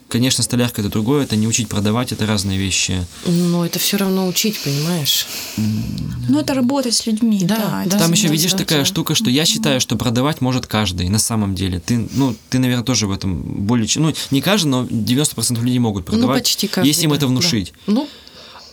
Конечно, 0.09 0.45
столярка 0.45 0.83
это 0.83 0.91
другое, 0.91 1.25
это 1.25 1.35
не 1.35 1.49
учить 1.49 1.69
продавать, 1.69 2.13
это 2.13 2.27
разные 2.27 2.59
вещи. 2.59 3.05
Но 3.27 3.67
это 3.67 3.81
все 3.81 3.97
равно 3.97 4.29
учить, 4.29 4.59
понимаешь? 4.61 5.27
Ну, 5.57 6.39
это 6.39 6.55
работать 6.55 6.95
с 6.95 7.07
людьми, 7.07 7.41
да. 7.43 7.83
да 7.87 7.99
Там 7.99 8.13
еще 8.13 8.29
видишь 8.29 8.53
такая 8.53 8.85
штука, 8.85 9.17
что 9.17 9.31
я 9.31 9.45
считаю, 9.45 9.81
что 9.81 9.97
продавать 9.97 10.41
может 10.41 10.67
каждый 10.67 11.09
на 11.09 11.19
самом 11.19 11.57
деле. 11.57 11.81
Ты, 11.81 12.09
ну, 12.13 12.37
ты, 12.51 12.61
наверное, 12.61 12.85
тоже 12.85 13.09
в 13.09 13.11
этом 13.11 13.37
более... 13.67 13.89
Ну, 13.97 14.15
не 14.31 14.41
каждый, 14.41 14.69
но 14.69 14.85
90% 14.85 15.61
людей 15.61 15.81
могут 15.81 16.07
ну, 16.07 16.13
продавать, 16.13 16.37
ну, 16.37 16.41
почти 16.41 16.69
каждый, 16.69 16.89
если 16.89 17.05
им 17.05 17.11
да, 17.11 17.17
это 17.17 17.27
внушить. 17.27 17.73
Да. 17.87 17.93
Ну, 17.93 18.09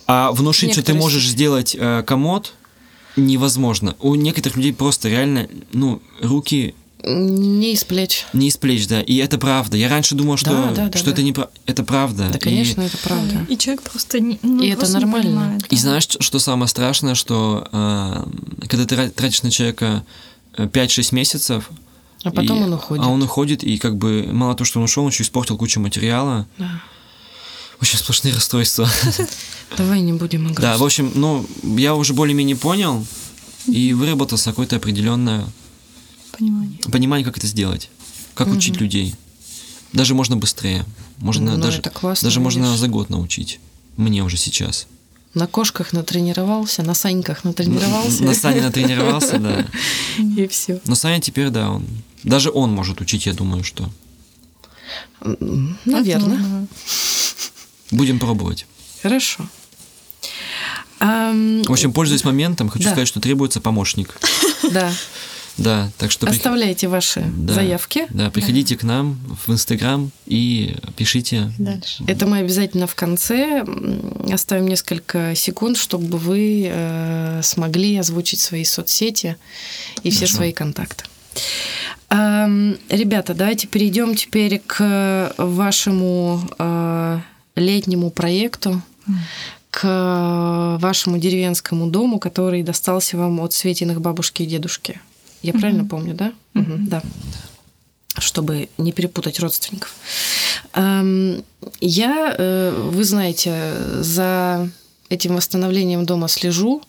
а 0.06 0.32
внушить, 0.32 0.72
что 0.72 0.82
ты 0.82 0.94
можешь 0.94 1.26
сделать 1.26 1.74
э, 1.78 2.04
комод, 2.06 2.52
невозможно. 3.16 3.96
У 4.00 4.14
некоторых 4.14 4.56
людей 4.56 4.72
просто 4.72 5.08
реально, 5.08 5.48
ну, 5.72 6.00
руки 6.20 6.74
не 7.06 7.72
из 7.72 7.84
плеч. 7.84 8.24
Не 8.32 8.48
из 8.48 8.56
плеч, 8.56 8.86
да. 8.86 9.00
И 9.00 9.16
это 9.16 9.38
правда. 9.38 9.76
Я 9.76 9.88
раньше 9.88 10.14
думал, 10.14 10.36
что, 10.36 10.50
да, 10.50 10.70
да, 10.70 10.88
да, 10.88 10.98
что 10.98 11.06
да. 11.06 11.12
это 11.12 11.22
не 11.22 11.34
это 11.66 11.84
правда. 11.84 12.30
Да, 12.32 12.38
конечно, 12.38 12.82
и... 12.82 12.86
это 12.86 12.96
правда. 12.98 13.46
И 13.48 13.58
человек 13.58 13.82
просто 13.82 14.20
не. 14.20 14.38
Ну, 14.42 14.62
и 14.62 14.68
это 14.68 14.90
нормально. 14.90 15.40
Понимает, 15.40 15.60
да. 15.62 15.66
И 15.70 15.76
знаешь, 15.76 16.08
что 16.08 16.38
самое 16.38 16.68
страшное, 16.68 17.14
что 17.14 17.68
э, 17.72 18.66
когда 18.68 18.86
ты 18.86 19.10
тратишь 19.10 19.42
на 19.42 19.50
человека 19.50 20.04
5-6 20.56 21.08
э, 21.12 21.14
месяцев. 21.14 21.70
А 22.22 22.30
потом 22.30 22.60
и, 22.60 22.62
он 22.62 22.72
уходит. 22.72 23.04
А 23.04 23.08
он 23.08 23.22
уходит, 23.22 23.62
и 23.62 23.76
как 23.76 23.96
бы 23.96 24.28
мало 24.32 24.54
того, 24.54 24.64
что 24.64 24.78
он 24.78 24.84
ушел, 24.84 25.04
он 25.04 25.10
еще 25.10 25.24
испортил 25.24 25.58
кучу 25.58 25.80
материала. 25.80 26.46
Да. 26.56 26.82
Очень 27.82 27.98
сплошные 27.98 28.32
расстройства. 28.32 28.88
Давай 29.76 30.00
не 30.00 30.14
будем 30.14 30.44
играть. 30.44 30.60
Да, 30.60 30.78
в 30.78 30.84
общем, 30.84 31.12
ну, 31.14 31.46
я 31.62 31.94
уже 31.94 32.14
более-менее 32.14 32.56
понял 32.56 33.04
и 33.66 33.92
выработался 33.92 34.50
какое-то 34.50 34.76
определенное 34.76 35.44
Понимание. 36.38 36.78
Понимание, 36.90 37.24
как 37.24 37.38
это 37.38 37.46
сделать. 37.46 37.90
Как 38.34 38.48
угу. 38.48 38.56
учить 38.56 38.80
людей. 38.80 39.14
Даже 39.92 40.14
можно 40.14 40.36
быстрее. 40.36 40.84
Можно 41.18 41.56
ну, 41.56 41.62
даже, 41.62 41.78
это 41.78 41.90
классно, 41.90 42.26
даже 42.26 42.40
видишь. 42.40 42.56
можно 42.56 42.76
за 42.76 42.88
год 42.88 43.10
научить. 43.10 43.60
Мне 43.96 44.24
уже 44.24 44.36
сейчас. 44.36 44.86
На 45.34 45.46
кошках 45.46 45.92
натренировался, 45.92 46.82
на 46.82 46.94
Саньках 46.94 47.44
натренировался. 47.44 48.22
На 48.22 48.34
Сане 48.34 48.62
натренировался, 48.62 49.38
да. 49.38 49.66
И 50.18 50.46
все. 50.48 50.80
Но 50.86 50.94
Саня 50.94 51.20
теперь, 51.20 51.50
да, 51.50 51.70
он. 51.70 51.84
Даже 52.22 52.50
он 52.50 52.72
может 52.72 53.00
учить, 53.00 53.26
я 53.26 53.34
думаю, 53.34 53.64
что. 53.64 53.90
Наверное. 55.84 56.66
Будем 57.90 58.18
пробовать. 58.18 58.66
Хорошо. 59.02 59.46
В 61.00 61.70
общем, 61.70 61.92
пользуясь 61.92 62.24
моментом, 62.24 62.68
хочу 62.68 62.84
сказать, 62.84 63.08
что 63.08 63.20
требуется 63.20 63.60
помощник. 63.60 64.18
Да. 64.70 64.90
Да, 65.56 65.90
так 65.98 66.10
что... 66.10 66.28
Оставляйте 66.28 66.88
ваши 66.88 67.24
да, 67.36 67.54
заявки. 67.54 68.06
Да, 68.10 68.30
приходите 68.30 68.74
да. 68.74 68.80
к 68.80 68.82
нам 68.84 69.18
в 69.46 69.52
Инстаграм 69.52 70.10
и 70.26 70.76
пишите. 70.96 71.52
Дальше. 71.58 72.02
Это 72.06 72.26
мы 72.26 72.38
обязательно 72.38 72.86
в 72.86 72.94
конце 72.94 73.64
оставим 74.30 74.66
несколько 74.66 75.34
секунд, 75.34 75.76
чтобы 75.76 76.18
вы 76.18 76.68
э, 76.68 77.40
смогли 77.42 77.96
озвучить 77.96 78.40
свои 78.40 78.64
соцсети 78.64 79.36
и 80.02 80.10
Хорошо. 80.10 80.16
все 80.16 80.26
свои 80.26 80.52
контакты. 80.52 81.04
Э, 82.10 82.74
ребята, 82.88 83.34
давайте 83.34 83.68
перейдем 83.68 84.16
теперь 84.16 84.60
к 84.66 85.34
вашему 85.38 86.40
э, 86.58 87.20
летнему 87.54 88.10
проекту, 88.10 88.82
к 89.70 90.78
вашему 90.80 91.18
деревенскому 91.18 91.88
дому, 91.88 92.18
который 92.18 92.62
достался 92.62 93.16
вам 93.16 93.40
от 93.40 93.52
Светиных 93.52 94.00
бабушки 94.00 94.42
и 94.42 94.46
дедушки. 94.46 95.00
Я 95.44 95.52
mm-hmm. 95.52 95.60
правильно 95.60 95.84
помню, 95.84 96.14
да? 96.14 96.32
Mm-hmm. 96.54 96.78
Да. 96.88 97.02
Чтобы 98.16 98.70
не 98.78 98.92
перепутать 98.92 99.38
родственников. 99.40 99.94
Эм, 100.72 101.44
я, 101.80 102.34
э, 102.38 102.88
вы 102.90 103.04
знаете, 103.04 103.74
за 104.00 104.70
этим 105.10 105.36
восстановлением 105.36 106.06
дома 106.06 106.28
слежу. 106.28 106.80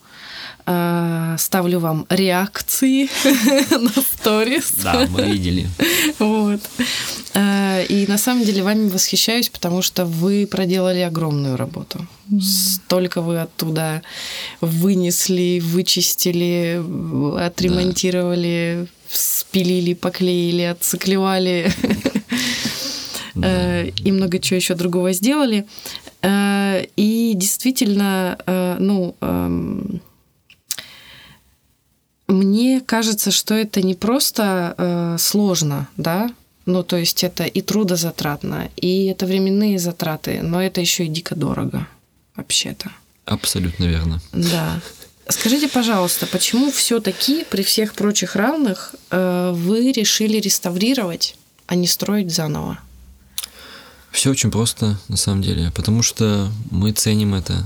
Э, 0.68 1.36
ставлю 1.38 1.78
вам 1.78 2.06
реакции 2.08 3.08
на 3.70 4.02
сторис. 4.02 4.72
Да, 4.82 5.06
мы 5.08 5.22
видели. 5.22 5.68
Вот. 6.18 6.60
Э, 7.34 7.84
и 7.88 8.04
на 8.08 8.18
самом 8.18 8.44
деле 8.44 8.64
вами 8.64 8.88
восхищаюсь, 8.88 9.48
потому 9.48 9.80
что 9.80 10.04
вы 10.04 10.44
проделали 10.50 11.00
огромную 11.00 11.56
работу. 11.56 12.04
Столько 12.40 13.20
вы 13.20 13.38
оттуда 13.42 14.02
вынесли, 14.60 15.60
вычистили, 15.60 16.82
отремонтировали, 17.38 18.88
спилили, 19.08 19.94
поклеили, 19.94 20.62
отциклевали 20.62 21.70
э, 23.36 23.88
и 24.04 24.10
много 24.10 24.40
чего 24.40 24.56
еще 24.56 24.74
другого 24.74 25.12
сделали. 25.12 25.64
И 26.24 27.32
действительно, 27.36 28.36
ну, 28.80 29.14
мне 32.28 32.80
кажется, 32.80 33.30
что 33.30 33.54
это 33.54 33.82
не 33.82 33.94
просто 33.94 34.74
э, 34.76 35.16
сложно, 35.18 35.88
да, 35.96 36.30
ну 36.64 36.82
то 36.82 36.96
есть 36.96 37.22
это 37.24 37.44
и 37.44 37.62
трудозатратно, 37.62 38.68
и 38.76 39.06
это 39.06 39.26
временные 39.26 39.78
затраты, 39.78 40.40
но 40.42 40.62
это 40.62 40.80
еще 40.80 41.04
и 41.04 41.08
дико 41.08 41.34
дорого, 41.34 41.86
вообще-то. 42.34 42.90
Абсолютно 43.24 43.84
верно. 43.84 44.20
Да. 44.32 44.80
Скажите, 45.28 45.68
пожалуйста, 45.68 46.26
почему 46.26 46.70
все-таки 46.70 47.44
при 47.50 47.62
всех 47.62 47.94
прочих 47.94 48.36
равных 48.36 48.94
э, 49.10 49.52
вы 49.54 49.90
решили 49.92 50.38
реставрировать, 50.38 51.36
а 51.66 51.74
не 51.74 51.88
строить 51.88 52.32
заново? 52.32 52.78
Все 54.12 54.30
очень 54.30 54.50
просто, 54.50 54.98
на 55.08 55.16
самом 55.16 55.42
деле, 55.42 55.72
потому 55.74 56.02
что 56.02 56.48
мы 56.70 56.92
ценим 56.92 57.34
это 57.34 57.64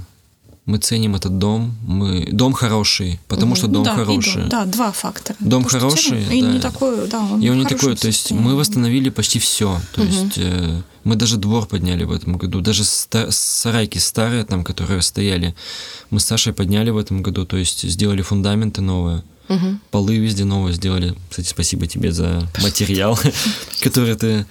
мы 0.71 0.79
ценим 0.79 1.17
этот 1.17 1.39
дом, 1.39 1.75
мы 1.83 2.29
дом 2.31 2.53
хороший, 2.53 3.19
потому 3.29 3.57
что 3.57 3.67
дом 3.67 3.83
да, 3.83 3.95
хороший. 3.95 4.43
Дом, 4.43 4.49
да, 4.49 4.65
два 4.65 4.93
фактора. 4.93 5.37
Дом 5.41 5.65
потому 5.65 5.91
хороший, 5.91 6.25
ценим, 6.25 6.29
да. 6.29 6.35
И 6.35 6.41
не 6.41 6.61
такой, 6.61 7.09
да, 7.09 7.21
он 7.21 7.41
И 7.43 7.49
он 7.51 7.59
не 7.59 7.67
такой, 7.67 7.97
то 7.97 8.07
есть 8.07 8.31
мы 8.31 8.55
восстановили 8.55 9.11
почти 9.11 9.39
все, 9.39 9.81
то 9.95 10.03
угу. 10.03 10.11
есть 10.11 10.39
э, 10.39 10.83
мы 11.05 11.17
даже 11.17 11.37
двор 11.37 11.67
подняли 11.67 12.05
в 12.05 12.13
этом 12.13 12.39
году, 12.39 12.61
даже 12.61 12.85
ста- 12.85 13.31
сарайки 13.31 13.99
старые 13.99 14.45
там, 14.45 14.65
которые 14.65 15.03
стояли, 15.03 15.55
мы 16.11 16.21
с 16.21 16.25
Сашей 16.25 16.53
подняли 16.53 16.91
в 16.91 16.99
этом 16.99 17.23
году, 17.23 17.45
то 17.45 17.57
есть 17.57 17.83
сделали 17.83 18.23
фундаменты 18.23 18.81
новые. 18.81 19.25
Угу. 19.49 19.81
Полы 19.91 20.19
везде 20.19 20.45
новые 20.45 20.75
сделали. 20.75 21.17
Кстати, 21.29 21.49
спасибо 21.49 21.89
тебе 21.89 22.13
за 22.13 22.49
материал, 22.63 23.19
который 23.81 24.15
ты... 24.15 24.47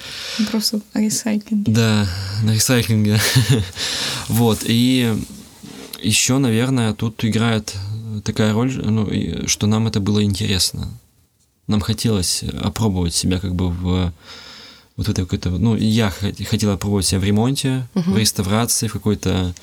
Просто 0.51 0.81
ресайклинг. 0.93 1.69
Да, 1.69 2.05
на 2.43 2.53
ресайклинге. 2.53 3.19
Вот, 4.27 4.59
и 4.65 5.15
еще, 6.01 6.37
наверное, 6.37 6.93
тут 6.93 7.23
играет 7.23 7.75
такая 8.23 8.53
роль, 8.53 8.73
ну, 8.75 9.09
что 9.47 9.67
нам 9.67 9.87
это 9.87 9.99
было 9.99 10.23
интересно. 10.23 10.89
Нам 11.67 11.81
хотелось 11.81 12.43
опробовать 12.43 13.13
себя 13.13 13.39
как 13.39 13.55
бы 13.55 13.69
в 13.69 14.13
вот 14.97 15.07
это 15.07 15.21
какой-то, 15.21 15.49
ну, 15.49 15.77
я 15.77 16.11
хотела 16.11 16.73
опробовать 16.73 17.05
себя 17.05 17.21
в 17.21 17.23
ремонте, 17.23 17.87
uh-huh. 17.93 18.11
в 18.11 18.17
реставрации, 18.17 18.87
в 18.87 18.93
какой-то 18.93 19.55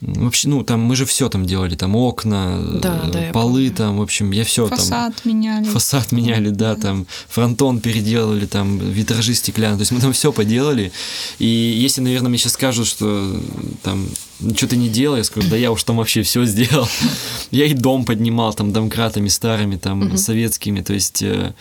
Вообще, 0.00 0.48
ну, 0.48 0.62
там 0.62 0.80
мы 0.80 0.94
же 0.94 1.04
все 1.06 1.28
там 1.28 1.44
делали, 1.44 1.74
там 1.74 1.96
окна, 1.96 2.62
да, 2.80 3.02
да, 3.12 3.32
полы 3.32 3.68
там, 3.70 3.98
в 3.98 4.02
общем, 4.02 4.30
я 4.30 4.44
все 4.44 4.68
там. 4.68 4.78
Фасад 4.78 5.24
меняли. 5.24 5.64
Фасад 5.64 6.12
меняли, 6.12 6.50
да, 6.50 6.76
да, 6.76 6.80
там 6.80 7.06
фронтон 7.28 7.80
переделали, 7.80 8.46
там 8.46 8.78
витражи 8.78 9.34
стеклянные, 9.34 9.78
то 9.78 9.82
есть 9.82 9.90
мы 9.90 10.00
там 10.00 10.12
все 10.12 10.32
поделали. 10.32 10.92
И 11.40 11.46
если, 11.46 12.00
наверное, 12.00 12.28
мне 12.28 12.38
сейчас 12.38 12.52
скажут, 12.52 12.86
что 12.86 13.40
там 13.82 14.06
что 14.54 14.68
ты 14.68 14.76
не 14.76 14.88
делал, 14.88 15.16
я 15.16 15.24
скажу, 15.24 15.48
да 15.50 15.56
я 15.56 15.72
уж 15.72 15.82
там 15.82 15.96
вообще 15.96 16.22
все 16.22 16.44
сделал. 16.44 16.88
Я 17.50 17.66
и 17.66 17.74
дом 17.74 18.04
поднимал 18.04 18.54
там 18.54 18.72
домкратами 18.72 19.26
старыми, 19.26 19.76
там 19.76 20.16
советскими, 20.16 20.80
то 20.80 20.92
есть 20.94 21.22
э, 21.22 21.54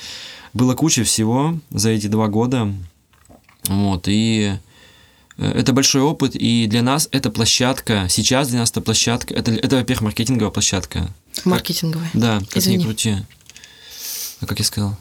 было 0.54 0.76
куча 0.76 1.04
всего 1.04 1.58
за 1.72 1.90
эти 1.90 2.06
два 2.06 2.28
года. 2.28 2.72
Вот, 3.68 4.04
и 4.08 4.54
это 5.38 5.74
большой 5.74 6.02
опыт, 6.02 6.36
и 6.36 6.68
для 6.68 6.82
нас 6.82 7.08
это 7.12 7.30
площадка, 7.30 8.08
сейчас 8.10 8.50
для 8.50 8.60
нас 8.60 8.72
это 8.72 8.82
площадка, 8.82 9.34
это, 9.34 9.52
это 9.52 9.76
во-первых, 9.78 10.02
маркетинговая 10.02 10.52
площадка. 10.52 11.10
Маркетинговая. 11.46 12.10
Как, 12.12 12.22
да, 12.22 12.40
как 12.40 12.58
Извини. 12.58 12.78
ни 12.78 12.84
крути. 12.84 13.18
А 14.42 14.46
как 14.46 14.60
я 14.60 14.66
сказал? 14.66 14.98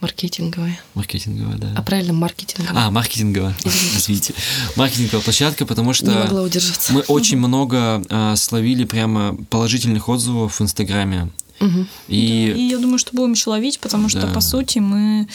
Маркетинговая. 0.00 0.80
Маркетинговая, 0.94 1.56
да. 1.58 1.74
А 1.76 1.82
правильно, 1.82 2.12
маркетинговая. 2.12 2.86
А, 2.86 2.90
маркетинговая. 2.90 3.56
Извините. 3.64 4.34
Маркетинговая 4.74 5.22
площадка, 5.22 5.64
потому 5.64 5.92
что... 5.92 6.06
Не 6.06 6.18
могла 6.18 6.42
удержаться. 6.42 6.92
Мы 6.92 7.02
очень 7.02 7.38
много 7.38 8.04
а, 8.08 8.34
словили 8.34 8.84
прямо 8.84 9.36
положительных 9.48 10.08
отзывов 10.08 10.58
в 10.58 10.62
Инстаграме. 10.62 11.30
Угу. 11.62 11.86
И... 12.08 12.52
Да, 12.52 12.58
и 12.58 12.62
я 12.62 12.78
думаю, 12.78 12.98
что 12.98 13.12
будем 13.12 13.32
еще 13.32 13.50
ловить, 13.50 13.78
потому 13.78 14.08
что, 14.08 14.22
да. 14.22 14.28
по 14.28 14.40
сути, 14.40 14.80
мы 14.80 15.28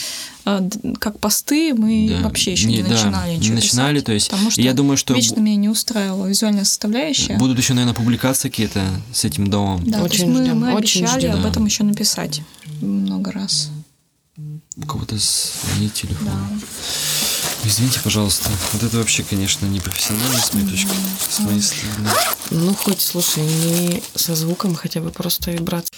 э, 0.46 0.70
как 1.00 1.20
посты 1.20 1.74
мы 1.74 2.10
да. 2.10 2.22
вообще 2.22 2.52
еще 2.52 2.68
не, 2.68 2.78
не 2.78 2.84
начинали 2.84 3.32
да, 3.32 3.36
ничего 3.36 3.56
не 3.56 3.62
начинали, 3.62 3.94
писать, 3.96 4.06
то 4.06 4.12
есть 4.12 4.30
потому 4.30 4.52
что 4.52 4.62
я 4.62 4.74
думаю, 4.74 4.98
что 4.98 5.14
вечно 5.14 5.40
меня 5.40 5.56
не 5.56 5.70
устраивала 5.70 6.28
визуальная 6.28 6.66
составляющая. 6.66 7.38
Будут 7.38 7.58
еще, 7.58 7.74
наверное, 7.74 7.96
публикации 7.96 8.50
какие-то 8.50 8.84
с 9.14 9.24
этим 9.24 9.48
домом. 9.48 9.82
Да, 9.90 10.04
очень 10.04 10.34
то 10.34 10.40
есть 10.42 10.54
мы, 10.54 10.56
мы 10.56 10.74
очень 10.74 11.02
обещали 11.06 11.28
ждем. 11.28 11.40
об 11.40 11.46
этом 11.46 11.66
еще 11.66 11.84
написать 11.84 12.42
много 12.82 13.32
раз. 13.32 13.72
У 14.76 14.86
кого-то 14.86 15.16
звонит 15.18 15.94
телефон. 15.94 16.28
Да. 16.28 17.27
Извините, 17.64 18.00
пожалуйста. 18.04 18.50
Вот 18.74 18.84
это 18.84 18.98
вообще, 18.98 19.24
конечно, 19.24 19.66
не 19.66 19.80
профессионально 19.80 20.40
с 20.40 20.54
моей 20.54 20.68
точки, 20.68 20.90
с 21.30 21.40
моей 21.40 21.62
стороны. 21.62 22.10
Ну, 22.52 22.74
хоть, 22.74 23.02
слушай, 23.02 23.44
не 23.44 24.02
со 24.16 24.36
звуком, 24.36 24.76
хотя 24.76 25.02
бы 25.02 25.12
просто 25.12 25.52
вибрация. 25.52 25.92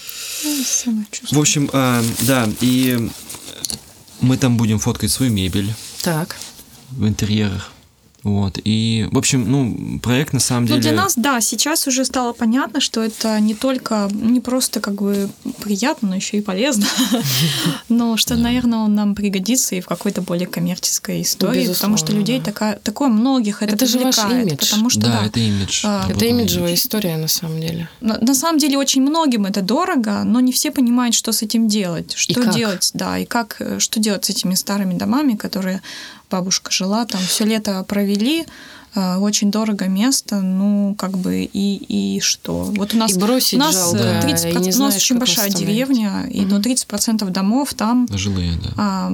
В 1.31 1.40
общем, 1.40 1.69
а, 1.73 2.03
да, 2.22 2.48
и 2.61 3.10
мы 4.22 4.38
там 4.38 4.57
будем 4.57 4.80
фоткать 4.80 5.11
свою 5.11 5.31
мебель. 5.31 5.73
Так. 6.02 6.38
В 6.91 7.07
интерьерах. 7.07 7.72
Вот. 8.24 8.60
И, 8.64 9.08
в 9.12 9.18
общем, 9.18 9.50
ну, 9.50 10.00
проект 10.00 10.34
на 10.34 10.40
самом 10.40 10.66
деле... 10.66 10.78
Ну, 10.78 10.82
для 10.82 10.91
нас, 10.91 11.14
да, 11.16 11.40
сейчас 11.41 11.88
уже 11.88 12.04
стало 12.06 12.34
понятно, 12.34 12.82
что 12.82 13.02
это 13.02 13.40
не 13.40 13.54
только, 13.54 14.10
не 14.12 14.41
просто 14.41 14.82
как 14.82 14.96
бы 14.96 15.30
приятно, 15.62 16.10
но 16.10 16.16
еще 16.16 16.38
и 16.38 16.41
полезно. 16.41 16.86
Но 17.90 18.18
что, 18.18 18.36
наверное, 18.36 18.80
он 18.80 18.96
нам 18.96 19.16
пригодится 19.16 19.76
и 19.76 19.82
в 19.82 19.86
какой-то 19.86 20.22
более 20.22 20.48
коммерческой 20.48 21.22
истории, 21.22 21.68
потому 21.68 21.98
что 21.98 22.12
людей 22.12 22.41
такая, 22.41 22.76
такое 22.84 23.10
многих 23.10 23.64
это 23.64 23.76
Это 23.76 23.86
же 23.86 24.00
ваш 24.00 24.18
имидж. 24.18 24.58
Потому 24.60 24.90
что, 24.90 25.02
да, 25.02 25.26
это 25.26 25.40
имидж. 25.40 25.82
А, 25.86 26.08
это 26.10 26.26
имиджевая 26.26 26.74
история, 26.74 27.18
на 27.18 27.28
самом 27.28 27.60
деле. 27.62 27.90
На 28.02 28.34
самом 28.34 28.60
деле, 28.60 28.78
очень 28.78 29.02
многим 29.02 29.46
это 29.46 29.62
дорого, 29.62 30.24
но 30.24 30.40
не 30.40 30.52
все 30.52 30.72
понимают, 30.72 31.16
что 31.16 31.32
с 31.32 31.41
этим 31.41 31.68
делать. 31.68 32.14
Что 32.16 32.46
делать, 32.46 32.91
да, 32.94 33.18
и 33.18 33.26
как, 33.26 33.58
э, 33.60 33.80
что 33.80 34.00
делать 34.00 34.26
с 34.26 34.30
этими 34.30 34.56
старыми 34.56 34.98
домами, 34.98 35.36
которые 35.36 35.82
бабушка 36.30 36.72
жила, 36.72 37.06
там 37.06 37.22
все 37.22 37.45
лето 37.45 37.84
провели, 37.84 38.45
очень 38.95 39.52
дорого 39.52 39.86
место, 39.88 40.41
ну, 40.41 40.95
как 40.98 41.18
бы, 41.18 41.44
и, 41.44 41.76
и 41.76 42.20
что? 42.22 42.64
Вот 42.76 42.94
у 42.94 42.98
нас, 42.98 43.16
и 43.16 43.20
бросить 43.20 43.53
у 43.53 43.57
нас 43.57 43.76
жалко, 43.76 44.28
30%, 44.28 44.49
и 44.49 44.57
не 44.57 44.76
у 44.76 44.80
нас 44.80 44.95
очень 44.95 45.18
большая 45.18 45.49
деревня, 45.49 46.28
и 46.30 46.41
угу. 46.41 46.57
до 46.57 46.70
30% 46.70 47.30
домов 47.30 47.74
там... 47.76 48.07
Жилые, 48.11 48.53
да. 48.64 48.70
А, 48.78 49.10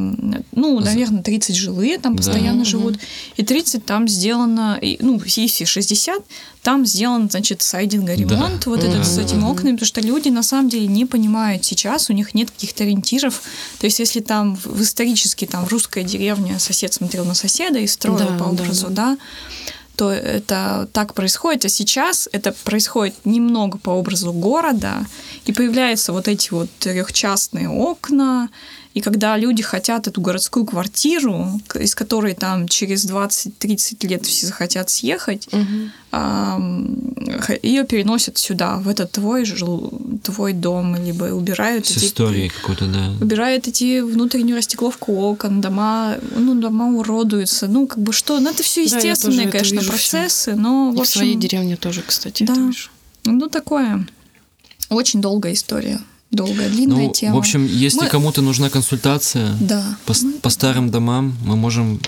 ну, 0.54 0.80
наверное, 0.80 1.22
30 1.22 1.56
жилые 1.56 1.98
там 1.98 2.16
постоянно 2.16 2.64
да. 2.64 2.70
живут, 2.70 3.00
и 3.36 3.44
30 3.44 3.86
там 3.86 4.08
сделано, 4.08 4.78
и, 4.82 4.98
ну, 5.02 5.22
если 5.26 5.66
60, 5.66 6.24
там 6.66 6.84
сделан, 6.86 7.30
значит, 7.30 7.62
сайдинга 7.62 8.16
ремонт, 8.16 8.64
да. 8.66 8.72
вот 8.72 8.80
да. 8.80 8.88
этот 8.88 9.06
с 9.06 9.18
этими 9.20 9.44
окнами, 9.44 9.74
потому 9.74 9.86
что 9.86 10.02
люди 10.02 10.30
на 10.30 10.42
самом 10.42 10.70
деле 10.70 10.88
не 10.88 11.06
понимают 11.06 11.64
сейчас, 11.64 12.10
у 12.10 12.14
них 12.14 12.34
нет 12.34 12.50
каких-то 12.50 12.84
ориентиров. 12.84 13.44
То 13.80 13.86
есть, 13.86 14.00
если 14.00 14.20
там 14.20 14.56
в 14.56 14.82
исторически 14.82 15.46
там 15.46 15.66
в 15.66 15.72
русской 15.72 16.04
деревне 16.04 16.58
сосед 16.58 16.92
смотрел 16.92 17.24
на 17.24 17.36
соседа 17.36 17.78
и 17.78 17.86
строил 17.86 18.30
да, 18.30 18.38
по 18.38 18.46
образу, 18.46 18.88
да, 18.90 19.12
да 19.12 19.18
то 19.96 20.12
это 20.12 20.88
так 20.94 21.14
происходит, 21.14 21.66
а 21.66 21.70
сейчас 21.70 22.30
это 22.32 22.52
происходит 22.64 23.16
немного 23.26 23.78
по 23.78 23.92
образу 23.92 24.32
города, 24.34 25.06
и 25.46 25.54
появляются 25.54 26.14
вот 26.14 26.28
эти 26.28 26.52
вот 26.52 26.70
трехчастные 26.80 27.70
окна, 27.70 28.50
и 28.96 29.02
когда 29.02 29.36
люди 29.36 29.62
хотят 29.62 30.08
эту 30.08 30.22
городскую 30.22 30.66
квартиру, 30.66 31.60
из 31.78 31.94
которой 31.96 32.34
там 32.34 32.66
через 32.70 33.06
20-30 33.06 34.08
лет 34.08 34.26
все 34.26 34.48
захотят 34.48 34.90
съехать, 34.90 35.50
угу. 35.52 35.92
ее 37.62 37.84
переносят 37.84 38.38
сюда, 38.38 38.78
в 38.78 38.88
этот 38.88 39.12
твой, 39.12 39.44
жил, 39.44 39.92
твой 40.24 40.54
дом, 40.54 40.96
либо 40.96 41.26
убирают 41.26 41.86
С 41.88 41.98
эти... 41.98 42.06
историей 42.06 42.48
какой-то, 42.48 42.88
да. 42.88 43.14
Убирают 43.20 43.68
эти 43.68 44.00
внутреннюю 44.00 44.56
растекловку 44.56 45.14
окон, 45.14 45.60
дома, 45.60 46.16
ну, 46.34 46.56
дома 46.56 46.98
уродуются. 46.98 47.68
Ну, 47.68 47.88
как 47.88 48.00
бы 48.00 48.14
что, 48.14 48.40
ну, 48.40 48.50
это 48.50 48.64
все 48.64 48.84
естественные, 48.84 49.48
да, 49.48 49.52
конечно, 49.52 49.84
процессы, 49.84 50.52
все. 50.52 50.56
но, 50.56 50.92
в, 50.92 51.02
общем... 51.02 51.04
в 51.04 51.08
своей 51.10 51.36
деревне 51.36 51.76
тоже, 51.76 52.02
кстати, 52.02 52.44
да. 52.44 52.56
Ну, 53.26 53.50
такое. 53.50 54.08
Очень 54.90 55.20
долгая 55.20 55.52
история 55.52 56.00
долгая, 56.36 56.70
длинная 56.70 57.08
ну, 57.08 57.14
тема. 57.14 57.36
В 57.36 57.38
общем, 57.40 57.66
если 57.66 58.02
мы... 58.02 58.08
кому-то 58.08 58.42
нужна 58.42 58.70
консультация 58.70 59.56
да. 59.60 59.98
по, 60.06 60.14
мы... 60.22 60.34
по 60.34 60.50
старым 60.50 60.92
домам, 60.92 61.36
мы 61.44 61.56
можем 61.56 62.00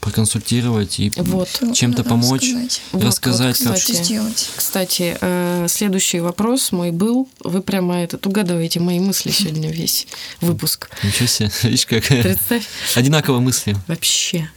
проконсультировать 0.00 0.98
и 0.98 1.12
Вот. 1.16 1.48
чем-то 1.74 2.02
помочь, 2.02 2.42
рассказать. 2.42 2.82
Вот, 2.90 3.04
рассказать, 3.04 3.60
вот, 3.60 3.68
как... 3.68 3.76
кстати. 3.76 3.94
Что 3.94 4.04
сделать? 4.04 4.50
Кстати, 4.56 5.16
э, 5.20 5.66
следующий 5.68 6.18
вопрос 6.20 6.72
мой 6.72 6.90
был. 6.90 7.28
Вы 7.38 7.62
прямо 7.62 8.02
этот 8.02 8.26
угадываете 8.26 8.80
мои 8.80 8.98
мысли 8.98 9.30
сегодня 9.30 9.70
весь 9.70 10.08
выпуск. 10.40 10.90
Ничего 11.04 11.28
себе, 11.28 11.50
видишь, 11.62 11.86
как 11.86 12.04
Представь. 12.04 12.68
одинаково 12.96 13.38
мысли. 13.38 13.76
Вообще. 13.86 14.50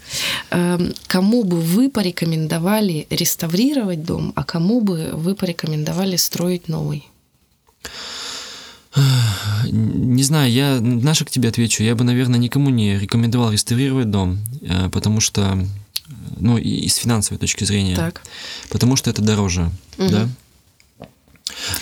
Эм, 0.49 0.93
Кому 1.07 1.43
бы 1.43 1.61
вы 1.61 1.89
порекомендовали 1.89 3.07
реставрировать 3.09 4.03
дом, 4.03 4.33
а 4.35 4.43
кому 4.43 4.81
бы 4.81 5.11
вы 5.13 5.35
порекомендовали 5.35 6.15
строить 6.17 6.67
новый? 6.67 7.07
Не 9.71 10.23
знаю, 10.23 10.51
я 10.51 10.79
Наша 10.81 11.25
к 11.25 11.29
тебе 11.31 11.49
отвечу. 11.49 11.83
Я 11.83 11.95
бы, 11.95 12.03
наверное, 12.03 12.39
никому 12.39 12.69
не 12.69 12.97
рекомендовал 12.97 13.51
реставрировать 13.51 14.09
дом, 14.09 14.39
э, 14.61 14.89
потому 14.89 15.19
что, 15.19 15.57
ну, 16.39 16.57
и 16.57 16.87
с 16.87 16.95
финансовой 16.95 17.39
точки 17.39 17.63
зрения, 17.65 17.95
Так. 17.95 18.21
потому 18.69 18.95
что 18.95 19.09
это 19.09 19.21
дороже, 19.21 19.69
Мгм. 19.97 20.09
да. 20.11 20.29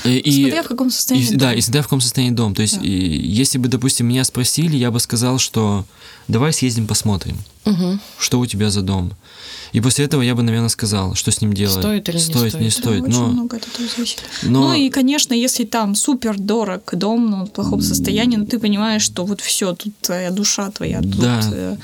И, 0.04 0.18
и- 0.18 0.42
Смотря 0.44 0.64
в 0.64 0.68
каком 0.68 0.90
состоянии. 0.92 1.30
и- 1.32 1.36
да, 1.36 1.50
дом. 1.50 1.58
и 1.58 1.62
смотря 1.62 1.82
в 1.82 1.86
каком 1.86 2.02
состоянии 2.02 2.36
дом. 2.36 2.54
То 2.54 2.62
есть, 2.62 2.80
Да. 2.80 2.86
и 2.86 2.92
если 2.92 3.58
бы, 3.58 3.70
допустим, 3.70 4.08
меня 4.08 4.24
спросили, 4.26 4.76
я 4.76 4.92
бы 4.92 5.00
сказал, 5.00 5.40
что 5.40 5.86
давай 6.28 6.52
съездим 6.52 6.86
посмотрим, 6.86 7.38
Мгм. 7.66 8.00
что 8.20 8.40
у 8.40 8.46
тебя 8.46 8.70
за 8.70 8.82
дом. 8.82 9.14
И 9.72 9.80
после 9.82 10.06
этого 10.06 10.22
я 10.22 10.36
бы, 10.36 10.44
наверное, 10.44 10.70
сказал, 10.70 11.16
что 11.16 11.32
с 11.32 11.42
ним 11.42 11.54
делать. 11.54 11.80
Стоит 11.80 12.08
или 12.10 12.18
не 12.18 12.22
стоит, 12.22 12.60
не 12.60 12.70
стоит? 12.70 13.02
Да, 13.02 13.08
очень 13.08 13.20
Но, 13.20 13.28
много 13.28 13.58
от 13.58 13.68
этого 13.68 13.88
зависит. 13.88 14.22
но 14.44 14.68
Ну 14.70 14.74
и, 14.74 14.90
конечно, 14.90 15.34
если 15.34 15.64
там 15.64 15.96
супер 15.96 16.38
дорог 16.38 16.94
дом, 16.94 17.30
но 17.32 17.46
в 17.46 17.52
плохом 17.52 17.82
состоянии, 17.82 18.36
ну 18.38 18.46
ты 18.46 18.60
понимаешь, 18.60 19.02
что 19.02 19.26
вот 19.26 19.42
все, 19.42 19.74
тут 19.74 19.94
твоя 20.02 20.30
душа 20.30 20.70
твоя, 20.72 21.02
тут 21.02 21.16
Да. 21.20 21.40
э, 21.52 21.78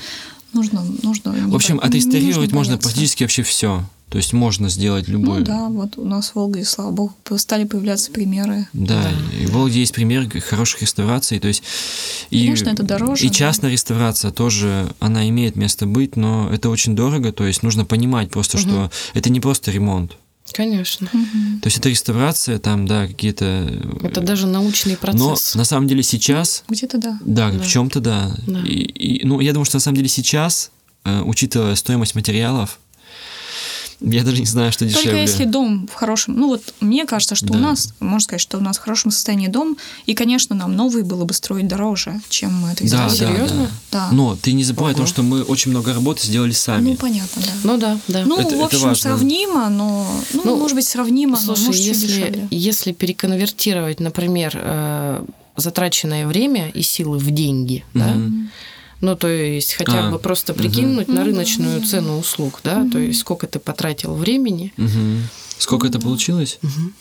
нужно, 0.52 0.84
нужно. 1.02 1.32
в 1.48 1.54
общем, 1.54 1.76
не 1.76 1.80
отреставрировать 1.80 2.50
нужно 2.52 2.56
можно 2.56 2.72
бояться. 2.74 2.88
практически 2.90 3.24
вообще 3.24 3.42
все. 3.42 3.84
То 4.10 4.18
есть 4.18 4.32
можно 4.32 4.68
сделать 4.68 5.06
любую. 5.06 5.38
Ну 5.38 5.44
да, 5.46 5.68
вот 5.68 5.96
у 5.96 6.04
нас 6.04 6.30
в 6.30 6.34
Волге, 6.34 6.64
слава 6.64 6.90
богу, 6.90 7.14
стали 7.36 7.62
появляться 7.64 8.10
примеры. 8.10 8.66
Да, 8.72 9.02
Да. 9.04 9.36
и 9.40 9.46
в 9.46 9.52
Волге 9.52 9.78
есть 9.80 9.94
пример 9.94 10.28
хороших 10.40 10.82
реставраций, 10.82 11.38
то 11.38 11.46
есть 11.46 11.62
и, 12.30 12.40
Конечно, 12.44 12.70
это 12.70 12.82
дороже, 12.82 13.24
И 13.24 13.28
но- 13.28 13.32
частная 13.34 13.70
реставрация 13.70 14.32
тоже, 14.32 14.92
она 14.98 15.28
имеет 15.28 15.54
место 15.54 15.86
быть, 15.86 16.16
но 16.16 16.50
это 16.52 16.70
очень 16.70 16.96
дорого, 16.96 17.32
то 17.32 17.46
есть 17.46 17.62
нужно 17.62 17.84
понимать 17.84 18.30
просто, 18.30 18.58
Мгм. 18.58 18.66
что 18.68 18.90
это 19.14 19.30
не 19.30 19.38
просто 19.38 19.70
ремонт, 19.70 20.16
Конечно. 20.52 21.08
Мгм. 21.12 21.60
то 21.60 21.68
есть 21.68 21.78
это 21.78 21.88
реставрация, 21.88 22.58
там, 22.58 22.88
да, 22.88 23.06
какие-то... 23.06 23.44
э, 23.44 24.06
Это 24.08 24.20
даже 24.22 24.48
научный 24.48 24.94
Но 24.94 24.98
процесс. 24.98 25.54
на 25.54 25.64
самом 25.64 25.86
деле 25.86 26.02
сейчас, 26.02 26.64
Где-то 26.68 26.98
да. 26.98 27.18
да, 27.24 27.52
Да. 27.52 27.58
в 27.60 27.66
чем-то 27.68 28.00
да. 28.00 28.34
Да. 28.48 28.60
И, 28.62 28.72
и, 28.74 29.24
ну, 29.24 29.38
я 29.38 29.52
думаю, 29.52 29.66
что 29.66 29.76
на 29.76 29.80
самом 29.80 29.96
деле 29.98 30.08
сейчас, 30.08 30.72
э, 31.04 31.22
учитывая 31.22 31.76
стоимость 31.76 32.16
материалов, 32.16 32.80
я 34.00 34.24
даже 34.24 34.38
не 34.40 34.46
знаю, 34.46 34.72
что 34.72 34.84
Только 34.86 34.98
дешевле. 34.98 35.20
если 35.22 35.44
дом 35.44 35.86
в 35.90 35.94
хорошем... 35.94 36.36
Ну 36.38 36.48
вот 36.48 36.74
мне 36.80 37.04
кажется, 37.06 37.34
что 37.34 37.48
Да. 37.48 37.58
у 37.58 37.60
нас, 37.60 37.92
можно 38.00 38.20
сказать, 38.20 38.40
что 38.40 38.58
у 38.58 38.60
нас 38.60 38.78
в 38.78 38.80
хорошем 38.80 39.10
состоянии 39.10 39.48
дом, 39.48 39.76
и, 40.06 40.14
конечно, 40.14 40.54
нам 40.56 40.74
новый 40.74 41.02
было 41.02 41.24
бы 41.24 41.34
строить 41.34 41.68
дороже, 41.68 42.20
чем 42.28 42.64
это 42.66 42.82
Да, 42.88 43.08
сделать. 43.08 43.18
да, 43.18 43.26
Серьезно? 43.34 43.70
да. 43.90 44.08
Да. 44.08 44.08
Но 44.12 44.36
ты 44.40 44.52
не 44.52 44.64
забывай 44.64 44.92
о 44.92 44.94
том, 44.94 45.04
Ого. 45.04 45.08
что 45.12 45.22
мы 45.22 45.42
очень 45.42 45.70
много 45.70 45.92
работы 45.94 46.26
сделали 46.26 46.52
сами. 46.52 46.90
Ну, 46.90 46.96
понятно, 46.96 47.42
да. 47.42 47.52
Ну 47.64 47.76
да, 47.78 47.98
да. 48.08 48.24
Ну, 48.24 48.36
Это- 48.38 48.48
в 48.50 48.52
это 48.54 48.64
общем, 48.64 48.80
важно. 48.80 48.94
сравнимо, 49.02 49.68
но... 49.68 50.10
Ну, 50.32 50.42
Ну, 50.44 50.56
может 50.56 50.76
быть, 50.76 50.86
сравнимо, 50.86 51.38
но 51.46 51.54
Слушай, 51.54 51.66
может, 51.66 51.80
чуть 51.82 51.86
если, 51.88 52.06
дешевле. 52.06 52.48
если 52.50 52.92
переконвертировать, 52.92 54.00
например, 54.00 54.52
э, 54.54 55.24
затраченное 55.56 56.26
время 56.26 56.70
и 56.70 56.82
силы 56.82 57.18
в 57.18 57.30
деньги, 57.30 57.84
да, 57.94 58.06
Мгм. 58.14 58.50
Ну, 59.00 59.16
то 59.16 59.28
есть 59.28 59.74
хотя 59.74 60.08
А, 60.08 60.10
бы 60.10 60.18
просто 60.18 60.54
прикинуть 60.54 61.08
на 61.08 61.14
Ну 61.14 61.20
да, 61.20 61.24
рыночную 61.26 61.80
ну 61.80 61.86
цену 61.86 62.18
услуг, 62.18 62.60
да, 62.64 62.86
то 62.90 62.98
есть 62.98 63.20
сколько 63.20 63.46
ты 63.46 63.58
потратил 63.58 64.14
времени. 64.14 64.72
Мгм. 64.76 65.28
Сколько 65.58 65.86
это 65.86 65.98
получилось? 66.00 66.58
Мгм. 66.62 66.94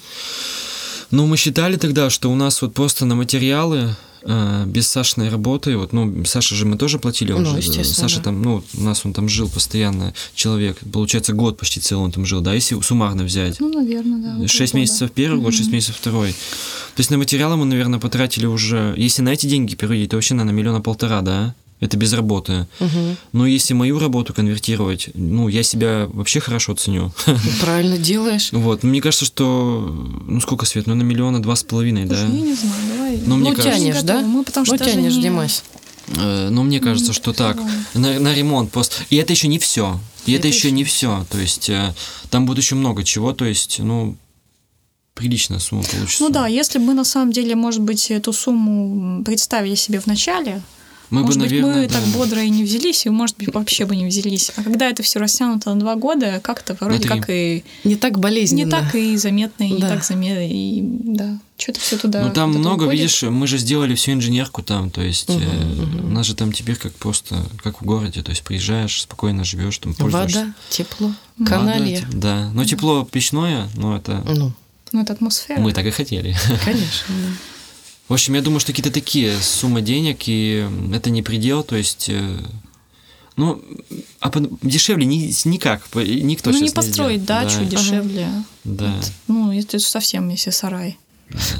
Ну, 1.11 1.25
мы 1.25 1.37
считали 1.37 1.75
тогда, 1.77 2.09
что 2.09 2.31
у 2.31 2.35
нас 2.35 2.61
вот 2.61 2.73
просто 2.73 3.05
на 3.05 3.15
материалы 3.15 3.95
э, 4.21 4.63
без 4.67 4.87
Сашиной 4.87 5.29
работы, 5.29 5.75
вот, 5.77 5.91
ну, 5.93 6.23
Саша 6.25 6.53
же 6.53 6.65
мы 6.65 6.77
тоже 6.77 6.99
платили, 6.99 7.31
он 7.31 7.43
Ну, 7.43 7.51
же, 7.51 7.57
естественно, 7.57 8.07
Саша 8.09 8.17
да. 8.17 8.23
там, 8.25 8.41
ну, 8.43 8.63
у 8.77 8.81
нас 8.81 9.05
он 9.05 9.13
там 9.13 9.27
жил 9.29 9.49
постоянно, 9.49 10.13
человек, 10.35 10.77
получается, 10.91 11.33
год 11.33 11.57
почти 11.57 11.79
целый 11.79 12.03
он 12.03 12.11
там 12.11 12.25
жил, 12.25 12.41
да, 12.41 12.53
если 12.53 12.79
суммарно 12.81 13.23
взять. 13.23 13.59
Ну, 13.59 13.71
наверное, 13.73 14.39
да. 14.39 14.47
Шесть 14.47 14.73
месяцев 14.73 15.11
первый 15.11 15.41
год, 15.41 15.53
шесть 15.55 15.71
месяцев 15.71 15.95
второй. 15.95 16.31
То 16.31 16.99
есть 16.99 17.09
на 17.11 17.17
материалы 17.17 17.55
мы, 17.57 17.65
наверное, 17.65 17.99
потратили 17.99 18.45
уже, 18.45 18.93
если 18.97 19.21
на 19.21 19.29
эти 19.29 19.47
деньги 19.47 19.75
переводить, 19.75 20.09
то 20.11 20.17
вообще, 20.17 20.33
наверное, 20.33 20.57
миллиона 20.57 20.81
полтора, 20.81 21.21
да? 21.21 21.55
Это 21.79 21.95
без 21.95 22.11
работы. 22.13 22.67
Мгм. 22.81 23.15
Но 23.31 23.45
если 23.47 23.73
мою 23.73 23.99
работу 23.99 24.33
конвертировать, 24.33 25.09
ну, 25.13 25.47
я 25.47 25.63
себя 25.63 26.07
вообще 26.11 26.39
хорошо 26.41 26.75
ценю. 26.75 27.13
Ну, 27.25 27.35
Правильно 27.61 27.97
делаешь. 27.97 28.49
Вот, 28.51 28.83
мне 28.83 29.01
кажется, 29.01 29.25
что, 29.25 29.87
ну, 30.27 30.41
сколько, 30.41 30.65
Свет, 30.65 30.87
ну, 30.87 30.95
на 30.95 31.03
миллиона 31.03 31.41
два 31.41 31.55
с 31.55 31.63
половиной, 31.63 32.05
да? 32.05 32.17
Слушай, 32.17 32.35
я 32.35 32.41
не 32.45 32.53
знаю, 32.53 32.81
давай. 32.93 33.19
Ну, 33.25 33.35
мне 33.37 33.49
Ну, 33.51 33.55
кажется- 33.55 33.77
тянешь, 33.79 34.01
да? 34.03 34.21
Мы 34.21 34.43
потому 34.43 34.65
Ну, 34.67 34.75
что 34.75 34.83
тянешь, 34.85 35.13
не- 35.15 35.21
Димась. 35.21 35.63
Э, 36.17 36.49
Ну, 36.51 36.63
мне 36.63 36.79
кажется, 36.81 37.13
что 37.13 37.31
так. 37.33 37.57
На, 37.93 38.19
на 38.19 38.33
ремонт 38.33 38.71
просто. 38.71 38.95
И 39.09 39.15
это 39.15 39.31
еще 39.31 39.47
не 39.47 39.57
все. 39.59 39.99
И 40.25 40.33
это, 40.33 40.47
Это 40.47 40.57
еще 40.57 40.71
не 40.71 40.83
все. 40.83 41.25
То 41.29 41.37
есть 41.39 41.69
э, 41.69 41.93
там 42.29 42.45
будет 42.45 42.57
еще 42.57 42.75
много 42.75 43.03
чего. 43.05 43.31
То 43.31 43.45
есть, 43.45 43.79
ну, 43.79 44.17
приличная 45.13 45.59
сумма 45.59 45.83
получится. 45.83 46.23
Ну 46.23 46.29
да, 46.29 46.47
если 46.47 46.79
бы 46.79 46.85
мы 46.85 46.93
на 46.93 47.03
самом 47.05 47.31
деле, 47.31 47.55
может 47.55 47.81
быть, 47.81 48.09
эту 48.11 48.33
сумму 48.33 49.23
представили 49.23 49.75
себе 49.75 49.99
в 49.99 50.07
начале, 50.07 50.61
мы 51.09 51.21
может 51.21 51.37
бы, 51.39 51.43
быть, 51.45 51.51
наверное, 51.51 51.81
мы 51.83 51.87
да. 51.87 51.93
так 51.95 52.03
бодро 52.09 52.41
и 52.43 52.49
не 52.49 52.63
взялись, 52.63 53.05
и, 53.05 53.09
может 53.09 53.37
быть, 53.37 53.53
вообще 53.53 53.85
бы 53.85 53.95
не 53.95 54.05
взялись. 54.05 54.51
А 54.55 54.63
когда 54.63 54.87
это 54.89 55.01
все 55.03 55.19
растянуто 55.19 55.73
на 55.73 55.79
два 55.79 55.95
года, 55.95 56.39
как-то 56.43 56.77
вроде 56.79 57.07
как 57.07 57.29
и 57.29 57.63
Не 57.83 57.95
так 57.95 58.19
болезненно. 58.19 58.65
не 58.65 58.71
так 58.71 58.93
и 58.95 59.17
заметно, 59.17 59.63
и 59.63 59.71
не 59.71 59.79
Да. 59.81 59.89
так 59.89 60.03
заметно, 60.03 60.47
и 60.47 60.81
да, 60.83 61.39
что-то 61.57 61.79
все 61.79 61.97
туда. 61.97 62.23
Ну, 62.23 62.31
там 62.33 62.51
много, 62.51 62.83
уходит. 62.83 63.01
видишь, 63.01 63.23
мы 63.23 63.47
же 63.47 63.57
сделали 63.57 63.95
всю 63.95 64.11
инженерку 64.13 64.61
там, 64.63 64.89
то 64.91 65.01
есть 65.01 65.29
э, 65.29 65.33
мгм. 65.37 66.05
у 66.05 66.09
нас 66.09 66.25
же 66.25 66.35
там 66.35 66.51
теперь 66.51 66.75
как 66.75 66.93
просто, 66.93 67.43
как 67.63 67.81
в 67.81 67.85
городе, 67.85 68.21
то 68.21 68.29
есть 68.31 68.43
приезжаешь, 68.43 69.01
спокойно 69.01 69.43
живешь, 69.43 69.77
там 69.79 69.93
пользуешься. 69.93 70.39
Вода, 70.39 70.53
тепло, 70.69 71.11
каналья. 71.45 72.01
да, 72.13 72.49
но 72.53 72.65
тепло 72.65 73.03
печное, 73.03 73.67
но 73.75 73.95
это 73.97 74.23
Ну, 74.27 74.51
Ну, 74.91 75.01
это 75.01 75.13
атмосфера. 75.13 75.59
мы 75.59 75.71
так 75.73 75.85
и 75.85 75.91
хотели. 75.91 76.35
конечно, 76.65 77.07
да. 77.09 77.33
В 78.09 78.13
общем, 78.13 78.33
я 78.33 78.41
думаю, 78.41 78.59
что 78.59 78.71
какие-то 78.73 78.91
такие 78.91 79.37
суммы 79.39 79.81
денег, 79.81 80.23
и 80.27 80.67
это 80.93 81.09
не 81.09 81.21
предел, 81.21 81.63
то 81.63 81.75
есть... 81.77 82.09
э, 82.09 82.37
Ну, 83.37 83.61
а 84.19 84.29
по- 84.29 84.41
дешевле 84.61 85.05
ни, 85.05 85.31
никак, 85.47 85.83
никто 85.95 86.49
ну, 86.49 86.57
сейчас 86.57 86.69
не 86.69 86.75
построить 86.75 87.21
сделает. 87.21 87.25
дачу 87.25 87.59
Да, 87.59 87.65
дешевле. 87.65 88.27
Да. 88.65 88.93
Вот. 88.95 89.11
Ну, 89.27 89.53
это 89.57 89.79
совсем, 89.79 90.27
если 90.29 90.49
сарай. 90.49 90.97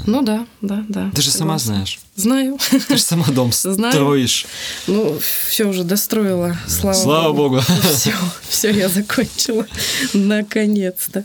Ну 0.06 0.22
да, 0.22 0.46
да, 0.60 0.84
да. 0.88 1.12
Ты 1.14 1.22
же 1.22 1.30
сама 1.30 1.56
согласна. 1.58 1.74
знаешь. 1.74 2.00
Знаю. 2.16 2.58
Ты 2.88 2.96
же 2.96 3.02
сама 3.02 3.26
дом 3.28 3.52
Знаю. 3.52 3.92
строишь. 3.92 4.46
Ну, 4.88 5.18
все 5.48 5.64
уже 5.66 5.84
достроила. 5.84 6.58
Слава, 6.66 6.94
Слава 6.96 7.32
богу. 7.32 7.60
Все, 7.94 8.12
все, 8.48 8.70
я 8.72 8.88
закончила. 8.88 9.66
Наконец-то. 10.12 11.24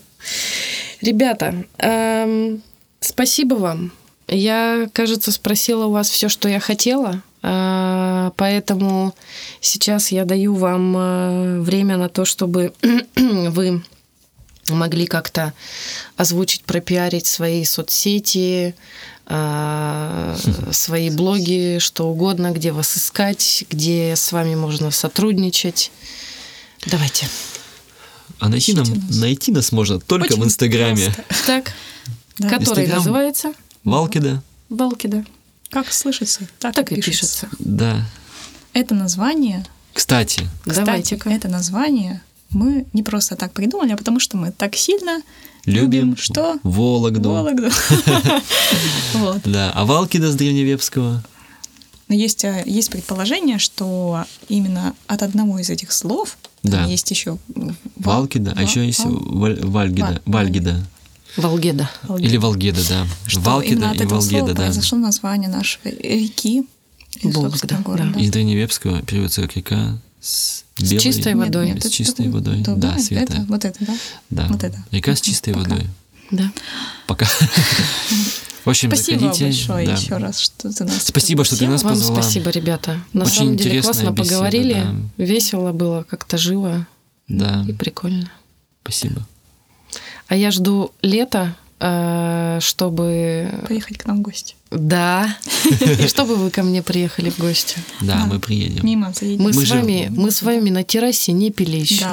Ребята, 1.01 1.65
эм, 1.79 2.61
спасибо 2.99 3.55
вам. 3.55 3.91
Я, 4.27 4.89
кажется, 4.93 5.31
спросила 5.31 5.85
у 5.85 5.91
вас 5.91 6.09
все, 6.09 6.29
что 6.29 6.49
я 6.49 6.59
хотела. 6.59 7.21
э, 7.43 8.31
Поэтому 8.35 9.13
сейчас 9.61 10.11
я 10.11 10.25
даю 10.25 10.55
вам 10.55 10.95
э, 10.97 11.59
время 11.61 11.97
на 11.97 12.09
то, 12.09 12.25
чтобы 12.25 12.73
вы 13.15 13.83
могли 14.67 15.05
как-то 15.05 15.53
озвучить, 16.17 16.63
пропиарить 16.63 17.27
свои 17.27 17.63
соцсети, 17.65 18.73
э, 19.27 20.35
свои 20.71 21.11
блоги, 21.11 21.77
что 21.79 22.07
угодно, 22.09 22.51
где 22.51 22.71
вас 22.71 22.97
искать, 22.97 23.65
где 23.69 24.15
с 24.15 24.31
вами 24.31 24.55
можно 24.55 24.89
сотрудничать. 24.89 25.91
Давайте. 26.87 27.27
А 28.39 28.49
найти, 28.49 28.73
нам, 28.73 28.85
нас. 28.89 29.17
найти 29.17 29.51
нас 29.51 29.71
можно 29.71 29.99
только 29.99 30.33
Очень 30.33 30.41
в 30.41 30.45
Инстаграме. 30.45 31.05
просто. 31.13 31.45
Так, 31.45 31.71
Да. 32.39 32.49
который 32.49 32.85
Инстаграм. 32.85 32.97
называется 32.97 33.53
Валкида. 33.85 34.41
Балкида. 34.69 35.23
Как 35.69 35.91
слышится, 35.91 36.41
так, 36.59 36.75
Так 36.75 36.91
и 36.91 36.95
пишется. 36.95 37.47
пишется. 37.47 37.49
Да. 37.59 38.05
Это 38.73 38.93
название, 38.93 39.65
Кстати, 39.93 40.47
кстати, 40.65 40.85
Давайте-ка. 40.85 41.29
это 41.29 41.47
название 41.47 42.21
мы 42.49 42.85
не 42.93 43.03
просто 43.03 43.35
так 43.35 43.51
придумали, 43.53 43.91
а 43.93 43.97
потому 43.97 44.19
что 44.19 44.37
мы 44.37 44.51
так 44.51 44.75
сильно 44.75 45.21
любим, 45.65 45.83
любим, 46.11 46.17
что? 46.17 46.59
Вологду. 46.63 47.29
Вологду. 47.31 47.69
Вот. 49.13 49.41
Да, 49.43 49.71
а 49.73 49.85
Валкида 49.85 50.31
с 50.31 50.35
древневепского? 50.35 51.23
Но 52.07 52.15
есть, 52.15 52.43
э, 52.43 52.63
есть 52.65 52.91
предположение, 52.91 53.57
что 53.57 54.25
именно 54.47 54.93
от 55.07 55.23
одного 55.23 55.57
из 55.59 55.69
этих 55.69 55.91
слов 55.91 56.37
Да. 56.63 56.85
есть 56.85 57.09
еще 57.09 57.37
Валкида, 57.95 58.53
а 58.55 58.61
еще 58.61 58.85
есть 58.85 59.01
Валь- 59.05 59.65
Вальгида. 59.65 60.05
Валь- 60.07 60.21
Вальгида. 60.25 60.83
Волгеда. 61.37 61.89
Или 62.19 62.37
Волгеда, 62.37 62.81
да. 62.87 63.07
что 63.27 63.39
Валкида 63.41 63.91
и 63.93 64.05
Волгеда, 64.05 64.53
да. 64.53 64.63
произошло 64.63 64.97
название 64.97 65.49
нашей 65.49 65.79
реки. 65.99 66.65
Волга, 67.23 67.57
да. 67.63 68.19
Из 68.19 68.29
древневепского 68.31 69.01
переводится 69.01 69.41
как 69.43 69.55
река 69.55 69.97
с, 70.19 70.63
белой, 70.79 70.99
с 70.99 71.03
чистой 71.03 71.35
водой. 71.35 71.67
Нет, 71.67 71.75
нет, 71.75 71.85
с 71.85 71.89
чистой 71.89 72.29
водой. 72.29 72.61
Да, 72.61 72.75
да 72.75 72.99
Света. 72.99 73.33
Это, 73.33 73.45
вот 73.47 73.65
это, 73.65 73.85
да? 73.85 73.95
Да. 74.29 74.47
Вот 74.49 74.63
это. 74.63 74.83
Река 74.91 75.15
с 75.15 75.21
чистой 75.21 75.53
Пока. 75.53 75.69
водой. 75.69 75.87
Да. 76.31 76.51
Пока. 77.07 77.25
В 78.65 78.69
общем, 78.69 78.89
спасибо 78.89 79.19
заходите. 79.19 79.45
большое 79.45 79.85
да. 79.85 79.93
еще 79.93 80.17
раз, 80.17 80.39
что 80.39 80.73
ты 80.73 80.83
нас 80.85 81.03
Спасибо, 81.03 81.45
что 81.45 81.55
ты 81.57 81.67
нас 81.67 81.83
Вам 81.83 81.93
позвала. 81.93 82.21
спасибо, 82.21 82.49
ребята. 82.49 82.99
На 83.13 83.25
Очень 83.25 83.35
самом 83.35 83.57
деле 83.57 83.81
классно 83.83 84.09
беседа, 84.09 84.23
поговорили, 84.23 84.73
да. 85.17 85.23
весело 85.23 85.71
было, 85.71 86.03
как-то 86.03 86.37
живо 86.39 86.87
Да. 87.27 87.63
и 87.67 87.73
прикольно. 87.73 88.31
Спасибо. 88.81 89.25
А 90.27 90.35
я 90.35 90.51
жду 90.51 90.91
лета, 91.01 91.55
э, 91.79 92.59
чтобы... 92.61 93.51
Поехать 93.67 93.97
к 93.97 94.05
нам 94.05 94.17
в 94.17 94.21
гости. 94.21 94.55
Да. 94.71 95.37
И 95.99 96.07
чтобы 96.07 96.35
вы 96.35 96.49
ко 96.49 96.63
мне 96.63 96.81
приехали 96.81 97.29
в 97.29 97.39
гости. 97.39 97.77
Да, 98.01 98.25
мы 98.25 98.39
приедем. 98.39 98.85
Мимо 98.85 99.13
заедем. 99.13 99.43
Мы, 99.43 99.53
с 99.53 99.69
вами, 99.69 100.07
мы 100.09 100.31
с 100.31 100.41
вами 100.41 100.69
на 100.69 100.83
террасе 100.83 101.31
не 101.31 101.51
пили 101.51 101.77
еще. 101.77 102.05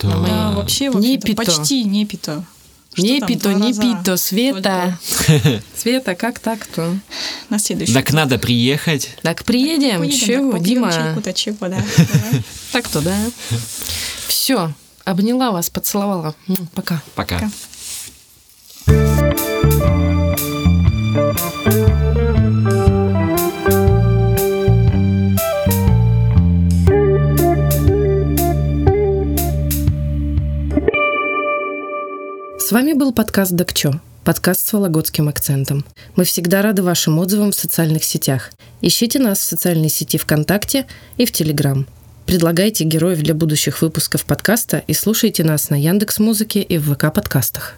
Да. 0.00 0.52
Вообще, 0.52 0.88
Не 0.88 1.18
почти 1.34 1.84
не 1.84 2.06
пито. 2.06 2.44
Не 2.96 3.20
пито, 3.20 3.54
не 3.54 3.72
пито, 3.72 4.16
Света. 4.16 4.98
Света, 5.76 6.14
как 6.14 6.38
так-то? 6.38 6.98
На 7.48 7.58
следующий. 7.58 7.94
Так 7.94 8.12
надо 8.12 8.38
приехать. 8.38 9.10
Так, 9.22 9.44
приедем, 9.44 10.08
чего, 10.10 10.56
Дима? 10.58 10.92
Так-то, 12.72 13.00
да. 13.00 13.16
Все, 14.26 14.72
обняла 15.10 15.50
вас, 15.50 15.70
поцеловала. 15.70 16.34
Пока. 16.74 17.02
Пока. 17.14 17.36
Пока. 17.36 17.50
С 32.58 32.72
вами 32.72 32.92
был 32.92 33.12
подкаст 33.12 33.50
«Докчо», 33.50 34.00
подкаст 34.22 34.68
с 34.68 34.72
вологодским 34.72 35.28
акцентом. 35.28 35.84
Мы 36.14 36.22
всегда 36.22 36.62
рады 36.62 36.84
вашим 36.84 37.18
отзывам 37.18 37.50
в 37.50 37.56
социальных 37.56 38.04
сетях. 38.04 38.52
Ищите 38.80 39.18
нас 39.18 39.40
в 39.40 39.42
социальной 39.42 39.88
сети 39.88 40.18
ВКонтакте 40.18 40.86
и 41.16 41.26
в 41.26 41.32
Телеграм. 41.32 41.88
Предлагайте 42.30 42.84
героев 42.84 43.22
для 43.22 43.34
будущих 43.34 43.82
выпусков 43.82 44.24
подкаста 44.24 44.84
и 44.86 44.94
слушайте 44.94 45.42
нас 45.42 45.68
на 45.68 45.74
Яндекс 45.74 46.20
Музыке 46.20 46.62
и 46.62 46.78
в 46.78 46.94
ВК 46.94 47.12
подкастах. 47.12 47.74